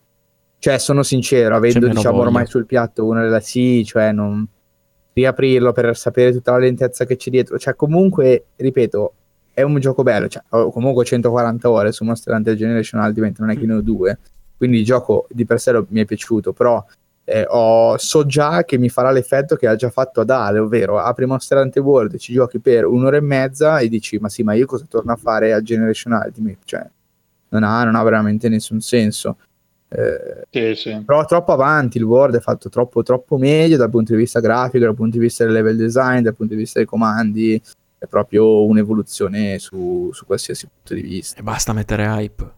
cioè 0.58 0.78
sono 0.78 1.02
sincero, 1.02 1.56
avendo 1.56 1.86
diciamo 1.88 2.16
voglia. 2.16 2.28
ormai 2.28 2.46
sul 2.46 2.66
piatto 2.66 3.04
una 3.06 3.22
della 3.22 3.40
sì, 3.40 3.84
cioè 3.84 4.12
non 4.12 4.46
riaprirlo 5.12 5.72
per 5.72 5.96
sapere 5.96 6.32
tutta 6.32 6.52
la 6.52 6.58
lentezza 6.58 7.04
che 7.04 7.16
c'è 7.16 7.30
dietro, 7.30 7.58
cioè 7.58 7.74
comunque, 7.74 8.46
ripeto, 8.56 9.12
è 9.52 9.62
un 9.62 9.78
gioco 9.80 10.02
bello, 10.02 10.28
cioè 10.28 10.42
ho 10.50 10.70
comunque 10.70 11.04
140 11.04 11.68
ore 11.70 11.90
su 11.92 12.04
Monster 12.04 12.34
Hunter 12.34 12.54
Generation 12.54 13.02
Ultimate, 13.02 13.34
non 13.38 13.50
è 13.50 13.58
che 13.58 13.66
ne 13.66 13.74
ho 13.74 13.80
due, 13.80 14.18
quindi 14.56 14.78
il 14.78 14.84
gioco 14.84 15.26
di 15.30 15.44
per 15.44 15.58
sé 15.60 15.72
lo- 15.72 15.86
mi 15.90 16.00
è 16.00 16.04
piaciuto, 16.04 16.52
però 16.52 16.84
eh, 17.24 17.44
ho- 17.48 17.98
so 17.98 18.24
già 18.24 18.64
che 18.64 18.78
mi 18.78 18.88
farà 18.88 19.10
l'effetto 19.10 19.54
che 19.56 19.66
ha 19.66 19.74
già 19.76 19.90
fatto 19.90 20.20
ad 20.20 20.30
Ale, 20.30 20.60
ovvero 20.60 20.98
apri 20.98 21.26
Monster 21.26 21.58
Hunter 21.58 21.82
World, 21.82 22.16
ci 22.16 22.32
giochi 22.32 22.58
per 22.58 22.86
un'ora 22.86 23.16
e 23.16 23.20
mezza 23.20 23.78
e 23.80 23.88
dici 23.88 24.18
ma 24.18 24.28
sì, 24.28 24.42
ma 24.42 24.54
io 24.54 24.66
cosa 24.66 24.86
torno 24.88 25.12
a 25.12 25.16
fare 25.16 25.52
a 25.52 25.60
Generation 25.60 26.12
Ultimate? 26.14 26.58
Cioè, 26.64 26.88
non 27.50 27.64
ha, 27.64 27.84
non 27.84 27.96
ha 27.96 28.02
veramente 28.02 28.48
nessun 28.48 28.80
senso. 28.80 29.36
Eh, 29.90 30.44
Sì, 30.50 30.74
sì. 30.74 31.02
però 31.04 31.24
troppo 31.24 31.52
avanti 31.52 31.96
il 31.98 32.04
Word 32.04 32.36
è 32.36 32.40
fatto 32.40 32.68
troppo, 32.68 33.02
troppo 33.02 33.38
meglio 33.38 33.76
dal 33.76 33.88
punto 33.90 34.12
di 34.12 34.18
vista 34.18 34.38
grafico, 34.40 34.84
dal 34.84 34.94
punto 34.94 35.16
di 35.16 35.22
vista 35.22 35.44
del 35.44 35.52
level 35.54 35.76
design, 35.76 36.20
dal 36.22 36.34
punto 36.34 36.52
di 36.54 36.60
vista 36.60 36.78
dei 36.78 36.86
comandi, 36.88 37.60
è 37.96 38.06
proprio 38.06 38.64
un'evoluzione 38.64 39.58
su, 39.58 40.10
su 40.12 40.24
qualsiasi 40.26 40.68
punto 40.72 40.94
di 40.94 41.00
vista. 41.00 41.40
E 41.40 41.42
basta 41.42 41.72
mettere 41.72 42.04
hype. 42.04 42.50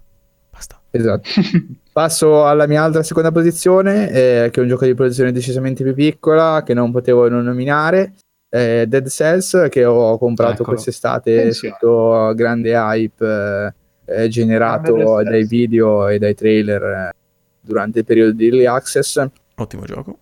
Basta. 0.50 0.80
Esatto. 0.90 1.28
Passo 1.92 2.46
alla 2.46 2.66
mia 2.66 2.82
altra 2.82 3.02
seconda 3.02 3.30
posizione, 3.32 4.10
eh, 4.10 4.48
che 4.50 4.60
è 4.60 4.62
un 4.62 4.68
gioco 4.68 4.84
di 4.84 4.94
produzione 4.94 5.32
decisamente 5.32 5.82
più 5.84 5.94
piccola, 5.94 6.62
che 6.64 6.74
non 6.74 6.90
potevo 6.92 7.28
non 7.28 7.44
nominare. 7.44 8.14
eh, 8.52 8.84
Dead 8.88 9.06
Cells, 9.08 9.68
che 9.70 9.84
ho 9.84 10.18
comprato 10.18 10.54
Eccolo. 10.62 10.70
quest'estate 10.72 11.52
sotto 11.52 12.32
grande 12.34 12.72
hype 12.74 13.74
eh, 14.06 14.28
generato 14.28 15.22
dai 15.22 15.44
video 15.46 16.08
e 16.08 16.18
dai 16.18 16.34
trailer 16.34 16.82
eh, 16.82 17.10
durante 17.60 18.00
il 18.00 18.04
periodo 18.04 18.32
di 18.32 18.46
early 18.46 18.66
access. 18.66 19.24
Ottimo 19.56 19.84
gioco. 19.84 20.18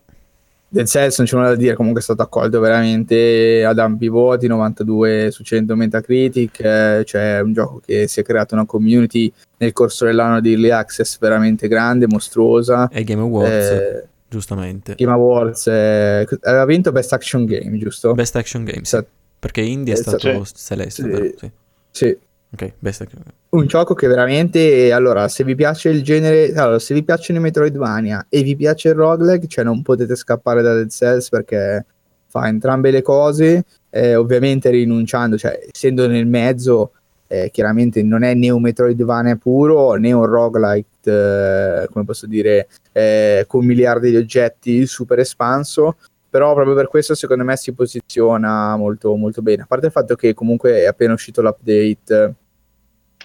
Cells 0.85 1.17
non 1.17 1.27
c'è 1.27 1.35
nulla 1.35 1.49
da 1.49 1.55
dire, 1.55 1.75
comunque 1.75 2.01
è 2.03 2.05
stato 2.05 2.21
accolto 2.21 2.61
veramente 2.61 3.65
ad 3.65 3.79
ampi 3.79 4.09
voti, 4.09 4.47
92 4.49 5.31
su 5.31 5.43
100 5.43 5.75
Metacritic, 5.75 6.61
eh, 6.61 7.03
cioè 7.07 7.39
è 7.39 7.41
un 7.41 7.55
gioco 7.55 7.81
che 7.83 8.07
si 8.07 8.21
è 8.21 8.23
creato 8.23 8.55
una 8.55 8.67
community 8.67 9.33
nel 9.57 9.73
corso 9.73 10.05
dell'anno 10.05 10.41
di 10.41 10.51
Early 10.53 10.69
Access 10.69 11.19
veramente 11.21 11.69
grande, 11.69 12.07
mostruosa. 12.07 12.87
E 12.93 13.03
Game 13.03 13.23
Awards, 13.23 13.67
Eh, 13.71 14.07
giustamente. 14.29 14.95
Game 14.97 15.11
Awards 15.13 15.67
eh, 15.69 16.27
aveva 16.43 16.67
vinto 16.67 16.93
Best 16.93 17.15
Action 17.15 17.47
Game, 17.47 17.79
giusto? 17.79 18.13
Best 18.13 18.37
Action 18.37 18.65
Games. 18.65 18.89
Sa- 18.89 19.05
Perché 19.39 19.63
Indie 19.63 19.95
è 19.95 19.97
stato 19.97 20.45
sì. 20.45 20.55
Celeste, 20.55 21.03
Sì. 21.03 21.09
vero? 21.09 21.31
Sì. 21.39 21.51
Sì, 21.91 22.19
Ok, 22.53 22.73
Best 22.79 23.01
Action 23.01 23.23
Games. 23.25 23.38
Un 23.51 23.67
gioco 23.67 23.95
che 23.95 24.07
veramente 24.07 24.93
allora 24.93 25.27
se 25.29 25.43
vi 25.43 25.55
piace 25.55 25.89
il 25.89 26.03
genere 26.03 26.53
allora 26.53 26.79
se 26.79 26.93
vi 26.93 27.03
piacciono 27.03 27.39
i 27.39 27.43
Metroidvania 27.43 28.27
e 28.29 28.43
vi 28.43 28.55
piace 28.55 28.89
il 28.89 28.95
roguelike 28.95 29.47
cioè 29.47 29.65
non 29.65 29.81
potete 29.81 30.17
scappare 30.17 30.61
da 30.61 30.75
Dead 30.75 30.91
Cells 30.91 31.31
perché 31.31 31.87
fa 32.27 32.47
entrambe 32.47 32.91
le 32.91 33.01
cose 33.01 33.65
eh, 33.89 34.17
ovviamente 34.17 34.69
rinunciando 34.69 35.39
cioè 35.39 35.59
essendo 35.73 36.07
nel 36.07 36.27
mezzo 36.27 36.93
eh, 37.27 37.49
chiaramente 37.51 38.03
non 38.03 38.23
è 38.23 38.35
né 38.35 38.51
un 38.51 38.61
Metroidvania 38.61 39.37
puro 39.37 39.95
né 39.95 40.13
un 40.13 40.27
roguelike 40.27 40.87
eh, 41.05 41.89
come 41.91 42.05
posso 42.05 42.27
dire 42.27 42.69
eh, 42.93 43.45
con 43.47 43.65
miliardi 43.65 44.11
di 44.11 44.17
oggetti 44.17 44.85
super 44.85 45.21
espanso 45.21 45.97
però 46.31 46.53
proprio 46.53 46.75
per 46.75 46.89
questo 46.89 47.15
secondo 47.15 47.45
me 47.45 47.57
si 47.57 47.73
posiziona 47.73 48.77
molto 48.77 49.17
molto 49.17 49.41
bene. 49.41 49.63
A 49.63 49.67
parte 49.67 49.87
il 49.87 49.93
fatto 49.93 50.15
che 50.15 50.35
comunque 50.35 50.83
è 50.83 50.85
appena 50.85 51.15
uscito 51.15 51.41
l'update 51.41 52.35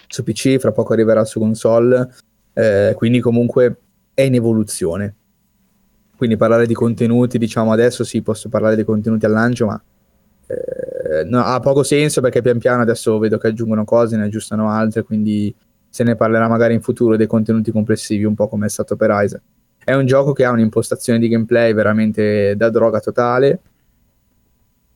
su 0.08 0.22
PC, 0.22 0.58
fra 0.58 0.72
poco 0.72 0.92
arriverà 0.92 1.24
su 1.24 1.38
console, 1.38 2.08
eh, 2.52 2.92
quindi 2.96 3.20
comunque 3.20 3.76
è 4.14 4.22
in 4.22 4.34
evoluzione. 4.34 5.14
Quindi 6.16 6.36
parlare 6.36 6.66
di 6.66 6.74
contenuti, 6.74 7.38
diciamo 7.38 7.72
adesso 7.72 8.04
sì, 8.04 8.22
posso 8.22 8.48
parlare 8.48 8.76
di 8.76 8.84
contenuti 8.84 9.26
al 9.26 9.32
lancio, 9.32 9.66
ma 9.66 9.82
eh, 10.46 11.24
no, 11.24 11.42
ha 11.42 11.58
poco 11.60 11.82
senso 11.82 12.20
perché 12.20 12.40
pian 12.40 12.58
piano 12.58 12.82
adesso 12.82 13.18
vedo 13.18 13.38
che 13.38 13.48
aggiungono 13.48 13.84
cose, 13.84 14.16
ne 14.16 14.24
aggiustano 14.24 14.70
altre, 14.70 15.02
quindi 15.02 15.54
se 15.88 16.04
ne 16.04 16.16
parlerà 16.16 16.48
magari 16.48 16.74
in 16.74 16.80
futuro 16.80 17.16
dei 17.16 17.26
contenuti 17.26 17.70
complessivi, 17.70 18.24
un 18.24 18.34
po' 18.34 18.48
come 18.48 18.66
è 18.66 18.68
stato 18.68 18.96
per 18.96 19.10
Isaac. 19.12 19.42
È 19.84 19.92
un 19.92 20.06
gioco 20.06 20.32
che 20.32 20.44
ha 20.44 20.50
un'impostazione 20.50 21.18
di 21.18 21.28
gameplay 21.28 21.72
veramente 21.74 22.54
da 22.56 22.70
droga 22.70 23.00
totale, 23.00 23.60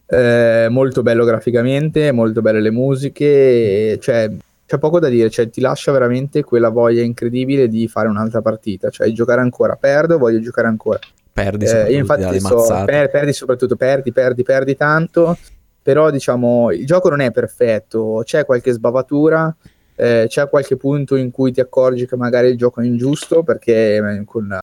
eh, 0.06 0.68
molto 0.70 1.02
bello 1.02 1.24
graficamente, 1.24 2.10
molto 2.12 2.40
belle 2.40 2.60
le 2.60 2.70
musiche, 2.70 3.98
cioè 4.00 4.30
c'è 4.68 4.76
poco 4.76 4.98
da 4.98 5.08
dire, 5.08 5.30
cioè 5.30 5.48
ti 5.48 5.62
lascia 5.62 5.90
veramente 5.92 6.44
quella 6.44 6.68
voglia 6.68 7.00
incredibile 7.00 7.68
di 7.68 7.88
fare 7.88 8.06
un'altra 8.06 8.42
partita, 8.42 8.90
cioè 8.90 9.10
giocare 9.12 9.40
ancora, 9.40 9.76
perdo, 9.76 10.18
voglio 10.18 10.40
giocare 10.40 10.68
ancora. 10.68 10.98
Perdi 11.32 11.64
Eh, 11.64 11.94
infatti 11.96 12.38
mazzate. 12.38 12.84
per- 12.84 13.10
perdi 13.10 13.32
soprattutto, 13.32 13.76
perdi, 13.76 14.12
perdi, 14.12 14.42
perdi 14.42 14.76
tanto, 14.76 15.38
però 15.80 16.10
diciamo 16.10 16.70
il 16.70 16.84
gioco 16.84 17.08
non 17.08 17.20
è 17.20 17.30
perfetto, 17.30 18.20
c'è 18.22 18.44
qualche 18.44 18.72
sbavatura, 18.72 19.56
eh, 19.96 20.26
c'è 20.28 20.46
qualche 20.50 20.76
punto 20.76 21.16
in 21.16 21.30
cui 21.30 21.50
ti 21.50 21.60
accorgi 21.60 22.06
che 22.06 22.16
magari 22.16 22.48
il 22.48 22.58
gioco 22.58 22.82
è 22.82 22.84
ingiusto 22.84 23.42
perché 23.42 23.96
eh, 23.96 24.22
con, 24.26 24.58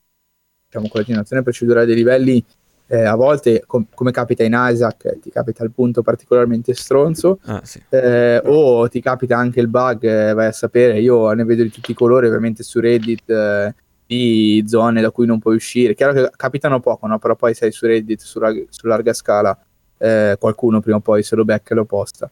diciamo, 0.68 0.88
con 0.88 1.00
la 1.00 1.04
generazione 1.04 1.42
procedurale 1.42 1.88
dei 1.88 1.96
livelli 1.96 2.46
eh, 2.88 3.04
a 3.04 3.16
volte, 3.16 3.64
com- 3.66 3.86
come 3.94 4.12
capita 4.12 4.44
in 4.44 4.54
Isaac, 4.56 5.06
eh, 5.06 5.20
ti 5.20 5.30
capita 5.32 5.64
il 5.64 5.72
punto 5.72 6.02
particolarmente 6.02 6.74
stronzo, 6.74 7.40
Ah, 7.46 7.62
sì. 7.64 7.82
eh, 7.90 8.42
o 8.46 8.88
ti 8.88 9.02
capita 9.02 9.38
anche 9.38 9.60
il 9.60 9.68
bug, 9.68 10.04
eh, 10.04 10.34
vai 10.34 10.48
a 10.48 10.52
sapere, 10.52 11.00
io 11.00 11.32
ne 11.34 11.44
vedo 11.44 11.64
di 11.64 11.70
tutti 11.72 11.92
i 11.92 11.96
colori 11.96 12.28
ovviamente 12.28 12.64
su 12.64 12.80
Reddit, 12.80 13.30
eh, 13.30 13.74
di 14.08 14.64
zone 14.68 15.02
da 15.02 15.10
cui 15.12 15.26
non 15.26 15.40
puoi 15.40 15.56
uscire, 15.56 15.96
chiaro 15.96 16.14
che 16.14 16.30
capitano 16.36 16.80
poco, 16.80 17.08
no? 17.08 17.18
però 17.18 17.36
poi 17.36 17.54
sei 17.56 17.72
su 17.72 17.88
Reddit 17.88 18.22
su, 18.22 18.38
rag- 18.40 18.68
su 18.70 18.86
larga 18.88 19.14
scala, 19.14 19.58
eh, 19.98 20.36
qualcuno 20.40 20.80
prima 20.82 20.98
o 20.98 21.02
poi 21.02 21.24
se 21.24 21.36
lo 21.36 21.44
becca 21.46 21.74
e 21.74 21.76
lo 21.78 21.86
posta. 21.86 22.30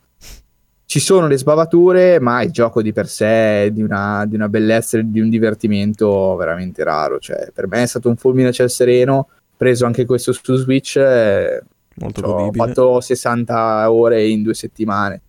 Ci 0.86 1.00
sono 1.00 1.26
le 1.28 1.38
sbavature, 1.38 2.20
ma 2.20 2.44
il 2.44 2.52
gioco 2.52 2.84
di 2.84 2.94
per 2.94 3.08
sé 3.08 3.64
è 3.66 3.72
di 3.72 3.82
una, 3.82 4.26
di 4.28 4.36
una 4.36 4.48
bellezza 4.48 5.00
e 5.00 5.10
di 5.10 5.20
un 5.20 5.30
divertimento 5.30 6.36
veramente 6.36 6.84
raro. 6.84 7.18
Cioè, 7.18 7.50
per 7.52 7.66
me 7.68 7.82
è 7.82 7.86
stato 7.88 8.10
un 8.10 8.16
fulmine 8.16 8.50
a 8.50 8.52
ciel 8.52 8.70
sereno. 8.70 9.30
Preso 9.64 9.86
anche 9.86 10.06
questo 10.06 10.34
su 10.34 10.56
Switch, 10.56 10.98
eh, 10.98 11.62
Molto 11.96 12.22
Cioè, 12.22 12.32
ho 12.32 12.52
fatto 12.52 13.00
60 13.00 13.92
ore 13.92 14.28
in 14.28 14.44
due 14.44 14.54
settimane. 14.54 15.22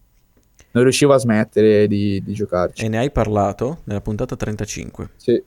Non 0.72 0.82
riuscivo 0.82 1.12
a 1.12 1.18
smettere 1.18 1.86
di, 1.86 2.20
di 2.24 2.32
giocarci. 2.32 2.84
E 2.84 2.88
ne 2.88 2.98
hai 2.98 3.10
parlato 3.10 3.82
nella 3.84 4.00
puntata 4.00 4.34
35. 4.34 5.10
Sì, 5.16 5.40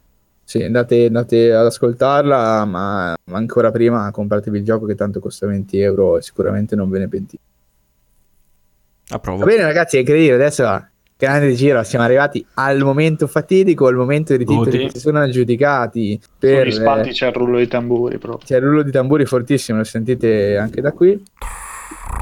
sì, 0.43 0.63
andate, 0.63 1.05
andate 1.05 1.53
ad 1.53 1.65
ascoltarla, 1.65 2.63
ma 2.63 3.13
ancora 3.31 3.71
prima 3.71 4.09
compratevi 4.11 4.59
il 4.59 4.63
gioco 4.63 4.85
che 4.85 4.95
tanto 4.95 5.19
costa 5.19 5.47
20 5.47 5.79
euro 5.79 6.17
e 6.17 6.21
sicuramente 6.21 6.75
non 6.75 6.89
ve 6.89 6.99
ne 6.99 7.07
pentite. 7.09 7.43
Va 9.09 9.19
bene 9.19 9.63
ragazzi, 9.63 9.97
è 9.97 9.99
incredibile, 9.99 10.35
adesso 10.35 10.63
grande 11.17 11.53
giro, 11.53 11.81
siamo 11.83 12.05
arrivati 12.05 12.45
al 12.55 12.79
momento 12.83 13.27
fatidico, 13.27 13.87
al 13.87 13.95
momento 13.95 14.35
dei 14.37 14.45
titoli 14.45 14.85
che 14.85 14.91
si 14.93 14.99
sono 14.99 15.19
aggiudicati 15.19 16.19
Sugli 16.21 16.51
per... 16.51 16.73
spalti 16.73 17.09
c'è 17.11 17.27
il 17.27 17.33
rullo 17.33 17.57
di 17.57 17.67
tamburi 17.67 18.17
proprio. 18.17 18.45
C'è 18.45 18.57
il 18.57 18.63
rullo 18.63 18.83
di 18.83 18.91
tamburi 18.91 19.25
fortissimo, 19.25 19.79
lo 19.79 19.83
sentite 19.83 20.57
anche 20.57 20.79
da 20.81 20.91
qui. 20.91 21.21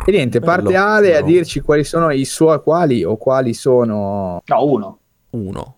E 0.08 0.12
niente, 0.12 0.40
parte 0.40 0.72
Bello, 0.72 0.84
Ale 0.86 1.18
a 1.18 1.20
no. 1.22 1.26
dirci 1.26 1.62
quali 1.62 1.84
sono 1.84 2.12
i 2.12 2.26
suoi 2.26 2.62
quali 2.62 3.04
o 3.04 3.18
quali 3.18 3.54
sono 3.54 4.42
No, 4.46 4.66
uno. 4.66 4.98
Uno. 5.32 5.76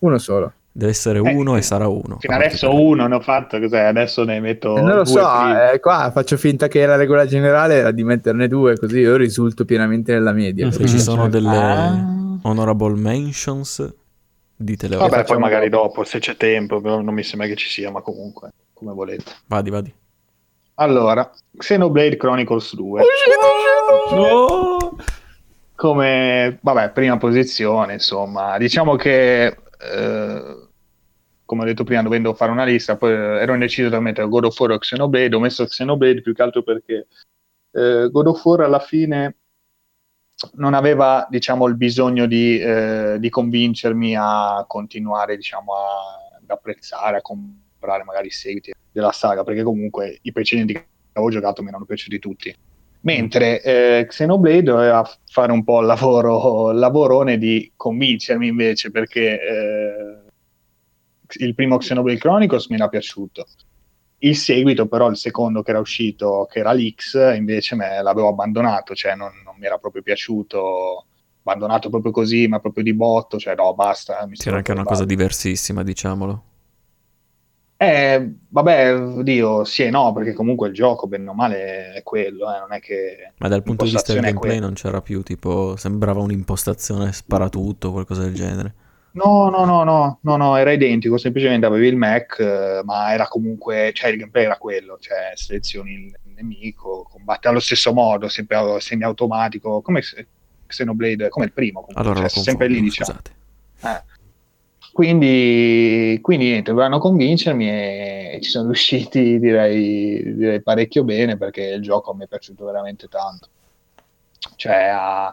uno 0.00 0.18
solo. 0.18 0.52
Deve 0.72 0.92
essere 0.92 1.18
Eh, 1.18 1.34
uno 1.34 1.56
e 1.56 1.62
sì. 1.62 1.68
sarà 1.68 1.88
uno. 1.88 2.18
Fino 2.20 2.34
adesso 2.34 2.72
uno 2.72 3.06
ne 3.08 3.14
ho 3.16 3.20
fatto, 3.20 3.58
cos'è? 3.58 3.80
Adesso 3.80 4.22
ne 4.24 4.38
metto 4.38 4.76
Eh, 4.76 4.82
non 4.82 4.96
lo 4.96 5.02
due 5.02 5.12
so, 5.12 5.72
eh, 5.72 5.80
qua 5.80 6.10
faccio 6.14 6.36
finta 6.36 6.68
che 6.68 6.86
la 6.86 6.96
regola 6.96 7.26
generale 7.26 7.74
era 7.74 7.90
di 7.90 8.04
metterne 8.04 8.46
due, 8.46 8.76
così 8.78 9.00
io 9.00 9.16
risulto 9.16 9.64
pienamente 9.64 10.12
nella 10.12 10.32
media. 10.32 10.70
Se 10.70 10.86
ci 10.86 11.00
sono 11.00 11.28
delle 11.28 11.48
Ah. 11.56 12.19
Honorable 12.42 12.94
mentions, 12.94 13.94
ditele 14.56 14.96
ora. 14.96 15.08
Vabbè, 15.08 15.24
poi 15.24 15.38
magari 15.38 15.68
dopo. 15.68 16.04
se 16.04 16.18
c'è 16.18 16.36
tempo, 16.36 16.80
non 16.80 17.14
mi 17.14 17.22
sembra 17.22 17.46
che 17.46 17.56
ci 17.56 17.68
sia, 17.68 17.90
ma 17.90 18.00
comunque, 18.00 18.52
come 18.72 18.92
volete. 18.92 19.32
Vadi, 19.46 19.70
vadi. 19.70 19.94
Allora, 20.74 21.30
Xenoblade 21.56 22.16
Chronicles 22.16 22.74
2. 22.74 23.02
No! 24.12 24.96
come 25.80 26.58
vabbè, 26.60 26.90
prima 26.90 27.16
posizione, 27.16 27.94
insomma, 27.94 28.58
diciamo 28.58 28.96
che 28.96 29.46
eh, 29.46 30.68
come 31.50 31.62
ho 31.62 31.64
detto 31.64 31.84
prima, 31.84 32.02
dovendo 32.02 32.34
fare 32.34 32.52
una 32.52 32.64
lista, 32.64 32.96
poi 32.96 33.12
ero 33.12 33.54
indeciso 33.54 33.88
tra 33.88 33.98
mettere 33.98 34.28
God 34.28 34.44
of 34.44 34.60
War 34.60 34.70
o 34.70 34.78
Xenoblade, 34.78 35.34
ho 35.34 35.40
messo 35.40 35.64
Xenoblade 35.64 36.20
più 36.20 36.32
che 36.32 36.42
altro 36.42 36.62
perché 36.62 37.08
eh, 37.72 38.08
God 38.08 38.26
of 38.28 38.44
War 38.44 38.60
alla 38.60 38.78
fine 38.78 39.36
non 40.54 40.74
aveva, 40.74 41.26
diciamo, 41.28 41.66
il 41.66 41.76
bisogno 41.76 42.26
di, 42.26 42.58
eh, 42.58 43.16
di 43.18 43.28
convincermi 43.28 44.14
a 44.16 44.64
continuare, 44.66 45.36
diciamo, 45.36 45.74
a, 45.74 46.38
ad 46.40 46.48
apprezzare, 46.50 47.18
a 47.18 47.22
comprare 47.22 48.04
magari 48.04 48.28
i 48.28 48.30
seguiti 48.30 48.72
della 48.90 49.12
saga, 49.12 49.44
perché 49.44 49.62
comunque 49.62 50.18
i 50.22 50.32
precedenti 50.32 50.72
che 50.72 50.86
avevo 51.12 51.30
giocato 51.30 51.62
mi 51.62 51.68
erano 51.68 51.84
piaciuti 51.84 52.18
tutti. 52.18 52.54
Mentre 53.02 53.62
eh, 53.62 54.06
Xenoblade 54.06 54.62
doveva 54.62 55.08
fare 55.26 55.52
un 55.52 55.64
po' 55.64 55.80
il 55.80 55.86
lavoro, 55.86 56.70
lavorone 56.72 57.38
di 57.38 57.72
convincermi 57.74 58.46
invece, 58.46 58.90
perché 58.90 59.40
eh, 59.40 60.18
il 61.44 61.54
primo 61.54 61.78
Xenoblade 61.78 62.18
Chronicles 62.18 62.68
mi 62.68 62.76
era 62.76 62.88
piaciuto. 62.88 63.46
Il 64.22 64.36
seguito, 64.36 64.86
però, 64.86 65.08
il 65.08 65.16
secondo 65.16 65.62
che 65.62 65.70
era 65.70 65.80
uscito, 65.80 66.46
che 66.50 66.58
era 66.58 66.72
l'X, 66.72 67.34
invece 67.36 67.74
me 67.74 68.02
l'avevo 68.02 68.28
abbandonato, 68.28 68.94
cioè 68.94 69.14
non 69.14 69.32
mi 69.60 69.66
era 69.66 69.78
proprio 69.78 70.02
piaciuto 70.02 71.04
abbandonato 71.42 71.88
proprio 71.88 72.12
così, 72.12 72.48
ma 72.48 72.60
proprio 72.60 72.84
di 72.84 72.94
botto, 72.94 73.38
cioè 73.38 73.54
no, 73.54 73.74
basta. 73.74 74.26
Mi 74.26 74.36
C'era 74.36 74.56
anche 74.56 74.72
una 74.72 74.84
cosa 74.84 75.04
diversissima, 75.04 75.82
diciamolo. 75.82 76.44
Eh, 77.76 78.34
vabbè, 78.46 78.94
oddio, 78.94 79.64
sì 79.64 79.84
e 79.84 79.90
no, 79.90 80.12
perché 80.12 80.34
comunque 80.34 80.68
il 80.68 80.74
gioco, 80.74 81.06
bene 81.06 81.30
o 81.30 81.32
male, 81.32 81.92
è 81.92 82.02
quello, 82.02 82.54
eh, 82.54 82.58
non 82.58 82.74
è 82.74 82.78
che... 82.78 83.32
Ma 83.38 83.48
dal 83.48 83.62
punto 83.62 83.84
di 83.84 83.90
vista 83.90 84.12
del 84.12 84.20
gameplay 84.20 84.58
non 84.58 84.74
c'era 84.74 85.00
più, 85.00 85.22
tipo, 85.22 85.76
sembrava 85.76 86.20
un'impostazione 86.20 87.10
sparatutto, 87.10 87.90
qualcosa 87.90 88.24
del 88.24 88.34
genere. 88.34 88.74
No, 89.12 89.48
no, 89.48 89.64
no, 89.64 89.82
no, 89.82 90.18
no, 90.20 90.36
no, 90.36 90.56
era 90.56 90.72
identico, 90.72 91.16
semplicemente 91.16 91.64
avevi 91.64 91.88
il 91.88 91.96
Mac, 91.96 92.38
eh, 92.38 92.82
ma 92.84 93.14
era 93.14 93.26
comunque, 93.26 93.92
cioè 93.94 94.10
il 94.10 94.18
gameplay 94.18 94.44
era 94.44 94.58
quello, 94.58 94.98
cioè 95.00 95.32
selezioni 95.34 95.92
il 95.92 96.29
nemico, 96.40 97.06
combatti 97.10 97.48
allo 97.48 97.60
stesso 97.60 97.92
modo, 97.92 98.28
sempre 98.28 98.80
semi-automatico, 98.80 99.80
come 99.82 100.02
Xenoblade, 100.66 101.28
come 101.28 101.46
il 101.46 101.52
primo, 101.52 101.80
comunque, 101.80 102.02
Allora 102.02 102.28
cioè, 102.28 102.42
sempre 102.42 102.68
lì, 102.68 102.80
diciamo. 102.80 103.18
Eh. 103.82 104.02
Quindi, 104.92 106.18
quindi 106.20 106.46
niente, 106.46 106.70
dovevano 106.70 106.98
convincermi 106.98 107.68
e 107.68 108.38
ci 108.42 108.50
sono 108.50 108.66
riusciti, 108.72 109.38
direi, 109.38 110.34
direi 110.34 110.62
parecchio 110.62 111.04
bene 111.04 111.36
perché 111.36 111.62
il 111.62 111.82
gioco 111.82 112.14
mi 112.14 112.24
è 112.24 112.28
piaciuto 112.28 112.64
veramente 112.64 113.06
tanto. 113.08 113.48
Cioè, 114.56 114.90
a- 114.92 115.32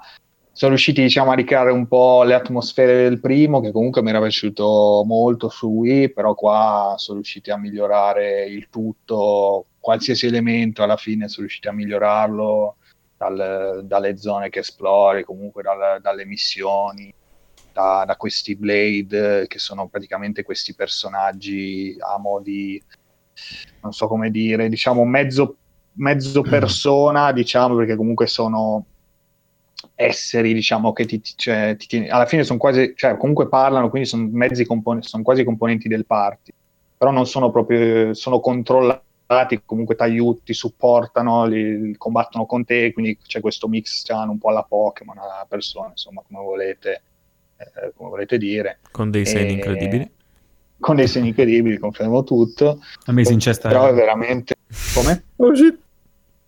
sono 0.57 0.71
riusciti 0.71 1.03
diciamo, 1.03 1.29
a 1.29 1.35
ricreare 1.35 1.69
un 1.69 1.85
po' 1.87 2.23
le 2.23 2.33
atmosfere 2.33 3.03
del 3.03 3.19
primo, 3.19 3.59
che 3.59 3.71
comunque 3.71 4.01
mi 4.01 4.09
era 4.09 4.19
piaciuto 4.19 5.03
molto 5.05 5.49
su 5.49 5.67
Wii, 5.67 6.09
però 6.13 6.33
qua 6.33 6.95
sono 6.97 7.17
riusciti 7.17 7.51
a 7.51 7.57
migliorare 7.57 8.45
il 8.45 8.67
tutto, 8.71 9.65
qualsiasi 9.87 10.25
elemento 10.25 10.83
alla 10.83 10.97
fine 10.97 11.29
sono 11.29 11.45
riusciti 11.45 11.69
a 11.69 11.71
migliorarlo, 11.71 12.75
dal- 13.15 13.83
dalle 13.85 14.17
zone 14.17 14.49
che 14.49 14.59
esplori, 14.59 15.23
comunque 15.23 15.63
dal- 15.63 16.01
dalle 16.01 16.25
missioni 16.25 17.09
da, 17.71 18.03
da 18.05 18.17
questi 18.17 18.57
Blade, 18.57 19.47
che 19.47 19.59
sono 19.59 19.87
praticamente 19.87 20.43
questi 20.43 20.75
personaggi 20.75 21.95
a 21.99 22.19
mo' 22.19 22.41
di, 22.41 22.83
non 23.79 23.93
so 23.93 24.07
come 24.07 24.29
dire, 24.29 24.67
diciamo 24.67 25.05
mezzo, 25.05 25.55
mezzo 25.99 26.41
persona, 26.41 27.31
diciamo, 27.31 27.77
perché 27.77 27.95
comunque 27.95 28.27
sono 28.27 28.87
esseri, 29.95 30.53
diciamo, 30.53 30.91
che 30.91 31.05
ti, 31.05 31.21
cioè, 31.23 31.77
ti 31.77 32.09
alla 32.09 32.25
fine 32.25 32.43
sono 32.43 32.59
quasi, 32.59 32.91
cioè 32.93 33.15
comunque 33.15 33.47
parlano, 33.47 33.89
quindi 33.89 34.09
sono 34.09 34.27
mezzi 34.33 34.65
componenti, 34.65 35.07
sono 35.07 35.23
quasi 35.23 35.45
componenti 35.45 35.87
del 35.87 36.05
party, 36.05 36.51
però 36.97 37.11
non 37.11 37.25
sono 37.25 37.51
proprio, 37.51 38.13
sono 38.13 38.41
controllati, 38.41 39.05
comunque 39.65 39.95
ti 39.95 40.03
aiuti, 40.03 40.41
ti 40.45 40.53
supportano, 40.53 41.45
li, 41.45 41.95
combattono 41.97 42.45
con 42.45 42.63
te, 42.63 42.93
quindi 42.93 43.17
c'è 43.17 43.39
questo 43.41 43.67
mix 43.67 43.99
strano 43.99 44.31
un 44.31 44.37
po' 44.37 44.49
alla 44.49 44.63
Pokémon, 44.63 45.17
alla 45.17 45.45
persona, 45.47 45.89
insomma, 45.89 46.23
come 46.25 46.43
volete, 46.43 47.01
eh, 47.57 47.93
come 47.95 48.09
volete 48.09 48.37
dire. 48.37 48.79
Con 48.91 49.11
dei 49.11 49.25
segni 49.25 49.49
E- 49.49 49.53
incredibili. 49.53 50.11
Con 50.79 50.95
dei 50.95 51.07
segni 51.07 51.29
incredibili, 51.29 51.77
confermo 51.77 52.23
tutto. 52.23 52.81
A 53.05 53.11
me 53.11 53.25
si 53.25 53.33
incesta 53.33 53.67
Però 53.67 53.87
è 53.87 53.93
veramente... 53.93 54.55
Come? 54.93 55.23
Oh 55.37 55.55
shit. 55.55 55.77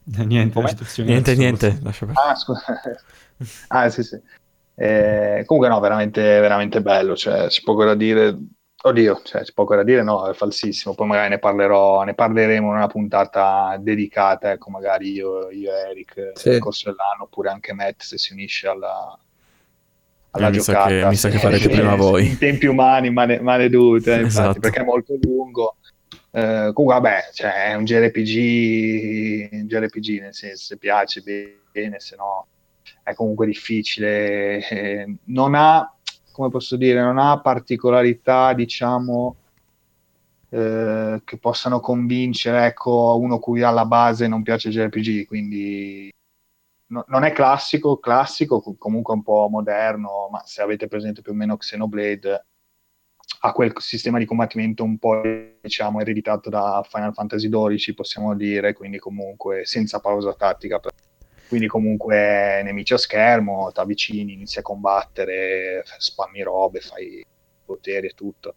niente, 0.03 0.67
citazione 0.67 1.09
Niente, 1.09 1.35
niente, 1.35 1.79
lascia 1.81 2.05
perdere. 2.05 2.27
Ah, 2.27 2.35
scusa. 2.35 2.81
ah, 3.67 3.89
sì, 3.89 4.03
sì. 4.03 4.21
Eh, 4.75 5.43
comunque 5.45 5.69
no, 5.69 5.79
veramente, 5.81 6.21
veramente 6.21 6.81
bello, 6.81 7.15
cioè, 7.15 7.47
c'è 7.47 7.61
poco 7.63 7.83
da 7.83 7.95
dire. 7.95 8.37
Oddio, 8.81 9.21
cioè, 9.25 9.41
c'è 9.41 9.51
poco 9.53 9.75
da 9.75 9.83
dire, 9.83 10.03
no, 10.03 10.29
è 10.29 10.33
falsissimo. 10.33 10.95
Poi 10.95 11.07
magari 11.07 11.29
ne 11.29 11.39
parlerò, 11.39 12.03
ne 12.03 12.13
parleremo 12.13 12.67
in 12.69 12.75
una 12.75 12.87
puntata 12.87 13.75
dedicata, 13.79 14.51
ecco, 14.51 14.69
magari 14.69 15.11
io, 15.11 15.49
io 15.51 15.71
e 15.75 15.89
Eric 15.89 16.31
Sì. 16.35 16.49
nel 16.49 16.59
corso 16.59 16.89
dell'anno, 16.89 17.23
oppure 17.23 17.49
anche 17.49 17.73
Matt 17.73 18.01
se 18.03 18.17
si 18.17 18.31
unisce 18.31 18.67
alla, 18.69 19.19
alla 20.31 20.47
Eh, 20.47 20.51
mi 20.51 20.59
sa 20.59 20.71
giocata. 20.71 20.87
che- 20.89 21.05
mi 21.07 21.15
sa 21.15 21.29
che 21.29 21.37
farete 21.39 21.61
sì, 21.63 21.69
prima 21.69 21.95
voi. 21.95 22.27
In 22.27 22.37
tempi 22.37 22.67
umani, 22.67 23.09
male, 23.11 23.41
maledute, 23.41 24.11
infatti, 24.11 24.25
Esatto. 24.27 24.59
perché 24.59 24.79
è 24.79 24.85
molto 24.85 25.17
lungo. 25.21 25.75
Eh, 26.31 26.71
comunque, 26.73 26.99
vabbè, 27.01 27.29
cioè, 27.33 27.65
è 27.71 27.73
un 27.73 27.83
JRPG, 27.83 29.49
un 29.51 29.67
JRPG 29.67 30.21
nel 30.21 30.33
senso, 30.33 30.63
se 30.63 30.77
piace 30.77 31.21
bene, 31.21 31.99
se 31.99 32.15
no 32.15 32.47
è 33.03 33.13
comunque 33.13 33.45
difficile. 33.45 34.65
eh, 34.69 35.15
non 35.25 35.53
ha, 35.55 35.93
come 36.39 36.51
posso 36.51 36.77
dire, 36.77 37.01
non 37.01 37.17
ha 37.17 37.37
particolarità, 37.41 38.53
diciamo, 38.53 39.35
eh, 40.49 41.21
che 41.25 41.37
possano 41.37 41.81
convincere, 41.81 42.65
ecco, 42.65 43.17
uno 43.19 43.39
cui 43.39 43.61
alla 43.61 43.85
base 43.85 44.27
non 44.27 44.41
piace 44.41 44.69
JRPG, 44.69 45.25
quindi 45.25 46.09
no- 46.87 47.03
non 47.07 47.23
è 47.25 47.33
classico, 47.33 47.97
classico, 47.97 48.61
co- 48.61 48.75
comunque 48.77 49.13
un 49.13 49.21
po' 49.21 49.47
moderno, 49.51 50.29
ma 50.31 50.41
se 50.45 50.61
avete 50.61 50.87
presente 50.87 51.21
più 51.21 51.33
o 51.33 51.35
meno 51.35 51.57
Xenoblade, 51.57 52.45
ha 53.41 53.51
quel 53.51 53.73
sistema 53.77 54.17
di 54.17 54.25
combattimento 54.25 54.83
un 54.83 54.97
po' 54.97 55.21
diciamo 55.61 55.99
ereditato 55.99 56.49
da 56.49 56.81
Final 56.89 57.13
Fantasy 57.13 57.49
XII, 57.49 57.93
possiamo 57.93 58.33
dire, 58.33 58.73
quindi 58.73 58.97
comunque 58.97 59.65
senza 59.65 59.99
pausa 59.99 60.33
tattica. 60.33 60.79
Quindi 61.49 61.65
comunque 61.65 62.61
nemici 62.63 62.93
a 62.93 62.97
schermo, 62.97 63.71
ti 63.73 63.79
avvicini, 63.79 64.33
inizi 64.33 64.59
a 64.59 64.61
combattere, 64.61 65.83
spammi 65.97 66.43
robe, 66.43 66.79
fai 66.79 67.25
poteri 67.65 68.05
e 68.05 68.11
tutto. 68.11 68.53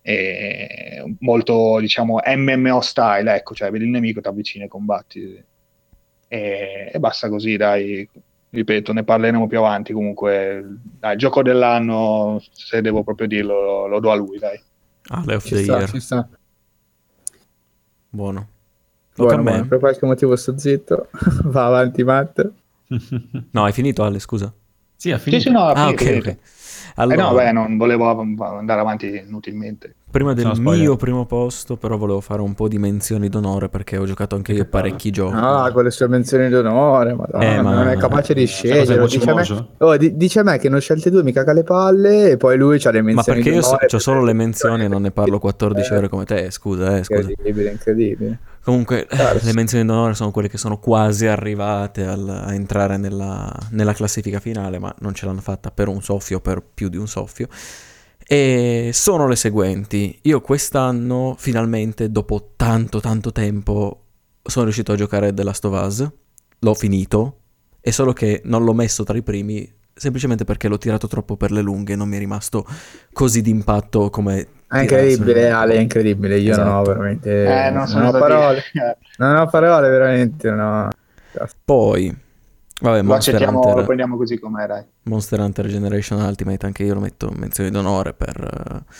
E 0.00 1.16
molto, 1.18 1.80
diciamo, 1.80 2.20
MMO 2.24 2.80
style, 2.82 3.34
ecco, 3.34 3.52
cioè 3.54 3.72
vedi 3.72 3.84
il 3.84 3.90
nemico, 3.90 4.20
ti 4.20 4.28
avvicini 4.28 4.64
e 4.64 4.68
combatti. 4.68 5.44
E, 6.28 6.90
e 6.92 6.98
basta 7.00 7.28
così, 7.28 7.56
dai. 7.56 8.08
Ripeto, 8.48 8.92
ne 8.92 9.02
parleremo 9.02 9.48
più 9.48 9.58
avanti. 9.58 9.92
Comunque, 9.92 10.64
dai, 11.00 11.14
il 11.14 11.18
gioco 11.18 11.42
dell'anno, 11.42 12.40
se 12.52 12.80
devo 12.80 13.02
proprio 13.02 13.26
dirlo, 13.26 13.60
lo, 13.60 13.86
lo 13.88 13.98
do 13.98 14.10
a 14.12 14.14
lui, 14.14 14.38
dai. 14.38 14.62
Ale 15.08 15.34
of 15.34 15.44
Ci 15.44 15.54
the 15.56 15.62
sta, 15.64 15.76
Year. 15.78 15.88
ci 15.90 15.98
sta. 15.98 16.28
Buono. 18.08 18.48
Tocca 19.20 19.34
Buono, 19.36 19.40
a 19.40 19.44
me. 19.44 19.50
buono, 19.50 19.66
per 19.68 19.78
qualche 19.78 20.06
motivo 20.06 20.36
sto 20.36 20.56
zitto. 20.58 21.08
Va 21.44 21.66
avanti, 21.66 22.02
Matt. 22.04 22.50
No, 23.52 23.64
hai 23.64 23.72
finito 23.72 24.02
Ale, 24.02 24.18
scusa. 24.18 24.52
sì, 24.96 25.10
ha 25.12 25.18
Sì, 25.18 25.24
finito. 25.24 25.42
sì, 25.42 25.50
no, 25.50 25.64
Ah, 25.68 25.86
finito, 25.92 26.02
ok, 26.02 26.08
finito. 26.08 26.28
ok. 26.30 26.36
Eh 26.36 26.38
Allora, 26.96 27.22
no, 27.28 27.34
beh, 27.34 27.52
non 27.52 27.76
volevo 27.76 28.08
andare 28.58 28.80
avanti 28.80 29.22
inutilmente. 29.26 29.94
prima 30.10 30.34
del 30.34 30.54
spoiler. 30.54 30.78
mio 30.80 30.96
primo 30.96 31.24
posto, 31.24 31.76
però 31.76 31.96
volevo 31.96 32.20
fare 32.20 32.40
un 32.42 32.52
po' 32.54 32.66
di 32.68 32.78
menzioni 32.78 33.28
d'onore 33.28 33.68
perché 33.68 33.96
ho 33.96 34.04
giocato 34.04 34.34
anche 34.34 34.52
io 34.52 34.64
parecchi 34.66 35.10
giochi. 35.10 35.34
Ah, 35.36 35.70
con 35.72 35.84
le 35.84 35.90
sue 35.92 36.08
menzioni 36.08 36.48
d'onore, 36.48 37.14
madonna, 37.14 37.44
Eh, 37.44 37.62
ma- 37.62 37.74
non 37.74 37.88
è 37.88 37.96
capace 37.96 38.34
di 38.34 38.40
cos'è 38.42 38.52
scegliere. 38.52 39.06
Dice 39.06 39.30
a, 39.30 39.34
me, 39.34 39.66
oh, 39.78 39.96
di- 39.96 40.16
dice 40.16 40.40
a 40.40 40.42
me 40.42 40.58
che 40.58 40.68
non 40.68 40.80
scelte 40.80 41.10
due, 41.10 41.22
mi 41.22 41.32
caga 41.32 41.52
le 41.52 41.62
palle 41.62 42.30
e 42.32 42.36
poi 42.36 42.58
lui 42.58 42.78
c'ha 42.80 42.90
le 42.90 43.00
Ma 43.02 43.12
menzioni 43.12 43.40
perché 43.42 43.54
io 43.54 43.62
so- 43.62 43.76
c'ho 43.86 43.98
solo 44.00 44.24
le 44.24 44.32
menzioni 44.32 44.84
e 44.84 44.88
non 44.88 45.02
ne 45.02 45.12
parlo 45.12 45.38
14 45.38 45.92
Eh. 45.92 45.96
ore 45.96 46.08
come 46.08 46.24
te, 46.24 46.50
scusa, 46.50 46.96
eh, 46.98 47.04
scusa. 47.04 47.28
Incredibile, 47.28 47.70
incredibile. 47.70 48.38
Comunque, 48.62 49.06
eh, 49.06 49.16
Certo. 49.16 49.46
le 49.46 49.52
menzioni 49.54 49.84
d'onore 49.86 50.14
sono 50.14 50.30
quelle 50.30 50.48
che 50.48 50.58
sono 50.58 50.78
quasi 50.78 51.26
arrivate 51.26 52.04
al- 52.04 52.28
a 52.28 52.52
entrare 52.54 52.96
nella, 52.98 53.50
nella 53.70 53.94
classifica 53.94 54.38
finale, 54.38 54.78
ma 54.78 54.94
non 55.00 55.14
ce 55.14 55.26
l'hanno 55.26 55.40
fatta 55.40 55.70
per 55.70 55.88
un 55.88 56.02
soffio, 56.02 56.40
per 56.40 56.62
più 56.62 56.88
di 56.88 56.96
un 56.98 57.08
soffio. 57.08 57.48
E 58.26 58.90
sono 58.92 59.26
le 59.26 59.34
seguenti. 59.36 60.18
Io 60.22 60.40
quest'anno, 60.40 61.34
finalmente, 61.38 62.10
dopo 62.10 62.52
tanto, 62.54 63.00
tanto 63.00 63.32
tempo, 63.32 64.04
sono 64.42 64.64
riuscito 64.66 64.92
a 64.92 64.96
giocare 64.96 65.32
The 65.34 65.42
Last 65.42 65.64
of 65.64 65.82
Us. 65.84 66.10
L'ho 66.60 66.74
finito, 66.74 67.38
è 67.80 67.90
solo 67.90 68.12
che 68.12 68.42
non 68.44 68.62
l'ho 68.62 68.74
messo 68.74 69.02
tra 69.04 69.16
i 69.16 69.22
primi, 69.22 69.68
semplicemente 69.94 70.44
perché 70.44 70.68
l'ho 70.68 70.78
tirato 70.78 71.06
troppo 71.06 71.36
per 71.36 71.50
le 71.50 71.60
lunghe, 71.60 71.96
non 71.96 72.08
mi 72.08 72.16
è 72.16 72.18
rimasto 72.18 72.66
così 73.12 73.42
d'impatto 73.42 74.10
come... 74.10 74.46
È 74.68 74.80
incredibile. 74.80 75.50
Ale, 75.50 75.74
è 75.74 75.78
incredibile. 75.78 76.38
Io 76.38 76.56
non 76.56 76.66
ho 76.68 76.82
Esatto. 76.82 76.90
veramente. 76.92 77.44
Eh, 77.66 77.70
non 77.70 77.88
non 77.90 78.04
ho 78.06 78.10
parole. 78.12 78.62
Non 79.18 79.36
ho 79.36 79.46
parole, 79.46 79.88
veramente. 79.88 80.50
No. 80.50 80.88
Poi, 81.64 82.16
vabbè, 82.80 82.98
Lo 82.98 83.04
Monster 83.04 83.34
accettiamo, 83.34 83.60
lo 83.60 83.68
Hunter, 83.68 83.84
prendiamo 83.84 84.16
così 84.16 84.38
com'è, 84.38 84.66
dai. 84.66 84.84
Monster 85.02 85.40
Hunter 85.40 85.66
Generation 85.66 86.20
Ultimate, 86.20 86.66
anche 86.66 86.84
io 86.84 86.94
lo 86.94 87.00
metto 87.00 87.28
in 87.30 87.38
menzione 87.38 87.70
d'onore 87.70 88.14
per, 88.14 88.84
eh, 88.88 88.92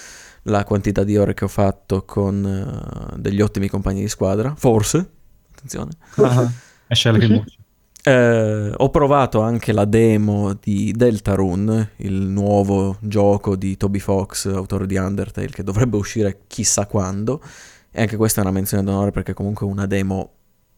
la 0.45 0.65
quantità 0.65 1.05
di 1.05 1.17
ore 1.17 1.35
che 1.35 1.45
ho 1.45 1.49
fatto 1.49 2.05
con 2.05 3.12
eh, 3.15 3.17
degli 3.19 3.41
ottimi 3.41 3.69
compagni 3.69 4.01
di 4.01 4.09
squadra, 4.09 4.55
forse, 4.57 5.09
attenzione. 5.55 5.91
È 6.87 6.95
scella 6.95 7.19
che 7.19 7.29
muccia. 7.29 7.59
Eh, 8.02 8.72
ho 8.74 8.89
provato 8.90 9.40
anche 9.40 9.72
la 9.72 9.85
demo 9.85 10.55
di 10.55 10.93
Deltarune, 10.97 11.93
il 11.97 12.14
nuovo 12.14 12.97
gioco 13.01 13.56
di 13.56 13.77
Toby 13.77 13.98
Fox, 13.98 14.47
autore 14.47 14.86
di 14.86 14.97
Undertale, 14.97 15.48
che 15.48 15.62
dovrebbe 15.62 15.97
uscire 15.97 16.43
chissà 16.47 16.86
quando. 16.86 17.43
E 17.90 18.01
anche 18.01 18.16
questa 18.16 18.40
è 18.40 18.44
una 18.44 18.52
menzione 18.52 18.85
d'onore 18.85 19.10
perché 19.10 19.35
comunque 19.35 19.66
è 19.66 19.70
una 19.70 19.86
demo 19.86 20.32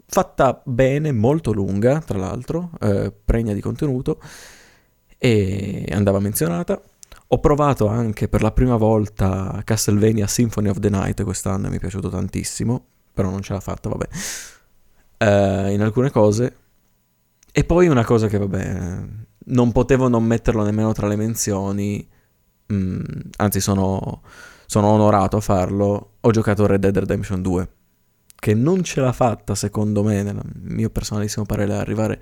fatta 0.07 0.61
bene, 0.65 1.13
molto 1.13 1.53
lunga, 1.53 2.01
tra 2.01 2.19
l'altro, 2.19 2.71
eh, 2.81 3.13
pregna 3.25 3.53
di 3.53 3.61
contenuto 3.61 4.21
e 5.19 5.87
andava 5.93 6.19
menzionata. 6.19 6.81
Ho 7.29 7.39
provato 7.39 7.87
anche 7.87 8.29
per 8.29 8.43
la 8.43 8.51
prima 8.53 8.77
volta 8.77 9.61
Castlevania 9.65 10.27
Symphony 10.27 10.69
of 10.69 10.81
the 10.81 10.91
Night 10.91 11.23
quest'anno 11.23 11.67
e 11.67 11.71
mi 11.71 11.77
è 11.77 11.79
piaciuto 11.79 12.09
tantissimo, 12.09 12.85
però 13.15 13.31
non 13.31 13.43
ce 13.43 13.53
l'ha 13.53 13.61
fatta, 13.61 13.89
vabbè. 13.89 14.09
Eh, 15.19 15.73
in 15.73 15.81
alcune 15.81 16.11
cose. 16.11 16.57
E 17.55 17.65
poi 17.65 17.87
una 17.87 18.05
cosa 18.05 18.29
che, 18.29 18.39
vabbè, 18.39 19.03
non 19.45 19.73
potevo 19.73 20.09
non 20.09 20.25
metterlo 20.25 20.65
nemmeno 20.65 20.93
tra 20.93 21.07
le 21.07 21.17
menzioni, 21.17 22.09
mm, 22.73 23.01
anzi 23.37 23.61
sono, 23.61 24.23
sono 24.65 24.87
onorato 24.87 25.37
a 25.37 25.41
farlo, 25.41 26.13
ho 26.19 26.31
giocato 26.31 26.67
Red 26.67 26.81
Dead 26.81 26.97
Redemption 26.97 27.43
2, 27.43 27.69
che 28.35 28.55
non 28.55 28.83
ce 28.83 29.03
l'ha 29.03 29.13
fatta, 29.13 29.55
secondo 29.55 30.03
me, 30.03 30.23
nel 30.23 30.41
mio 30.63 30.89
personalissimo 30.89 31.45
parere, 31.45 31.75
arrivare 31.75 32.21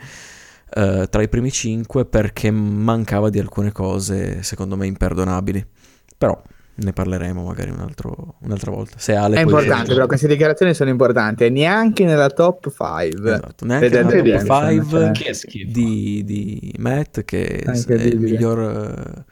eh, 0.74 1.06
tra 1.08 1.22
i 1.22 1.28
primi 1.28 1.52
5 1.52 2.06
perché 2.06 2.50
mancava 2.50 3.30
di 3.30 3.38
alcune 3.38 3.70
cose, 3.70 4.42
secondo 4.42 4.76
me, 4.76 4.86
imperdonabili. 4.86 5.64
Però 6.18 6.42
ne 6.82 6.92
parleremo 6.92 7.44
magari 7.44 7.70
un 7.70 7.80
altro- 7.80 8.36
un'altra 8.40 8.70
volta. 8.70 8.96
Se 8.98 9.14
Ale 9.14 9.36
È 9.36 9.40
importante, 9.40 9.92
però 9.92 10.06
queste 10.06 10.26
dichiarazioni 10.26 10.74
sono 10.74 10.90
importanti, 10.90 11.44
e 11.44 11.50
neanche 11.50 12.04
nella 12.04 12.28
top 12.28 12.70
5. 12.70 13.32
Esatto, 13.32 13.64
neanche 13.64 13.88
nella 13.88 14.02
top 14.02 14.12
Redemption, 14.12 14.70
5 14.70 14.98
cioè. 14.98 15.10
Che 15.12 15.34
schifo. 15.34 15.70
di, 15.72 16.22
di 16.24 16.74
Matt 16.78 17.20
che 17.22 17.46
È 17.58 17.70
è 17.70 17.92
il 18.02 18.18
miglior... 18.18 18.60
eh, 18.60 19.24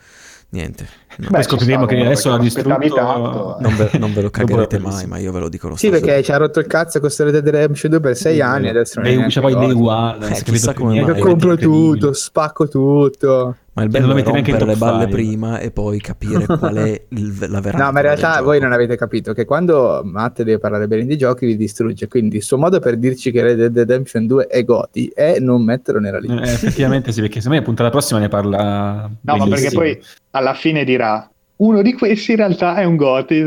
niente, 0.51 0.87
Ci 1.20 1.43
scopriremo 1.43 1.85
che 1.86 2.01
adesso 2.01 2.31
l'ha 2.31 2.39
distrutto. 2.39 2.69
tanto, 2.95 3.59
eh. 3.59 3.62
non, 3.62 3.77
ve, 3.77 3.90
non 3.99 4.12
ve 4.12 4.23
lo 4.23 4.31
cagherete 4.31 4.78
mai, 4.78 5.07
ma 5.07 5.19
io 5.19 5.32
ve 5.32 5.40
lo 5.40 5.49
dico 5.49 5.69
lo 5.69 5.77
Sì, 5.77 5.89
stesso. 5.89 6.05
perché 6.05 6.23
ci 6.23 6.31
ha 6.32 6.36
rotto 6.36 6.61
il 6.61 6.66
cazzo 6.66 7.01
con 7.01 7.11
Red 7.16 7.31
Dead 7.32 7.49
Redemption 7.49 7.90
2 7.90 8.01
per 8.01 8.16
6 8.16 8.40
anni, 8.40 8.69
adesso 8.69 9.01
non 9.01 9.09
è 9.11 9.28
cioè 9.28 9.43
poi. 9.43 9.53
One, 9.55 10.19
non 10.20 10.31
Eh, 10.32 10.43
chissà 10.45 10.73
più 10.73 10.81
come 10.82 10.93
niente, 10.93 11.12
mai. 11.12 11.20
Compro 11.20 11.57
tutto, 11.57 12.12
spacco 12.12 12.69
tutto. 12.69 13.57
Ma 13.78 13.85
il 13.85 13.93
Che 13.93 13.99
bello 14.01 14.12
non 14.12 14.19
è 14.19 14.24
rompere 14.24 14.65
le 14.65 14.74
balle 14.74 15.05
five. 15.05 15.12
prima 15.15 15.59
e 15.61 15.70
poi 15.70 16.01
capire 16.01 16.47
qual 16.59 16.74
è 16.74 17.01
il- 17.11 17.47
la 17.49 17.61
vera 17.61 17.78
No, 17.78 17.93
ma 17.93 18.01
in 18.01 18.07
realtà 18.07 18.43
voi 18.43 18.59
non 18.59 18.73
avete 18.73 18.97
capito 18.97 19.32
che 19.32 19.45
quando 19.45 20.01
Matt 20.05 20.39
deve 20.43 20.59
parlare 20.59 20.89
bene 20.89 21.05
di 21.07 21.16
giochi 21.16 21.47
vi 21.47 21.57
distrugge, 21.57 22.09
quindi 22.09 22.39
il 22.39 22.43
suo 22.43 22.59
modo 22.59 22.81
per 22.81 22.97
dirci 22.97 23.31
che 23.31 23.40
Red 23.40 23.57
Dead 23.59 23.77
Redemption 23.77 24.27
2 24.27 24.47
è 24.49 24.65
Goti 24.65 25.12
è 25.15 25.39
non 25.39 25.62
metterlo 25.62 26.01
nella 26.01 26.19
lista. 26.19 26.40
Eh, 26.40 26.53
effettivamente 26.53 27.12
sì, 27.12 27.20
perché 27.20 27.40
se 27.40 27.49
me 27.51 27.59
appunto 27.59 27.85
la 27.85 27.90
prossima 27.90 28.19
ne 28.19 28.28
parla 28.28 29.09
No, 29.20 29.36
ma 29.36 29.45
perché 29.47 29.70
benissimo. 29.70 29.81
poi 29.81 30.03
alla 30.32 30.55
fine 30.55 30.82
dirà 30.85 31.08
uno 31.57 31.83
di 31.83 31.93
questi 31.95 32.31
in 32.33 32.37
realtà 32.37 32.77
è 32.77 32.85
un 32.85 32.97
Goti. 32.97 33.43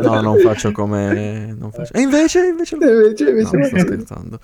No, 0.00 0.20
non 0.20 0.38
faccio 0.38 0.72
come... 0.72 1.54
Non 1.56 1.70
faccio... 1.72 1.92
E 1.94 2.00
invece, 2.00 2.46
invece... 2.46 2.76
lo- 2.76 2.90
Invece, 2.90 3.24
No, 3.24 3.30
invece 3.30 3.66
sto 3.68 3.78
scherzando. 3.80 4.38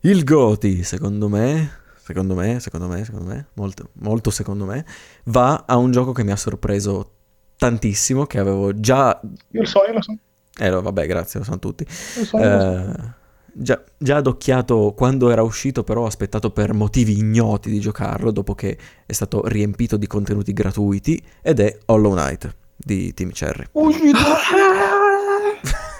Il 0.00 0.24
Goti, 0.24 0.82
secondo 0.82 1.28
me, 1.28 1.70
secondo 2.02 2.34
me, 2.34 2.60
secondo 2.60 2.88
me, 2.88 3.04
secondo 3.04 3.26
me, 3.26 3.46
molto, 3.54 3.90
molto 4.00 4.30
secondo 4.30 4.64
me, 4.64 4.84
va 5.24 5.64
a 5.66 5.76
un 5.76 5.90
gioco 5.92 6.12
che 6.12 6.24
mi 6.24 6.32
ha 6.32 6.36
sorpreso 6.36 7.10
tantissimo, 7.56 8.26
che 8.26 8.38
avevo 8.38 8.78
già... 8.78 9.18
Io 9.52 9.60
lo 9.60 9.66
so, 9.66 9.84
io 9.86 9.92
lo 9.94 10.02
so. 10.02 10.16
Eh, 10.58 10.70
vabbè, 10.70 11.06
grazie, 11.06 11.38
lo 11.38 11.44
sanno 11.44 11.58
tutti. 11.58 11.84
Lo 11.84 12.24
so, 12.24 12.38
lo 12.38 12.44
so. 12.44 13.14
Già, 13.56 13.80
già 13.96 14.16
adocchiato 14.16 14.94
quando 14.96 15.30
era 15.30 15.42
uscito, 15.42 15.84
però 15.84 16.02
ho 16.02 16.06
aspettato 16.06 16.50
per 16.50 16.74
motivi 16.74 17.16
ignoti 17.16 17.70
di 17.70 17.78
giocarlo, 17.78 18.32
dopo 18.32 18.54
che 18.54 18.76
è 19.06 19.12
stato 19.12 19.46
riempito 19.46 19.96
di 19.96 20.06
contenuti 20.06 20.52
gratuiti, 20.52 21.22
ed 21.40 21.60
è 21.60 21.78
Hollow 21.86 22.12
Knight 22.12 22.54
di 22.76 23.14
Team 23.14 23.30
Cherry. 23.30 23.66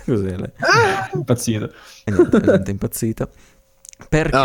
Così, 0.04 0.36
lei. 0.36 0.50
impazzito. 1.14 1.72
E 2.04 2.12
niente, 2.12 2.62
è 2.64 2.70
impazzita. 2.70 3.28
Perché, 4.08 4.36
No, 4.36 4.44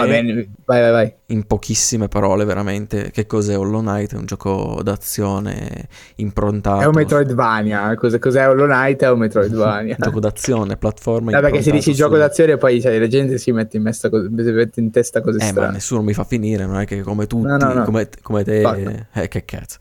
vai, 0.66 0.82
vai, 0.82 0.92
vai. 0.92 1.14
in 1.28 1.46
pochissime 1.46 2.08
parole, 2.08 2.46
veramente, 2.46 3.12
che 3.12 3.26
cos'è 3.26 3.58
Hollow 3.58 3.82
Knight? 3.82 4.14
È 4.14 4.18
un 4.18 4.26
gioco 4.26 4.80
d'azione 4.84 5.88
improntato. 6.16 6.82
È 6.82 6.86
un 6.86 6.94
Metroidvania. 6.96 7.96
Cos'è, 7.96 8.20
cos'è 8.20 8.48
Hollow 8.48 8.66
Knight? 8.66 9.04
È 9.04 9.10
un 9.10 9.20
Metroidvania. 9.20 9.96
Un 9.98 10.04
gioco 10.06 10.20
d'azione, 10.20 10.78
platforma. 10.78 11.32
No, 11.32 11.40
perché 11.42 11.62
se 11.62 11.72
dici 11.72 11.90
improntato 11.90 11.96
gioco 11.96 12.14
su- 12.14 12.20
d'azione 12.20 12.58
poi 12.58 12.82
cioè, 12.82 12.98
la 13.00 13.08
gente 13.08 13.38
si 13.38 13.52
mette 13.52 13.78
in, 13.78 13.84
co- 14.10 14.24
si 14.24 14.52
mette 14.52 14.80
in 14.80 14.92
testa 14.92 15.22
cose 15.22 15.38
Eh, 15.40 15.54
ma 15.54 15.70
nessuno 15.70 16.02
mi 16.02 16.14
fa 16.14 16.24
finire, 16.24 16.66
non 16.66 16.80
è 16.80 16.86
che 16.86 17.02
come 17.02 17.28
tutti, 17.28 17.46
No, 17.46 17.58
no, 17.58 17.74
no. 17.74 17.84
Come, 17.84 18.10
come 18.22 18.44
te, 18.44 19.06
eh, 19.14 19.28
che 19.28 19.46
cazzo. 19.46 19.78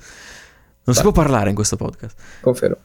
Non 0.85 0.95
si 0.97 1.03
può 1.03 1.13
parlare 1.13 1.51
in 1.51 1.55
questo 1.55 1.77
podcast. 1.77 2.17
Confermo. 2.41 2.77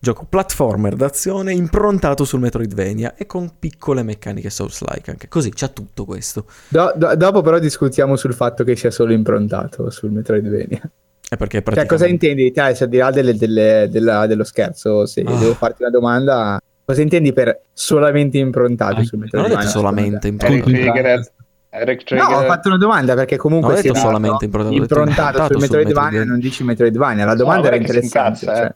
Gioco 0.00 0.26
platformer 0.28 0.94
d'azione 0.94 1.52
improntato 1.52 2.24
sul 2.24 2.38
Metroidvania 2.38 3.14
e 3.16 3.26
con 3.26 3.54
piccole 3.58 4.04
meccaniche 4.04 4.48
Souls-like 4.48 5.10
anche. 5.10 5.26
Così 5.28 5.50
c'ha 5.52 5.66
tutto 5.68 6.04
questo. 6.04 6.44
Do- 6.68 6.92
do- 6.94 7.16
dopo 7.16 7.42
però 7.42 7.58
discutiamo 7.58 8.14
sul 8.14 8.32
fatto 8.32 8.62
che 8.62 8.76
sia 8.76 8.92
solo 8.92 9.12
improntato 9.12 9.90
sul 9.90 10.12
Metroidvania. 10.12 10.80
È 11.28 11.36
perché 11.36 11.56
Cioè, 11.60 11.62
praticamente... 11.62 11.86
cosa 11.86 12.06
intendi? 12.06 12.52
Cioè, 12.54 12.74
se 12.74 12.84
al 12.84 12.90
di 12.90 12.96
là 12.96 13.10
delle- 13.10 13.34
delle- 13.36 13.88
della- 13.90 14.26
dello 14.28 14.44
scherzo, 14.44 15.04
se 15.04 15.22
Ah. 15.22 15.36
devo 15.36 15.54
farti 15.54 15.82
una 15.82 15.90
domanda, 15.90 16.60
cosa 16.84 17.02
intendi 17.02 17.32
per 17.32 17.60
solamente 17.72 18.38
improntato 18.38 19.00
Ah, 19.00 19.04
sul 19.04 19.18
Non 19.18 19.28
ho 19.28 19.30
Metroidvania? 19.42 19.58
detto 19.66 19.78
solamente 19.78 20.28
Eric 20.28 20.42
improntato. 20.42 20.70
Trigger. 20.70 21.32
Eric 21.70 22.10
No, 22.12 22.22
ho 22.22 22.26
Trigger. 22.28 22.46
fatto 22.46 22.68
una 22.68 22.78
domanda 22.78 23.14
perché 23.14 23.36
comunque 23.36 23.74
sia 23.78 23.90
detto 23.92 23.98
solamente 24.06 24.44
improntato, 24.44 24.74
improntato 24.76 25.00
improntato 25.10 25.36
sul 25.38 25.46
sul 25.50 25.60
Metroidvania 25.60 26.02
Metroidvania. 26.02 26.30
non 26.30 26.38
dici 26.40 26.62
Metroidvania. 26.64 27.24
La 27.26 27.34
domanda 27.34 27.68
guarda 27.68 27.76
era 27.76 27.84
si 27.84 27.90
interessante. 27.98 28.44
incazza, 28.44 28.60
cioè. 28.62 28.74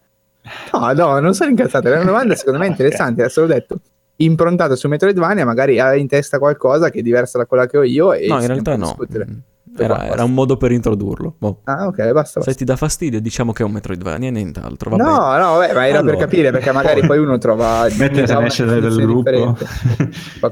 No, 0.72 0.92
no, 0.92 1.18
non 1.20 1.34
sono 1.34 1.50
incazzato. 1.50 1.86
Era 1.88 1.96
una 1.96 2.10
domanda 2.10 2.34
secondo 2.34 2.58
me 2.58 2.66
interessante. 2.68 3.20
Era 3.20 3.30
solo 3.30 3.46
detto 3.46 3.80
improntato 4.16 4.76
su 4.76 4.88
Metroidvania, 4.88 5.44
magari 5.44 5.80
hai 5.80 6.00
in 6.00 6.06
testa 6.08 6.38
qualcosa 6.38 6.90
che 6.90 7.00
è 7.00 7.02
diversa 7.02 7.38
da 7.38 7.46
quella 7.46 7.66
che 7.66 7.78
ho 7.78 7.82
io. 7.82 8.12
E 8.12 8.26
No, 8.28 8.40
in 8.40 8.46
realtà 8.46 8.76
no. 8.76 8.96
Mm. 9.00 9.38
Era, 9.74 10.04
era 10.04 10.22
un 10.24 10.34
modo 10.34 10.58
per 10.58 10.70
introdurlo. 10.70 11.34
Boh. 11.38 11.60
Ah, 11.64 11.86
ok, 11.86 11.96
basta. 12.12 12.40
Se 12.40 12.46
basta. 12.46 12.52
ti 12.52 12.64
dà 12.64 12.76
fastidio, 12.76 13.20
diciamo 13.22 13.52
che 13.52 13.62
è 13.62 13.66
un 13.66 13.72
Metroidvania 13.72 14.28
e 14.28 14.30
nient'altro. 14.32 14.90
Va 14.90 14.96
No, 14.96 15.04
bene. 15.04 15.38
no, 15.42 15.56
vabbè, 15.56 15.72
ma 15.72 15.88
era 15.88 15.98
Allora. 16.00 16.16
per 16.16 16.24
capire 16.26 16.50
perché 16.50 16.70
magari 16.72 17.06
poi 17.06 17.18
uno 17.18 17.38
trova. 17.38 17.86
Mette 17.96 18.14
se 18.16 18.24
trova 18.24 18.40
ne 18.42 18.46
esce 18.48 18.64
dal, 18.66 18.94
gruppo. 18.96 19.56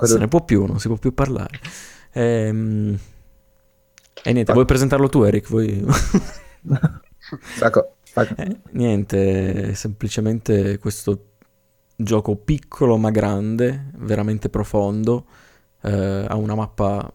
Se 0.06 0.18
ne 0.18 0.26
può 0.28 0.42
più, 0.42 0.64
non 0.64 0.78
si 0.80 0.88
può 0.88 0.96
più 0.96 1.12
parlare. 1.12 1.60
Ehm, 2.12 2.98
E 4.22 4.32
niente, 4.32 4.52
vuoi 4.54 4.64
presentarlo 4.64 5.08
tu, 5.10 5.22
Eric? 5.22 5.48
Vuoi... 5.48 5.84
Sacco. 7.56 7.96
Eh, 8.14 8.60
niente, 8.72 9.74
semplicemente 9.74 10.78
questo 10.78 11.26
gioco 11.96 12.36
piccolo 12.36 12.96
ma 12.96 13.10
grande, 13.10 13.90
veramente 13.96 14.48
profondo, 14.48 15.26
eh, 15.82 16.26
ha 16.28 16.34
una 16.36 16.54
mappa 16.54 17.12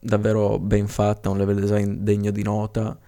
davvero 0.00 0.58
ben 0.58 0.88
fatta, 0.88 1.30
un 1.30 1.38
level 1.38 1.60
design 1.60 1.96
degno 1.98 2.30
di 2.30 2.42
nota, 2.42 2.98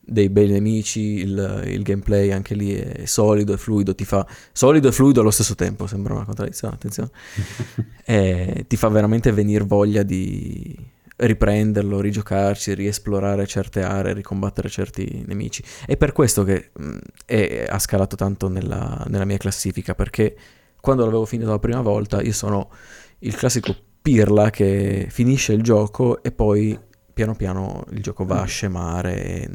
dei 0.00 0.28
bei 0.28 0.48
nemici, 0.48 1.00
il, 1.00 1.62
il 1.66 1.82
gameplay 1.82 2.30
anche 2.30 2.54
lì 2.54 2.72
è 2.74 3.06
solido 3.06 3.52
e 3.52 3.56
fluido, 3.56 3.94
ti 3.94 4.04
fa 4.04 4.26
solido 4.52 4.88
e 4.88 4.92
fluido 4.92 5.20
allo 5.20 5.32
stesso 5.32 5.56
tempo, 5.56 5.86
sembra 5.86 6.14
una 6.14 6.24
contraddizione, 6.24 6.74
attenzione, 6.74 7.10
e 8.04 8.64
ti 8.68 8.76
fa 8.76 8.88
veramente 8.88 9.32
venire 9.32 9.64
voglia 9.64 10.04
di 10.04 10.94
riprenderlo, 11.16 12.00
rigiocarci, 12.00 12.74
riesplorare 12.74 13.46
certe 13.46 13.82
aree, 13.82 14.12
ricombattere 14.12 14.68
certi 14.68 15.24
nemici. 15.26 15.62
È 15.86 15.96
per 15.96 16.12
questo 16.12 16.44
che 16.44 16.70
mh, 16.76 16.96
è- 17.24 17.66
ha 17.68 17.78
scalato 17.78 18.16
tanto 18.16 18.48
nella, 18.48 19.04
nella 19.08 19.24
mia 19.24 19.38
classifica, 19.38 19.94
perché 19.94 20.36
quando 20.80 21.04
l'avevo 21.04 21.24
finito 21.24 21.50
la 21.50 21.58
prima 21.58 21.80
volta 21.80 22.22
io 22.22 22.32
sono 22.32 22.70
il 23.20 23.34
classico 23.34 23.74
pirla 24.02 24.50
che 24.50 25.06
finisce 25.10 25.52
il 25.52 25.62
gioco 25.62 26.22
e 26.22 26.30
poi 26.30 26.78
piano 27.12 27.34
piano 27.34 27.82
il 27.92 28.02
gioco 28.02 28.26
va 28.26 28.42
a 28.42 28.44
scemare 28.44 29.24
e 29.24 29.50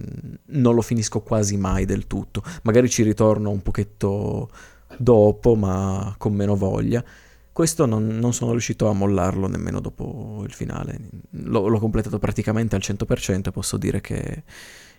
non 0.48 0.74
lo 0.74 0.82
finisco 0.82 1.22
quasi 1.22 1.58
mai 1.58 1.86
del 1.86 2.08
tutto. 2.08 2.42
Magari 2.64 2.90
ci 2.90 3.04
ritorno 3.04 3.52
un 3.52 3.62
pochetto 3.62 4.50
dopo, 4.98 5.56
ma 5.56 6.16
con 6.18 6.34
meno 6.34 6.56
voglia. 6.56 7.04
Questo 7.54 7.86
non, 7.86 8.08
non 8.08 8.34
sono 8.34 8.52
riuscito 8.52 8.88
a 8.88 8.94
mollarlo 8.94 9.48
nemmeno 9.48 9.82
dopo 9.82 10.44
il 10.46 10.54
finale. 10.54 11.00
L'ho, 11.32 11.68
l'ho 11.68 11.80
completato 11.80 12.18
praticamente 12.18 12.76
al 12.76 12.82
100% 12.84 13.48
e 13.48 13.52
posso 13.52 13.78
dire 13.78 14.00
che 14.00 14.44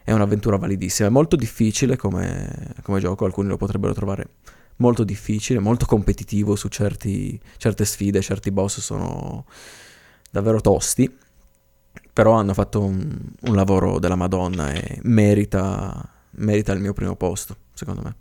è 0.05 0.13
un'avventura 0.13 0.59
validissima. 0.59 1.09
È 1.09 1.11
molto 1.11 1.37
difficile 1.37 1.97
come, 1.97 2.75
come 2.83 3.01
gioco, 3.01 3.25
alcuni 3.25 3.49
lo 3.49 3.57
potrebbero 3.57 3.95
trovare 3.95 4.29
molto 4.77 5.05
difficile, 5.05 5.61
molto 5.61 5.87
competitivo 5.87 6.55
su 6.55 6.69
certi- 6.69 7.41
certe 7.57 7.85
sfide, 7.85 8.21
certi 8.21 8.51
boss 8.51 8.81
sono 8.81 9.47
davvero 10.31 10.61
tosti, 10.61 11.11
però 12.13 12.33
hanno 12.33 12.53
fatto 12.53 12.83
un, 12.83 13.19
un 13.41 13.55
lavoro 13.55 13.99
della 13.99 14.17
Madonna 14.17 14.73
e 14.73 15.01
merita, 15.05 16.07
merita 16.33 16.73
il 16.73 16.81
mio 16.81 16.93
primo 16.93 17.17
posto, 17.17 17.57
secondo 17.73 18.03
me. 18.03 18.17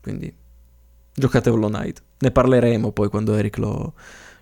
Quindi 0.00 0.34
giocate 1.16 1.50
Hollow 1.50 1.68
Knight. 1.68 2.02
Ne 2.18 2.30
parleremo 2.30 2.92
poi 2.92 3.08
quando 3.08 3.34
Eric 3.34 3.58
lo, 3.58 3.94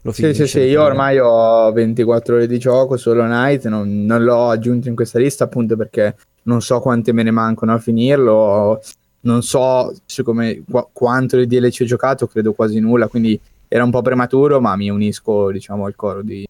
lo 0.02 0.12
Sì, 0.12 0.22
finisce. 0.22 0.46
sì, 0.46 0.58
sì, 0.60 0.64
io 0.66 0.82
ormai 0.82 1.18
ho 1.18 1.72
24 1.72 2.36
ore 2.36 2.46
di 2.46 2.58
gioco 2.58 2.96
solo 2.96 3.24
Night, 3.24 3.66
non, 3.66 4.04
non 4.04 4.22
l'ho 4.22 4.50
aggiunto 4.50 4.88
in 4.88 4.94
questa 4.94 5.18
lista 5.18 5.44
appunto 5.44 5.76
perché 5.76 6.16
non 6.42 6.60
so 6.60 6.80
quante 6.80 7.12
me 7.12 7.22
ne 7.22 7.30
mancano 7.30 7.72
a 7.72 7.78
finirlo, 7.78 8.80
non 9.20 9.42
so 9.42 9.94
siccome, 10.04 10.62
qua- 10.68 10.86
quanto 10.92 11.38
di 11.38 11.46
DLC 11.46 11.80
ho 11.82 11.86
giocato, 11.86 12.26
credo 12.26 12.52
quasi 12.52 12.80
nulla, 12.80 13.08
quindi 13.08 13.40
era 13.68 13.82
un 13.82 13.90
po' 13.90 14.02
prematuro, 14.02 14.60
ma 14.60 14.76
mi 14.76 14.90
unisco 14.90 15.50
diciamo 15.50 15.86
al 15.86 15.96
coro 15.96 16.22
di 16.22 16.46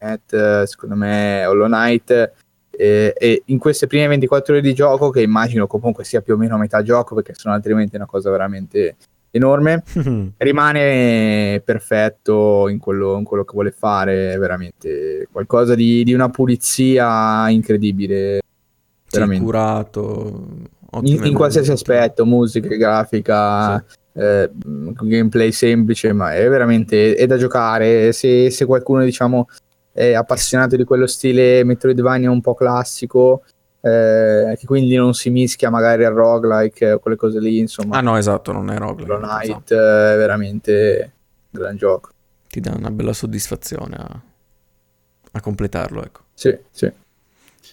eh, 0.00 0.20
secondo 0.66 0.94
me 0.94 1.44
Hollow 1.46 1.66
Knight 1.66 2.32
eh, 2.70 3.14
e 3.18 3.42
in 3.46 3.58
queste 3.58 3.86
prime 3.86 4.06
24 4.06 4.52
ore 4.54 4.62
di 4.62 4.74
gioco, 4.74 5.10
che 5.10 5.22
immagino 5.22 5.66
comunque 5.66 6.04
sia 6.04 6.20
più 6.20 6.34
o 6.34 6.36
meno 6.36 6.54
a 6.54 6.58
metà 6.58 6.82
gioco 6.82 7.14
perché 7.14 7.34
sono 7.34 7.54
altrimenti 7.54 7.96
una 7.96 8.06
cosa 8.06 8.30
veramente 8.30 8.96
enorme, 9.30 9.82
rimane 10.38 11.60
perfetto 11.64 12.68
in 12.68 12.78
quello, 12.78 13.16
in 13.18 13.24
quello 13.24 13.44
che 13.44 13.52
vuole 13.52 13.70
fare, 13.70 14.36
veramente 14.38 15.28
qualcosa 15.30 15.74
di, 15.74 16.02
di 16.04 16.12
una 16.14 16.28
pulizia 16.30 17.48
incredibile, 17.48 18.40
Sì, 19.04 19.12
veramente. 19.16 19.44
curato. 19.44 20.48
in, 21.02 21.24
in 21.24 21.34
qualsiasi 21.34 21.70
aspetto, 21.70 22.24
musica, 22.26 22.74
grafica, 22.74 23.84
eh, 24.14 24.50
mh, 24.64 24.90
gameplay 25.02 25.52
semplice, 25.52 26.12
ma 26.12 26.34
è 26.34 26.48
veramente 26.48 27.14
è 27.14 27.26
da 27.26 27.36
giocare. 27.36 28.12
Se, 28.12 28.50
se 28.50 28.64
qualcuno 28.64 29.04
diciamo 29.04 29.46
è 29.92 30.12
appassionato 30.14 30.76
di 30.76 30.84
quello 30.84 31.06
stile 31.06 31.64
Metroidvania 31.64 32.30
un 32.30 32.40
po' 32.40 32.54
classico, 32.54 33.42
eh, 33.80 34.56
che 34.58 34.66
quindi 34.66 34.96
non 34.96 35.14
si 35.14 35.30
mischia 35.30 35.70
magari 35.70 36.04
al 36.04 36.12
roguelike 36.12 36.92
o 36.92 36.98
quelle 36.98 37.16
cose 37.16 37.40
lì, 37.40 37.58
insomma. 37.58 37.96
Ah 37.96 38.00
no, 38.00 38.16
esatto, 38.16 38.52
non 38.52 38.70
è 38.70 38.76
roguelike. 38.76 39.12
Hollow 39.12 39.40
esatto. 39.40 39.42
Knight 39.42 39.72
è 39.72 40.16
veramente 40.16 41.12
un 41.50 41.60
gran 41.60 41.76
gioco. 41.76 42.10
Ti 42.48 42.60
dà 42.60 42.74
una 42.76 42.90
bella 42.90 43.12
soddisfazione 43.12 43.96
a, 43.96 44.20
a 45.32 45.40
completarlo, 45.40 46.04
ecco. 46.04 46.20
Sì, 46.34 46.56
sì. 46.70 46.90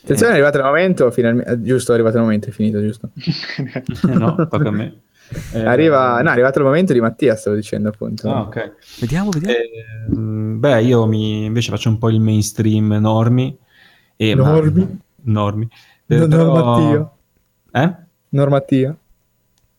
Attenzione, 0.04 0.34
è 0.34 0.36
arrivato 0.36 0.58
il 0.58 0.64
momento, 0.64 1.10
finalmente, 1.10 1.52
eh, 1.52 1.62
giusto, 1.62 1.92
è 1.92 1.96
arrivato 1.96 2.18
il 2.18 2.24
momento, 2.24 2.50
è 2.50 2.52
finito, 2.52 2.80
giusto. 2.82 3.10
no, 4.14 4.48
tocca 4.50 4.68
a 4.68 4.72
me. 4.72 5.00
Eh, 5.54 5.66
Arriva, 5.66 6.22
no, 6.22 6.30
è 6.30 6.32
arrivato 6.32 6.60
il 6.60 6.66
momento 6.66 6.94
di 6.94 7.02
Mattia, 7.02 7.36
stavo 7.36 7.56
dicendo 7.56 7.90
appunto. 7.90 8.30
Ah, 8.32 8.42
ok. 8.42 8.74
Vediamo, 9.00 9.32
vediamo. 9.32 9.56
Ehm, 10.08 10.60
beh, 10.60 10.84
io 10.84 11.08
mi, 11.08 11.46
invece 11.46 11.72
faccio 11.72 11.90
un 11.90 11.98
po' 11.98 12.10
il 12.10 12.20
mainstream 12.20 12.94
normi. 13.00 13.58
E, 14.16 14.36
ma- 14.36 14.62
Normi? 15.26 15.70
Eh, 16.08 16.28
però- 16.28 16.28
Normattia. 16.28 17.12
Eh? 17.72 17.96
Normattia. 18.30 18.98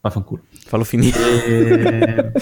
Vaffanculo. 0.00 0.42
Fallo 0.50 0.84
finire. 0.84 1.44
E- 1.46 2.32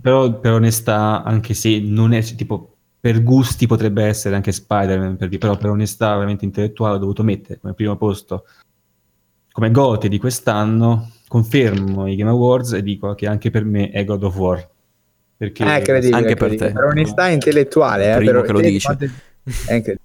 però 0.00 0.38
per 0.38 0.52
onestà, 0.52 1.22
anche 1.22 1.54
se 1.54 1.80
non 1.80 2.12
è 2.12 2.22
tipo 2.22 2.74
per 3.00 3.22
gusti 3.22 3.66
potrebbe 3.66 4.04
essere 4.04 4.34
anche 4.34 4.52
Spider-Man, 4.52 5.16
per 5.16 5.28
dire, 5.28 5.38
però 5.40 5.56
per 5.56 5.70
onestà 5.70 6.14
veramente 6.14 6.44
intellettuale 6.44 6.96
ho 6.96 6.98
dovuto 6.98 7.22
mettere 7.22 7.58
come 7.60 7.74
primo 7.74 7.96
posto 7.96 8.44
come 9.52 9.70
Gote 9.72 10.08
di 10.08 10.18
quest'anno, 10.18 11.10
confermo 11.26 12.06
i 12.06 12.14
Game 12.14 12.30
Awards 12.30 12.72
e 12.74 12.82
dico 12.82 13.14
che 13.14 13.26
anche 13.26 13.50
per 13.50 13.64
me 13.64 13.90
è 13.90 14.04
God 14.04 14.22
of 14.22 14.36
War. 14.36 14.68
Perché 15.36 15.64
È 15.64 15.78
incredibile. 15.78 16.16
Anche 16.16 16.34
per 16.36 16.54
te. 16.56 16.72
Per 16.72 16.84
onestà 16.84 17.28
intellettuale. 17.28 18.12
Eh, 18.12 18.16
Primo 18.18 18.32
per- 18.32 18.42
che 18.42 18.52
lo 18.52 18.78
quante- 18.82 19.06
È 19.66 19.74
incredibile. 19.74 19.98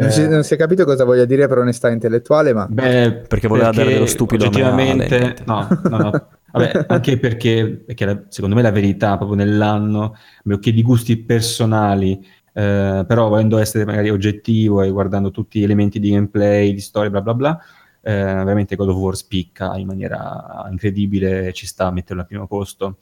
Non, 0.00 0.10
si, 0.10 0.22
Eh, 0.22 0.28
non 0.28 0.44
si 0.44 0.54
è 0.54 0.56
capito 0.56 0.84
cosa 0.84 1.04
voglia 1.04 1.24
dire 1.24 1.46
per 1.46 1.58
onestà 1.58 1.90
intellettuale, 1.90 2.52
ma 2.54 2.66
Beh, 2.66 3.12
Perché 3.28 3.48
voleva 3.48 3.70
dare 3.70 3.92
dello 3.92 4.06
stupido 4.06 4.44
a 4.44 4.46
me, 4.46 4.56
oggettivamente, 4.56 5.16
Ale, 5.16 5.36
no, 5.44 5.68
no, 5.88 5.98
no. 5.98 6.10
Vabbè, 6.52 6.86
anche 6.88 7.18
perché, 7.18 7.82
perché 7.86 8.04
la- 8.04 8.22
secondo 8.28 8.56
me 8.56 8.62
la 8.62 8.72
verità 8.72 9.16
proprio 9.16 9.36
nell'anno, 9.36 10.16
che 10.60 10.72
di 10.72 10.82
gusti 10.82 11.16
personali, 11.18 12.18
eh, 12.52 13.04
però 13.06 13.28
volendo 13.28 13.58
essere 13.58 13.84
magari 13.84 14.10
oggettivo 14.10 14.82
e 14.82 14.90
guardando 14.90 15.30
tutti 15.30 15.60
gli 15.60 15.64
elementi 15.64 16.00
di 16.00 16.10
gameplay, 16.10 16.72
di 16.72 16.80
storia, 16.80 17.10
bla 17.10 17.20
bla 17.22 17.34
bla, 17.34 17.58
eh, 18.02 18.12
veramente 18.12 18.74
God 18.76 18.88
of 18.88 18.96
War 18.96 19.14
spicca 19.14 19.76
in 19.76 19.86
maniera 19.86 20.66
incredibile, 20.70 21.52
ci 21.52 21.66
sta 21.66 21.86
a 21.86 21.90
metterlo 21.92 22.22
al 22.22 22.26
primo 22.26 22.46
posto. 22.48 22.96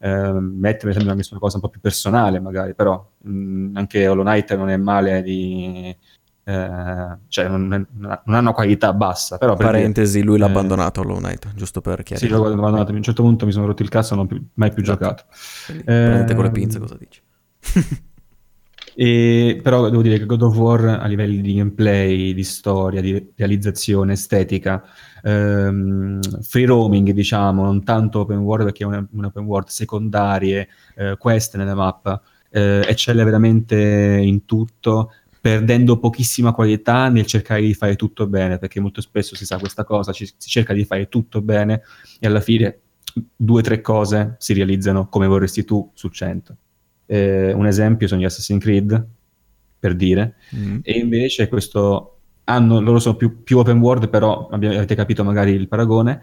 Eh, 0.00 0.32
mettere 0.32 0.92
sembra 0.92 1.12
una 1.12 1.22
una 1.30 1.40
cosa 1.40 1.56
un 1.56 1.62
po' 1.62 1.68
più 1.68 1.80
personale 1.80 2.40
magari, 2.40 2.74
però 2.74 3.04
mh, 3.18 3.70
anche 3.74 4.06
Hollow 4.08 4.24
Knight 4.24 4.54
non 4.56 4.70
è 4.70 4.76
male 4.76 5.22
di... 5.22 5.96
eh, 6.48 7.16
cioè 7.28 7.46
non, 7.48 7.86
non 7.98 8.34
ha 8.34 8.38
una 8.38 8.52
qualità 8.52 8.94
bassa, 8.94 9.36
però 9.36 9.54
Parentesi, 9.54 10.22
lui 10.22 10.38
l'ha 10.38 10.46
Eh. 10.46 10.48
abbandonato 10.48 11.00
Hollow 11.02 11.18
Knight, 11.18 11.52
giusto 11.54 11.80
per 11.82 11.98
sì, 11.98 12.04
chiarire. 12.04 12.30
l'ho 12.38 12.46
abbandonato. 12.46 12.90
A 12.92 12.94
un 12.94 13.02
certo 13.02 13.22
punto 13.22 13.44
mi 13.44 13.52
sono 13.52 13.66
rotto 13.66 13.82
il 13.82 13.90
cazzo, 13.90 14.14
non 14.14 14.24
ho 14.24 14.26
più- 14.28 14.42
mai 14.54 14.72
più 14.72 14.82
Esatto. 14.82 14.98
giocato. 15.04 15.24
Quindi 15.66 15.84
Prendete 15.84 16.34
con 16.34 16.42
le 16.44 16.48
Ehm, 16.48 16.54
pinze 16.54 16.78
cosa 16.78 16.96
dici. 16.98 17.20
E, 19.00 19.60
però 19.62 19.88
devo 19.90 20.02
dire 20.02 20.18
che 20.18 20.26
God 20.26 20.42
of 20.42 20.56
War 20.56 20.84
a 21.00 21.06
livelli 21.06 21.40
di 21.40 21.54
gameplay, 21.54 22.34
di 22.34 22.42
storia, 22.42 23.00
di 23.00 23.30
realizzazione, 23.36 24.14
estetica, 24.14 24.82
ehm, 25.22 26.20
free 26.42 26.66
roaming, 26.66 27.10
diciamo, 27.12 27.62
non 27.64 27.84
tanto 27.84 28.20
open 28.20 28.38
world 28.38 28.64
perché 28.64 28.82
è 28.82 28.86
un, 28.86 29.06
un 29.12 29.24
open 29.24 29.44
world 29.44 29.68
secondarie, 29.68 30.68
eh, 30.96 31.16
quest 31.16 31.56
nella 31.56 31.76
mappa, 31.76 32.20
eh, 32.50 32.82
eccelle 32.88 33.22
veramente 33.22 33.76
in 33.76 34.44
tutto, 34.44 35.12
perdendo 35.40 35.98
pochissima 35.98 36.52
qualità 36.52 37.08
nel 37.08 37.26
cercare 37.26 37.60
di 37.60 37.74
fare 37.74 37.96
tutto 37.96 38.26
bene, 38.26 38.58
perché 38.58 38.80
molto 38.80 39.00
spesso 39.00 39.34
si 39.36 39.44
sa 39.44 39.58
questa 39.58 39.84
cosa, 39.84 40.12
ci- 40.12 40.26
si 40.36 40.48
cerca 40.48 40.72
di 40.72 40.84
fare 40.84 41.08
tutto 41.08 41.40
bene 41.42 41.82
e 42.18 42.26
alla 42.26 42.40
fine 42.40 42.78
due 43.34 43.60
o 43.60 43.62
tre 43.62 43.80
cose 43.80 44.34
si 44.38 44.52
realizzano 44.52 45.08
come 45.08 45.26
vorresti 45.26 45.64
tu 45.64 45.90
su 45.94 46.08
100. 46.08 46.56
Eh, 47.06 47.52
un 47.52 47.66
esempio 47.66 48.06
sono 48.06 48.20
gli 48.20 48.24
Assassin's 48.24 48.62
Creed, 48.62 49.06
per 49.78 49.94
dire, 49.94 50.34
Mm. 50.56 50.78
e 50.82 50.98
invece 50.98 51.48
questo 51.48 52.14
hanno, 52.44 52.80
loro 52.80 52.98
sono 52.98 53.16
più, 53.16 53.42
più 53.42 53.58
open 53.58 53.78
world, 53.78 54.08
però 54.08 54.48
abbiamo- 54.50 54.74
avete 54.76 54.94
capito 54.94 55.22
magari 55.22 55.52
il 55.52 55.68
paragone, 55.68 56.20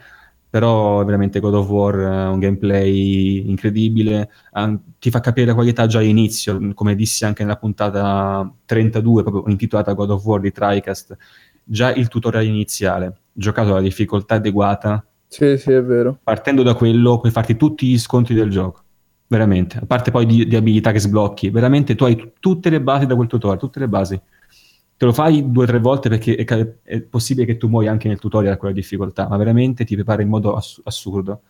però 0.49 1.01
è 1.01 1.05
veramente 1.05 1.39
God 1.39 1.53
of 1.55 1.69
War 1.69 1.99
eh, 1.99 2.27
un 2.27 2.39
gameplay 2.39 3.47
incredibile, 3.49 4.29
an- 4.51 4.79
ti 4.99 5.09
fa 5.09 5.19
capire 5.19 5.47
la 5.47 5.53
qualità 5.53 5.85
già 5.87 5.99
all'inizio, 5.99 6.73
come 6.73 6.95
dissi 6.95 7.25
anche 7.25 7.43
nella 7.43 7.57
puntata 7.57 8.51
32, 8.65 9.23
proprio 9.23 9.51
intitolata 9.51 9.93
God 9.93 10.11
of 10.11 10.25
War 10.25 10.39
di 10.39 10.51
TriCast, 10.51 11.15
già 11.63 11.93
il 11.93 12.07
tutorial 12.07 12.45
iniziale, 12.45 13.21
giocato 13.33 13.71
alla 13.71 13.81
difficoltà 13.81 14.35
adeguata, 14.35 15.05
sì, 15.27 15.57
sì, 15.57 15.71
è 15.71 15.83
vero. 15.83 16.19
partendo 16.23 16.63
da 16.63 16.73
quello 16.75 17.19
puoi 17.19 17.31
farti 17.31 17.55
tutti 17.55 17.87
gli 17.87 17.99
scontri 17.99 18.33
del 18.33 18.49
gioco. 18.49 18.81
Veramente, 19.27 19.77
a 19.79 19.85
parte 19.85 20.11
poi 20.11 20.25
di, 20.25 20.45
di 20.47 20.55
abilità 20.55 20.91
che 20.91 20.99
sblocchi, 20.99 21.49
veramente 21.49 21.95
tu 21.95 22.03
hai 22.05 22.15
t- 22.15 22.33
tutte 22.39 22.69
le 22.69 22.79
basi 22.81 23.05
da 23.07 23.15
quel 23.15 23.27
tutorial, 23.27 23.59
tutte 23.59 23.79
le 23.79 23.87
basi. 23.87 24.19
Te 24.97 25.05
lo 25.05 25.11
fai 25.11 25.51
due 25.51 25.65
o 25.65 25.67
tre 25.67 25.79
volte 25.79 26.07
perché 26.07 26.35
è, 26.35 26.75
è 26.83 27.01
possibile 27.01 27.45
che 27.45 27.57
tu 27.57 27.67
muoia 27.67 27.91
anche 27.91 28.07
nel 28.07 28.19
tutorial 28.19 28.53
a 28.53 28.57
quella 28.57 28.73
difficoltà, 28.73 29.27
ma 29.27 29.35
veramente 29.35 29.83
ti 29.83 29.95
prepara 29.95 30.21
in 30.21 30.29
modo 30.29 30.55
ass- 30.55 30.79
assurdo. 30.85 31.41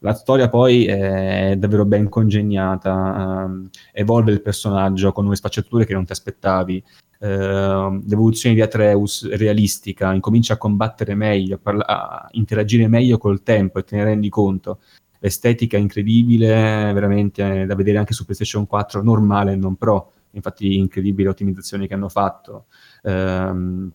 La 0.00 0.14
storia 0.14 0.48
poi 0.48 0.86
è 0.86 1.56
davvero 1.58 1.84
ben 1.84 2.08
congegnata, 2.08 3.44
ehm, 3.44 3.68
evolve 3.92 4.32
il 4.32 4.40
personaggio 4.40 5.12
con 5.12 5.24
nuove 5.24 5.36
sfaccettature 5.36 5.84
che 5.84 5.92
non 5.92 6.06
ti 6.06 6.12
aspettavi, 6.12 6.82
ehm, 7.20 8.04
l'evoluzione 8.06 8.54
di 8.54 8.62
Atreus 8.62 9.28
realistica, 9.28 10.12
incomincia 10.14 10.54
a 10.54 10.56
combattere 10.56 11.14
meglio, 11.14 11.56
a, 11.56 11.58
parla- 11.58 11.86
a 11.86 12.28
interagire 12.32 12.88
meglio 12.88 13.18
col 13.18 13.42
tempo 13.42 13.80
e 13.80 13.84
te 13.84 13.96
ne 13.96 14.04
rendi 14.04 14.28
conto. 14.30 14.78
L'estetica 15.18 15.76
è 15.76 15.80
incredibile, 15.80 16.92
veramente 16.92 17.66
da 17.66 17.74
vedere 17.74 17.98
anche 17.98 18.14
su 18.14 18.24
PlayStation 18.24 18.66
4 18.66 19.02
normale 19.02 19.52
e 19.52 19.56
non 19.56 19.76
pro. 19.76 20.12
Infatti, 20.38 20.76
incredibili 20.76 21.28
ottimizzazioni 21.28 21.86
che 21.86 21.94
hanno 21.94 22.08
fatto. 22.08 22.66
Ehm, 23.02 23.92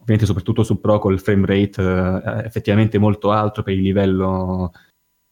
ovviamente, 0.00 0.26
soprattutto 0.26 0.62
su 0.62 0.80
Pro 0.80 1.10
il 1.10 1.20
frame 1.20 1.46
rate 1.46 1.82
eh, 1.82 2.44
effettivamente 2.44 2.98
molto 2.98 3.30
alto 3.30 3.62
per 3.62 3.74
il 3.74 3.82
livello 3.82 4.72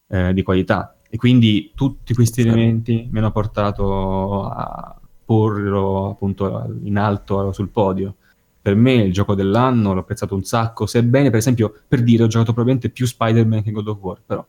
eh, 0.08 0.32
di 0.32 0.42
qualità. 0.42 0.96
E 1.08 1.16
quindi 1.16 1.72
tutti 1.74 2.14
questi 2.14 2.40
elementi 2.40 3.08
mi 3.10 3.18
hanno 3.18 3.30
portato 3.30 4.44
a 4.46 4.98
porlo 5.24 6.10
appunto 6.10 6.76
in 6.82 6.98
alto 6.98 7.52
sul 7.52 7.68
podio. 7.68 8.16
Per 8.60 8.74
me 8.74 8.94
il 8.94 9.12
gioco 9.12 9.34
dell'anno 9.34 9.92
l'ho 9.92 10.00
apprezzato 10.00 10.34
un 10.34 10.42
sacco, 10.42 10.86
sebbene 10.86 11.30
per 11.30 11.38
esempio 11.38 11.82
per 11.86 12.02
dire 12.02 12.24
ho 12.24 12.26
giocato 12.26 12.52
probabilmente 12.52 12.90
più 12.90 13.06
Spider-Man 13.06 13.62
che 13.62 13.70
God 13.70 13.88
of 13.88 13.98
War, 14.00 14.20
però 14.24 14.44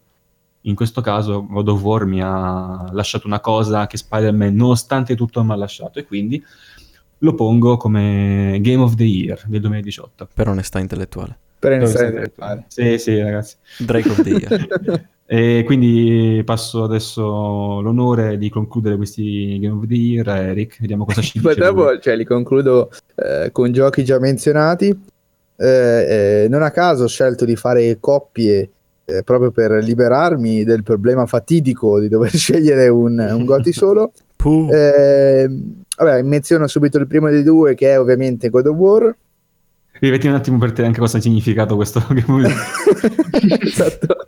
in 0.66 0.76
questo 0.76 1.02
caso 1.02 1.46
God 1.46 1.68
of 1.70 1.82
War 1.82 2.06
mi 2.06 2.22
ha 2.22 2.90
lasciato 2.92 3.28
una 3.28 3.40
cosa 3.40 3.88
che 3.88 3.98
Spider-Man 3.98 4.56
nonostante 4.56 5.16
tutto 5.16 5.44
mi 5.44 5.52
ha 5.52 5.56
lasciato 5.56 6.00
e 6.00 6.06
quindi 6.06 6.44
lo 7.20 7.34
pongo 7.34 7.78
come 7.78 8.60
Game 8.62 8.82
of 8.82 8.96
the 8.96 9.04
Year 9.04 9.42
del 9.48 9.62
2018. 9.62 10.30
Per 10.34 10.48
onestà 10.48 10.80
intellettuale. 10.80 11.38
Per 11.58 11.88
siete? 11.88 12.06
intellettuale. 12.06 12.66
Sì, 12.68 12.98
sì, 12.98 13.20
ragazzi. 13.20 13.56
Drake 13.80 14.10
of 14.10 14.22
the 14.22 14.30
Year. 14.30 15.10
E 15.28 15.64
quindi 15.66 16.44
passo 16.46 16.84
adesso 16.84 17.82
l'onore 17.82 18.38
di 18.38 18.48
concludere 18.50 18.96
questi 18.96 19.58
Game 19.60 19.76
of 19.76 19.88
the 19.88 19.96
Year 19.96 20.28
a 20.28 20.38
Eric, 20.38 20.80
vediamo 20.80 21.04
cosa 21.04 21.22
ci 21.22 21.40
dice. 21.42 21.56
Purtroppo 21.56 21.98
cioè, 21.98 22.16
li 22.16 22.26
concludo 22.26 22.92
eh, 23.16 23.50
con 23.52 23.72
giochi 23.72 24.04
già 24.04 24.20
menzionati. 24.20 24.96
Eh, 25.58 26.44
eh, 26.44 26.48
non 26.48 26.62
a 26.62 26.70
caso 26.70 27.06
ho 27.06 27.08
scelto 27.08 27.44
di 27.44 27.56
fare 27.56 27.98
coppie 28.00 28.70
eh, 29.06 29.24
proprio 29.24 29.52
per 29.52 29.72
liberarmi 29.72 30.64
del 30.64 30.84
problema 30.84 31.26
fatidico 31.26 32.00
di 32.00 32.08
dover 32.10 32.32
scegliere 32.36 32.88
un, 32.88 33.18
un 33.20 33.46
Goti 33.46 33.72
solo. 33.74 34.12
Eh, 34.46 35.50
vabbè, 35.98 36.22
menziono 36.22 36.68
subito 36.68 37.00
il 37.00 37.08
primo 37.08 37.32
dei 37.32 37.42
due 37.42 37.74
che 37.74 37.94
è 37.94 38.00
ovviamente 38.00 38.50
God 38.50 38.68
of 38.68 38.76
War. 38.76 39.16
Rivedi 40.00 40.28
un 40.28 40.36
attimo 40.36 40.60
per 40.60 40.72
te 40.72 40.84
anche 40.86 41.00
cosa 41.00 41.18
ha 41.18 41.22
significato 41.22 41.76
questo 41.76 42.06
game. 42.14 42.54
esatto. 43.62 44.28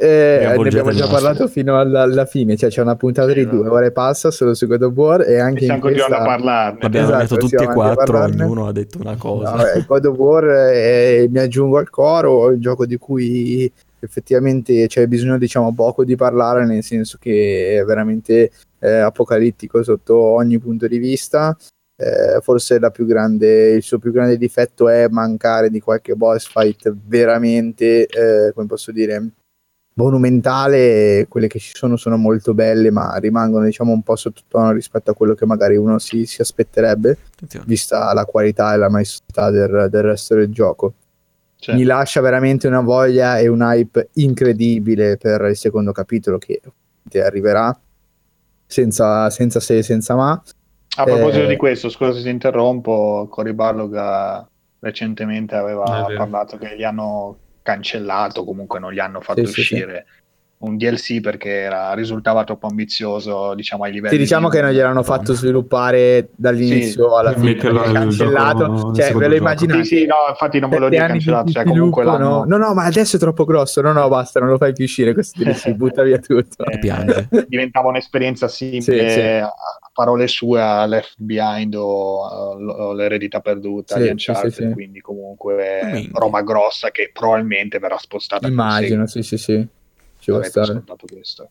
Eh, 0.00 0.38
ne 0.40 0.46
abbiamo 0.46 0.90
il 0.90 0.96
già 0.96 1.08
parlato 1.08 1.46
fino 1.48 1.78
alla, 1.78 2.02
alla 2.02 2.24
fine, 2.24 2.56
cioè 2.56 2.70
c'è 2.70 2.80
una 2.80 2.94
puntata 2.96 3.28
Sì, 3.32 3.34
di 3.38 3.44
no. 3.44 3.50
due 3.50 3.68
ore 3.68 3.86
e 3.86 3.90
passa 3.92 4.30
solo 4.30 4.54
su 4.54 4.66
God 4.66 4.82
of 4.82 4.92
War 4.94 5.20
e 5.22 5.38
anche 5.38 5.66
E 5.66 5.74
in 5.74 5.80
continuando 5.80 6.16
questa... 6.16 6.18
a 6.18 6.36
parlarne. 6.36 6.78
Abbiamo 6.82 7.06
Esatto, 7.08 7.22
detto 7.34 7.36
tutti 7.36 7.62
e 7.62 7.66
quattro, 7.66 8.18
ognuno 8.22 8.66
ha 8.66 8.72
detto 8.72 8.98
una 9.00 9.16
cosa. 9.16 9.54
No, 9.54 9.66
eh, 9.66 9.84
God 9.86 10.04
of 10.04 10.16
War 10.16 10.44
eh, 10.72 11.28
mi 11.30 11.38
aggiungo 11.38 11.78
al 11.78 11.90
coro, 11.90 12.48
è 12.48 12.54
un 12.54 12.60
gioco 12.60 12.86
di 12.86 12.96
cui 12.96 13.72
effettivamente 14.00 14.86
c'è 14.86 15.06
bisogno 15.06 15.38
diciamo 15.38 15.72
poco 15.72 16.04
di 16.04 16.16
parlare 16.16 16.64
nel 16.64 16.82
senso 16.82 17.18
che 17.18 17.78
è 17.78 17.84
veramente 17.84 18.50
eh, 18.80 18.98
apocalittico 18.98 19.82
sotto 19.82 20.16
ogni 20.16 20.58
punto 20.58 20.86
di 20.86 20.98
vista 20.98 21.56
Eh, 22.00 22.38
forse 22.42 22.78
la 22.78 22.92
più 22.92 23.06
grande, 23.06 23.70
il 23.72 23.82
suo 23.82 23.98
più 23.98 24.12
grande 24.12 24.36
difetto 24.38 24.88
è 24.88 25.08
mancare 25.08 25.68
di 25.68 25.80
qualche 25.80 26.14
boss 26.14 26.46
fight 26.46 26.94
veramente 27.08 28.06
eh, 28.06 28.52
come 28.54 28.68
posso 28.68 28.92
dire 28.92 29.32
monumentale 29.94 31.26
quelle 31.28 31.48
che 31.48 31.58
ci 31.58 31.72
sono 31.74 31.96
sono 31.96 32.16
molto 32.16 32.54
belle 32.54 32.92
ma 32.92 33.16
rimangono 33.16 33.64
diciamo 33.64 33.90
un 33.90 34.02
po' 34.02 34.14
sottotono 34.14 34.70
rispetto 34.70 35.10
a 35.10 35.14
quello 35.14 35.34
che 35.34 35.44
magari 35.44 35.74
uno 35.74 35.98
si, 35.98 36.24
si 36.24 36.40
aspetterebbe 36.40 37.18
Attenzione. 37.34 37.64
vista 37.66 38.12
la 38.14 38.24
qualità 38.24 38.74
e 38.74 38.76
la 38.76 38.88
maestà 38.88 39.50
del, 39.50 39.88
del 39.90 40.02
resto 40.02 40.36
del 40.36 40.52
gioco. 40.52 40.94
Cioè, 41.60 41.74
Mi 41.74 41.82
lascia 41.82 42.20
veramente 42.20 42.68
una 42.68 42.80
voglia 42.80 43.38
e 43.38 43.48
un 43.48 43.60
hype 43.60 44.10
incredibile 44.14 45.16
per 45.16 45.42
il 45.42 45.56
secondo 45.56 45.90
capitolo 45.90 46.38
che 46.38 46.60
arriverà 47.20 47.76
senza, 48.64 49.28
senza 49.30 49.58
se 49.58 49.78
e 49.78 49.82
senza 49.82 50.14
ma. 50.14 50.40
a 50.96 51.04
proposito 51.04 51.44
eh, 51.44 51.48
di 51.48 51.56
questo, 51.56 51.88
scusa 51.88 52.12
se 52.12 52.22
ti 52.22 52.28
interrompo, 52.28 53.26
Cory 53.28 53.52
Barlog 53.52 54.46
recentemente 54.80 55.56
aveva 55.56 56.06
parlato 56.16 56.58
che 56.58 56.76
gli 56.76 56.84
hanno 56.84 57.36
cancellato, 57.62 58.44
comunque 58.44 58.78
non 58.78 58.92
gli 58.92 59.00
hanno 59.00 59.20
fatto 59.20 59.44
Sì, 59.46 59.52
sì, 59.52 59.60
uscire 59.60 60.06
un 60.60 60.76
DLC 60.76 61.20
perché 61.20 61.50
era- 61.50 61.92
risultava 61.94 62.42
troppo 62.42 62.66
ambizioso, 62.66 63.54
diciamo, 63.54 63.84
ai 63.84 63.92
livelli 63.92 64.14
Sì, 64.14 64.20
diciamo 64.20 64.48
di- 64.48 64.56
che 64.56 64.62
non 64.62 64.72
gliel'hanno 64.72 65.02
fatto 65.04 65.32
sviluppare 65.32 66.30
dall'inizio 66.34 67.08
Sì, 67.08 67.14
alla 67.18 67.32
fine. 67.34 67.54
cancellato, 67.54 68.58
gioco- 68.66 68.94
cioè, 68.94 69.12
ve 69.14 69.28
lo 69.28 69.34
immaginate? 69.36 69.84
Sì, 69.84 69.96
sì, 69.98 70.06
no, 70.06 70.14
infatti 70.28 70.58
non 70.58 70.68
volevo 70.70 70.86
Sette 70.90 70.96
dire 71.00 71.12
cancellato, 71.12 71.50
cioè 71.52 71.64
comunque 71.64 72.04
no, 72.04 72.44
no, 72.44 72.56
no, 72.56 72.74
ma 72.74 72.84
adesso 72.84 73.16
è 73.16 73.18
troppo 73.20 73.44
grosso. 73.44 73.80
No, 73.80 73.92
no, 73.92 74.08
basta, 74.08 74.40
non 74.40 74.48
lo 74.48 74.56
fai 74.56 74.72
più 74.72 74.84
uscire 74.84 75.12
questo 75.12 75.42
DLC, 75.42 75.70
butta 75.78 76.02
via 76.02 76.18
tutto. 76.18 76.64
eh, 76.64 76.78
piange. 76.78 77.28
diventava 77.46 77.88
un'esperienza 77.88 78.48
simile 78.48 78.80
Sì, 78.82 78.90
sì. 79.10 79.20
a 79.20 79.52
parole 79.92 80.26
sue 80.28 80.60
a 80.60 80.86
Left 80.86 81.14
Behind 81.18 81.74
o, 81.74 82.54
o 82.56 82.92
l'eredità 82.92 83.40
perduta 83.40 83.94
Sì, 83.96 84.02
di 84.02 84.08
Uncharted 84.08 84.50
sì, 84.52 84.62
sì. 84.66 84.70
quindi 84.72 85.00
comunque 85.00 85.80
Minchia. 85.84 86.10
roba 86.18 86.42
grossa 86.42 86.90
che 86.90 87.10
probabilmente 87.12 87.78
verrà 87.78 87.98
spostata 87.98 88.46
Immagino, 88.46 89.06
sì, 89.06 89.22
sì, 89.22 89.36
sì. 89.38 89.66
Ci 90.28 90.34
può 90.34 90.42
stare. 90.42 90.82
questo 91.10 91.50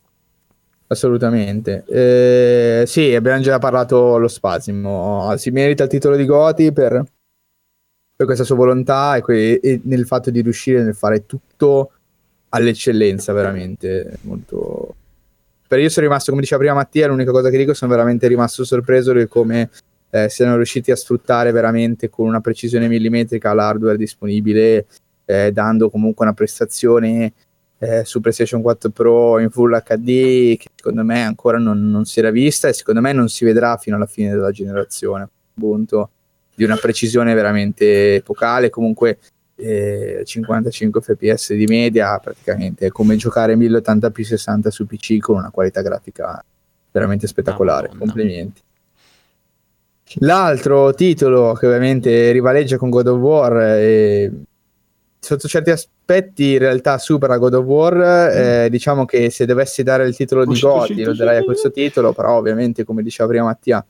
Assolutamente. 0.86 1.84
Eh, 1.86 2.84
sì, 2.86 3.14
abbiamo 3.14 3.42
già 3.42 3.58
parlato 3.58 4.16
lo 4.16 4.28
spasimo. 4.28 5.34
Si 5.36 5.50
merita 5.50 5.82
il 5.82 5.88
titolo 5.90 6.16
di 6.16 6.24
Goti 6.24 6.72
per, 6.72 7.04
per 8.16 8.26
questa 8.26 8.44
sua 8.44 8.54
volontà 8.56 9.16
e, 9.16 9.20
que- 9.20 9.60
e 9.60 9.80
nel 9.84 10.06
fatto 10.06 10.30
di 10.30 10.40
riuscire 10.40 10.82
nel 10.82 10.94
fare 10.94 11.26
tutto 11.26 11.90
all'eccellenza, 12.50 13.32
veramente. 13.32 14.18
Molto... 14.22 14.94
Per 15.66 15.78
io 15.78 15.90
sono 15.90 16.06
rimasto, 16.06 16.30
come 16.30 16.42
diceva 16.42 16.62
prima 16.62 16.76
Mattia, 16.76 17.08
l'unica 17.08 17.32
cosa 17.32 17.50
che 17.50 17.58
dico, 17.58 17.74
sono 17.74 17.90
veramente 17.90 18.26
rimasto 18.26 18.64
sorpreso 18.64 19.12
di 19.12 19.26
come 19.26 19.68
eh, 20.08 20.30
siano 20.30 20.56
riusciti 20.56 20.90
a 20.90 20.96
sfruttare 20.96 21.50
veramente 21.50 22.08
con 22.08 22.26
una 22.26 22.40
precisione 22.40 22.88
millimetrica 22.88 23.52
l'hardware 23.52 23.98
disponibile, 23.98 24.86
eh, 25.26 25.52
dando 25.52 25.90
comunque 25.90 26.24
una 26.24 26.32
prestazione 26.32 27.34
eh, 27.78 28.04
su 28.04 28.20
PlayStation 28.20 28.60
4 28.60 28.90
Pro 28.90 29.38
in 29.38 29.50
Full 29.50 29.80
HD 29.82 30.56
che 30.56 30.66
secondo 30.74 31.04
me 31.04 31.22
ancora 31.22 31.58
non, 31.58 31.90
non 31.90 32.04
si 32.04 32.18
era 32.18 32.30
vista 32.30 32.68
e 32.68 32.72
secondo 32.72 33.00
me 33.00 33.12
non 33.12 33.28
si 33.28 33.44
vedrà 33.44 33.76
fino 33.76 33.96
alla 33.96 34.06
fine 34.06 34.30
della 34.30 34.50
generazione 34.50 35.28
appunto 35.56 36.10
di 36.54 36.64
una 36.64 36.76
precisione 36.76 37.34
veramente 37.34 38.16
epocale. 38.16 38.68
Comunque 38.68 39.18
eh, 39.54 40.22
55 40.24 41.00
fps 41.00 41.54
di 41.54 41.66
media 41.66 42.18
praticamente 42.18 42.86
è 42.86 42.88
come 42.90 43.16
giocare 43.16 43.56
1080p 43.56 44.22
60 44.22 44.70
su 44.70 44.86
PC 44.86 45.18
con 45.18 45.36
una 45.36 45.50
qualità 45.50 45.80
grafica 45.82 46.44
veramente 46.90 47.26
spettacolare. 47.26 47.88
Madonna. 47.88 48.04
complimenti. 48.04 48.60
L'altro 50.20 50.94
titolo 50.94 51.52
che 51.52 51.66
ovviamente 51.66 52.32
rivaleggia 52.32 52.76
con 52.76 52.88
God 52.88 53.06
of 53.08 53.18
War 53.20 53.60
e 53.60 54.32
sotto 55.20 55.46
certi 55.46 55.70
aspetti 55.70 55.96
in 56.36 56.58
realtà 56.58 56.96
supera 56.98 57.36
God 57.36 57.54
of 57.54 57.64
War, 57.64 57.96
eh, 58.32 58.70
diciamo 58.70 59.04
che 59.04 59.30
se 59.30 59.44
dovessi 59.44 59.82
dare 59.82 60.06
il 60.06 60.16
titolo 60.16 60.44
di 60.44 60.52
uscito, 60.52 61.10
lo 61.10 61.14
darei 61.14 61.38
a 61.38 61.44
questo 61.44 61.70
titolo, 61.70 62.12
però 62.12 62.36
ovviamente 62.36 62.84
come 62.84 63.02
diceva 63.02 63.28
prima 63.28 63.44
Mattia 63.44 63.84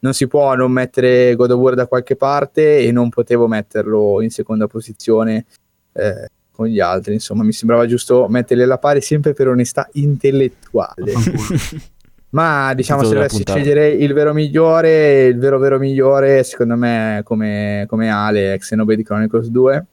non 0.00 0.14
si 0.14 0.26
può 0.26 0.54
non 0.54 0.72
mettere 0.72 1.34
God 1.36 1.50
of 1.52 1.58
War 1.58 1.74
da 1.74 1.86
qualche 1.86 2.16
parte 2.16 2.78
e 2.78 2.90
non 2.90 3.08
potevo 3.08 3.46
metterlo 3.46 4.20
in 4.20 4.30
seconda 4.30 4.66
posizione 4.66 5.46
eh, 5.92 6.28
con 6.50 6.66
gli 6.66 6.80
altri, 6.80 7.14
insomma 7.14 7.44
mi 7.44 7.52
sembrava 7.52 7.86
giusto 7.86 8.26
metterli 8.28 8.62
alla 8.62 8.78
pari 8.78 9.00
sempre 9.00 9.32
per 9.32 9.48
onestà 9.48 9.88
intellettuale. 9.92 11.12
Ma 12.30 12.74
diciamo 12.74 13.02
se 13.02 13.14
dovessi 13.14 13.36
puntata. 13.36 13.58
scegliere 13.58 13.88
il 13.88 14.12
vero 14.12 14.32
migliore, 14.32 15.26
il 15.26 15.38
vero 15.38 15.58
vero 15.58 15.78
migliore, 15.78 16.44
secondo 16.44 16.76
me 16.76 17.22
come, 17.24 17.84
come 17.88 18.08
Ale, 18.08 18.56
Xenoblade 18.56 19.02
Chronicles 19.02 19.48
2. 19.48 19.86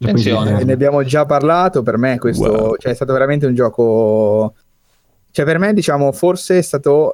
Attenzione. 0.00 0.60
E 0.60 0.64
ne 0.64 0.72
abbiamo 0.72 1.02
già 1.02 1.26
parlato, 1.26 1.82
per 1.82 1.96
me 1.98 2.18
questo 2.18 2.50
Wow. 2.50 2.76
cioè, 2.78 2.92
è 2.92 2.94
stato 2.94 3.12
veramente 3.12 3.46
un 3.46 3.54
gioco... 3.54 4.54
Cioè 5.30 5.44
per 5.44 5.58
me 5.58 5.72
diciamo 5.72 6.12
forse 6.12 6.58
è 6.58 6.62
stato... 6.62 7.12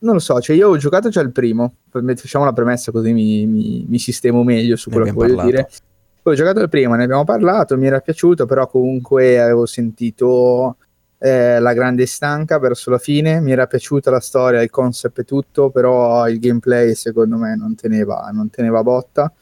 Non 0.00 0.14
lo 0.14 0.20
so, 0.20 0.40
cioè 0.40 0.54
io 0.54 0.68
ho 0.68 0.76
giocato 0.76 1.08
già 1.08 1.20
il 1.20 1.32
primo, 1.32 1.74
facciamo 1.90 2.44
la 2.44 2.52
premessa 2.52 2.92
così 2.92 3.12
mi, 3.12 3.46
mi- 3.46 3.84
mi 3.88 3.98
sistemo 3.98 4.44
meglio 4.44 4.76
su 4.76 4.90
quello 4.90 5.06
che 5.06 5.10
voglio 5.12 5.34
parlato. 5.34 5.50
dire. 5.50 5.68
Poi 6.22 6.32
ho 6.34 6.36
giocato 6.36 6.60
il 6.60 6.68
primo, 6.68 6.94
ne 6.94 7.02
abbiamo 7.02 7.24
parlato, 7.24 7.76
mi 7.76 7.86
era 7.88 7.98
piaciuto, 7.98 8.46
però 8.46 8.68
comunque 8.68 9.40
avevo 9.40 9.66
sentito 9.66 10.76
eh, 11.18 11.58
la 11.58 11.72
grande 11.72 12.06
stanca 12.06 12.60
verso 12.60 12.90
la 12.90 12.98
fine, 12.98 13.40
mi 13.40 13.50
era 13.50 13.66
piaciuta 13.66 14.08
la 14.10 14.20
storia, 14.20 14.62
il 14.62 14.70
concept 14.70 15.18
e 15.18 15.24
tutto, 15.24 15.70
però 15.70 16.28
il 16.28 16.38
gameplay 16.38 16.94
secondo 16.94 17.36
me 17.36 17.56
non 17.56 17.74
teneva, 17.74 18.30
non 18.32 18.50
teneva 18.50 18.82
botta. 18.84 19.32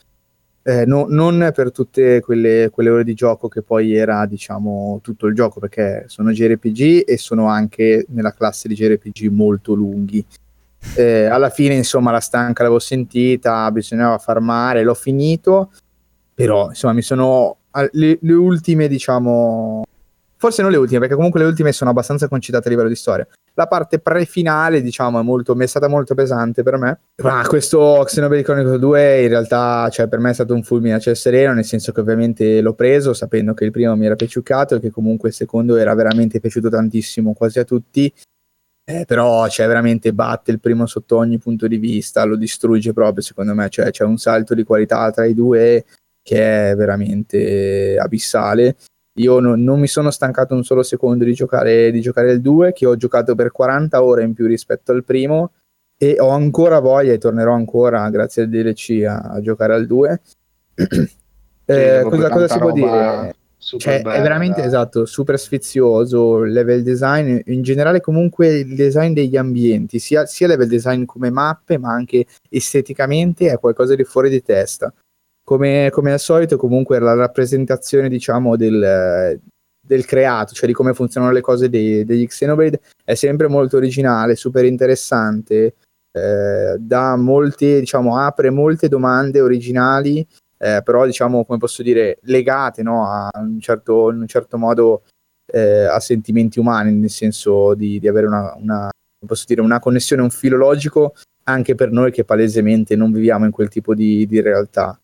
Eh, 0.68 0.84
no- 0.84 1.06
non 1.08 1.52
per 1.54 1.70
tutte 1.70 2.20
quelle, 2.20 2.70
quelle 2.72 2.90
ore 2.90 3.04
di 3.04 3.14
gioco 3.14 3.46
che 3.46 3.62
poi 3.62 3.94
era 3.94 4.26
diciamo 4.26 4.98
tutto 5.00 5.28
il 5.28 5.34
gioco 5.36 5.60
perché 5.60 6.06
sono 6.08 6.32
JRPG 6.32 7.04
e 7.06 7.16
sono 7.18 7.46
anche 7.46 8.04
nella 8.08 8.32
classe 8.32 8.66
di 8.66 8.74
JRPG 8.74 9.28
molto 9.30 9.74
lunghi. 9.74 10.26
Eh, 10.96 11.26
alla 11.26 11.50
fine 11.50 11.74
insomma 11.74 12.10
la 12.10 12.18
stanca 12.18 12.64
l'avevo 12.64 12.80
sentita 12.80 13.70
bisognava 13.70 14.18
farmare 14.18 14.82
l'ho 14.84 14.94
finito 14.94 15.70
però 16.32 16.68
insomma 16.68 16.92
mi 16.92 17.02
sono 17.02 17.56
le, 17.92 18.18
le 18.20 18.32
ultime 18.32 18.86
diciamo 18.86 19.84
forse 20.36 20.62
non 20.62 20.70
le 20.70 20.76
ultime 20.76 21.00
perché 21.00 21.14
comunque 21.14 21.40
le 21.40 21.46
ultime 21.46 21.72
sono 21.72 21.90
abbastanza 21.90 22.28
concitate 22.28 22.68
a 22.68 22.70
livello 22.70 22.88
di 22.88 22.94
storia 22.94 23.26
la 23.58 23.66
parte 23.66 23.98
pre-finale 23.98 24.82
diciamo 24.82 25.18
è, 25.18 25.22
molto, 25.22 25.58
è 25.58 25.66
stata 25.66 25.88
molto 25.88 26.14
pesante 26.14 26.62
per 26.62 26.76
me. 26.76 27.00
Ma 27.22 27.42
questo 27.46 28.02
Xenoblade 28.04 28.42
Chronicles 28.42 28.78
2 28.78 29.22
in 29.22 29.28
realtà 29.28 29.88
cioè, 29.90 30.08
per 30.08 30.18
me 30.18 30.30
è 30.30 30.34
stato 30.34 30.54
un 30.54 30.62
fulmine 30.62 30.94
a 30.94 30.98
ciel 30.98 31.16
sereno 31.16 31.54
nel 31.54 31.64
senso 31.64 31.90
che 31.92 32.00
ovviamente 32.00 32.60
l'ho 32.60 32.74
preso 32.74 33.14
sapendo 33.14 33.54
che 33.54 33.64
il 33.64 33.70
primo 33.70 33.96
mi 33.96 34.04
era 34.04 34.14
piaciucato 34.14 34.74
e 34.74 34.80
che 34.80 34.90
comunque 34.90 35.30
il 35.30 35.34
secondo 35.34 35.76
era 35.76 35.94
veramente 35.94 36.38
piaciuto 36.38 36.68
tantissimo 36.68 37.32
quasi 37.32 37.58
a 37.58 37.64
tutti. 37.64 38.12
Eh, 38.88 39.04
però 39.04 39.48
cioè, 39.48 39.66
veramente 39.66 40.12
batte 40.12 40.52
il 40.52 40.60
primo 40.60 40.86
sotto 40.86 41.16
ogni 41.16 41.38
punto 41.38 41.66
di 41.66 41.76
vista 41.76 42.22
lo 42.24 42.36
distrugge 42.36 42.92
proprio 42.92 43.22
secondo 43.22 43.54
me. 43.54 43.68
Cioè, 43.70 43.90
c'è 43.90 44.04
un 44.04 44.18
salto 44.18 44.54
di 44.54 44.64
qualità 44.64 45.10
tra 45.10 45.24
i 45.24 45.34
due 45.34 45.84
che 46.22 46.70
è 46.70 46.76
veramente 46.76 47.96
abissale 47.98 48.76
io 49.16 49.38
non, 49.40 49.62
non 49.62 49.80
mi 49.80 49.86
sono 49.86 50.10
stancato 50.10 50.54
un 50.54 50.64
solo 50.64 50.82
secondo 50.82 51.24
di 51.24 51.32
giocare, 51.32 51.90
di 51.90 52.00
giocare 52.00 52.32
il 52.32 52.40
2, 52.40 52.72
che 52.72 52.86
ho 52.86 52.96
giocato 52.96 53.34
per 53.34 53.52
40 53.52 54.02
ore 54.02 54.24
in 54.24 54.34
più 54.34 54.46
rispetto 54.46 54.92
al 54.92 55.04
primo 55.04 55.52
e 55.96 56.16
ho 56.18 56.28
ancora 56.28 56.80
voglia 56.80 57.12
e 57.12 57.18
tornerò 57.18 57.54
ancora, 57.54 58.08
grazie 58.10 58.42
al 58.42 58.48
DLC, 58.48 59.04
a, 59.06 59.18
a 59.18 59.40
giocare 59.40 59.74
al 59.74 59.86
2. 59.86 60.20
Eh, 61.68 62.02
cosa, 62.08 62.28
cosa 62.28 62.46
si 62.46 62.58
può 62.60 62.70
dire? 62.70 63.34
Cioè, 63.58 64.00
è 64.00 64.22
veramente 64.22 64.62
esatto, 64.62 65.04
super 65.04 65.36
sfizioso 65.36 66.44
level 66.44 66.84
design, 66.84 67.40
in 67.46 67.62
generale 67.62 68.00
comunque 68.00 68.58
il 68.58 68.76
design 68.76 69.12
degli 69.12 69.36
ambienti, 69.36 69.98
sia, 69.98 70.26
sia 70.26 70.46
level 70.46 70.68
design 70.68 71.04
come 71.06 71.28
mappe, 71.30 71.76
ma 71.76 71.90
anche 71.90 72.24
esteticamente 72.48 73.50
è 73.50 73.58
qualcosa 73.58 73.96
di 73.96 74.04
fuori 74.04 74.30
di 74.30 74.44
testa 74.44 74.94
come, 75.46 75.90
come 75.92 76.10
al 76.10 76.18
solito 76.18 76.56
comunque 76.56 76.98
la 76.98 77.14
rappresentazione 77.14 78.08
diciamo 78.08 78.56
del, 78.56 79.40
del 79.80 80.04
creato, 80.04 80.52
cioè 80.54 80.66
di 80.66 80.72
come 80.72 80.92
funzionano 80.92 81.32
le 81.32 81.40
cose 81.40 81.68
dei, 81.68 82.04
degli 82.04 82.26
Xenoblade, 82.26 82.80
è 83.04 83.14
sempre 83.14 83.46
molto 83.46 83.76
originale, 83.76 84.34
super 84.34 84.64
interessante, 84.64 85.76
eh, 86.10 86.76
da 86.80 87.14
molte, 87.14 87.78
diciamo, 87.78 88.18
apre 88.18 88.50
molte 88.50 88.88
domande 88.88 89.40
originali, 89.40 90.26
eh, 90.58 90.80
però 90.82 91.06
diciamo, 91.06 91.44
come 91.44 91.58
posso 91.58 91.84
dire, 91.84 92.18
legate 92.22 92.82
no, 92.82 93.08
a 93.08 93.30
un 93.34 93.60
certo, 93.60 94.10
in 94.10 94.18
un 94.18 94.26
certo 94.26 94.58
modo 94.58 95.04
eh, 95.46 95.84
a 95.84 96.00
sentimenti 96.00 96.58
umani, 96.58 96.92
nel 96.92 97.10
senso 97.10 97.74
di, 97.74 98.00
di 98.00 98.08
avere 98.08 98.26
una, 98.26 98.52
una, 98.58 98.90
dire, 99.46 99.60
una 99.60 99.78
connessione, 99.78 100.22
un 100.22 100.30
filo 100.30 100.56
logico 100.56 101.14
anche 101.44 101.76
per 101.76 101.92
noi 101.92 102.10
che 102.10 102.24
palesemente 102.24 102.96
non 102.96 103.12
viviamo 103.12 103.44
in 103.44 103.52
quel 103.52 103.68
tipo 103.68 103.94
di, 103.94 104.26
di 104.26 104.40
realtà 104.40 104.98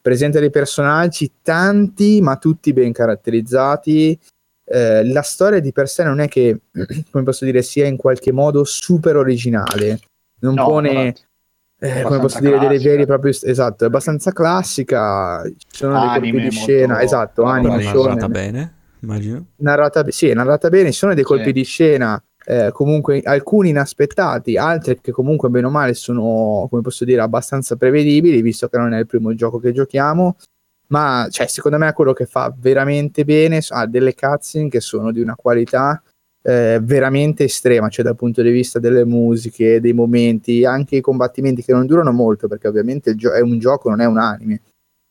presenta 0.00 0.38
dei 0.40 0.50
personaggi 0.50 1.30
tanti 1.42 2.20
ma 2.20 2.36
tutti 2.36 2.72
ben 2.72 2.92
caratterizzati. 2.92 4.18
Eh, 4.64 5.04
la 5.10 5.22
storia 5.22 5.58
di 5.60 5.72
per 5.72 5.88
sé 5.88 6.04
non 6.04 6.20
è 6.20 6.28
che 6.28 6.60
come 7.10 7.24
posso 7.24 7.44
dire 7.44 7.62
sia 7.62 7.86
in 7.86 7.96
qualche 7.96 8.32
modo 8.32 8.64
super 8.64 9.16
originale. 9.16 10.00
Non 10.40 10.54
No, 10.54 10.66
pone 10.66 11.14
eh, 11.82 12.02
come 12.02 12.18
posso 12.20 12.40
dire 12.40 12.58
delle 12.58 12.78
veri 12.78 13.02
e 13.02 13.06
proprie 13.06 13.32
esatto 13.42 13.84
è 13.84 13.86
abbastanza 13.88 14.32
classica. 14.32 15.42
Ci 15.44 15.54
sono 15.76 15.98
dei 15.98 16.08
colpi 16.08 16.28
Anime 16.28 16.42
di 16.44 16.50
scena 16.50 16.86
molto- 16.88 17.04
esatto 17.04 17.42
anime 17.44 17.82
narrata 17.82 18.28
bene, 18.28 18.74
immagino. 19.00 19.46
narrata, 19.56 20.04
be- 20.04 20.12
sì, 20.12 20.28
è 20.28 20.34
narrata 20.34 20.68
bene, 20.68 20.92
ci 20.92 20.98
sono 20.98 21.14
dei 21.14 21.24
colpi 21.24 21.46
Sì. 21.46 21.52
di 21.52 21.64
scena, 21.64 22.22
eh, 22.46 22.70
comunque 22.72 23.20
alcuni 23.22 23.70
inaspettati, 23.70 24.56
altri 24.56 25.00
che 25.00 25.12
comunque 25.12 25.48
bene 25.50 25.66
o 25.66 25.70
male 25.70 25.94
sono, 25.94 26.66
come 26.70 26.82
posso 26.82 27.04
dire, 27.04 27.20
abbastanza 27.20 27.76
prevedibili, 27.76 28.42
visto 28.42 28.68
che 28.68 28.78
non 28.78 28.92
è 28.92 28.98
il 28.98 29.06
primo 29.06 29.34
gioco 29.34 29.58
che 29.58 29.72
giochiamo, 29.72 30.36
ma 30.88 31.26
cioè, 31.30 31.46
secondo 31.46 31.78
me 31.78 31.92
quello 31.92 32.12
che 32.12 32.26
fa 32.26 32.52
veramente 32.56 33.24
bene 33.24 33.60
ha 33.68 33.86
delle 33.86 34.14
cutscene 34.14 34.68
che 34.68 34.80
sono 34.80 35.12
di 35.12 35.20
una 35.20 35.36
qualità 35.36 36.02
eh, 36.42 36.80
veramente 36.82 37.44
estrema, 37.44 37.88
cioè 37.88 38.04
dal 38.04 38.16
punto 38.16 38.42
di 38.42 38.50
vista 38.50 38.78
delle 38.78 39.04
musiche, 39.04 39.80
dei 39.80 39.92
momenti, 39.92 40.64
anche 40.64 40.96
i 40.96 41.00
combattimenti 41.00 41.62
che 41.62 41.72
non 41.72 41.86
durano 41.86 42.12
molto, 42.12 42.48
perché 42.48 42.68
ovviamente 42.68 43.14
gio- 43.14 43.32
è 43.32 43.40
un 43.40 43.58
gioco, 43.58 43.90
non 43.90 44.00
è 44.00 44.06
un 44.06 44.18
anime, 44.18 44.60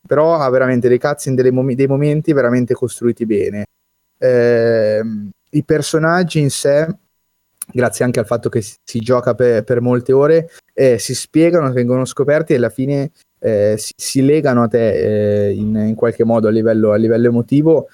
però 0.05 0.35
ha 0.35 0.49
veramente 0.49 0.87
dei 0.87 0.99
cutscene, 0.99 1.51
momi- 1.51 1.75
dei 1.75 1.87
momenti 1.87 2.33
veramente 2.33 2.73
costruiti 2.73 3.25
bene. 3.25 3.67
Ehm, 4.17 5.29
I 5.51 5.63
personaggi 5.63 6.39
in 6.39 6.49
sé, 6.49 6.87
grazie 7.71 8.05
anche 8.05 8.19
al 8.19 8.25
fatto 8.25 8.49
che 8.49 8.61
si, 8.61 8.99
gioca 8.99 9.35
per, 9.35 9.63
per 9.63 9.81
molte 9.81 10.11
ore, 10.13 10.49
eh, 10.73 10.97
si 10.97 11.13
spiegano, 11.15 11.71
vengono 11.71 12.05
scoperti 12.05 12.53
e 12.53 12.55
alla 12.57 12.69
fine 12.69 13.11
eh, 13.39 13.75
si, 13.77 13.93
si 13.95 14.21
legano 14.23 14.63
a 14.63 14.67
te 14.67 15.47
eh, 15.47 15.53
in, 15.53 15.75
in 15.75 15.95
qualche 15.95 16.23
modo 16.23 16.47
a 16.47 16.51
livello, 16.51 16.91
a 16.91 16.95
livello 16.97 17.27
emotivo. 17.27 17.87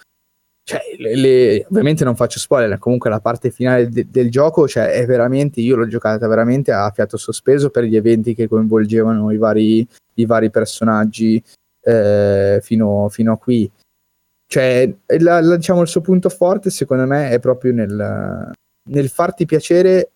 Cioè, 0.63 0.81
le- 0.97 1.15
le- 1.15 1.65
ovviamente 1.69 2.03
non 2.03 2.15
faccio 2.15 2.39
spoiler, 2.39 2.79
comunque 2.79 3.09
la 3.11 3.19
parte 3.19 3.51
finale 3.51 3.87
de- 3.87 4.07
del 4.09 4.31
gioco 4.31 4.67
cioè, 4.67 4.87
è 4.87 5.05
veramente, 5.05 5.61
io 5.61 5.75
l'ho 5.75 5.87
giocata 5.87 6.27
veramente 6.27 6.71
a 6.71 6.89
fiato 6.89 7.17
sospeso 7.17 7.69
per 7.69 7.83
gli 7.83 7.95
eventi 7.95 8.33
che 8.33 8.47
coinvolgevano 8.47 9.29
i 9.31 9.37
vari, 9.37 9.87
i 10.15 10.25
vari 10.25 10.49
personaggi 10.49 11.41
eh, 11.81 12.59
fino, 12.63 13.09
fino 13.09 13.33
a 13.33 13.37
qui. 13.37 13.69
Cioè, 14.47 14.91
la- 15.19 15.39
la- 15.41 15.55
diciamo, 15.57 15.81
il 15.81 15.87
suo 15.87 16.01
punto 16.01 16.29
forte, 16.29 16.71
secondo 16.71 17.05
me, 17.05 17.29
è 17.29 17.39
proprio 17.39 17.71
nel, 17.71 18.51
nel 18.85 19.09
farti 19.09 19.45
piacere, 19.45 20.11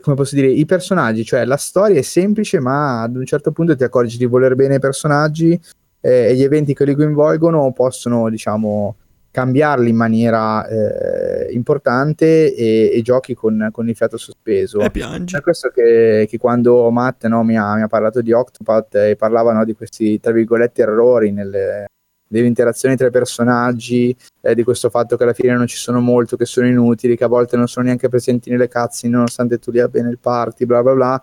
come 0.00 0.16
posso 0.16 0.34
dire, 0.34 0.48
i 0.48 0.64
personaggi. 0.64 1.24
Cioè, 1.24 1.44
la 1.44 1.56
storia 1.56 1.98
è 1.98 2.02
semplice, 2.02 2.60
ma 2.60 3.02
ad 3.02 3.16
un 3.16 3.24
certo 3.24 3.52
punto 3.52 3.76
ti 3.76 3.84
accorgi 3.84 4.16
di 4.16 4.26
voler 4.26 4.54
bene 4.54 4.76
i 4.76 4.80
personaggi 4.80 5.58
eh, 6.00 6.28
e 6.28 6.34
gli 6.34 6.42
eventi 6.42 6.74
che 6.74 6.84
li 6.84 6.94
coinvolgono 6.94 7.72
possono, 7.72 8.28
diciamo, 8.28 8.96
cambiarli 9.30 9.88
in 9.88 9.96
maniera 9.96 10.66
eh, 10.66 11.52
importante 11.52 12.52
e, 12.54 12.90
e 12.92 13.02
giochi 13.02 13.34
con, 13.34 13.68
con 13.70 13.88
il 13.88 13.94
fiato 13.94 14.16
sospeso. 14.16 14.80
E 14.80 14.90
piangi. 14.90 15.32
Per 15.32 15.42
questo 15.42 15.68
che, 15.68 16.26
che 16.28 16.38
quando 16.38 16.90
Matt 16.90 17.26
no, 17.26 17.44
mi, 17.44 17.56
ha, 17.56 17.74
mi 17.74 17.82
ha 17.82 17.88
parlato 17.88 18.20
di 18.22 18.32
Octopath 18.32 18.94
e 18.96 19.16
parlava 19.16 19.52
no, 19.52 19.64
di 19.64 19.74
questi, 19.74 20.18
tra 20.18 20.32
virgolette, 20.32 20.82
errori 20.82 21.30
nelle, 21.30 21.86
nelle 22.30 22.46
interazioni 22.46 22.96
tra 22.96 23.06
i 23.06 23.10
personaggi, 23.10 24.14
eh, 24.40 24.54
di 24.54 24.62
questo 24.62 24.88
fatto 24.90 25.16
che 25.16 25.22
alla 25.22 25.32
fine 25.32 25.54
non 25.54 25.66
ci 25.66 25.76
sono 25.76 26.00
molto, 26.00 26.36
che 26.36 26.44
sono 26.44 26.66
inutili, 26.66 27.16
che 27.16 27.24
a 27.24 27.28
volte 27.28 27.56
non 27.56 27.66
sono 27.66 27.86
neanche 27.86 28.08
presenti 28.08 28.50
nelle 28.50 28.68
cutscene 28.68 29.14
nonostante 29.14 29.58
tu 29.58 29.70
li 29.70 29.80
abbia 29.80 30.02
nel 30.02 30.18
party, 30.18 30.64
bla 30.64 30.82
bla 30.82 30.94
bla. 30.94 31.22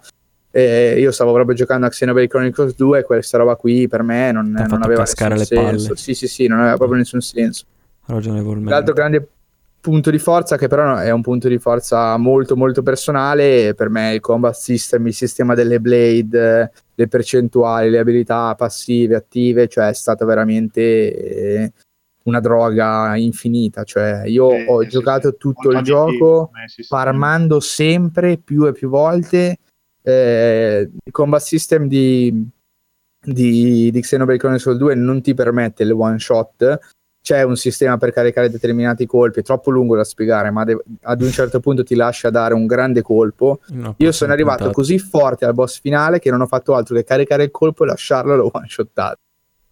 E 0.49 0.99
io 0.99 1.11
stavo 1.11 1.33
proprio 1.33 1.55
giocando 1.55 1.85
a 1.85 1.89
Xenoblade 1.89 2.27
Chronicles 2.27 2.75
2 2.75 2.99
e 2.99 3.03
questa 3.03 3.37
roba 3.37 3.55
qui 3.55 3.87
per 3.87 4.01
me 4.01 4.31
non, 4.31 4.49
non 4.49 4.81
aveva 4.81 5.03
nessun 5.03 5.45
senso. 5.45 5.95
Sì, 5.95 6.13
sì, 6.13 6.27
sì, 6.27 6.47
non 6.47 6.59
aveva 6.59 6.77
proprio 6.77 6.97
nessun 6.97 7.21
senso. 7.21 7.65
Ragionevolmente. 8.05 8.71
L'altro 8.71 8.93
grande 8.93 9.27
punto 9.87 10.11
di 10.11 10.19
forza, 10.19 10.57
che 10.57 10.67
però 10.67 10.97
è 10.97 11.11
un 11.11 11.21
punto 11.21 11.47
di 11.47 11.59
forza 11.59 12.17
molto 12.17 12.57
molto 12.57 12.83
personale, 12.83 13.73
per 13.73 13.89
me 13.89 14.15
il 14.15 14.19
combat 14.19 14.53
system, 14.53 15.07
il 15.07 15.13
sistema 15.13 15.55
delle 15.55 15.79
blade, 15.79 16.61
eh, 16.63 16.71
le 16.93 17.07
percentuali, 17.07 17.89
le 17.89 17.99
abilità 17.99 18.53
passive, 18.55 19.15
attive, 19.15 19.69
cioè 19.69 19.87
è 19.87 19.93
stato 19.93 20.25
veramente 20.25 20.81
eh, 20.81 21.71
una 22.23 22.41
droga 22.41 23.15
infinita. 23.15 23.85
Cioè, 23.85 24.23
io 24.25 24.49
Sì, 24.49 24.65
ho 24.67 24.81
sì, 24.81 24.89
giocato 24.89 25.29
sì. 25.29 25.37
tutto 25.37 25.71
il 25.71 25.81
gioco 25.83 26.49
eh, 26.61 26.67
sì. 26.67 26.83
farmando 26.83 27.61
sempre 27.61 28.35
più 28.35 28.67
e 28.67 28.73
più 28.73 28.89
volte 28.89 29.57
eh, 30.01 30.89
il 31.01 31.11
combat 31.13 31.41
system 31.41 31.87
di, 31.87 32.45
di, 33.21 33.89
di 33.89 34.01
Xenoblade 34.01 34.37
Chronicles 34.39 34.77
2 34.77 34.95
non 34.95 35.21
ti 35.21 35.33
permette 35.33 35.83
il 35.83 35.93
one 35.93 36.19
shot 36.19 36.77
c'è 37.27 37.41
un 37.41 37.57
sistema 37.57 37.97
per 37.97 38.13
caricare 38.13 38.49
determinati 38.49 39.05
colpi 39.05 39.41
è 39.41 39.43
troppo 39.43 39.69
lungo 39.69 39.97
da 39.97 40.05
spiegare 40.05 40.49
ma 40.49 40.63
de- 40.63 40.81
ad 41.01 41.21
un 41.21 41.29
certo 41.29 41.59
punto 41.59 41.83
ti 41.83 41.93
lascia 41.93 42.29
dare 42.29 42.53
un 42.53 42.65
grande 42.65 43.01
colpo 43.01 43.59
una 43.71 43.93
io 43.97 44.11
sono 44.13 44.31
arrivato 44.31 44.59
puntata. 44.59 44.79
così 44.79 44.97
forte 44.97 45.43
al 45.43 45.53
boss 45.53 45.81
finale 45.81 46.19
che 46.19 46.31
non 46.31 46.39
ho 46.39 46.47
fatto 46.47 46.73
altro 46.73 46.95
che 46.95 47.03
caricare 47.03 47.43
il 47.43 47.51
colpo 47.51 47.83
e 47.83 47.87
lasciarlo 47.87 48.33
e 48.33 48.37
l'ho 48.37 48.49
one 48.53 48.67
shottato 48.69 49.17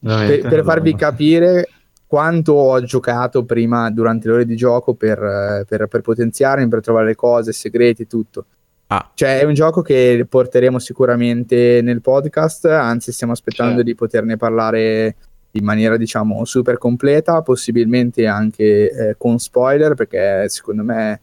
per, 0.01 0.41
per 0.41 0.63
farvi 0.65 0.95
capire 0.95 1.69
quanto 2.05 2.51
ho 2.51 2.81
giocato 2.83 3.45
prima 3.45 3.89
durante 3.89 4.27
le 4.27 4.33
ore 4.33 4.45
di 4.45 4.57
gioco 4.57 4.93
per, 4.93 5.65
per, 5.67 5.87
per 5.87 6.01
potenziarmi, 6.01 6.67
per 6.67 6.81
trovare 6.81 7.07
le 7.07 7.15
cose, 7.15 7.51
segreti, 7.51 8.05
tutto. 8.05 8.45
Ah. 8.87 9.09
Cioè, 9.13 9.39
è 9.39 9.43
un 9.43 9.55
gioco 9.55 9.81
che 9.81 10.27
porteremo 10.29 10.77
sicuramente 10.77 11.81
nel 11.81 12.01
podcast, 12.01 12.65
anzi, 12.65 13.11
stiamo 13.11 13.33
aspettando 13.33 13.77
Certo. 13.77 13.85
di 13.85 13.95
poterne 13.95 14.37
parlare 14.37 15.15
in 15.57 15.63
maniera, 15.63 15.97
diciamo, 15.97 16.43
super 16.45 16.77
completa, 16.77 17.41
possibilmente 17.41 18.27
anche 18.27 18.91
eh, 18.91 19.15
con 19.17 19.39
spoiler, 19.39 19.93
perché 19.93 20.47
secondo 20.49 20.83
me 20.83 21.21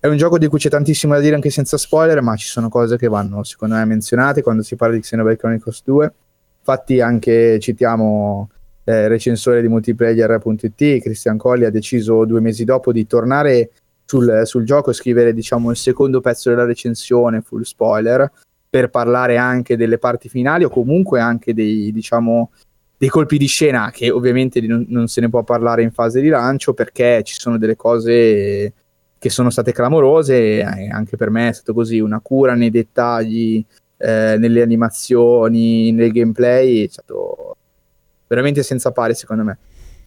è 0.00 0.08
un 0.08 0.16
gioco 0.16 0.36
di 0.36 0.48
cui 0.48 0.58
c'è 0.58 0.68
tantissimo 0.68 1.14
da 1.14 1.20
dire 1.20 1.36
anche 1.36 1.50
senza 1.50 1.76
spoiler, 1.76 2.20
ma 2.22 2.34
ci 2.34 2.46
sono 2.46 2.68
cose 2.68 2.96
che 2.96 3.08
vanno, 3.08 3.44
secondo 3.44 3.76
me, 3.76 3.84
menzionate 3.84 4.42
quando 4.42 4.62
si 4.62 4.74
parla 4.74 4.96
di 4.96 5.00
Xenoblade 5.00 5.38
Chronicles 5.38 5.82
2. 5.84 6.12
Infatti, 6.58 7.00
anche 7.00 7.60
citiamo 7.60 8.50
eh, 8.84 9.06
recensore 9.06 9.60
di 9.60 9.68
multiplayer.it, 9.68 11.00
Christian 11.00 11.36
Colli 11.36 11.64
ha 11.64 11.70
deciso 11.70 12.24
due 12.24 12.40
mesi 12.40 12.64
dopo 12.64 12.90
di 12.92 13.06
tornare 13.06 13.70
sul, 14.04 14.42
sul 14.44 14.64
gioco 14.64 14.90
e 14.90 14.94
scrivere 14.94 15.32
diciamo 15.32 15.70
il 15.70 15.76
secondo 15.76 16.20
pezzo 16.20 16.50
della 16.50 16.64
recensione, 16.64 17.40
full 17.40 17.62
spoiler, 17.62 18.28
per 18.68 18.90
parlare 18.90 19.36
anche 19.36 19.76
delle 19.76 19.98
parti 19.98 20.28
finali 20.28 20.64
o 20.64 20.68
comunque 20.68 21.20
anche 21.20 21.54
dei, 21.54 21.92
diciamo, 21.92 22.50
dei 23.02 23.10
colpi 23.10 23.36
di 23.36 23.46
scena 23.46 23.90
che 23.90 24.12
ovviamente 24.12 24.60
non, 24.60 24.86
non 24.86 25.08
se 25.08 25.20
ne 25.20 25.28
può 25.28 25.42
parlare 25.42 25.82
in 25.82 25.90
fase 25.90 26.20
di 26.20 26.28
lancio 26.28 26.72
perché 26.72 27.24
ci 27.24 27.34
sono 27.36 27.58
delle 27.58 27.74
cose 27.74 28.72
che 29.18 29.28
sono 29.28 29.50
state 29.50 29.72
clamorose 29.72 30.60
e 30.60 30.88
anche 30.88 31.16
per 31.16 31.28
me 31.28 31.48
è 31.48 31.52
stato 31.52 31.74
così, 31.74 31.98
una 31.98 32.20
cura 32.20 32.54
nei 32.54 32.70
dettagli, 32.70 33.64
eh, 33.96 34.36
nelle 34.38 34.62
animazioni, 34.62 35.90
nel 35.90 36.12
gameplay, 36.12 36.84
è 36.84 36.88
stato 36.88 37.56
veramente 38.28 38.62
senza 38.62 38.92
pari 38.92 39.14
secondo 39.14 39.42
me. 39.42 39.58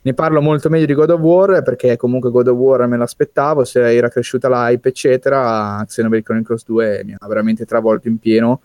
Ne 0.01 0.13
parlo 0.13 0.41
molto 0.41 0.69
meglio 0.69 0.85
di 0.85 0.93
God 0.93 1.09
of 1.09 1.19
War 1.19 1.63
perché 1.63 1.97
comunque 1.97 2.31
God 2.31 2.47
of 2.47 2.57
War 2.57 2.87
me 2.87 2.95
l'aspettavo, 2.95 3.65
se 3.65 3.93
era 3.93 4.07
cresciuta 4.07 4.47
l'hype 4.47 4.87
eccetera, 4.87 5.83
Xenoblade 5.85 6.23
Chronicles 6.23 6.63
2 6.63 7.01
mi 7.03 7.13
ha 7.17 7.27
veramente 7.27 7.65
travolto 7.65 8.07
in 8.07 8.19
pieno 8.19 8.61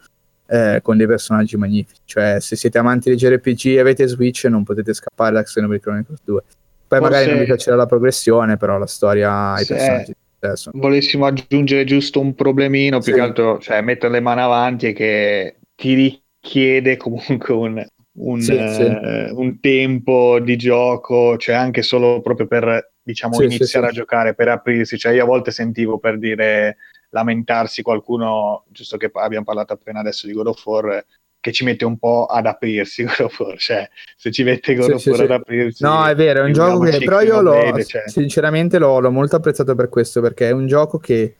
eh, 0.50 0.80
con 0.82 0.96
dei 0.96 1.06
personaggi 1.06 1.56
magnifici, 1.56 2.00
cioè 2.04 2.38
se 2.40 2.56
siete 2.56 2.78
amanti 2.78 3.08
di 3.10 3.16
JRPG 3.16 3.66
e 3.66 3.78
avete 3.80 4.06
Switch 4.08 4.44
non 4.46 4.64
potete 4.64 4.92
scappare 4.92 5.32
da 5.34 5.42
Xenoblade 5.44 5.80
Chronicles 5.82 6.20
2. 6.24 6.42
Poi 6.42 6.98
Forse- 6.98 7.14
magari 7.14 7.30
non 7.30 7.38
vi 7.38 7.44
piacerà 7.44 7.76
la 7.76 7.86
progressione, 7.86 8.56
però 8.56 8.76
la 8.76 8.86
storia, 8.86 9.54
i 9.60 9.64
Se- 9.64 9.74
personaggi 9.74 10.12
adesso. 10.40 10.70
volessimo 10.74 11.26
aggiungere 11.26 11.84
giusto 11.84 12.18
un 12.18 12.34
problemino, 12.34 12.98
più 12.98 13.12
Sì. 13.12 13.18
che 13.18 13.24
altro, 13.24 13.58
cioè 13.60 13.80
mettere 13.80 14.12
le 14.12 14.20
mani 14.20 14.40
avanti 14.40 14.86
e 14.88 14.92
che 14.92 15.56
ti 15.76 15.94
richiede 15.94 16.96
comunque 16.96 17.54
un, 17.54 17.86
un, 18.12 18.40
Sì, 18.40 18.52
eh, 18.56 19.30
un 19.30 19.60
tempo 19.60 20.40
di 20.40 20.56
gioco, 20.56 21.36
cioè 21.36 21.54
anche 21.54 21.82
solo 21.82 22.20
proprio 22.22 22.48
per 22.48 22.90
diciamo 23.02 23.34
Sì, 23.34 23.48
sì, 23.48 23.56
iniziare 23.56 23.86
sì. 23.86 23.92
a 23.92 23.94
giocare, 23.96 24.34
per 24.34 24.48
aprirsi, 24.48 24.98
cioè 24.98 25.12
io 25.12 25.22
a 25.22 25.26
volte 25.26 25.52
sentivo 25.52 25.98
per 25.98 26.18
dire 26.18 26.76
lamentarsi 27.10 27.82
qualcuno, 27.82 28.64
giusto 28.68 28.96
che 28.96 29.10
abbiamo 29.14 29.44
parlato 29.44 29.72
appena 29.72 30.00
adesso 30.00 30.26
di 30.26 30.32
God 30.32 30.46
of 30.48 30.64
War, 30.66 31.04
che 31.40 31.52
ci 31.52 31.64
mette 31.64 31.84
un 31.84 31.98
po' 31.98 32.26
ad 32.26 32.46
aprirsi 32.46 33.02
God 33.04 33.20
of 33.20 33.38
War, 33.40 33.56
cioè 33.58 33.88
se 34.16 34.30
ci 34.30 34.42
mette 34.42 34.74
God 34.74 34.84
Sì, 34.86 34.92
of 34.92 35.00
sì, 35.00 35.08
War 35.08 35.18
sì. 35.18 35.24
ad 35.24 35.30
aprirsi 35.30 35.82
No, 35.82 36.06
è 36.06 36.14
vero, 36.14 36.40
è 36.40 36.44
un 36.44 36.52
gioco 36.52 36.80
che 36.80 36.98
però 36.98 37.20
io 37.22 37.40
l'ho 37.40 37.52
Xenoblade, 37.52 37.84
cioè. 37.84 38.02
sinceramente 38.08 38.78
l'ho, 38.78 38.98
l'ho 39.00 39.10
molto 39.10 39.36
apprezzato 39.36 39.74
per 39.74 39.88
questo, 39.88 40.20
perché 40.20 40.48
è 40.48 40.52
un 40.52 40.66
gioco 40.66 40.98
che 40.98 41.36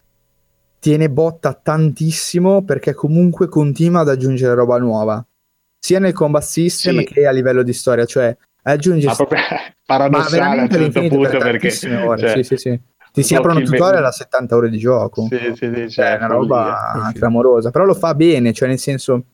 tiene 0.78 1.10
botta 1.10 1.52
tantissimo 1.52 2.62
perché 2.64 2.94
comunque 2.94 3.48
continua 3.48 4.00
ad 4.00 4.08
aggiungere 4.08 4.54
roba 4.54 4.78
nuova, 4.78 5.24
sia 5.78 5.98
nel 5.98 6.14
combat 6.14 6.42
system 6.42 6.98
Sì. 7.00 7.04
che 7.04 7.26
a 7.26 7.30
livello 7.30 7.62
di 7.62 7.72
storia, 7.74 8.06
cioè 8.06 8.34
aggiunge 8.62 9.06
ma 9.06 9.14
proprio 9.14 9.38
ma 9.50 9.74
paradossale 9.84 10.60
a 10.60 10.62
un 10.62 10.70
certo 10.70 11.00
punto 11.00 11.18
per 11.28 11.38
perché 11.38 11.70
cioè, 11.70 12.32
sì, 12.36 12.42
sì, 12.42 12.56
sì. 12.56 12.80
Ti 13.12 13.22
si 13.22 13.34
aprono 13.34 13.60
tutorial 13.60 14.04
a 14.04 14.12
70 14.12 14.56
ore 14.56 14.70
di 14.70 14.78
gioco. 14.78 15.26
Sì, 15.28 15.36
sì, 15.36 15.54
sì, 15.54 15.72
Cioè, 15.72 15.88
cioè, 15.88 16.12
è 16.12 16.16
una 16.16 16.26
roba 16.26 16.92
Sì, 16.94 17.12
sì. 17.12 17.18
clamorosa, 17.18 17.70
però 17.70 17.84
lo 17.84 17.94
fa 17.94 18.14
bene, 18.14 18.52
cioè 18.52 18.68
nel 18.68 18.78
senso 18.78 19.24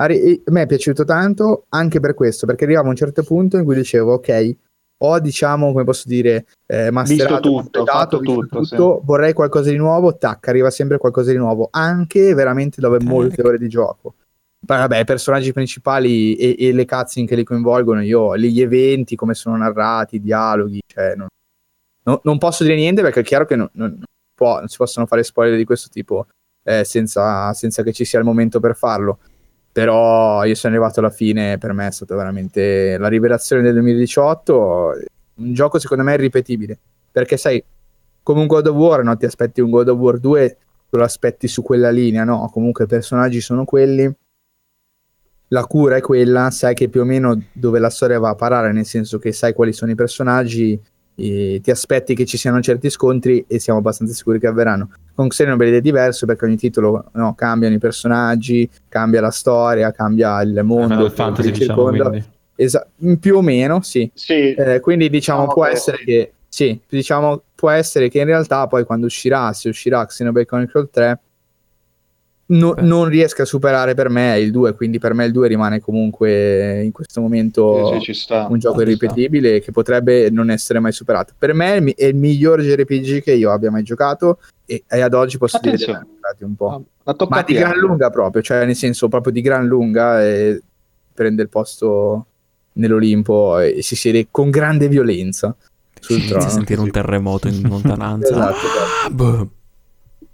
a 0.00 0.06
me 0.06 0.62
è 0.62 0.66
piaciuto 0.66 1.04
tanto 1.04 1.64
anche 1.70 1.98
per 1.98 2.14
questo, 2.14 2.46
perché 2.46 2.64
arrivava 2.64 2.86
a 2.86 2.90
un 2.90 2.96
certo 2.96 3.24
punto 3.24 3.56
in 3.56 3.64
cui 3.64 3.74
dicevo 3.74 4.14
ok, 4.14 4.56
ho 4.98 5.18
diciamo, 5.20 5.72
come 5.72 5.84
posso 5.84 6.08
dire, 6.08 6.46
eh, 6.66 6.90
masterato, 6.90 7.40
tutto, 7.40 7.52
completato, 7.54 7.98
fatto 7.98 8.18
visto 8.18 8.40
tutto, 8.40 8.60
tutto, 8.60 9.00
vorrei 9.04 9.32
qualcosa 9.32 9.70
di 9.70 9.76
nuovo, 9.76 10.16
tac, 10.16 10.48
arriva 10.48 10.70
sempre 10.70 10.98
qualcosa 10.98 11.30
di 11.30 11.36
nuovo, 11.36 11.68
anche 11.70 12.34
veramente 12.34 12.80
dove 12.80 12.98
Tac. 12.98 13.08
molte 13.08 13.42
ore 13.42 13.58
di 13.58 13.68
gioco. 13.68 14.14
Vabbè, 14.60 14.98
i 14.98 15.04
personaggi 15.04 15.52
principali 15.52 16.34
e, 16.34 16.56
e 16.58 16.72
le 16.72 16.84
cutscene 16.84 17.26
che 17.26 17.36
li 17.36 17.44
coinvolgono, 17.44 18.02
io, 18.02 18.36
gli 18.36 18.60
eventi, 18.60 19.14
come 19.14 19.34
sono 19.34 19.56
narrati, 19.56 20.16
i 20.16 20.20
dialoghi, 20.20 20.80
cioè 20.84 21.14
non, 21.14 21.28
non- 22.08 22.20
non 22.22 22.38
posso 22.38 22.64
dire 22.64 22.74
niente 22.74 23.02
perché 23.02 23.20
è 23.20 23.22
chiaro 23.22 23.44
che 23.44 23.54
non, 23.56 23.68
non- 23.72 23.90
non 23.90 24.04
può- 24.34 24.58
non 24.58 24.68
si 24.68 24.76
possono 24.76 25.06
fare 25.06 25.22
spoiler 25.22 25.56
di 25.56 25.64
questo 25.64 25.88
tipo 25.90 26.26
eh, 26.64 26.84
senza, 26.84 27.52
senza 27.54 27.82
che 27.82 27.92
ci 27.92 28.04
sia 28.04 28.18
il 28.18 28.24
momento 28.24 28.60
per 28.60 28.76
farlo. 28.76 29.18
Però 29.72 30.44
io 30.44 30.54
sono 30.54 30.74
arrivato 30.74 31.00
alla 31.00 31.10
fine, 31.10 31.56
per 31.56 31.72
me 31.72 31.86
è 31.86 31.90
stata 31.92 32.14
veramente 32.16 32.96
la 32.98 33.08
rivelazione 33.08 33.62
del 33.62 33.74
2018, 33.74 34.92
un 35.36 35.52
gioco 35.54 35.78
secondo 35.78 36.02
me 36.02 36.14
irripetibile, 36.14 36.78
perché 37.12 37.36
sai, 37.36 37.62
come 38.22 38.40
un 38.40 38.46
God 38.46 38.66
of 38.66 38.74
War, 38.76 39.02
no? 39.04 39.16
ti 39.16 39.24
aspetti 39.24 39.60
un 39.60 39.70
God 39.70 39.88
of 39.88 39.98
War 39.98 40.18
2, 40.18 40.56
te 40.90 40.96
lo 40.96 41.04
aspetti 41.04 41.46
su 41.48 41.62
quella 41.62 41.90
linea, 41.90 42.24
no? 42.24 42.48
Comunque 42.52 42.84
i 42.84 42.88
personaggi 42.88 43.40
sono 43.40 43.64
quelli, 43.64 44.12
la 45.48 45.64
cura 45.64 45.96
è 45.96 46.00
quella, 46.00 46.50
sai 46.50 46.74
che 46.74 46.88
più 46.88 47.00
o 47.00 47.04
meno 47.04 47.40
dove 47.52 47.78
la 47.78 47.90
storia 47.90 48.18
va 48.18 48.30
a 48.30 48.34
parare, 48.34 48.72
nel 48.72 48.84
senso 48.84 49.18
che 49.18 49.32
sai 49.32 49.52
quali 49.54 49.72
sono 49.72 49.90
i 49.90 49.94
personaggi, 49.94 50.78
ti 51.18 51.70
aspetti 51.70 52.14
che 52.14 52.24
ci 52.24 52.36
siano 52.36 52.60
certi 52.60 52.88
scontri 52.90 53.44
e 53.48 53.58
siamo 53.58 53.80
abbastanza 53.80 54.14
sicuri 54.14 54.38
che 54.38 54.46
avverranno. 54.46 54.90
Con 55.14 55.26
Xenoblade 55.28 55.78
è 55.78 55.80
diverso 55.80 56.26
perché 56.26 56.44
ogni 56.44 56.56
titolo 56.56 57.06
no, 57.14 57.34
cambiano 57.34 57.74
i 57.74 57.78
personaggi, 57.78 58.68
cambia 58.88 59.20
la 59.20 59.30
storia, 59.32 59.90
cambia 59.90 60.40
il 60.42 60.60
mondo 60.62 60.86
Final 60.94 61.08
che 61.08 61.14
Fantasy, 61.14 61.50
diciamo. 61.50 61.90
Esa- 62.54 62.86
più 63.20 63.36
o 63.36 63.42
meno, 63.42 63.82
sì. 63.82 64.08
Sì, 64.14 64.52
Eh, 64.54 64.80
quindi 64.80 65.08
diciamo 65.10 65.40
Diciamo 65.46 65.52
può 65.54 65.64
che- 65.64 65.70
essere 65.70 65.96
che 66.04 66.32
sì, 66.48 66.80
diciamo 66.88 67.42
può 67.54 67.70
essere 67.70 68.08
che 68.08 68.18
in 68.20 68.24
realtà 68.24 68.66
poi 68.68 68.84
quando 68.84 69.06
uscirà, 69.06 69.52
se 69.52 69.68
uscirà 69.68 70.04
Xenoblade 70.06 70.46
Chronicle 70.46 70.88
3 70.90 71.18
no- 72.50 72.74
non 72.78 73.06
riesca 73.06 73.42
a 73.42 73.46
superare 73.46 73.94
per 73.94 74.08
me 74.08 74.38
il 74.38 74.50
2, 74.50 74.74
quindi 74.74 74.98
per 74.98 75.14
me 75.14 75.24
il 75.24 75.32
2 75.32 75.48
rimane 75.48 75.80
comunque 75.80 76.82
in 76.82 76.92
questo 76.92 77.20
momento 77.20 77.98
sì, 78.00 78.12
sta. 78.14 78.46
un 78.48 78.58
gioco 78.58 78.76
ci 78.78 78.82
irripetibile 78.82 79.60
che 79.60 79.72
potrebbe 79.72 80.30
non 80.30 80.50
essere 80.50 80.78
mai 80.78 80.92
superato. 80.92 81.34
Per 81.36 81.52
me 81.54 81.82
è 81.94 82.04
il 82.06 82.16
miglior 82.16 82.60
JRPG 82.60 83.22
che 83.22 83.32
io 83.32 83.50
abbia 83.50 83.70
mai 83.70 83.82
giocato 83.82 84.38
e, 84.64 84.84
e 84.88 85.00
ad 85.00 85.14
oggi 85.14 85.38
posso 85.38 85.58
dire 85.60 85.74
Attenzione. 85.74 86.06
giocato 86.14 86.44
un 86.44 86.54
po'. 86.54 86.84
Ah, 87.04 87.26
Ma 87.28 87.42
di 87.42 87.54
gran 87.54 87.76
lunga 87.78 88.10
proprio, 88.10 88.42
cioè 88.42 88.64
nel 88.64 88.76
senso 88.76 89.08
proprio 89.08 89.32
di 89.32 89.40
gran 89.40 89.66
lunga 89.66 90.24
e 90.24 90.62
prende 91.14 91.42
il 91.42 91.48
posto 91.48 92.26
nell'Olimpo 92.74 93.58
e 93.58 93.82
si 93.82 93.96
siede 93.96 94.28
con 94.30 94.50
grande 94.50 94.88
violenza 94.88 95.54
sul 96.00 96.22
a 96.22 96.26
trono. 96.26 96.48
sentire 96.48 96.80
un 96.80 96.90
terremoto 96.90 97.48
in 97.48 97.62
lontananza. 97.66 98.28
Esatto, 98.30 98.56
esatto. 98.56 99.06
Ah, 99.06 99.10
boh. 99.10 99.50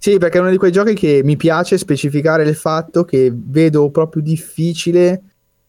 Sì, 0.05 0.19
perché 0.19 0.37
è 0.37 0.41
uno 0.43 0.51
di 0.51 0.59
quei 0.59 0.71
giochi 0.71 0.93
che 0.93 1.23
mi 1.25 1.35
piace 1.35 1.79
specificare 1.79 2.43
il 2.43 2.55
fatto 2.55 3.05
che 3.07 3.33
vedo 3.35 3.89
proprio 3.89 4.21
difficile 4.23 5.23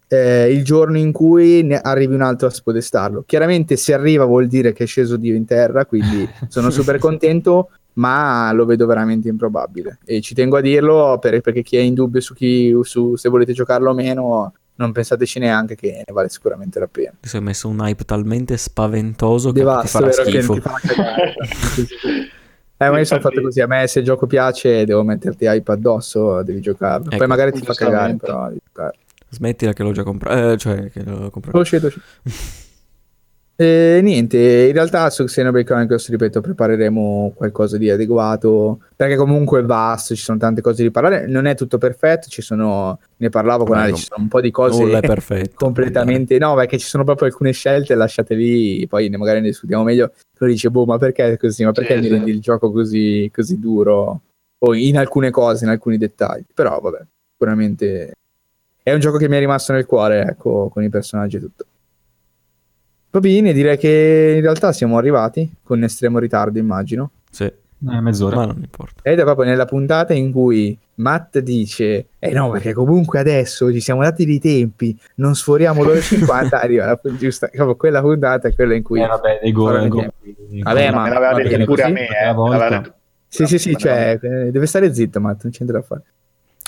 eh, 0.10 0.52
il 0.52 0.62
giorno 0.66 0.98
in 0.98 1.14
cui 1.14 1.64
ne 1.64 1.80
arrivi 1.80 2.16
un 2.16 2.22
altro 2.22 2.48
a 2.48 2.50
spodestarlo. 2.50 3.24
Chiaramente 3.26 3.78
se 3.78 3.94
arriva 3.94 4.26
vuol 4.26 4.48
dire 4.48 4.74
che 4.74 4.84
è 4.84 4.88
sceso 4.88 5.16
Dio 5.16 5.36
in 5.36 5.46
terra, 5.46 5.86
quindi 5.86 6.28
sono 6.50 6.70
super 6.70 6.98
contento, 6.98 7.70
ma 7.94 8.52
lo 8.52 8.66
vedo 8.66 8.86
veramente 8.86 9.30
improbabile. 9.30 10.00
E 10.04 10.20
ci 10.20 10.34
tengo 10.34 10.58
a 10.58 10.62
dirlo 10.62 11.18
per- 11.18 11.40
perché 11.40 11.64
chi 11.64 11.78
è 11.78 11.80
in 11.80 11.94
dubbio 11.94 12.20
su, 12.20 12.34
chi, 12.34 12.78
su 12.82 13.16
se 13.16 13.30
volete 13.30 13.54
giocarlo 13.54 13.92
o 13.92 13.94
meno, 13.94 14.52
non 14.76 14.92
pensateci 14.92 15.40
neanche 15.40 15.76
che 15.76 16.04
ne 16.06 16.14
vale 16.14 16.28
sicuramente 16.28 16.78
la 16.78 16.90
pena. 16.92 17.14
Ti 17.22 17.30
sei 17.30 17.40
messo 17.40 17.70
un 17.70 17.80
hype 17.80 18.04
talmente 18.04 18.58
spaventoso 18.58 19.54
che 19.54 19.60
ti 19.60 19.66
Devasto, 19.66 19.88
farà 19.88 20.08
vero 20.08 20.24
che 20.24 20.42
schifo. 20.42 20.54
ti 20.56 20.60
fa 20.60 20.76
Eh, 22.78 22.90
ma 22.90 22.98
io 22.98 23.06
sono 23.06 23.22
fatto 23.22 23.42
così. 23.42 23.62
A 23.62 23.68
me, 23.68 23.88
se 23.88 24.00
il 24.00 24.06
gioco 24.06 24.28
piace, 24.28 24.86
devo 24.86 25.04
metterti 25.04 25.46
hype 25.46 25.72
addosso, 25.72 26.44
devi 26.44 26.60
giocarlo. 26.60 27.08
Ecco, 27.08 27.18
Poi 27.18 27.28
magari 27.28 27.52
ti 27.52 27.62
fa 27.62 27.74
cagare, 27.74 28.16
però 28.16 28.50
giocarlo. 28.52 29.00
Smettila 29.30 29.74
che 29.74 29.84
l'ho 29.84 29.92
già 29.92 30.04
comprato. 30.04 30.52
Eh, 30.52 30.58
cioè, 30.58 30.90
che 30.90 31.04
l'ho 31.04 31.30
comprato. 31.30 31.58
Oh, 31.58 31.64
shit, 31.64 31.84
oh, 31.84 31.92
shit. 33.56 33.66
E 33.66 34.00
niente, 34.04 34.38
in 34.38 34.74
realtà 34.74 35.10
su 35.10 35.24
Xenoblade 35.24 35.66
Chronicles, 35.66 36.10
ripeto, 36.10 36.42
prepareremo 36.42 37.32
qualcosa 37.36 37.78
di 37.78 37.90
adeguato, 37.90 38.80
perché 38.96 39.16
comunque 39.16 39.62
è 39.62 39.64
vasto, 39.64 40.14
ci 40.14 40.22
sono 40.22 40.38
tante 40.38 40.62
cose 40.62 40.84
di 40.84 40.92
parlare, 40.92 41.26
non 41.28 41.46
è 41.46 41.56
tutto 41.56 41.78
perfetto, 41.78 42.28
ci 42.28 42.42
sono, 42.42 43.00
ne 43.16 43.30
parlavo 43.30 43.64
con 43.64 43.78
Ale, 43.78 43.94
ci 43.94 44.04
sono 44.04 44.24
un 44.24 44.28
po' 44.28 44.42
di 44.42 44.52
cose 44.52 44.84
Nulla 44.84 45.00
è 45.00 45.08
perfetto. 45.08 45.56
completamente, 45.64 46.38
no, 46.38 46.54
perché 46.56 46.78
ci 46.78 46.88
sono 46.88 47.06
proprio 47.06 47.28
alcune 47.28 47.54
scelte 47.54 47.96
lasciate 47.96 48.36
lì, 48.36 48.86
poi 48.88 49.08
ne- 49.08 49.18
magari 49.18 49.40
ne 49.40 49.48
discutiamo 49.48 49.84
meglio, 49.84 50.12
però 50.38 50.52
dice, 50.52 50.70
boh, 50.70 50.86
ma 50.86 50.98
perché 50.98 51.32
è 51.32 51.38
così, 51.38 51.64
ma 51.64 51.72
perché 51.72 51.98
mi 51.98 52.10
rendi 52.10 52.32
il 52.32 52.42
gioco 52.42 52.72
così, 52.72 53.32
così 53.34 53.58
duro, 53.58 54.22
o 54.58 54.74
in 54.74 54.98
alcune 54.98 55.32
cose, 55.32 55.64
in 55.64 55.72
alcuni 55.72 55.98
dettagli, 55.98 56.44
però 56.54 56.80
vabbè, 56.80 57.06
sicuramente 57.32 58.14
è 58.84 58.94
un 58.94 59.00
gioco 59.00 59.18
che 59.18 59.30
mi 59.30 59.38
è 59.38 59.40
rimasto 59.40 59.72
nel 59.72 59.86
cuore, 59.86 60.24
ecco, 60.24 60.68
con 60.68 60.84
i 60.84 60.90
personaggi 60.90 61.38
e 61.38 61.40
tutto. 61.40 61.66
Va 63.16 63.22
bene, 63.22 63.54
direi 63.54 63.78
che 63.78 64.34
in 64.36 64.42
realtà 64.42 64.74
siamo 64.74 64.98
arrivati 64.98 65.50
con 65.64 65.82
estremo 65.84 66.20
ritardo, 66.20 66.60
immagino. 66.60 67.12
Sì, 67.32 67.46
Eh, 67.46 68.02
mezz'ora. 68.02 68.36
ma 68.36 68.46
non 68.48 68.58
importa. 68.58 69.10
Ed 69.10 69.18
è 69.20 69.24
proprio 69.24 69.46
nella 69.46 69.64
puntata 69.64 70.14
in 70.14 70.34
cui 70.34 70.78
Matt 70.96 71.40
dice: 71.40 72.08
Eh 72.20 72.32
no, 72.34 72.52
perché 72.52 72.74
comunque 72.74 73.20
adesso 73.20 73.72
ci 73.72 73.80
siamo 73.80 74.02
dati 74.04 74.26
dei 74.26 74.40
tempi, 74.40 75.00
non 75.16 75.34
sforiamo 75.34 75.82
l'ora 75.82 76.02
50. 76.04 76.60
arriva 76.60 76.88
la 76.88 77.00
giusta, 77.18 77.48
proprio 77.48 77.78
quella 77.78 78.02
puntata 78.02 78.50
è 78.50 78.54
quella 78.54 78.74
in 78.74 78.84
cui. 78.84 79.02
Eh, 79.02 79.08
vabbè, 79.08 79.40
dei 79.42 79.52
go- 79.54 79.64
Ora 79.64 79.88
go-. 79.88 80.06
Vabbè, 80.64 80.92
Ma 80.92 81.04
me 81.04 81.10
l'aveva 81.10 81.32
va 81.32 81.42
detto 81.42 81.64
pure 81.64 81.84
a 81.84 81.88
me, 81.88 82.08
eh. 82.08 82.94
Sì, 83.30 83.46
sì, 83.48 83.58
sì, 83.58 83.78
cioè, 83.78 84.20
eh, 84.22 84.52
deve 84.52 84.66
stare 84.66 84.94
zitto, 84.94 85.22
Matt, 85.22 85.44
non 85.44 85.54
c'è 85.54 85.64
niente 85.64 85.78
da 85.80 85.82
fare. 85.82 86.04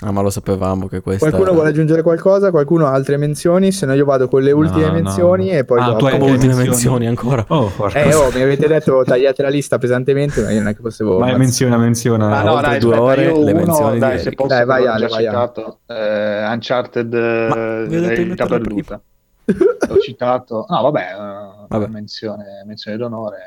Ah, 0.04 0.12
ma 0.12 0.22
lo 0.22 0.30
sapevamo 0.30 0.88
che 0.88 1.02
questa. 1.02 1.28
Qualcuno 1.28 1.54
vuole 1.54 1.70
aggiungere 1.70 2.04
qualcosa? 2.04 2.52
Qualcuno 2.52 2.86
ha 2.86 2.92
altre 2.92 3.18
menzioni? 3.18 3.72
Se 3.72 3.88
no, 3.88 3.94
io 3.96 4.06
vado 4.06 4.28
con 4.28 4.44
le 4.44 4.52
No, 4.52 4.58
ultime 4.58 4.86
no. 4.86 4.92
menzioni 4.92 5.50
e 5.50 5.66
poi 5.66 5.80
Ah, 5.80 5.86
dopo. 5.88 5.98
tu 5.98 6.06
hai 6.06 6.12
Come 6.20 6.24
anche 6.32 6.46
ultime 6.46 6.64
menzioni. 6.64 7.08
ancora. 7.08 7.44
Oh, 7.48 7.72
porca. 7.76 8.00
Eh, 8.04 8.14
oh, 8.14 8.30
mi 8.32 8.42
avete 8.42 8.68
detto 8.68 9.02
tagliate 9.04 9.42
la 9.42 9.50
lista 9.50 9.80
pesantemente, 9.80 10.44
ma 10.44 10.52
io 10.52 10.60
non 10.60 10.68
è 10.68 10.76
che 10.76 10.82
posso. 10.82 11.18
Vai, 11.18 11.36
menziona, 11.36 11.78
menziona. 11.78 12.28
Ma 12.30 12.40
Ah, 12.42 12.44
no, 12.44 12.52
oltre 12.54 12.70
dai, 12.70 12.80
due 12.80 12.92
aspetta, 12.94 13.12
ore, 13.12 13.24
io 13.24 13.44
le 13.44 13.52
uno, 13.54 13.60
menzioni 13.66 14.00
dai, 14.00 14.16
di 14.18 14.22
se 14.22 14.32
posso, 14.34 14.48
Dai, 14.50 14.66
vai, 14.66 14.86
Ale, 14.86 15.00
già 15.00 15.08
vai, 15.16 15.24
citato, 15.26 15.80
eh, 15.88 16.46
Uncharted 16.52 17.14
eh, 17.14 18.36
perduta. 18.48 19.02
L'ho 19.46 19.98
citato. 20.04 20.66
No, 20.70 20.82
vabbè, 20.84 21.02
eh, 21.12 21.66
Vabbè. 21.70 21.88
Menzione, 21.88 22.64
menzione 22.68 22.98
d'onore. 22.98 23.38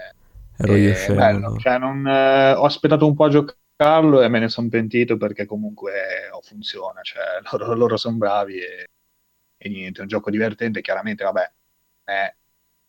Ero 0.56 0.74
io 0.74 0.92
Eh, 0.94 1.14
bello. 1.14 1.56
Cioè, 1.58 1.78
non, 1.78 2.04
eh, 2.08 2.52
ho 2.54 2.64
aspettato 2.64 3.06
un 3.06 3.14
po' 3.14 3.24
a 3.26 3.28
giocarlo 3.80 4.20
e 4.20 4.28
me 4.28 4.38
ne 4.38 4.48
sono 4.48 4.68
pentito 4.68 5.16
perché 5.16 5.46
comunque 5.46 6.28
oh, 6.30 6.42
funziona. 6.42 7.00
Cioè, 7.02 7.22
loro, 7.50 7.74
loro 7.74 7.96
sono 7.96 8.16
bravi 8.16 8.58
e, 8.58 8.88
e 9.56 9.68
niente, 9.68 10.00
è 10.00 10.02
un 10.02 10.08
gioco 10.08 10.30
divertente. 10.30 10.82
Chiaramente, 10.82 11.24
vabbè, 11.24 11.52
è- 12.04 12.34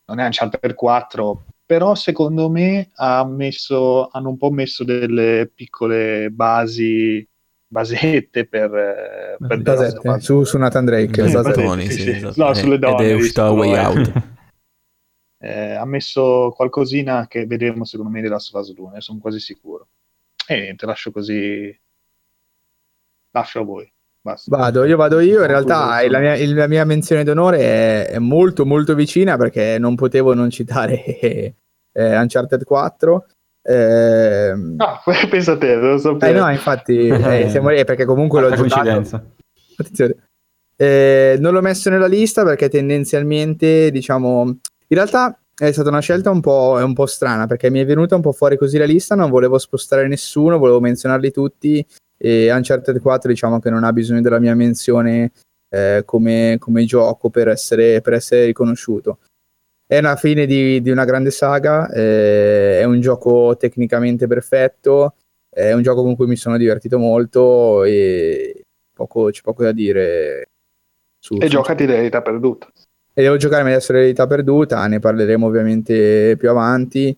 non 0.06 0.20
è 0.20 0.26
Uncharted 0.26 0.74
4, 0.74 1.46
però 1.66 1.96
secondo 1.96 2.50
me 2.50 2.90
ha 2.96 3.26
messo, 3.26 4.10
hanno 4.10 4.30
un 4.30 4.38
po' 4.38 4.52
messo 4.52 4.84
delle 4.84 5.50
piccole 5.54 6.30
basi, 6.30 7.26
basette 7.66 8.46
per, 8.46 8.76
eh, 8.76 9.38
per 9.40 9.62
Basette, 9.62 10.10
Us. 10.10 10.24
su, 10.24 10.44
su 10.44 10.58
Nathan 10.58 10.84
Drake. 10.84 11.24
Dei 11.24 11.32
basette. 11.32 11.90
sì, 11.90 12.02
sì, 12.02 12.10
esatto. 12.10 12.44
No, 12.44 12.54
sulle 12.54 12.76
Ed 12.76 12.82
donne, 12.82 13.10
è 13.10 13.14
uscita 13.14 13.50
visto, 13.50 13.54
Way 13.54 13.72
eh. 13.72 13.86
Out. 13.86 14.24
Eh, 15.44 15.72
ha 15.74 15.86
messo 15.86 16.54
qualcosina 16.56 17.26
che 17.26 17.48
vedremo 17.48 17.84
secondo 17.84 18.12
me 18.12 18.22
della 18.22 18.36
Us 18.36 18.74
2, 18.74 18.92
ne 18.94 19.02
sono 19.02 19.18
quasi 19.18 19.40
sicuro. 19.40 19.88
E 20.52 20.60
niente, 20.60 20.86
lascio 20.86 21.12
così. 21.12 21.80
Lascio 23.32 23.60
a 23.62 23.64
voi. 23.64 23.90
Basta. 24.20 24.56
Vado, 24.56 24.84
io 24.84 24.98
vado 24.98 25.20
io. 25.20 25.40
In 25.42 25.48
realtà 25.48 26.06
la 26.10 26.20
mia, 26.20 26.36
la 26.54 26.68
mia 26.68 26.84
menzione 26.86 27.24
d'onore 27.24 27.60
è, 27.60 28.08
è 28.10 28.20
molto 28.20 28.66
molto 28.66 28.94
vicina 28.94 29.38
perché 29.38 29.78
non 29.80 29.96
potevo 29.96 30.34
non 30.34 30.50
citare 30.50 31.04
eh, 31.14 31.54
Uncharted 31.94 32.64
4. 32.66 33.26
Ehm, 33.64 34.76
Ah, 34.78 35.02
pensa 35.30 35.54
a 35.54 35.58
te, 35.58 35.76
non 35.76 35.90
lo 35.90 35.96
eh 35.96 36.00
sapevo. 36.00 36.40
no, 36.40 36.52
infatti 36.52 37.08
eh, 37.08 37.48
siamo 37.50 37.70
lì 37.70 37.84
perché 37.86 38.06
comunque 38.06 38.42
l'ho 38.42 38.50
giocato. 38.50 38.68
coincidenza. 38.70 39.24
Attenzione. 39.78 40.16
Eh, 40.76 41.38
non 41.40 41.54
l'ho 41.54 41.62
messo 41.62 41.90
nella 41.90 42.08
lista 42.08 42.44
perché 42.44 42.68
tendenzialmente, 42.68 43.90
diciamo, 43.92 44.44
in 44.46 44.98
realtà 44.98 45.41
è 45.56 45.72
stata 45.72 45.90
una 45.90 46.00
scelta 46.00 46.32
un 46.32 46.42
po', 46.42 46.80
un 46.84 46.94
po' 46.94 47.06
strana 47.06 47.46
perché 47.46 47.70
mi 47.70 47.80
è 47.80 47.86
venuta 47.86 48.16
un 48.16 48.22
po' 48.22 48.32
fuori 48.32 48.58
così 48.58 48.78
la 48.78 48.86
lista, 48.86 49.16
non 49.16 49.30
volevo 49.30 49.58
spostare 49.58 50.08
nessuno, 50.08 50.58
volevo 50.58 50.80
menzionarli 50.80 51.32
tutti 51.32 51.86
e 52.18 52.52
Uncharted 52.52 53.00
4 53.00 53.30
diciamo 53.30 53.60
che 53.60 53.70
non 53.70 53.84
ha 53.84 53.92
bisogno 53.94 54.22
della 54.22 54.40
mia 54.40 54.56
menzione 54.56 55.32
eh, 55.70 56.04
come, 56.06 56.58
come, 56.60 56.86
gioco 56.86 57.30
per 57.30 57.48
essere, 57.48 58.02
per 58.02 58.14
essere, 58.14 58.46
riconosciuto. 58.46 59.20
È 59.86 59.98
una 59.98 60.16
fine 60.16 60.46
di, 60.46 60.82
di 60.82 60.90
una 60.90 61.06
grande 61.06 61.32
saga, 61.32 61.90
eh, 61.92 62.80
è 62.80 62.84
un 62.84 63.00
gioco 63.02 63.58
tecnicamente 63.58 64.28
perfetto, 64.28 65.16
è 65.50 65.74
un 65.74 65.82
gioco 65.82 66.02
con 66.04 66.16
cui 66.16 66.28
mi 66.28 66.38
sono 66.38 66.58
divertito 66.58 66.98
molto 66.98 67.84
e 67.84 68.64
poco, 68.94 69.30
c'è 69.32 69.42
poco 69.42 69.64
da 69.64 69.72
dire. 69.72 70.50
Su, 71.20 71.36
e 71.36 71.46
su 71.46 71.52
giocati 71.52 71.86
l'eredità 71.86 72.22
perduta. 72.22 72.72
E 73.14 73.22
devo 73.22 73.38
giocarmi 73.38 73.70
adesso 73.72 73.92
l'eredità 73.92 74.26
perduta, 74.26 74.86
ne 74.88 75.00
parleremo 75.00 75.46
ovviamente 75.46 76.36
più 76.38 76.50
avanti. 76.50 77.16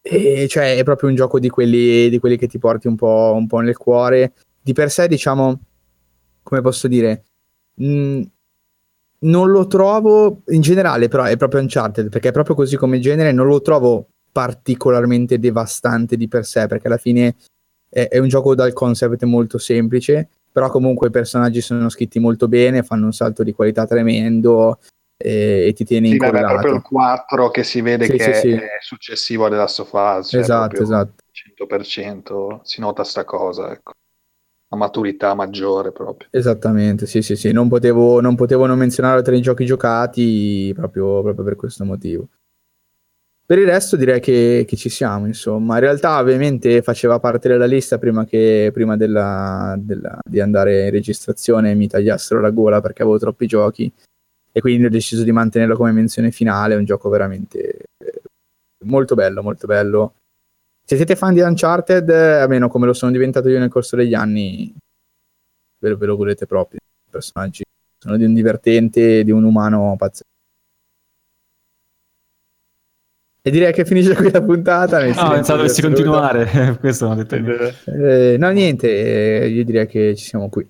E 0.00 0.46
cioè 0.48 0.76
è 0.76 0.84
proprio 0.84 1.08
un 1.08 1.16
gioco 1.16 1.40
di 1.40 1.48
quelli, 1.48 2.08
di 2.08 2.18
quelli 2.20 2.36
che 2.36 2.46
ti 2.46 2.58
porti 2.58 2.86
un 2.86 2.94
po', 2.94 3.32
un 3.36 3.46
po', 3.48 3.58
nel 3.58 3.76
cuore. 3.76 4.34
Di 4.62 4.72
per 4.72 4.90
sé, 4.90 5.08
diciamo, 5.08 5.60
come 6.42 6.60
posso 6.60 6.86
dire, 6.86 7.24
mh, 7.74 7.86
mm, 7.86 8.22
non 9.20 9.50
lo 9.50 9.66
trovo 9.66 10.42
in 10.48 10.60
generale, 10.60 11.08
però 11.08 11.24
è 11.24 11.36
proprio 11.36 11.60
Uncharted, 11.60 12.08
perché 12.08 12.28
è 12.28 12.32
proprio 12.32 12.54
così 12.54 12.76
come 12.76 13.00
genere, 13.00 13.32
non 13.32 13.46
lo 13.46 13.60
trovo 13.60 14.08
particolarmente 14.30 15.38
devastante 15.38 16.16
di 16.16 16.28
per 16.28 16.44
sé, 16.44 16.66
perché 16.66 16.86
alla 16.86 16.98
fine 16.98 17.34
è, 17.88 18.08
è 18.08 18.18
un 18.18 18.28
gioco 18.28 18.54
dal 18.54 18.72
concept 18.72 19.24
molto 19.24 19.58
semplice, 19.58 20.28
però 20.52 20.68
comunque 20.68 21.08
i 21.08 21.10
personaggi 21.10 21.60
sono 21.60 21.88
scritti 21.88 22.18
molto 22.18 22.46
bene, 22.46 22.82
fanno 22.82 23.06
un 23.06 23.12
salto 23.12 23.42
di 23.42 23.52
qualità 23.52 23.86
tremendo 23.86 24.78
e, 25.16 25.66
e 25.68 25.72
ti 25.72 25.84
tieni 25.84 26.08
sì, 26.08 26.14
incollato. 26.14 26.46
È 26.46 26.48
proprio 26.48 26.74
il 26.74 26.82
4 26.82 27.50
che 27.50 27.64
si 27.64 27.80
vede 27.80 28.04
sì, 28.06 28.12
che 28.12 28.34
sì, 28.34 28.50
è 28.50 28.78
successivo 28.80 29.48
della 29.48 29.66
Sofà, 29.66 30.22
cioè 30.22 30.40
esatto, 30.40 30.82
esatto. 30.82 31.24
100% 31.32 32.60
si 32.62 32.80
nota 32.80 33.04
sta 33.04 33.24
cosa, 33.24 33.70
ecco. 33.72 33.92
La 34.68 34.76
maturità 34.76 35.32
maggiore 35.34 35.92
proprio. 35.92 36.28
Esattamente, 36.32 37.06
sì, 37.06 37.22
sì, 37.22 37.36
sì. 37.36 37.52
Non 37.52 37.68
potevo 37.68 38.20
non, 38.20 38.34
potevo 38.34 38.66
non 38.66 38.78
menzionare 38.78 39.22
tra 39.22 39.34
i 39.34 39.40
giochi 39.40 39.64
giocati 39.64 40.72
proprio, 40.74 41.22
proprio 41.22 41.44
per 41.44 41.56
questo 41.56 41.84
motivo. 41.84 42.28
Per 43.46 43.58
il 43.60 43.66
resto 43.66 43.94
direi 43.94 44.18
che, 44.18 44.64
che, 44.66 44.76
ci 44.76 44.88
siamo, 44.88 45.26
insomma. 45.26 45.74
In 45.74 45.80
realtà 45.80 46.18
ovviamente 46.18 46.82
faceva 46.82 47.20
parte 47.20 47.46
della 47.46 47.64
lista 47.64 47.96
prima, 47.96 48.24
che, 48.24 48.70
prima 48.72 48.96
della, 48.96 49.76
della, 49.78 50.18
di 50.28 50.40
andare 50.40 50.86
in 50.86 50.90
registrazione 50.90 51.76
mi 51.76 51.86
tagliassero 51.86 52.40
la 52.40 52.50
gola 52.50 52.80
perché 52.80 53.02
avevo 53.02 53.18
troppi 53.18 53.46
giochi 53.46 53.92
e 54.56 54.60
quindi 54.62 54.86
ho 54.86 54.88
deciso 54.88 55.22
di 55.22 55.32
mantenerlo 55.32 55.76
come 55.76 55.92
menzione 55.92 56.30
finale, 56.30 56.72
è 56.72 56.78
un 56.78 56.86
gioco 56.86 57.10
veramente 57.10 57.76
eh, 57.98 58.22
molto 58.84 59.14
bello, 59.14 59.42
molto 59.42 59.66
bello. 59.66 60.14
Se 60.82 60.96
siete 60.96 61.14
fan 61.14 61.34
di 61.34 61.40
Uncharted, 61.40 62.08
almeno 62.08 62.70
come 62.70 62.86
lo 62.86 62.94
sono 62.94 63.12
diventato 63.12 63.50
io 63.50 63.58
nel 63.58 63.68
corso 63.68 63.96
degli 63.96 64.14
anni, 64.14 64.74
ve 65.76 65.88
lo, 65.90 65.98
ve 65.98 66.06
lo 66.06 66.16
godete 66.16 66.46
proprio. 66.46 66.78
I 66.80 67.10
personaggi 67.10 67.64
sono 67.98 68.16
di 68.16 68.24
un 68.24 68.32
divertente, 68.32 69.24
di 69.24 69.30
un 69.30 69.44
umano 69.44 69.94
pazzesco. 69.98 70.24
E 73.42 73.50
direi 73.50 73.74
che 73.74 73.84
finisce 73.84 74.14
qui 74.14 74.30
la 74.30 74.40
puntata. 74.40 75.04
No, 75.04 75.32
pensavo 75.32 75.58
dovessi 75.58 75.82
continuare. 75.82 76.76
Questo 76.80 77.04
non 77.04 77.18
ho 77.18 77.22
detto 77.22 77.36
niente. 77.36 77.74
Eh, 77.84 78.36
no, 78.38 78.48
niente, 78.52 79.42
eh, 79.42 79.48
io 79.48 79.64
direi 79.66 79.86
che 79.86 80.16
ci 80.16 80.24
siamo 80.24 80.48
qui. 80.48 80.66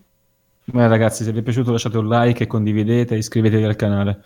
Beh, 0.68 0.88
ragazzi, 0.88 1.22
se 1.22 1.32
vi 1.32 1.38
è 1.38 1.42
piaciuto 1.42 1.70
lasciate 1.70 1.96
un 1.98 2.08
like 2.08 2.42
e 2.42 2.46
condividete 2.46 3.14
e 3.14 3.18
iscrivetevi 3.18 3.64
al 3.64 3.76
canale. 3.76 4.22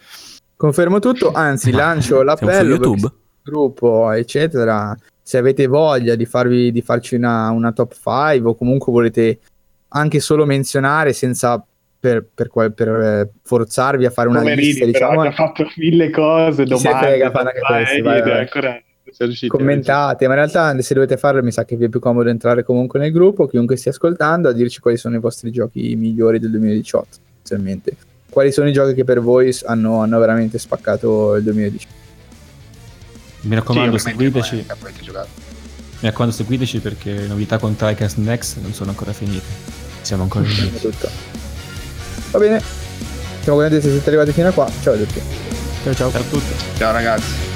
Confermo 0.57 0.99
tutto, 0.99 1.33
anzi 1.33 1.71
lancio 1.71 2.23
l'appello 2.23 2.75
YouTube. 2.75 3.13
gruppo, 3.43 4.11
eccetera. 4.13 4.97
Se 5.23 5.37
avete 5.39 5.67
voglia 5.67 6.15
di, 6.15 6.25
farvi, 6.25 6.73
di 6.73 6.81
farci 6.81 7.15
una, 7.15 7.51
una 7.51 7.73
top 7.73 7.93
5 7.93 8.51
o 8.51 8.55
comunque 8.55 8.91
volete 8.91 9.39
anche 9.89 10.21
solo 10.21 10.47
menzionare 10.47 11.13
senza 11.13 11.65
per, 12.01 12.27
per, 12.35 12.73
per 12.73 12.89
eh, 12.89 13.31
forzarvi 13.43 14.07
a 14.07 14.11
fare 14.11 14.29
una 14.29 14.39
Come 14.39 14.55
lista, 14.55 14.85
ridi, 14.85 14.93
diciamo. 14.93 15.21
Ha 15.23 15.33
fatto 15.33 15.67
mille 15.77 16.11
cose, 16.11 16.65
domande, 16.65 17.07
frega, 17.07 17.31
vai, 17.31 17.45
questi, 17.53 18.01
vai, 18.01 18.23
vai. 18.23 18.83
Commentate, 19.49 20.27
ma 20.27 20.35
in 20.35 20.39
realtà 20.39 20.81
se 20.81 20.95
dovete 20.95 21.17
farlo 21.17 21.43
mi 21.43 21.53
sa 21.53 21.65
che 21.65 21.77
vi 21.77 21.85
è 21.85 21.89
più 21.89 22.01
comodo 22.01 22.29
entrare 22.29 22.63
comunque 22.63 22.99
nel 22.99 23.13
gruppo, 23.13 23.47
chiunque 23.47 23.77
stia 23.77 23.91
ascoltando, 23.91 24.49
a 24.49 24.53
dirci 24.53 24.81
quali 24.81 24.97
sono 24.97 25.17
i 25.17 25.21
vostri 25.21 25.51
giochi 25.51 25.95
migliori 25.97 26.39
del 26.39 26.51
2018, 26.51 27.07
essenzialmente. 27.43 27.97
Quali 28.31 28.53
sono 28.53 28.69
i 28.69 28.73
giochi 28.73 28.95
che 28.95 29.05
per 29.05 29.21
voi 29.21 29.57
hanno, 29.65 30.01
hanno 30.01 30.19
veramente 30.19 30.59
spaccato 30.59 31.35
il 31.35 31.43
2018? 31.43 31.99
Mi 33.43 33.55
raccomando, 33.55 33.99
sì, 33.99 34.11
seguiteci. 34.11 34.55
Mi 34.57 34.65
raccomando, 36.01 36.35
seguiteci 36.35 36.79
perché 36.81 37.13
le 37.13 37.27
novità 37.27 37.59
con 37.59 37.75
TriCast 37.75 38.19
Next 38.19 38.59
non 38.61 38.73
sono 38.73 38.91
ancora 38.91 39.13
finite. 39.13 39.47
Siamo 40.03 40.23
ancora 40.23 40.47
in 40.47 40.79
tutto. 40.81 41.09
Va 42.31 42.39
bene. 42.39 42.61
Siamo 43.43 43.59
contenti 43.59 43.85
se 43.85 43.91
siete 43.91 44.09
arrivati 44.09 44.33
fino 44.33 44.49
a 44.49 44.53
qua. 44.53 44.71
Ciao 44.83 44.95
a 44.95 44.97
tutti. 44.97 45.21
Ciao 45.83 45.95
ciao. 45.95 46.11
Ciao 46.11 46.21
a 46.21 46.25
tutti. 46.25 46.55
Ciao 46.77 46.93
ragazzi. 46.93 47.50